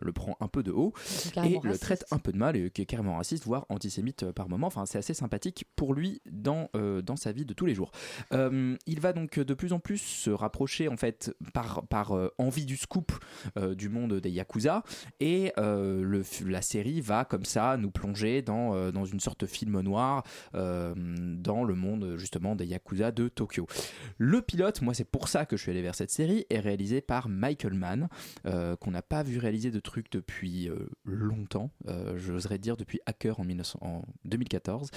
le 0.00 0.12
prend 0.12 0.36
un 0.40 0.48
peu 0.48 0.62
de 0.62 0.72
haut, 0.72 0.92
et 1.42 1.58
le 1.62 1.78
traite 1.78 2.04
un 2.10 2.18
peu 2.18 2.32
de 2.32 2.38
mal, 2.38 2.56
et 2.56 2.70
qui 2.70 2.82
est 2.82 2.86
carrément 2.86 3.16
raciste, 3.16 3.44
voire 3.44 3.64
antisémite 3.70 4.30
par 4.32 4.50
moment. 4.50 4.66
Enfin, 4.66 4.84
c'est 4.84 4.98
assez 4.98 5.14
sympathique 5.14 5.53
pour 5.76 5.94
lui 5.94 6.20
dans, 6.30 6.68
euh, 6.74 7.02
dans 7.02 7.16
sa 7.16 7.32
vie 7.32 7.44
de 7.44 7.54
tous 7.54 7.66
les 7.66 7.74
jours. 7.74 7.92
Euh, 8.32 8.76
il 8.86 9.00
va 9.00 9.12
donc 9.12 9.38
de 9.38 9.54
plus 9.54 9.72
en 9.72 9.78
plus 9.78 9.98
se 9.98 10.30
rapprocher, 10.30 10.88
en 10.88 10.96
fait, 10.96 11.32
par, 11.52 11.86
par 11.86 12.14
envie 12.38 12.66
du 12.66 12.76
scoop 12.76 13.12
du 13.76 13.88
monde 13.88 14.14
des 14.14 14.30
Yakuza. 14.30 14.82
Et 15.20 15.52
le, 15.56 16.22
la 16.46 16.62
série 16.62 17.00
va, 17.00 17.24
comme 17.24 17.44
ça, 17.44 17.76
nous 17.76 17.90
plonger 17.90 18.42
dans, 18.42 18.90
dans 18.90 19.04
une 19.04 19.20
sorte 19.20 19.40
de 19.40 19.46
film 19.46 19.80
noir 19.80 20.24
dans 20.52 21.64
le 21.64 21.74
monde, 21.74 22.16
justement, 22.16 22.56
des 22.56 22.66
Yakuza 22.66 23.12
de 23.12 23.28
Tokyo. 23.28 23.66
Le 24.18 24.42
pilote, 24.42 24.82
moi, 24.82 24.94
c'est 24.94 25.04
pour 25.04 25.28
ça 25.28 25.46
que 25.46 25.56
je 25.56 25.62
suis 25.62 25.70
allé 25.70 25.82
vers 25.82 25.94
cette 25.94 26.10
série, 26.10 26.46
est 26.50 26.60
réalisé 26.60 27.00
par 27.00 27.28
Michael 27.28 27.74
Mann, 27.74 28.08
qu'on 28.44 28.90
n'a 28.90 29.02
pas 29.02 29.22
vu 29.22 29.38
réaliser 29.38 29.70
de 29.70 29.80
trucs 29.80 30.10
depuis 30.10 30.70
longtemps. 31.04 31.70
J'oserais 32.16 32.58
dire 32.58 32.76
depuis 32.76 33.00
Hacker 33.06 33.38
en, 33.40 33.44
1900, 33.44 34.04
2014. 34.24 34.90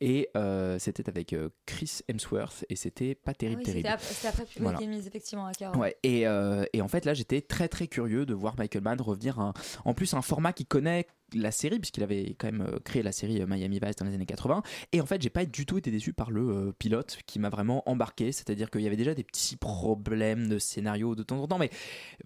Et 0.00 0.28
euh, 0.36 0.78
c'était 0.78 1.08
avec 1.08 1.32
euh, 1.32 1.50
Chris 1.66 2.00
Hemsworth 2.08 2.64
et 2.68 2.76
c'était 2.76 3.14
pas 3.14 3.34
terrible, 3.34 3.60
oui, 3.60 3.64
terrible. 3.64 3.88
C'était 4.00 4.28
après 4.28 4.44
voilà. 4.58 4.78
Games, 4.78 4.92
effectivement, 5.06 5.46
à 5.46 5.76
Ouais, 5.76 5.96
et, 6.02 6.26
euh, 6.26 6.64
et, 6.72 6.82
en 6.82 6.88
fait, 6.88 7.04
là, 7.04 7.14
j'étais 7.14 7.40
très 7.40 7.68
très 7.68 7.86
curieux 7.86 8.26
de 8.26 8.34
voir 8.34 8.54
Michael 8.58 8.82
Mann 8.82 9.00
revenir 9.00 9.38
un, 9.38 9.54
en 9.84 9.94
plus 9.94 10.14
un 10.14 10.22
format 10.22 10.52
qu'il 10.52 10.66
connaît 10.66 11.06
la 11.34 11.50
série, 11.50 11.78
puisqu'il 11.78 12.02
avait 12.02 12.34
quand 12.38 12.46
même 12.46 12.62
euh, 12.62 12.78
créé 12.84 13.02
la 13.02 13.12
série 13.12 13.40
euh, 13.40 13.46
Miami 13.46 13.80
Vice 13.82 13.96
dans 13.96 14.06
les 14.06 14.14
années 14.14 14.26
80. 14.26 14.62
Et 14.92 15.00
en 15.00 15.06
fait, 15.06 15.20
j'ai 15.20 15.30
pas 15.30 15.44
du 15.44 15.66
tout 15.66 15.78
été 15.78 15.90
déçu 15.90 16.12
par 16.12 16.30
le 16.30 16.48
euh, 16.48 16.72
pilote 16.78 17.18
qui 17.26 17.38
m'a 17.38 17.48
vraiment 17.48 17.88
embarqué. 17.88 18.32
C'est-à-dire 18.32 18.70
qu'il 18.70 18.82
y 18.82 18.86
avait 18.86 18.96
déjà 18.96 19.14
des 19.14 19.24
petits 19.24 19.56
problèmes 19.56 20.48
de 20.48 20.58
scénario 20.58 21.14
de 21.14 21.22
temps 21.22 21.42
en 21.42 21.48
temps. 21.48 21.58
Mais 21.58 21.70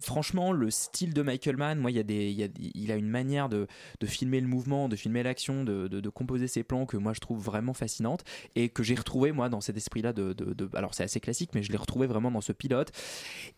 franchement, 0.01 0.53
le 0.53 0.71
style 0.71 1.15
de 1.15 1.23
Michael 1.23 1.57
Mann, 1.57 1.79
moi, 1.79 1.91
il, 1.91 1.97
y 1.97 2.01
a 2.01 2.03
des, 2.03 2.51
il, 2.75 2.93
a, 2.93 2.97
une 2.97 3.09
manière 3.09 3.49
de, 3.49 3.67
filmer 4.05 4.41
le 4.41 4.47
mouvement, 4.49 4.89
de 4.89 4.97
filmer 4.97 5.23
l'action, 5.23 5.65
de, 5.65 6.09
composer 6.09 6.49
ses 6.49 6.63
plans 6.63 6.87
que 6.87 6.97
moi 6.97 7.13
je 7.13 7.21
trouve 7.21 7.39
vraiment 7.39 7.75
fascinante 7.75 8.25
et 8.57 8.71
que 8.71 8.83
j'ai 8.83 8.95
retrouvé 8.95 9.31
moi 9.31 9.51
dans 9.51 9.61
cet 9.61 9.77
esprit-là 9.77 10.13
de, 10.13 10.35
alors 10.75 10.95
c'est 10.95 11.03
assez 11.03 11.21
classique, 11.21 11.51
mais 11.55 11.63
je 11.63 11.71
l'ai 11.71 11.77
retrouvé 11.77 12.07
vraiment 12.07 12.31
dans 12.31 12.41
ce 12.41 12.53
pilote. 12.53 12.91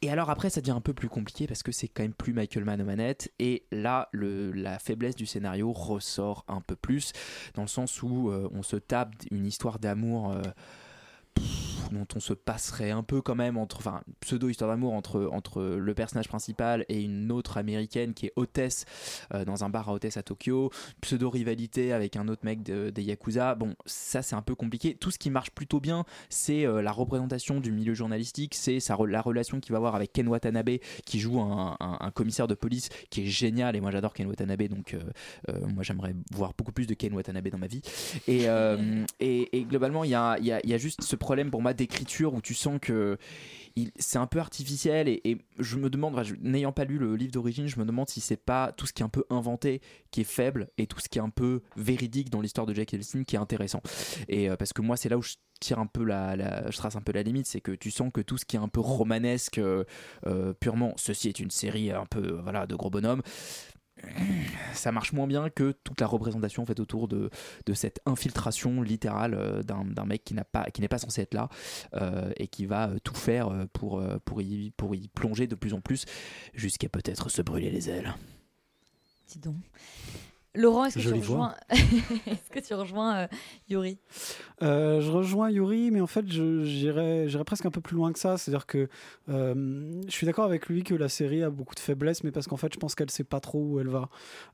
Et 0.02 0.10
alors 0.10 0.30
après, 0.30 0.50
ça 0.50 0.60
devient 0.60 0.72
un 0.72 0.80
peu 0.80 0.94
plus 0.94 1.08
compliqué 1.08 1.46
parce 1.46 1.62
que 1.62 1.72
c'est 1.72 1.88
quand 1.88 2.02
même 2.02 2.12
plus 2.12 2.32
Michael 2.32 2.64
Mann 2.64 2.82
aux 2.82 2.84
manettes. 2.84 3.32
Et 3.38 3.64
là, 3.70 4.08
la 4.12 4.78
faiblesse 4.78 5.14
du 5.14 5.26
scénario 5.26 5.39
ressort 5.72 6.44
un 6.48 6.60
peu 6.60 6.76
plus, 6.76 7.12
dans 7.54 7.62
le 7.62 7.68
sens 7.68 8.02
où 8.02 8.30
euh, 8.30 8.48
on 8.52 8.62
se 8.62 8.76
tape 8.76 9.14
une 9.30 9.46
histoire 9.46 9.78
d'amour. 9.78 10.32
Euh, 10.32 10.42
dont 11.92 12.06
on 12.14 12.20
se 12.20 12.32
passerait 12.32 12.90
un 12.90 13.02
peu 13.02 13.20
quand 13.22 13.34
même 13.34 13.56
entre 13.56 13.78
enfin 13.78 14.02
pseudo 14.20 14.48
histoire 14.48 14.70
d'amour 14.70 14.92
entre 14.92 15.28
entre 15.32 15.62
le 15.62 15.94
personnage 15.94 16.28
principal 16.28 16.84
et 16.88 17.02
une 17.02 17.32
autre 17.32 17.56
américaine 17.56 18.14
qui 18.14 18.26
est 18.26 18.32
hôtesse 18.36 18.84
euh, 19.34 19.44
dans 19.44 19.64
un 19.64 19.70
bar 19.70 19.88
à 19.88 19.92
hôtesse 19.92 20.16
à 20.16 20.22
Tokyo 20.22 20.70
pseudo 21.00 21.30
rivalité 21.30 21.92
avec 21.92 22.16
un 22.16 22.28
autre 22.28 22.44
mec 22.44 22.62
des 22.62 23.02
yakuza. 23.02 23.54
Bon 23.54 23.74
ça 23.86 24.22
c'est 24.22 24.36
un 24.36 24.42
peu 24.42 24.54
compliqué. 24.54 24.94
Tout 24.94 25.10
ce 25.10 25.18
qui 25.18 25.30
marche 25.30 25.50
plutôt 25.50 25.80
bien 25.80 26.04
c'est 26.28 26.66
euh, 26.66 26.82
la 26.82 26.92
représentation 26.92 27.60
du 27.60 27.72
milieu 27.72 27.94
journalistique 27.94 28.54
c'est 28.54 28.78
la 29.08 29.20
relation 29.20 29.60
qu'il 29.60 29.72
va 29.72 29.78
avoir 29.78 29.94
avec 29.94 30.12
Ken 30.12 30.28
Watanabe 30.28 30.78
qui 31.04 31.20
joue 31.20 31.40
un, 31.40 31.76
commissaire 32.14 32.48
de 32.48 32.54
police 32.54 32.88
qui 33.10 33.22
est 33.22 33.26
génial. 33.26 33.76
Et 33.76 33.80
moi 33.80 33.90
j'adore 33.90 34.12
Ken 34.12 34.26
Watanabe 34.26 34.62
donc 34.64 34.94
euh, 34.94 35.66
moi 35.66 35.82
j'aimerais 35.82 36.14
voir 36.32 36.52
beaucoup 36.56 36.72
plus 36.72 36.86
de 36.86 36.94
Ken 36.94 37.12
Watanabe 37.12 37.48
dans 37.48 37.58
ma 37.58 37.66
vie. 37.66 37.82
Et, 38.26 38.46
et, 39.20 39.64
globalement 39.64 40.04
il 40.04 40.10
y 40.10 40.14
a, 40.14 40.38
y, 40.38 40.52
a, 40.52 40.60
y 40.66 40.74
a 40.74 40.78
juste 40.78 41.02
ce 41.02 41.16
problème 41.16 41.50
pour 41.50 41.62
moi 41.62 41.74
d'écriture 41.80 42.34
où 42.34 42.42
tu 42.42 42.52
sens 42.54 42.78
que 42.80 43.16
c'est 43.98 44.18
un 44.18 44.26
peu 44.26 44.38
artificiel 44.38 45.08
et, 45.08 45.38
je 45.58 45.76
me 45.76 45.88
demande, 45.88 46.20
n'ayant 46.40 46.72
pas 46.72 46.84
lu 46.84 46.98
le 46.98 47.16
livre 47.16 47.32
d'origine, 47.32 47.66
je 47.66 47.78
me 47.78 47.84
demande 47.84 48.08
si 48.08 48.20
c'est 48.20 48.36
pas 48.36 48.72
tout 48.72 48.86
ce 48.86 48.92
qui 48.92 49.02
est 49.02 49.04
un 49.04 49.10
peu 49.10 49.24
inventé 49.30 49.80
qui 50.10 50.20
est 50.20 50.24
faible 50.24 50.68
et 50.76 50.86
tout 50.86 51.00
ce 51.00 51.08
qui 51.08 51.18
est 51.18 51.22
un 51.22 51.30
peu 51.30 51.62
véridique 51.76 52.30
dans 52.30 52.40
l'histoire 52.40 52.66
de 52.66 52.74
Jack 52.74 52.92
Ellison 52.92 53.24
qui 53.24 53.36
est 53.36 53.38
intéressant. 53.38 53.80
Et 54.28 54.50
euh, 54.50 54.56
parce 54.56 54.72
que 54.72 54.82
moi, 54.82 54.96
c'est 54.96 55.08
là 55.08 55.16
où 55.16 55.22
je 55.22 55.34
tire 55.60 55.78
un 55.78 55.86
peu 55.86 56.04
la, 56.04 56.70
je 56.70 56.76
trace 56.76 56.96
un 56.96 57.02
peu 57.02 57.12
la 57.12 57.22
limite, 57.22 57.46
c'est 57.46 57.60
que 57.60 57.72
tu 57.72 57.90
sens 57.90 58.10
que 58.12 58.20
tout 58.20 58.38
ce 58.38 58.44
qui 58.44 58.56
est 58.56 58.60
un 58.60 58.68
peu 58.68 58.80
romanesque, 58.80 59.58
euh, 59.58 59.84
euh, 60.26 60.52
purement, 60.54 60.94
ceci 60.96 61.28
est 61.28 61.38
une 61.38 61.50
série 61.50 61.90
un 61.90 62.06
peu 62.06 62.40
voilà 62.42 62.66
de 62.66 62.74
gros 62.74 62.90
bonhommes 62.90 63.22
ça 64.72 64.92
marche 64.92 65.12
moins 65.12 65.26
bien 65.26 65.50
que 65.50 65.72
toute 65.84 66.00
la 66.00 66.06
représentation 66.06 66.64
faite 66.66 66.80
autour 66.80 67.08
de, 67.08 67.30
de 67.66 67.74
cette 67.74 68.00
infiltration 68.06 68.82
littérale 68.82 69.34
euh, 69.34 69.62
d'un 69.62 70.04
mec 70.04 70.24
qui 70.24 70.34
n'a 70.34 70.44
pas 70.44 70.64
qui 70.70 70.80
n'est 70.80 70.88
pas 70.88 70.98
censé 70.98 71.22
être 71.22 71.34
là 71.34 71.48
euh, 71.94 72.30
et 72.36 72.48
qui 72.48 72.66
va 72.66 72.88
euh, 72.88 72.98
tout 73.02 73.14
faire 73.14 73.50
pour 73.72 74.02
pour 74.24 74.42
y, 74.42 74.70
pour 74.76 74.94
y 74.94 75.08
plonger 75.08 75.46
de 75.46 75.54
plus 75.54 75.74
en 75.74 75.80
plus 75.80 76.04
jusqu'à 76.54 76.88
peut-être 76.88 77.28
se 77.28 77.42
brûler 77.42 77.70
les 77.70 77.88
ailes. 77.90 78.14
Dis 79.28 79.38
donc. 79.38 79.56
Laurent, 80.56 80.84
est-ce 80.86 80.96
que, 80.98 81.02
tu 81.02 81.08
rejoins... 81.20 81.54
que 82.50 82.58
tu 82.58 82.74
rejoins 82.74 83.16
euh, 83.18 83.26
Yuri? 83.68 83.98
Euh, 84.62 85.00
je 85.00 85.10
rejoins 85.10 85.48
Yuri, 85.48 85.92
mais 85.92 86.00
en 86.00 86.08
fait, 86.08 86.26
j'irais 86.28 87.26
presque 87.46 87.66
un 87.66 87.70
peu 87.70 87.80
plus 87.80 87.94
loin 87.94 88.12
que 88.12 88.18
ça. 88.18 88.36
C'est-à-dire 88.36 88.66
que 88.66 88.88
euh, 89.28 90.00
je 90.06 90.10
suis 90.10 90.26
d'accord 90.26 90.44
avec 90.46 90.66
lui 90.68 90.82
que 90.82 90.94
la 90.94 91.08
série 91.08 91.44
a 91.44 91.50
beaucoup 91.50 91.76
de 91.76 91.80
faiblesses, 91.80 92.24
mais 92.24 92.32
parce 92.32 92.48
qu'en 92.48 92.56
fait, 92.56 92.72
je 92.74 92.78
pense 92.78 92.96
qu'elle 92.96 93.10
sait 93.10 93.22
pas 93.22 93.38
trop 93.38 93.60
où 93.62 93.78
elle 93.80 93.88
va. 93.88 94.08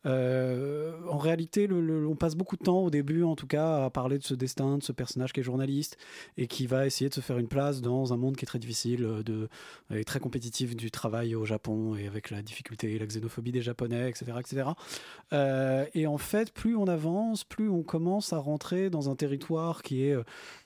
Euh, 0.04 0.92
en 1.08 1.16
réalité, 1.18 1.66
le- 1.66 1.80
le- 1.80 2.06
on 2.06 2.14
passe 2.14 2.34
beaucoup 2.34 2.56
de 2.56 2.62
temps 2.64 2.80
au 2.82 2.90
début, 2.90 3.22
en 3.22 3.34
tout 3.34 3.46
cas, 3.46 3.84
à 3.86 3.90
parler 3.90 4.18
de 4.18 4.22
ce 4.24 4.34
destin, 4.34 4.76
de 4.78 4.82
ce 4.82 4.92
personnage 4.92 5.32
qui 5.32 5.40
est 5.40 5.44
journaliste 5.44 5.96
et 6.36 6.46
qui 6.46 6.66
va 6.66 6.86
essayer 6.86 7.08
de 7.08 7.14
se 7.14 7.20
faire 7.22 7.38
une 7.38 7.48
place 7.48 7.80
dans 7.80 8.12
un 8.12 8.16
monde 8.18 8.36
qui 8.36 8.44
est 8.44 8.46
très 8.46 8.58
difficile, 8.58 9.22
de, 9.24 9.48
et 9.94 10.04
très 10.04 10.20
compétitif 10.20 10.76
du 10.76 10.90
travail 10.90 11.34
au 11.34 11.46
Japon 11.46 11.96
et 11.96 12.06
avec 12.06 12.30
la 12.30 12.42
difficulté 12.42 12.92
et 12.94 12.98
la 12.98 13.06
xénophobie 13.06 13.52
des 13.52 13.62
Japonais, 13.62 14.08
etc., 14.10 14.32
etc. 14.40 14.68
Euh, 15.86 15.90
et 15.94 16.06
en 16.06 16.18
fait, 16.18 16.52
plus 16.52 16.76
on 16.76 16.86
avance, 16.86 17.44
plus 17.44 17.68
on 17.68 17.82
commence 17.82 18.32
à 18.32 18.38
rentrer 18.38 18.90
dans 18.90 19.10
un 19.10 19.16
territoire 19.16 19.82
qui 19.82 20.02
est 20.04 20.16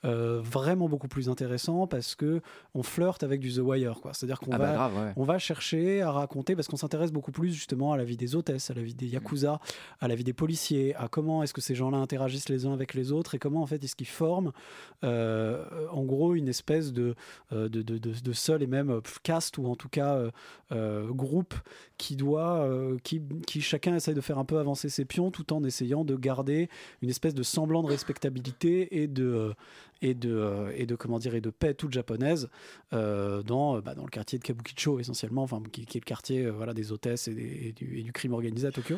euh, 0.05 0.41
vraiment 0.43 0.87
beaucoup 0.89 1.07
plus 1.07 1.29
intéressant 1.29 1.87
parce 1.87 2.15
que 2.15 2.41
on 2.73 2.83
flirte 2.83 3.23
avec 3.23 3.39
du 3.39 3.51
The 3.53 3.59
Wire, 3.59 3.99
quoi. 4.01 4.13
C'est-à-dire 4.13 4.39
qu'on 4.39 4.51
Ah 4.51 4.57
va, 4.57 4.65
bah 4.67 4.73
grave, 4.73 4.95
ouais. 4.95 5.13
on 5.15 5.23
va 5.23 5.39
chercher 5.39 6.01
à 6.01 6.11
raconter 6.11 6.55
parce 6.55 6.67
qu'on 6.67 6.77
s'intéresse 6.77 7.11
beaucoup 7.11 7.31
plus 7.31 7.51
justement 7.53 7.91
à 7.93 7.97
la 7.97 8.03
vie 8.03 8.17
des 8.17 8.35
hôtesses, 8.35 8.69
à 8.71 8.73
la 8.73 8.81
vie 8.81 8.93
des 8.93 9.07
yakuza, 9.07 9.59
à 9.99 10.07
la 10.07 10.15
vie 10.15 10.23
des 10.23 10.33
policiers, 10.33 10.95
à 10.95 11.07
comment 11.07 11.43
est-ce 11.43 11.53
que 11.53 11.61
ces 11.61 11.75
gens-là 11.75 11.97
interagissent 11.97 12.49
les 12.49 12.65
uns 12.65 12.73
avec 12.73 12.93
les 12.93 13.11
autres 13.11 13.35
et 13.35 13.39
comment 13.39 13.61
en 13.61 13.65
fait 13.67 13.83
est-ce 13.83 13.95
qu'ils 13.95 14.07
forment, 14.07 14.51
euh, 15.03 15.63
en 15.91 16.03
gros, 16.03 16.35
une 16.35 16.47
espèce 16.47 16.93
de 16.93 17.15
euh, 17.53 17.69
de, 17.69 17.81
de, 17.81 17.97
de- 17.97 18.11
de 18.21 18.33
seul 18.33 18.63
et 18.63 18.67
même 18.67 18.89
euh, 18.89 19.01
caste 19.23 19.57
ou 19.57 19.65
en 19.67 19.75
tout 19.75 19.89
cas 19.89 20.15
euh, 20.15 20.31
euh, 20.71 21.07
groupe 21.11 21.53
qui 21.97 22.15
doit, 22.15 22.59
euh, 22.61 22.97
qui, 23.03 23.21
qui 23.45 23.61
chacun 23.61 23.95
essaye 23.95 24.13
de 24.15 24.21
faire 24.21 24.37
un 24.39 24.45
peu 24.45 24.57
avancer 24.59 24.89
ses 24.89 25.05
tout 25.31 25.53
en 25.53 25.63
essayant 25.63 26.05
de 26.05 26.15
garder 26.15 26.69
une 27.01 27.09
espèce 27.09 27.33
de 27.33 27.43
semblant 27.43 27.83
de 27.83 27.87
respectabilité 27.87 29.01
et 29.01 29.07
de 29.07 29.25
euh, 29.25 29.53
et 30.01 30.13
de 30.13 30.33
euh, 30.33 30.71
et 30.75 30.85
de 30.85 30.95
comment 30.95 31.19
dire 31.19 31.35
et 31.35 31.41
de 31.41 31.49
paix 31.49 31.73
toute 31.73 31.93
japonaise 31.93 32.49
euh, 32.93 33.43
dans 33.43 33.79
bah, 33.79 33.93
dans 33.93 34.03
le 34.03 34.09
quartier 34.09 34.39
de 34.39 34.43
Kabukicho 34.43 34.99
essentiellement, 34.99 35.43
enfin 35.43 35.61
qui, 35.71 35.81
est 35.81 35.95
le 35.95 35.99
quartier 36.01 36.49
voilà 36.49 36.73
des 36.73 36.91
hôtesses 36.91 37.27
et, 37.27 37.73
du, 37.75 38.11
crime 38.13 38.33
organisé 38.33 38.67
à 38.67 38.71
Tokyo. 38.71 38.97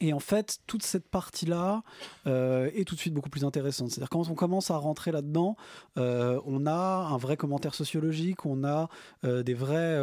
Et 0.00 0.12
en 0.12 0.20
fait, 0.20 0.58
toute 0.66 0.82
cette 0.82 1.08
partie-là 1.08 1.82
euh, 2.26 2.70
est 2.74 2.84
tout 2.84 2.94
de 2.94 3.00
suite 3.00 3.14
beaucoup 3.14 3.30
plus 3.30 3.44
intéressante. 3.44 3.90
C'est-à-dire 3.90 4.10
quand 4.10 4.28
on 4.28 4.34
commence 4.34 4.70
à 4.70 4.76
rentrer 4.76 5.12
là-dedans, 5.12 5.56
euh, 5.96 6.40
on 6.44 6.66
a 6.66 7.08
un 7.10 7.16
vrai 7.16 7.36
commentaire 7.36 7.74
sociologique, 7.74 8.44
on 8.44 8.64
a 8.64 8.88
euh, 9.24 9.42
des, 9.42 9.54
vrais, 9.54 9.96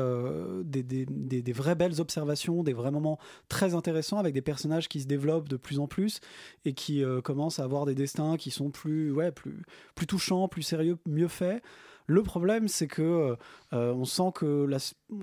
des, 0.64 0.84
des- 0.84 1.42
des- 1.42 1.54
vraies 1.54 1.76
belles 1.76 2.02
observations, 2.02 2.64
des 2.64 2.74
vrais 2.74 2.92
moments 2.92 3.20
très 3.50 3.76
intéressants 3.76 4.18
avec 4.18 4.34
des 4.34 4.42
personnages 4.42 4.90
qui 4.90 5.02
se 5.02 5.08
développent 5.08 5.50
de 5.50 5.58
plus 5.58 5.80
en 5.80 5.88
plus 5.88 6.20
et 6.66 6.74
qui 6.74 7.04
commencent 7.24 7.60
à 7.60 7.64
avoir 7.64 7.86
des 7.86 7.96
destins 7.96 8.38
qui 8.38 8.50
sont 8.52 8.72
plus, 8.72 9.12
ouais, 9.12 9.32
plus, 9.32 9.64
plus 9.96 10.08
touchants, 10.08 10.48
plus 10.48 10.64
sérieux, 10.64 10.98
mieux 11.06 11.28
faits. 11.28 11.62
Le 12.08 12.22
problème, 12.24 12.68
c'est 12.68 12.88
que 12.88 13.36
euh, 13.74 13.94
on 13.94 14.06
sent 14.06 14.32
que 14.36 14.66
la, 14.66 14.78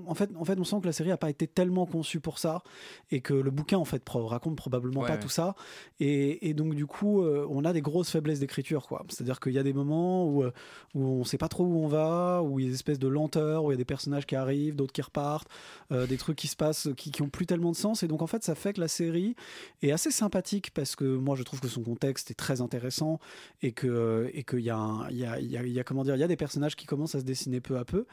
en 0.07 0.15
fait, 0.15 0.31
en 0.37 0.45
fait, 0.45 0.59
on 0.59 0.65
sent 0.65 0.77
que 0.81 0.87
la 0.87 0.93
série 0.93 1.11
n'a 1.11 1.17
pas 1.17 1.31
été 1.31 1.47
tellement 1.47 1.87
conçue 1.87 2.21
pour 2.21 2.39
ça 2.39 2.63
et 3.11 3.21
que 3.21 3.35
le 3.35 3.51
bouquin 3.51 3.79
en 3.79 3.85
fait 3.85 4.03
pro- 4.05 4.27
raconte 4.27 4.57
probablement 4.57 5.01
Ouais, 5.03 5.07
pas 5.09 5.15
ouais. 5.15 5.21
tout 5.21 5.29
ça. 5.29 5.55
Et, 6.01 6.49
et 6.49 6.55
donc 6.55 6.75
du 6.75 6.87
coup, 6.87 7.23
euh, 7.23 7.47
on 7.51 7.65
a 7.65 7.73
des 7.73 7.81
grosses 7.83 8.11
faiblesses 8.11 8.41
d'écriture, 8.41 8.87
quoi. 8.87 9.05
C'est-à-dire 9.09 9.41
qu'il 9.41 9.53
y 9.53 9.59
a 9.59 9.63
des 9.63 9.73
moments 9.73 10.27
où, 10.27 10.43
euh, 10.43 10.53
où 10.95 11.03
on 11.05 11.25
sait 11.25 11.39
pas 11.39 11.49
trop 11.49 11.65
où 11.65 11.77
on 11.85 11.89
va, 11.89 12.43
où 12.43 12.59
il 12.59 12.65
y 12.65 12.67
a 12.67 12.71
des 12.71 12.75
espèces 12.75 12.99
de 12.99 13.09
lenteur, 13.09 13.65
où 13.65 13.71
il 13.71 13.75
y 13.75 13.77
a 13.77 13.79
des 13.79 13.85
personnages 13.85 14.27
qui 14.27 14.37
arrivent, 14.37 14.75
d'autres 14.77 14.93
qui 14.93 15.03
repartent, 15.03 15.49
euh, 15.93 16.07
des 16.07 16.17
trucs 16.17 16.37
qui 16.37 16.49
se 16.49 16.57
passent 16.57 16.89
qui, 16.97 17.11
qui 17.11 17.23
ont 17.23 17.29
plus 17.29 17.47
tellement 17.47 17.71
de 17.71 17.77
sens. 17.77 18.03
Et 18.03 18.09
donc 18.09 18.23
en 18.23 18.27
fait, 18.27 18.43
ça 18.43 18.55
fait 18.55 18.73
que 18.73 18.81
la 18.81 18.89
série 18.89 19.37
est 19.83 19.93
assez 19.93 20.11
sympathique 20.11 20.73
parce 20.73 20.97
que 20.97 21.05
moi, 21.05 21.37
je 21.37 21.43
trouve 21.43 21.61
que 21.61 21.69
son 21.69 21.83
contexte 21.83 22.31
est 22.31 22.35
très 22.35 22.61
intéressant 22.61 23.19
et 23.63 23.73
que 23.73 24.31
et 24.33 24.45
qu'il 24.45 24.61
y 24.61 24.71
a, 24.71 25.07
il 25.11 25.17
y 25.19 25.25
a, 25.25 25.39
il 25.41 25.51
y 25.51 25.57
a- 25.57 25.67
y 25.67 25.79
a 25.81 25.85
comment 25.85 26.05
dire, 26.05 26.15
il 26.17 26.21
y 26.21 26.25
a 26.25 26.29
des 26.29 26.37
personnages 26.37 26.70
qui 26.77 26.87
commencent 26.87 27.15
à 27.15 27.21
se 27.21 27.25
dessiner 27.25 27.61
peu 27.61 27.79
à 27.79 27.85
peu. 27.85 28.07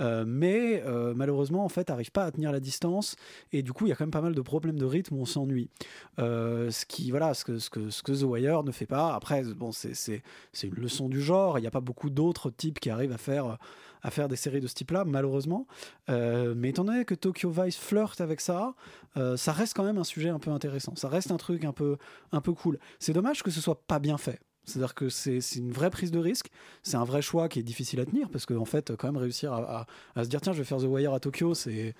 Euh, 0.00 0.24
mais 0.26 0.82
euh, 0.86 1.14
malheureusement 1.14 1.64
en 1.64 1.68
fait 1.68 1.88
n'arrive 1.88 2.10
pas 2.10 2.24
à 2.24 2.30
tenir 2.30 2.52
la 2.52 2.60
distance. 2.60 3.16
Et 3.52 3.62
du 3.62 3.72
coup 3.72 3.86
il 3.86 3.90
y 3.90 3.92
a 3.92 3.96
quand 3.96 4.04
même 4.04 4.10
pas 4.10 4.20
mal 4.20 4.34
de 4.34 4.40
problèmes 4.40 4.78
de 4.78 4.84
rythme 4.84 5.16
on 5.16 5.24
s'ennuie. 5.24 5.68
Euh, 6.18 6.70
ce 6.70 6.84
qui 6.86 7.10
voilà 7.10 7.34
ce 7.34 7.44
que, 7.44 7.58
ce 7.58 7.70
que 7.70 7.90
ce 7.90 8.02
que 8.02 8.12
The 8.12 8.24
Wire 8.24 8.62
ne 8.64 8.72
fait 8.72 8.86
pas. 8.86 9.14
Après 9.14 9.42
bon 9.42 9.72
c'est 9.72 9.94
c'est 9.94 10.22
une 10.62 10.74
leçon 10.74 11.08
du 11.08 11.20
genre. 11.20 11.58
Il 11.58 11.62
n'y 11.62 11.68
a 11.68 11.72
pas 11.72 11.80
beaucoup 11.80 12.10
d'autres 12.10 12.50
types 12.50 12.80
qui 12.80 12.90
arrivent 12.90 13.12
à 13.12 13.18
faire 13.18 13.58
à 14.02 14.10
faire 14.10 14.28
des 14.28 14.36
séries 14.36 14.60
de 14.60 14.66
ce 14.66 14.74
type 14.74 14.90
là 14.90 15.04
malheureusement 15.06 15.66
mais 16.08 16.70
étant 16.70 16.84
donné 16.84 17.04
que 17.06 17.14
Tokyo 17.14 17.50
Vice 17.50 17.76
flirte 17.76 18.20
avec 18.20 18.40
ça 18.40 18.74
ça 19.36 19.52
reste 19.52 19.74
quand 19.74 19.84
même 19.84 19.98
un 19.98 20.04
sujet 20.04 20.28
un 20.28 20.38
peu 20.38 20.50
intéressant. 20.50 20.94
Ça 20.96 21.08
reste 21.08 21.30
un 21.30 21.36
truc 21.36 21.64
un 21.64 21.72
peu 21.72 21.96
un 22.32 22.40
peu 22.40 22.52
cool. 22.52 22.78
C'est 22.98 23.12
dommage 23.12 23.42
que 23.42 23.50
ce 23.50 23.60
soit 23.60 23.86
pas 23.86 23.98
bien 23.98 24.18
fait 24.18 24.40
c'est-à-dire 24.64 24.94
que 24.94 25.08
c'est 25.08 25.38
une 25.56 25.72
vraie 25.72 25.90
prise 25.90 26.10
de 26.10 26.18
risque, 26.18 26.48
c'est 26.82 26.96
un 26.96 27.04
vrai 27.04 27.22
choix 27.22 27.48
qui 27.48 27.58
est 27.58 27.62
difficile 27.62 28.00
à 28.00 28.04
tenir 28.06 28.28
parce 28.30 28.46
qu'en 28.46 28.56
en 28.56 28.64
fait, 28.64 28.94
quand 28.96 29.08
même 29.08 29.16
réussir 29.16 29.52
à, 29.52 29.80
à- 29.80 29.86
à 30.16 30.24
se 30.24 30.28
dire 30.28 30.40
tiens, 30.40 30.52
je 30.52 30.58
vais 30.58 30.64
faire 30.64 30.78
The 30.78 30.84
Wire 30.84 31.12
à 31.12 31.20
Tokyo, 31.20 31.54
c'est 31.54 31.94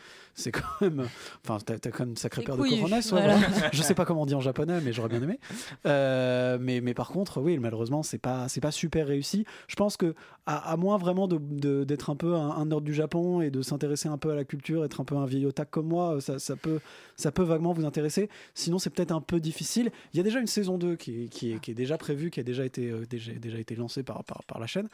quand 0.52 0.62
même. 0.80 1.06
Enfin, 1.44 1.58
t'as 1.64 1.74
as 1.74 1.78
quand 1.90 2.00
même 2.00 2.10
une 2.10 2.16
sacrée 2.16 2.42
paire 2.42 2.56
de 2.56 2.62
ouais, 2.62 2.68
voilà. 2.80 3.00
voilà. 3.10 3.70
Je 3.72 3.82
sais 3.82 3.94
pas 3.94 4.04
comment 4.04 4.22
on 4.22 4.26
dit 4.26 4.34
en 4.34 4.40
japonais, 4.40 4.80
mais 4.80 4.92
j'aurais 4.92 5.08
bien 5.08 5.22
aimé. 5.22 5.38
Euh, 5.86 6.58
mais, 6.60 6.80
mais 6.80 6.94
par 6.94 7.08
contre, 7.08 7.40
oui, 7.40 7.58
malheureusement, 7.58 8.02
c'est 8.02 8.18
pas, 8.18 8.46
pas 8.62 8.70
super 8.70 9.06
réussi. 9.06 9.44
Je 9.68 9.76
pense 9.76 9.96
que, 9.96 10.14
à, 10.46 10.72
à 10.72 10.76
moins 10.76 10.96
vraiment 10.98 11.26
de- 11.28 11.38
de- 11.40 11.84
d'être 11.84 12.10
un 12.10 12.16
peu 12.16 12.34
un, 12.34 12.50
un 12.50 12.66
nerd 12.66 12.84
du 12.84 12.94
Japon 12.94 13.40
et 13.40 13.50
de 13.50 13.62
s'intéresser 13.62 14.08
un 14.08 14.18
peu 14.18 14.30
à 14.30 14.34
la 14.34 14.44
culture, 14.44 14.84
être 14.84 15.00
un 15.00 15.04
peu 15.04 15.16
un 15.16 15.26
vieil 15.26 15.46
otak 15.46 15.70
comme 15.70 15.86
moi, 15.88 16.20
ça, 16.20 16.38
ça 16.38 16.56
peut, 16.56 16.80
ça 17.16 17.32
peut 17.32 17.42
vaguement 17.42 17.72
vous 17.72 17.84
intéresser. 17.84 18.28
Sinon, 18.54 18.78
c'est 18.78 18.90
peut-être 18.90 19.12
un 19.12 19.20
peu 19.20 19.40
difficile. 19.40 19.90
Il 20.12 20.16
y 20.18 20.20
a 20.20 20.22
déjà 20.22 20.40
une 20.40 20.46
saison 20.46 20.78
2 20.78 20.96
qui 20.96 21.24
est, 21.24 21.28
qui 21.28 21.52
est, 21.52 21.58
qui 21.60 21.70
est 21.70 21.74
déjà 21.74 21.98
prévue, 21.98 22.30
qui 22.30 22.40
a 22.40 22.42
déjà 22.42 22.53
été, 22.62 22.90
euh, 22.90 23.06
déjà, 23.06 23.58
été 23.58 23.74
lancée 23.74 24.02
par, 24.02 24.22
par, 24.24 24.44
par 24.44 24.60
la 24.60 24.66
chaîne. 24.66 24.88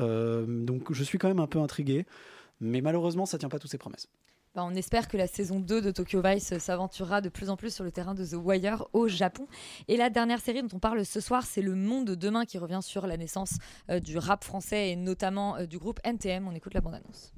Euh, 0.00 0.44
donc, 0.46 0.92
je 0.92 1.02
suis 1.02 1.18
quand 1.18 1.28
même 1.28 1.40
un 1.40 1.46
peu 1.46 1.60
intrigué. 1.60 2.04
Mais 2.60 2.80
malheureusement, 2.80 3.26
ça 3.26 3.38
tient 3.38 3.48
pas 3.48 3.58
toutes 3.58 3.70
ses 3.70 3.78
promesses. 3.78 4.08
Bah, 4.54 4.64
on 4.64 4.74
espère 4.74 5.08
que 5.08 5.16
la 5.16 5.26
saison 5.26 5.60
2 5.60 5.82
de 5.82 5.90
Tokyo 5.90 6.22
Vice 6.24 6.56
s'aventurera 6.58 7.20
de 7.20 7.28
plus 7.28 7.50
en 7.50 7.56
plus 7.56 7.74
sur 7.74 7.84
le 7.84 7.92
terrain 7.92 8.14
de 8.14 8.24
The 8.24 8.34
Wire 8.34 8.86
au 8.92 9.06
Japon. 9.06 9.46
Et 9.88 9.96
la 9.96 10.10
dernière 10.10 10.40
série 10.40 10.62
dont 10.62 10.76
on 10.76 10.78
parle 10.78 11.04
ce 11.04 11.20
soir, 11.20 11.44
c'est 11.44 11.62
Le 11.62 11.74
Monde 11.74 12.06
de 12.06 12.14
demain 12.14 12.44
qui 12.44 12.58
revient 12.58 12.80
sur 12.82 13.06
la 13.06 13.16
naissance 13.16 13.58
euh, 13.90 14.00
du 14.00 14.18
rap 14.18 14.44
français 14.44 14.90
et 14.90 14.96
notamment 14.96 15.62
du 15.64 15.78
groupe 15.78 16.00
NTM. 16.04 16.48
On 16.48 16.52
écoute 16.52 16.74
la 16.74 16.80
bande-annonce. 16.80 17.32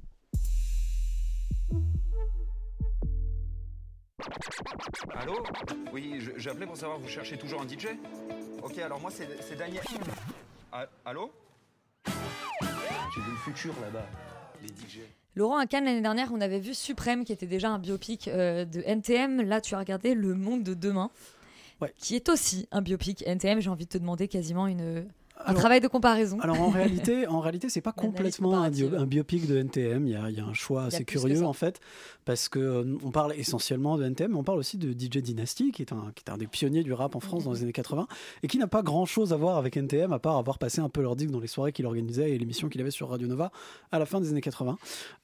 Allô? 5.15 5.43
Oui, 5.93 6.19
appelé 6.47 6.65
pour 6.65 6.77
savoir, 6.77 6.99
vous 6.99 7.07
cherchez 7.07 7.37
toujours 7.37 7.61
un 7.61 7.67
DJ 7.67 7.87
Ok, 8.63 8.77
alors 8.79 8.99
moi 8.99 9.11
c'est 9.11 9.27
c'est 9.41 9.55
Daniel. 9.55 9.81
Ah, 10.71 10.85
allô? 11.05 11.31
J'ai 12.05 13.21
vu 13.21 13.31
le 13.31 13.37
futur 13.37 13.73
là-bas. 13.81 14.05
Les 14.61 14.67
DJ. 14.67 14.99
Laurent, 15.35 15.57
à 15.57 15.65
Cannes 15.67 15.85
l'année 15.85 16.01
dernière, 16.01 16.31
on 16.33 16.41
avait 16.41 16.59
vu 16.59 16.73
Suprême 16.73 17.23
qui 17.23 17.31
était 17.31 17.47
déjà 17.47 17.69
un 17.69 17.79
biopic 17.79 18.27
euh, 18.27 18.65
de 18.65 18.81
NTM. 18.85 19.41
Là, 19.41 19.61
tu 19.61 19.75
as 19.75 19.79
regardé 19.79 20.13
Le 20.13 20.33
Monde 20.35 20.63
de 20.63 20.73
demain. 20.73 21.11
Qui 21.97 22.15
est 22.15 22.27
aussi 22.27 22.67
un 22.71 22.81
biopic 22.81 23.23
NTM, 23.25 23.61
j'ai 23.61 23.69
envie 23.69 23.85
de 23.85 23.89
te 23.89 23.97
demander 23.97 24.27
quasiment 24.27 24.67
une, 24.67 25.07
un 25.45 25.53
travail 25.53 25.79
de 25.79 25.87
comparaison. 25.87 26.39
Alors 26.41 26.61
en 26.61 26.69
réalité, 26.69 27.27
en 27.27 27.39
réalité, 27.39 27.69
c'est 27.69 27.81
pas 27.81 27.91
complètement 27.93 28.61
un, 28.61 28.69
bio- 28.69 28.85
comparative. 28.85 28.95
un 29.01 29.05
biopic 29.05 29.47
de 29.47 29.57
NTM. 29.57 30.05
Il 30.05 30.11
y 30.11 30.15
a, 30.15 30.29
il 30.29 30.37
y 30.37 30.39
a 30.39 30.45
un 30.45 30.53
choix 30.53 30.83
assez 30.85 31.05
curieux 31.05 31.43
en 31.45 31.53
fait, 31.53 31.79
parce 32.25 32.49
que 32.49 32.59
euh, 32.59 32.97
on 33.03 33.11
parle 33.11 33.33
essentiellement 33.35 33.97
de 33.97 34.03
NTM, 34.05 34.31
mais 34.31 34.37
on 34.37 34.43
parle 34.43 34.59
aussi 34.59 34.77
de 34.77 34.91
DJ 34.91 35.21
Dynasty, 35.21 35.71
qui 35.71 35.81
est 35.81 35.93
un, 35.93 36.11
qui 36.15 36.23
est 36.27 36.31
un 36.31 36.37
des 36.37 36.47
pionniers 36.47 36.83
du 36.83 36.93
rap 36.93 37.15
en 37.15 37.19
France 37.19 37.45
dans 37.45 37.53
les 37.53 37.63
années 37.63 37.71
80, 37.71 38.07
et 38.43 38.47
qui 38.47 38.57
n'a 38.57 38.67
pas 38.67 38.81
grand 38.81 39.05
chose 39.05 39.33
à 39.33 39.37
voir 39.37 39.57
avec 39.57 39.77
NTM 39.77 40.11
à 40.13 40.19
part 40.19 40.37
avoir 40.37 40.57
passé 40.59 40.81
un 40.81 40.89
peu 40.89 41.01
leur 41.01 41.15
disque 41.15 41.31
dans 41.31 41.39
les 41.39 41.47
soirées 41.47 41.71
qu'il 41.71 41.85
organisait 41.85 42.31
et 42.31 42.37
l'émission 42.37 42.67
qu'il 42.69 42.81
avait 42.81 42.91
sur 42.91 43.09
Radio 43.09 43.27
Nova 43.27 43.51
à 43.91 43.99
la 43.99 44.05
fin 44.05 44.19
des 44.21 44.29
années 44.29 44.41
80. 44.41 44.77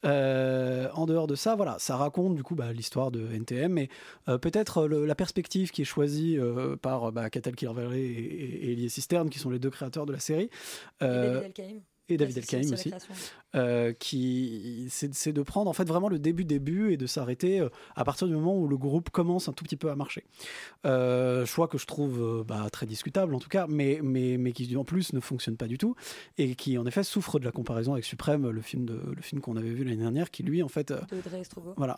Euh, 0.05 0.87
en 0.93 1.05
dehors 1.05 1.27
de 1.27 1.35
ça, 1.35 1.55
voilà, 1.55 1.77
ça 1.79 1.97
raconte 1.97 2.35
du 2.35 2.43
coup 2.43 2.55
bah, 2.55 2.71
l'histoire 2.73 3.11
de 3.11 3.25
NTM, 3.33 3.71
mais 3.73 3.89
euh, 4.29 4.37
peut-être 4.37 4.85
la 4.87 5.15
perspective 5.15 5.71
qui 5.71 5.81
est 5.81 5.85
choisie 5.85 6.37
par 6.81 7.11
bah, 7.11 7.29
Catal 7.29 7.55
Kilverley 7.55 7.99
et, 7.99 8.05
et, 8.05 8.69
et 8.69 8.73
Elie 8.73 8.89
Cisterne, 8.89 9.29
qui 9.29 9.39
sont 9.39 9.49
les 9.49 9.59
deux 9.59 9.69
créateurs 9.69 10.04
de 10.05 10.13
la 10.13 10.19
série. 10.19 10.49
Euh. 11.01 11.41
Et 12.09 12.17
David 12.17 12.37
Elkaïm 12.37 12.63
aussi 12.73 12.89
euh, 13.55 13.93
qui 13.93 14.87
c'est 14.89 15.31
de 15.33 15.41
prendre 15.41 15.69
en 15.69 15.73
fait 15.73 15.85
vraiment 15.85 16.09
le 16.09 16.19
début 16.19 16.45
début 16.45 16.91
et 16.93 16.97
de 16.97 17.07
s'arrêter 17.07 17.59
euh, 17.59 17.69
à 17.95 18.03
partir 18.03 18.27
du 18.27 18.33
moment 18.33 18.57
où 18.57 18.67
le 18.67 18.77
groupe 18.77 19.09
commence 19.09 19.47
un 19.47 19.53
tout 19.53 19.63
petit 19.63 19.77
peu 19.77 19.89
à 19.89 19.95
marcher. 19.95 20.23
Euh, 20.85 21.45
choix 21.45 21.67
que 21.67 21.77
je 21.77 21.85
trouve 21.85 22.43
bah, 22.47 22.67
très 22.71 22.85
discutable 22.85 23.33
en 23.33 23.39
tout 23.39 23.49
cas, 23.49 23.65
mais 23.67 23.99
mais 24.03 24.37
mais 24.37 24.51
qui 24.51 24.75
en 24.75 24.83
plus 24.83 25.13
ne 25.13 25.19
fonctionne 25.19 25.57
pas 25.57 25.67
du 25.67 25.77
tout 25.77 25.95
et 26.37 26.55
qui 26.55 26.77
en 26.77 26.85
effet 26.85 27.03
souffre 27.03 27.39
de 27.39 27.45
la 27.45 27.51
comparaison 27.51 27.93
avec 27.93 28.05
Suprême, 28.05 28.49
le 28.49 28.61
film 28.61 28.85
de 28.85 28.99
le 29.15 29.21
film 29.21 29.41
qu'on 29.41 29.55
avait 29.57 29.71
vu 29.71 29.83
l'année 29.83 29.97
dernière, 30.01 30.31
qui 30.31 30.43
lui 30.43 30.61
en 30.61 30.67
fait 30.67 30.91
voilà, 31.77 31.97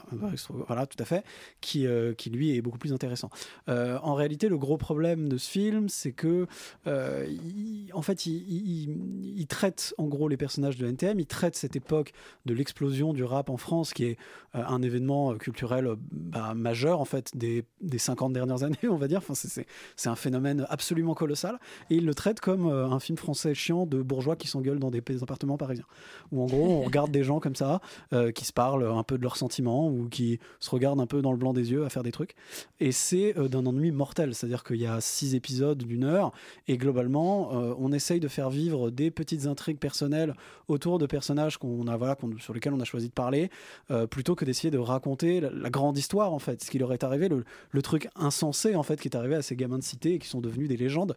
voilà, 0.67 0.85
tout 0.85 1.01
à 1.01 1.05
fait, 1.05 1.23
qui, 1.61 1.85
qui 2.17 2.29
lui 2.29 2.55
est 2.55 2.61
beaucoup 2.61 2.77
plus 2.77 2.93
intéressant. 2.93 3.29
En 3.67 4.13
réalité, 4.13 4.47
le 4.49 4.57
gros 4.57 4.77
problème 4.77 5.27
de 5.29 5.37
ce 5.37 5.49
film, 5.49 5.89
c'est 5.89 6.11
que, 6.11 6.47
il- 6.85 7.89
en 7.93 8.01
fait, 8.01 8.25
il, 8.25 8.35
il- 8.35 9.33
il 9.37 9.47
traite 9.47 9.93
en 9.97 10.05
gros 10.05 10.27
les 10.27 10.37
personnages 10.37 10.77
de 10.77 10.87
NTM, 10.87 11.19
il 11.19 11.25
traite 11.25 11.55
cette 11.55 11.75
époque 11.75 12.13
de 12.45 12.53
l'explosion 12.53 13.13
du 13.13 13.23
rap 13.23 13.49
en 13.49 13.57
France, 13.57 13.93
qui 13.93 14.05
est 14.05 14.17
euh, 14.55 14.63
un 14.65 14.81
événement 14.81 15.31
euh, 15.31 15.35
culturel 15.35 15.87
euh, 15.87 15.95
bah, 16.11 16.53
majeur 16.55 16.99
en 17.01 17.05
fait 17.05 17.35
des, 17.35 17.65
des 17.81 17.97
50 17.97 18.33
dernières 18.33 18.63
années, 18.63 18.77
on 18.89 18.95
va 18.97 19.07
dire. 19.07 19.19
Enfin, 19.19 19.33
c'est- 19.35 19.65
un 20.07 20.15
phénomène 20.15 20.65
absolument 20.69 21.13
colossal. 21.13 21.59
Et 21.89 21.95
il 21.95 22.05
le 22.05 22.13
traite 22.13 22.39
comme 22.39 22.67
euh, 22.67 22.87
un 22.87 22.99
film 22.99 23.17
français 23.17 23.53
chiant 23.53 23.85
de 23.85 24.01
bourgeois 24.01 24.37
qui 24.37 24.47
s'engueulent 24.47 24.79
dans 24.79 24.89
des, 24.89 25.03
appartements 25.21 25.57
parisiens. 25.57 25.85
Où 26.31 26.41
en 26.41 26.45
gros, 26.45 26.65
on 26.65 26.81
regarde 26.85 27.11
des 27.11 27.23
gens 27.23 27.39
comme 27.39 27.55
ça, 27.55 27.81
euh, 28.13 28.31
qui 28.31 28.45
se 28.45 28.53
parlent 28.53 28.85
un 28.85 29.03
peu 29.03 29.17
de 29.17 29.23
leurs 29.23 29.35
sentiments 29.35 29.89
ou 29.89 30.07
qui 30.07 30.39
se 30.59 30.69
regardent 30.69 31.01
un 31.01 31.07
peu 31.07 31.21
dans 31.21 31.31
le 31.31 31.37
blanc 31.37 31.51
des 31.51 31.71
yeux 31.71 31.85
à 31.85 31.89
faire 31.89 32.03
des 32.03 32.11
trucs. 32.11 32.35
Et 32.79 32.91
c'est 32.91 33.33
d'un 33.33 33.65
ennui 33.65 33.91
mortel. 33.91 34.33
C'est-à-dire 34.33 34.63
qu'il 34.63 34.77
y 34.77 34.85
a 34.85 35.01
six 35.01 35.35
épisodes 35.35 35.77
d'une 35.77 36.05
heure 36.05 36.31
et 36.67 36.77
globalement, 36.77 37.51
on 37.51 37.91
essaye 37.91 38.19
de 38.19 38.27
faire 38.27 38.49
vivre 38.49 38.89
des 38.89 39.11
petites 39.11 39.45
intrigues 39.45 39.79
personnelles 39.87 40.33
autour 40.67 40.99
de 40.99 41.05
personnages 41.05 41.57
qu'on 41.57 41.87
a, 41.87 41.95
voilà, 41.95 42.17
sur 42.39 42.53
lesquels 42.53 42.73
on 42.73 42.79
a 42.81 42.83
choisi 42.83 43.07
de 43.07 43.13
parler, 43.13 43.49
euh, 43.89 44.05
plutôt 44.05 44.35
que 44.35 44.43
d'essayer 44.43 44.69
de 44.69 44.77
raconter 44.77 45.39
la, 45.39 45.69
grande 45.69 45.97
histoire 45.97 46.33
en 46.33 46.39
fait, 46.39 46.61
ce 46.61 46.69
qui 46.69 46.77
leur 46.77 46.91
est 46.91 47.05
arrivé, 47.05 47.29
le, 47.29 47.81
truc 47.81 48.09
insensé 48.15 48.75
en 48.75 48.83
fait 48.83 48.99
qui 48.99 49.07
est 49.07 49.15
arrivé 49.15 49.35
à 49.35 49.41
ces 49.41 49.55
gamins 49.55 49.77
de 49.77 49.83
cité 49.83 50.15
et 50.15 50.19
qui 50.19 50.27
sont 50.27 50.41
devenus 50.41 50.67
des 50.67 50.75
légendes. 50.75 51.15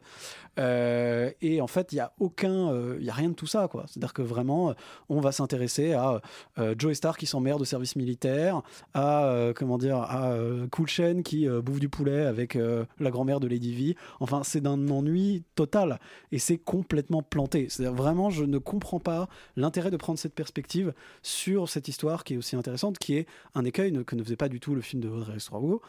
Euh, 0.60 1.30
et 1.40 1.60
en 1.60 1.66
fait, 1.66 1.92
il 1.92 1.96
y 1.96 2.00
a 2.00 2.12
aucun, 2.20 2.70
euh, 2.70 2.96
il 3.00 3.06
y 3.06 3.10
a 3.10 3.12
rien 3.12 3.30
de 3.30 3.34
tout 3.34 3.48
ça 3.48 3.66
quoi. 3.66 3.86
C'est-à-dire 3.88 4.12
que 4.12 4.22
vraiment, 4.22 4.74
on 5.08 5.20
va 5.20 5.32
s'intéresser 5.32 5.94
à 5.94 6.20
Joe 6.78 6.94
Star 6.94 7.16
qui 7.18 7.26
s'emmerde 7.26 7.60
au 7.60 7.64
service 7.64 7.96
militaire, 7.96 8.62
à 8.94 9.52
comment 9.56 9.78
dire, 9.78 9.96
à 9.96 10.36
Cool 10.70 10.86
qui 11.24 11.48
bouffe 11.48 11.80
du 11.80 11.88
poulet 11.88 12.24
avec 12.26 12.54
la 12.54 13.10
grand-mère 13.10 13.40
de 13.40 13.48
Lady 13.48 13.74
V. 13.74 13.96
Enfin, 14.20 14.42
c'est 14.44 14.60
d'un 14.60 14.88
ennui 14.90 15.42
total 15.54 15.98
et 16.30 16.38
c'est 16.38 16.58
complètement 16.58 17.22
planté. 17.22 17.66
C'est-à-dire 17.68 17.94
vraiment, 17.94 18.30
je 18.30 18.44
ne 18.44 18.58
comprends 18.61 19.00
pas 19.00 19.28
l'intérêt 19.56 19.90
de 19.90 19.96
prendre 19.96 20.18
cette 20.18 20.34
perspective 20.34 20.92
sur 21.22 21.68
cette 21.68 21.88
histoire 21.88 22.24
qui 22.24 22.34
est 22.34 22.36
aussi 22.36 22.56
intéressante, 22.56 22.98
qui 22.98 23.16
est 23.16 23.26
un 23.54 23.64
écueil 23.64 23.92
que 24.04 24.16
ne 24.16 24.22
faisait 24.22 24.36
pas 24.36 24.48
du 24.48 24.61
tout 24.61 24.74
le 24.74 24.80
film 24.80 25.02
de 25.02 25.08
Audrey 25.08 25.36
Estroggo. 25.36 25.82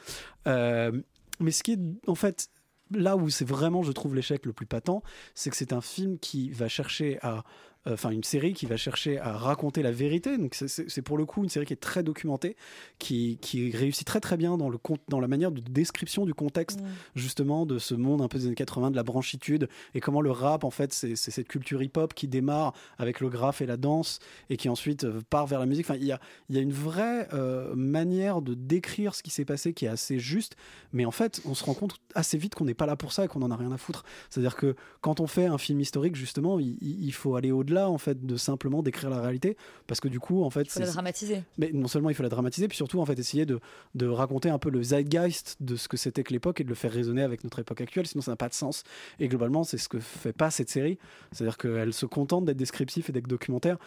Euh, 0.47 1.01
mais 1.39 1.51
ce 1.51 1.63
qui 1.63 1.73
est 1.73 1.79
en 2.07 2.15
fait 2.15 2.49
là 2.93 3.15
où 3.15 3.29
c'est 3.29 3.47
vraiment, 3.47 3.83
je 3.83 3.91
trouve, 3.91 4.15
l'échec 4.15 4.45
le 4.45 4.53
plus 4.53 4.65
patent, 4.65 5.01
c'est 5.33 5.49
que 5.49 5.55
c'est 5.55 5.73
un 5.73 5.81
film 5.81 6.19
qui 6.19 6.51
va 6.51 6.67
chercher 6.67 7.19
à. 7.21 7.43
Euh, 7.87 7.93
Enfin, 7.93 8.09
une 8.11 8.23
série 8.23 8.53
qui 8.53 8.65
va 8.65 8.77
chercher 8.77 9.17
à 9.19 9.33
raconter 9.37 9.81
la 9.83 9.91
vérité. 9.91 10.37
Donc, 10.37 10.55
c'est- 10.55 11.01
pour 11.01 11.17
le 11.17 11.25
coup 11.25 11.43
une 11.43 11.49
série 11.49 11.65
qui 11.65 11.73
est 11.73 11.77
très 11.81 12.03
documentée, 12.03 12.55
qui, 12.99 13.37
qui 13.41 13.71
réussit 13.71 14.05
très 14.05 14.19
très 14.19 14.37
bien 14.37 14.57
dans, 14.57 14.69
le, 14.69 14.77
dans 15.09 15.19
la 15.19 15.27
manière 15.27 15.51
de 15.51 15.61
description 15.61 16.25
du 16.25 16.33
contexte, 16.33 16.79
justement, 17.15 17.65
de 17.65 17.79
ce 17.79 17.95
monde 17.95 18.21
un 18.21 18.27
peu 18.27 18.37
des 18.37 18.45
années 18.47 18.55
80, 18.55 18.91
de 18.91 18.95
la 18.95 19.03
branchitude, 19.03 19.67
et 19.95 19.99
comment 19.99 20.21
le 20.21 20.31
rap, 20.31 20.63
en 20.63 20.69
fait, 20.71 20.93
c'est 20.93 21.15
cette 21.15 21.47
culture 21.47 21.81
hip-hop 21.81 22.13
qui 22.13 22.27
démarre 22.27 22.73
avec 22.97 23.19
le 23.19 23.29
graphe 23.29 23.61
et 23.61 23.65
la 23.65 23.77
danse, 23.77 24.19
et 24.49 24.57
qui 24.57 24.69
ensuite 24.69 25.03
euh, 25.03 25.21
part 25.29 25.47
vers 25.47 25.59
la 25.59 25.65
musique. 25.65 25.85
Enfin, 25.89 25.97
il 25.99 26.05
y 26.05 26.11
a, 26.11 26.19
y 26.49 26.57
a 26.57 26.61
une 26.61 26.73
vraie 26.73 27.27
euh, 27.33 27.73
manière 27.75 28.41
de 28.41 28.53
décrire 28.53 29.15
ce 29.15 29.23
qui 29.23 29.31
s'est 29.31 29.45
passé 29.45 29.73
qui 29.73 29.85
est 29.85 29.89
assez 29.89 30.19
juste, 30.19 30.55
mais 30.93 31.05
en 31.05 31.11
fait, 31.11 31.41
on 31.45 31.53
se 31.55 31.63
rend 31.63 31.73
compte 31.73 31.95
assez 32.15 32.37
vite 32.37 32.55
qu'on 32.55 32.65
n'est 32.65 32.73
pas 32.73 32.85
là 32.85 32.95
pour 32.95 33.11
ça 33.11 33.25
et 33.25 33.27
qu'on 33.27 33.41
en 33.41 33.51
a 33.51 33.55
rien 33.55 33.71
à 33.71 33.77
foutre. 33.77 34.03
C'est-à-dire 34.29 34.55
que 34.55 34.75
quand 35.01 35.19
on 35.19 35.27
fait 35.27 35.45
un 35.47 35.57
film 35.57 35.79
historique, 35.79 36.15
justement, 36.15 36.59
il 36.59 37.13
faut 37.13 37.35
aller 37.35 37.51
au-delà 37.51 37.70
en 37.79 37.97
fait 37.97 38.25
de 38.25 38.35
simplement 38.37 38.81
décrire 38.83 39.09
la 39.09 39.21
réalité, 39.21 39.57
parce 39.87 39.99
que 39.99 40.07
du 40.07 40.19
coup, 40.19 40.43
en 40.43 40.49
fait, 40.49 40.61
Il 40.61 40.69
faut 40.69 40.79
la 40.79 40.85
dramatiser. 40.87 41.43
mais 41.57 41.71
non 41.73 41.87
seulement 41.87 42.09
il 42.09 42.15
faut 42.15 42.23
la 42.23 42.29
dramatiser, 42.29 42.67
puis 42.67 42.77
surtout 42.77 42.99
en 42.99 43.05
fait 43.05 43.17
essayer 43.19 43.45
de, 43.45 43.59
de 43.95 44.07
raconter 44.07 44.49
un 44.49 44.59
peu 44.59 44.69
le 44.69 44.81
zeitgeist 44.83 45.57
de 45.59 45.75
ce 45.75 45.87
que 45.87 45.97
c'était 45.97 46.23
que 46.23 46.33
l'époque 46.33 46.61
et 46.61 46.63
de 46.63 46.69
le 46.69 46.75
faire 46.75 46.91
résonner 46.91 47.23
avec 47.23 47.43
notre 47.43 47.59
époque 47.59 47.81
actuelle, 47.81 48.07
sinon 48.07 48.21
ça 48.21 48.31
n'a 48.31 48.37
pas 48.37 48.49
de 48.49 48.53
sens. 48.53 48.83
Et 49.19 49.27
globalement, 49.27 49.63
c'est 49.63 49.77
ce 49.77 49.89
que 49.89 49.99
fait 49.99 50.33
pas 50.33 50.51
cette 50.51 50.69
série, 50.69 50.97
c'est-à-dire 51.31 51.57
qu'elle 51.57 51.93
se 51.93 52.05
contente 52.05 52.45
d'être 52.45 52.57
descriptif 52.57 53.09
et 53.09 53.11
d'être 53.11 53.27
documentaire. 53.27 53.77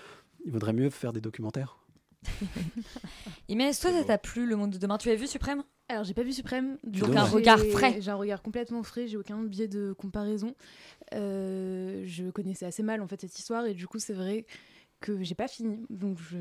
Il 0.46 0.52
vaudrait 0.52 0.72
mieux 0.72 0.90
faire 0.90 1.12
des 1.12 1.20
documentaires. 1.20 1.78
Inès, 3.48 3.78
toi, 3.80 3.90
ça 3.92 4.04
t'a 4.04 4.18
plu 4.18 4.46
le 4.46 4.56
monde 4.56 4.70
de 4.70 4.78
demain? 4.78 4.98
Tu 4.98 5.10
as 5.10 5.14
vu 5.16 5.26
Suprême? 5.26 5.62
Alors, 5.88 6.04
j'ai 6.04 6.14
pas 6.14 6.22
vu 6.22 6.32
Suprême. 6.32 6.78
Donc 6.84 7.14
un 7.14 7.24
j'ai- 7.26 7.34
regard 7.34 7.58
frais. 7.60 7.98
J'ai 8.00 8.10
un 8.10 8.14
regard 8.16 8.42
complètement 8.42 8.82
frais, 8.82 9.06
j'ai 9.06 9.16
aucun 9.16 9.42
biais 9.42 9.68
de 9.68 9.92
comparaison. 9.92 10.54
Euh, 11.14 12.02
je 12.06 12.30
connaissais 12.30 12.64
assez 12.66 12.82
mal 12.82 13.02
en 13.02 13.06
fait 13.06 13.20
cette 13.20 13.38
histoire 13.38 13.66
et 13.66 13.74
du 13.74 13.86
coup, 13.86 13.98
c'est 13.98 14.14
vrai 14.14 14.46
que 15.04 15.22
j'ai 15.22 15.34
pas 15.34 15.48
fini. 15.48 15.78
Donc, 15.90 16.18
je 16.30 16.36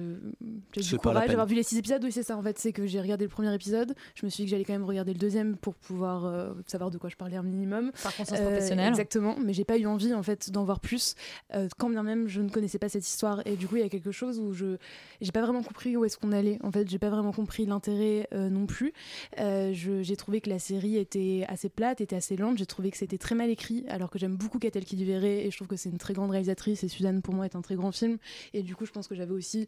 j'ai 0.74 0.82
C'est 0.82 0.90
du 0.96 0.98
courage 0.98 1.28
d'avoir 1.28 1.46
vu 1.48 1.56
les 1.56 1.64
six 1.64 1.78
épisodes. 1.78 2.04
Oui, 2.04 2.12
c'est 2.12 2.24
ça 2.24 2.36
en 2.36 2.42
fait. 2.42 2.58
C'est 2.58 2.72
que 2.74 2.88
j'ai 2.88 3.00
regardé 3.00 3.26
le 3.26 3.30
premier 3.30 3.54
épisode. 3.54 3.94
Je 4.16 4.26
me 4.26 4.30
suis 4.32 4.44
dit 4.44 4.46
que 4.48 4.52
j'allais 4.52 4.66
quand 4.66 4.74
même 4.74 4.84
regarder 4.84 5.14
le 5.14 5.20
deuxième 5.20 5.56
pour 5.58 5.76
pouvoir 5.76 6.26
euh, 6.26 6.54
savoir 6.68 6.90
de 6.90 6.98
quoi 6.98 7.10
je 7.10 7.16
parlais 7.16 7.38
un 7.38 7.44
minimum. 7.44 7.92
Par 8.02 8.16
conscience 8.16 8.40
professionnelle. 8.40 8.90
Exactement. 8.90 9.36
Mais 9.44 9.54
j'ai 9.54 9.66
pas 9.66 9.78
eu 9.78 9.86
envie 9.86 10.14
en 10.14 10.24
fait 10.24 10.50
d'en 10.50 10.64
voir 10.64 10.80
plus, 10.80 11.16
euh, 11.54 11.68
quand 11.78 11.90
bien 11.90 12.02
même 12.04 12.28
je 12.28 12.42
ne 12.42 12.50
connaissais 12.50 12.80
pas 12.80 12.90
cette 12.90 13.08
histoire. 13.08 13.46
Et 13.46 13.56
du 13.56 13.68
coup, 13.68 13.76
il 13.76 13.82
y 13.82 13.86
a 13.86 13.90
quelque 13.90 14.12
chose 14.12 14.40
où 14.40 14.54
je 14.54 14.78
j'ai 15.22 15.32
pas 15.32 15.42
vraiment 15.42 15.62
compris 15.64 15.96
où 15.96 16.06
est-ce 16.06 16.18
qu'on 16.18 16.32
allait. 16.32 16.58
En 16.64 16.72
fait, 16.72 16.90
j'ai 16.90 17.00
pas 17.00 17.10
vraiment 17.10 17.34
compris 17.34 17.66
l'intérêt 17.66 18.28
euh, 18.34 18.50
non 18.50 18.66
plus. 18.66 18.94
Euh, 19.40 19.72
je- 19.74 20.02
j'ai 20.02 20.16
trouvé 20.16 20.42
que 20.42 20.50
la 20.50 20.60
série 20.60 20.98
était 20.98 21.46
assez 21.48 21.70
plate, 21.70 22.02
était 22.02 22.16
assez 22.16 22.36
lente. 22.36 22.58
J'ai 22.58 22.66
trouvé 22.66 22.90
que 22.92 22.98
c'était 22.98 23.18
très 23.18 23.36
mal 23.36 23.50
écrit, 23.50 23.84
alors 23.90 24.10
que 24.10 24.18
j'aime 24.18 24.36
beaucoup 24.36 24.58
Catel 24.60 24.86
qui 24.86 24.96
et 25.04 25.52
je 25.52 25.56
trouve 25.58 25.68
que 25.68 25.76
c'est 25.76 25.90
une 25.90 25.98
très 25.98 26.14
grande 26.14 26.32
réalisatrice. 26.32 26.84
Et 26.84 26.88
Suzanne, 26.88 27.22
pour 27.22 27.34
moi, 27.34 27.46
est 27.46 27.56
un 27.56 27.62
très 27.62 27.76
grand 27.76 27.92
film. 27.92 28.18
Et 28.54 28.64
du 28.64 28.76
coup, 28.76 28.86
je 28.86 28.92
pense 28.92 29.08
que 29.08 29.16
j'avais 29.16 29.34
aussi 29.34 29.68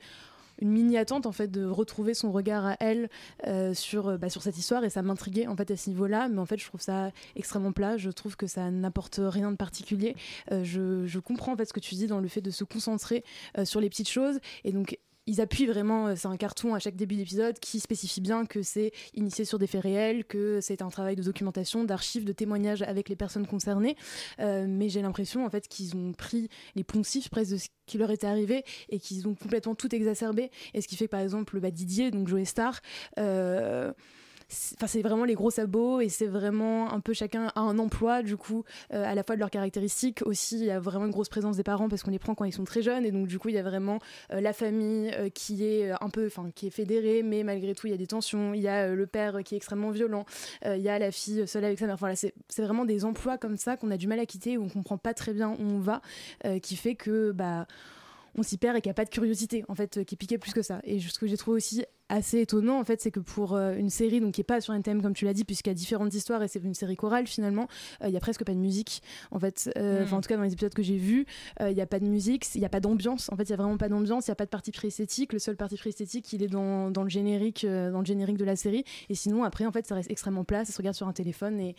une 0.61 0.69
mini 0.69 0.97
attente 0.97 1.25
en 1.25 1.31
fait 1.31 1.49
de 1.49 1.65
retrouver 1.65 2.13
son 2.13 2.31
regard 2.31 2.65
à 2.65 2.77
elle 2.79 3.09
euh, 3.45 3.73
sur 3.73 4.07
euh, 4.07 4.17
bah, 4.17 4.29
sur 4.29 4.41
cette 4.41 4.57
histoire. 4.57 4.83
Et 4.83 4.89
ça 4.89 5.01
m'intriguait 5.01 5.47
en 5.47 5.55
fait 5.55 5.69
à 5.71 5.77
ce 5.77 5.89
niveau-là. 5.89 6.29
Mais 6.29 6.39
en 6.39 6.45
fait 6.45 6.57
je 6.57 6.65
trouve 6.65 6.81
ça 6.81 7.11
extrêmement 7.35 7.71
plat. 7.71 7.97
Je 7.97 8.09
trouve 8.09 8.35
que 8.35 8.47
ça 8.47 8.71
n'apporte 8.71 9.19
rien 9.21 9.51
de 9.51 9.57
particulier. 9.57 10.15
Euh, 10.51 10.63
je, 10.63 11.05
je 11.05 11.19
comprends 11.19 11.53
en 11.53 11.57
fait 11.57 11.65
ce 11.65 11.73
que 11.73 11.79
tu 11.79 11.95
dis 11.95 12.07
dans 12.07 12.19
le 12.19 12.27
fait 12.27 12.41
de 12.41 12.51
se 12.51 12.63
concentrer 12.63 13.23
sur 13.63 13.79
les 13.79 13.89
petites 13.89 14.09
choses. 14.09 14.39
Et 14.63 14.71
donc 14.71 14.97
ils 15.27 15.41
appuient 15.41 15.65
vraiment, 15.65 16.07
euh, 16.07 16.13
c'est 16.15 16.27
un 16.27 16.37
carton 16.37 16.75
à 16.75 16.79
chaque 16.79 16.95
début 16.95 17.15
d'épisode 17.15 17.57
qui 17.59 17.79
spécifie 17.79 18.21
bien 18.21 18.45
que 18.45 18.61
c'est 18.61 18.91
initié 19.13 19.45
sur 19.45 19.59
des 19.59 19.67
faits 19.67 19.81
réels, 19.81 20.25
que 20.25 20.59
c'est 20.61 20.81
un 20.81 20.89
travail 20.89 21.15
de 21.15 21.23
documentation, 21.23 21.83
d'archives, 21.83 22.25
de 22.25 22.33
témoignages 22.33 22.81
avec 22.83 23.09
les 23.09 23.15
personnes 23.15 23.47
concernées. 23.47 23.95
Euh, 24.39 24.65
mais 24.67 24.89
j'ai 24.89 25.01
l'impression 25.01 25.45
en 25.45 25.49
fait 25.49 25.67
qu'ils 25.67 25.95
ont 25.95 26.13
pris 26.13 26.49
les 26.75 26.83
poncifs 26.83 27.29
presque 27.29 27.51
de 27.51 27.57
ce 27.57 27.69
qui 27.85 27.97
leur 27.97 28.11
était 28.11 28.27
arrivé 28.27 28.63
et 28.89 28.99
qu'ils 28.99 29.27
ont 29.27 29.35
complètement 29.35 29.75
tout 29.75 29.93
exacerbé. 29.93 30.51
Et 30.73 30.81
ce 30.81 30.87
qui 30.87 30.95
fait 30.95 31.05
que 31.05 31.11
par 31.11 31.21
exemple 31.21 31.59
bah, 31.59 31.71
Didier, 31.71 32.11
donc 32.11 32.27
Joe 32.27 32.47
Star, 32.47 32.81
euh, 33.17 33.93
Enfin, 34.51 34.87
c'est 34.87 35.01
vraiment 35.01 35.25
les 35.25 35.33
gros 35.33 35.49
sabots 35.49 36.01
et 36.01 36.09
c'est 36.09 36.27
vraiment 36.27 36.93
un 36.93 36.99
peu 36.99 37.13
chacun 37.13 37.51
a 37.55 37.59
un 37.61 37.79
emploi 37.79 38.21
du 38.21 38.37
coup 38.37 38.63
euh, 38.93 39.03
à 39.03 39.15
la 39.15 39.23
fois 39.23 39.35
de 39.35 39.39
leurs 39.39 39.49
caractéristiques. 39.49 40.21
Aussi 40.25 40.59
il 40.59 40.65
y 40.65 40.71
a 40.71 40.79
vraiment 40.79 41.05
une 41.05 41.11
grosse 41.11 41.29
présence 41.29 41.57
des 41.57 41.63
parents 41.63 41.89
parce 41.89 42.03
qu'on 42.03 42.11
les 42.11 42.19
prend 42.19 42.35
quand 42.35 42.45
ils 42.45 42.53
sont 42.53 42.63
très 42.63 42.83
jeunes 42.83 43.05
et 43.05 43.11
donc 43.11 43.27
du 43.27 43.39
coup 43.39 43.49
il 43.49 43.55
y 43.55 43.57
a 43.57 43.63
vraiment 43.63 43.99
euh, 44.31 44.41
la 44.41 44.53
famille 44.53 45.11
euh, 45.15 45.29
qui 45.29 45.65
est 45.65 45.91
un 45.99 46.09
peu 46.09 46.27
enfin 46.27 46.51
qui 46.53 46.67
est 46.67 46.71
fédérée 46.71 47.23
mais 47.23 47.43
malgré 47.43 47.73
tout 47.73 47.87
il 47.87 47.91
y 47.91 47.93
a 47.93 47.97
des 47.97 48.07
tensions. 48.07 48.53
Il 48.53 48.61
y 48.61 48.67
a 48.67 48.93
le 48.93 49.07
père 49.07 49.43
qui 49.43 49.55
est 49.55 49.57
extrêmement 49.57 49.91
violent 49.91 50.25
il 50.65 50.81
y 50.81 50.89
a 50.89 50.99
la 50.99 51.11
fille 51.11 51.47
seule 51.47 51.65
avec 51.65 51.79
sa 51.79 51.85
mère. 51.85 51.95
Enfin 51.95 52.09
là 52.09 52.15
c'est 52.15 52.61
vraiment 52.61 52.85
des 52.85 53.03
emplois 53.03 53.37
comme 53.37 53.57
ça 53.57 53.77
qu'on 53.77 53.91
a 53.91 53.97
du 53.97 54.07
mal 54.07 54.19
à 54.19 54.25
quitter 54.25 54.57
où 54.57 54.65
on 54.65 54.69
comprend 54.69 54.97
pas 54.97 55.13
très 55.13 55.33
bien 55.33 55.51
où 55.51 55.61
on 55.61 55.79
va 55.79 56.01
qui 56.61 56.75
fait 56.75 56.95
que 56.95 57.31
bah 57.31 57.67
on 58.35 58.43
s'y 58.43 58.57
perd 58.57 58.77
et 58.77 58.81
qu'il 58.81 58.89
n'y 58.89 58.91
a 58.91 58.95
pas 58.95 59.05
de 59.05 59.09
curiosité 59.09 59.63
en 59.67 59.75
fait 59.75 59.97
euh, 59.97 60.03
qui 60.03 60.15
est 60.15 60.17
piquée 60.17 60.37
plus 60.37 60.53
que 60.53 60.61
ça. 60.61 60.79
Et 60.83 60.99
ce 60.99 61.17
que 61.19 61.27
j'ai 61.27 61.37
trouvé 61.37 61.57
aussi 61.57 61.83
assez 62.07 62.39
étonnant 62.41 62.79
en 62.79 62.83
fait 62.83 63.01
c'est 63.01 63.09
que 63.09 63.19
pour 63.19 63.55
euh, 63.55 63.73
une 63.75 63.89
série 63.89 64.21
donc 64.21 64.33
qui 64.35 64.41
est 64.41 64.43
pas 64.43 64.61
sur 64.61 64.73
un 64.75 64.81
thème 64.81 65.01
comme 65.01 65.15
tu 65.15 65.25
l'as 65.25 65.33
dit 65.33 65.43
puisqu'il 65.43 65.71
y 65.71 65.71
a 65.71 65.73
différentes 65.73 66.13
histoires 66.13 66.43
et 66.43 66.47
c'est 66.47 66.63
une 66.63 66.75
série 66.75 66.95
chorale 66.95 67.25
finalement 67.25 67.67
euh, 68.03 68.07
il 68.09 68.13
y 68.13 68.17
a 68.17 68.19
presque 68.19 68.43
pas 68.43 68.53
de 68.53 68.59
musique 68.59 69.01
en 69.31 69.39
fait 69.39 69.71
Euh, 69.75 70.05
Mm. 70.05 70.13
en 70.13 70.21
tout 70.21 70.27
cas 70.29 70.37
dans 70.37 70.43
les 70.43 70.53
épisodes 70.53 70.73
que 70.75 70.83
j'ai 70.83 70.97
vus 70.97 71.25
euh, 71.61 71.71
il 71.71 71.77
y 71.77 71.81
a 71.81 71.87
pas 71.87 71.99
de 71.99 72.05
musique 72.05 72.45
il 72.53 72.61
y 72.61 72.65
a 72.65 72.69
pas 72.69 72.79
d'ambiance 72.79 73.31
en 73.31 73.35
fait 73.35 73.45
il 73.45 73.49
y 73.49 73.53
a 73.53 73.55
vraiment 73.55 73.77
pas 73.77 73.89
d'ambiance 73.89 74.27
il 74.27 74.29
y 74.29 74.31
a 74.31 74.35
pas 74.35 74.45
de 74.45 74.51
parti 74.51 74.71
pris 74.71 74.89
esthétique 74.89 75.33
le 75.33 75.39
seul 75.39 75.55
parti 75.55 75.77
pris 75.77 75.89
esthétique 75.89 76.31
il 76.31 76.43
est 76.43 76.47
dans, 76.47 76.91
dans 76.91 77.01
le 77.01 77.09
générique 77.09 77.63
euh, 77.63 77.89
dans 77.91 78.01
le 78.01 78.05
générique 78.05 78.37
de 78.37 78.45
la 78.45 78.55
série. 78.55 78.83
Et 79.09 79.15
sinon 79.15 79.43
après 79.43 79.65
en 79.65 79.71
fait 79.71 79.87
ça 79.87 79.95
reste 79.95 80.11
extrêmement 80.11 80.43
plat 80.43 80.63
ça 80.63 80.73
se 80.73 80.77
regarde 80.77 80.95
sur 80.95 81.07
un 81.07 81.13
téléphone 81.13 81.59
et 81.59 81.75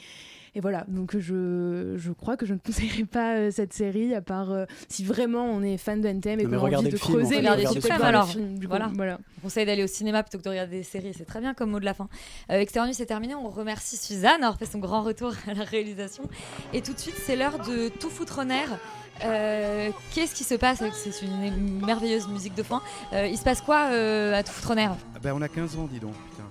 et 0.57 0.61
voilà, 0.61 0.87
donc 0.89 1.19
je, 1.19 1.97
je 1.99 2.13
crois 2.13 2.39
que 2.39 2.47
je 2.47 2.55
ne 2.55 2.59
conseillerais 2.65 3.05
pas 3.05 3.35
euh, 3.37 3.51
cette 3.51 3.75
série, 3.75 4.15
à 4.15 4.23
part 4.23 4.53
euh, 4.53 4.65
si 4.89 5.05
vraiment 5.05 5.45
on 5.45 5.63
est 5.63 5.77
fan 5.77 6.01
de 6.01 6.09
NTM 6.09 6.41
et 6.41 6.45
qu'on 6.45 6.55
a 6.55 6.79
envie 6.79 6.89
de 6.89 6.97
creuser 6.97 7.43
fait. 7.43 7.57
les 7.57 7.67
Suprême 7.67 7.83
Suprême. 7.83 8.03
alors. 8.03 8.27
film, 8.27 8.59
du 8.59 8.67
coup. 8.67 8.71
voilà. 8.71 8.91
voilà. 8.95 9.19
On 9.39 9.43
conseille 9.43 9.67
d'aller 9.67 9.85
au 9.85 9.87
cinéma 9.87 10.23
plutôt 10.23 10.39
que 10.39 10.45
de 10.45 10.49
regarder 10.49 10.79
des 10.79 10.83
séries. 10.83 11.13
C'est 11.15 11.27
très 11.27 11.41
bien 11.41 11.53
comme 11.53 11.73
mot 11.73 11.79
de 11.79 11.85
la 11.85 11.93
fin. 11.93 12.09
Euh, 12.51 12.59
Extérieur 12.59 12.87
Nuit, 12.87 12.95
c'est 12.95 13.05
terminé. 13.05 13.35
On 13.35 13.51
remercie 13.51 13.99
Suzanne 13.99 14.41
d'avoir 14.41 14.57
fait 14.59 14.65
son 14.65 14.79
grand 14.79 15.03
retour 15.03 15.35
à 15.47 15.53
la 15.53 15.65
réalisation. 15.65 16.25
Et 16.73 16.81
tout 16.81 16.95
de 16.95 16.99
suite, 16.99 17.17
c'est 17.23 17.37
l'heure 17.37 17.59
de 17.59 17.91
tout 17.91 18.09
foutre 18.09 18.39
en 18.39 18.49
air. 18.49 18.81
Euh, 19.25 19.91
Qu'est-ce 20.15 20.35
qui 20.35 20.45
se 20.45 20.55
passe 20.55 20.81
avec 20.81 20.95
C'est 20.95 21.23
une 21.23 21.85
merveilleuse 21.85 22.29
musique 22.29 22.55
de 22.55 22.63
fin? 22.63 22.81
Euh, 23.13 23.27
il 23.27 23.37
se 23.37 23.45
passe 23.45 23.61
quoi 23.61 23.89
euh, 23.91 24.35
à 24.35 24.43
tout 24.43 24.53
foutre 24.53 24.71
en 24.71 24.77
air? 24.77 24.97
Ah 25.15 25.19
bah, 25.23 25.33
on 25.35 25.43
a 25.43 25.49
15 25.49 25.77
ans, 25.77 25.87
dis 25.91 26.01
donc. 26.01 26.15
Putain. 26.31 26.46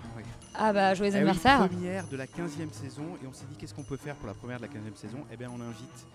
Ah 0.57 0.73
bah, 0.73 0.93
joyeux 0.93 1.11
Eh 1.13 1.17
oui, 1.17 1.21
anniversaire. 1.21 1.67
première 1.67 2.07
de 2.07 2.17
la 2.17 2.25
15e 2.25 2.71
saison 2.71 3.03
et 3.23 3.27
on 3.27 3.33
s'est 3.33 3.45
dit 3.49 3.55
qu'est-ce 3.57 3.73
qu'on 3.73 3.83
peut 3.83 3.97
faire 3.97 4.15
pour 4.15 4.27
la 4.27 4.33
première 4.33 4.57
de 4.57 4.63
la 4.63 4.69
15e 4.69 4.95
saison? 4.95 5.17
Eh 5.31 5.37
bien 5.37 5.49
on 5.55 5.61
invite 5.61 6.05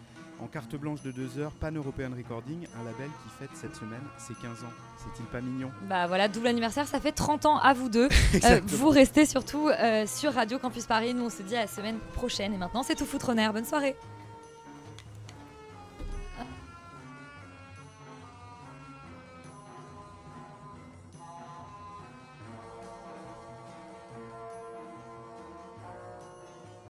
en 0.42 0.46
carte 0.46 0.74
blanche 0.76 1.02
de 1.02 1.10
2 1.10 1.38
heures 1.38 1.52
Pan 1.52 1.70
European 1.70 2.08
Recording, 2.16 2.66
un 2.80 2.84
label 2.84 3.08
qui 3.22 3.28
fête 3.38 3.50
cette 3.54 3.76
semaine 3.76 4.00
ses 4.18 4.32
15 4.34 4.64
ans. 4.64 4.72
C'est-il 4.98 5.26
pas 5.26 5.40
mignon? 5.42 5.70
Bah 5.88 6.06
voilà, 6.06 6.28
double 6.28 6.46
anniversaire, 6.46 6.86
ça 6.86 6.98
fait 6.98 7.12
30 7.12 7.44
ans 7.46 7.58
à 7.58 7.74
vous 7.74 7.88
deux. 7.90 8.08
Euh, 8.44 8.60
vous 8.68 8.88
restez 8.88 9.26
surtout 9.26 9.68
euh, 9.68 10.06
sur 10.06 10.32
Radio 10.32 10.58
Campus 10.58 10.86
Paris. 10.86 11.12
Nous, 11.12 11.24
on 11.24 11.30
se 11.30 11.42
dit 11.42 11.56
à 11.56 11.60
la 11.62 11.66
semaine 11.66 11.98
prochaine. 12.14 12.54
Et 12.54 12.56
maintenant, 12.56 12.82
c'est 12.82 12.94
tout 12.94 13.04
foutre 13.04 13.28
en 13.30 13.36
air. 13.36 13.52
Bonne 13.52 13.66
soirée. 13.66 13.96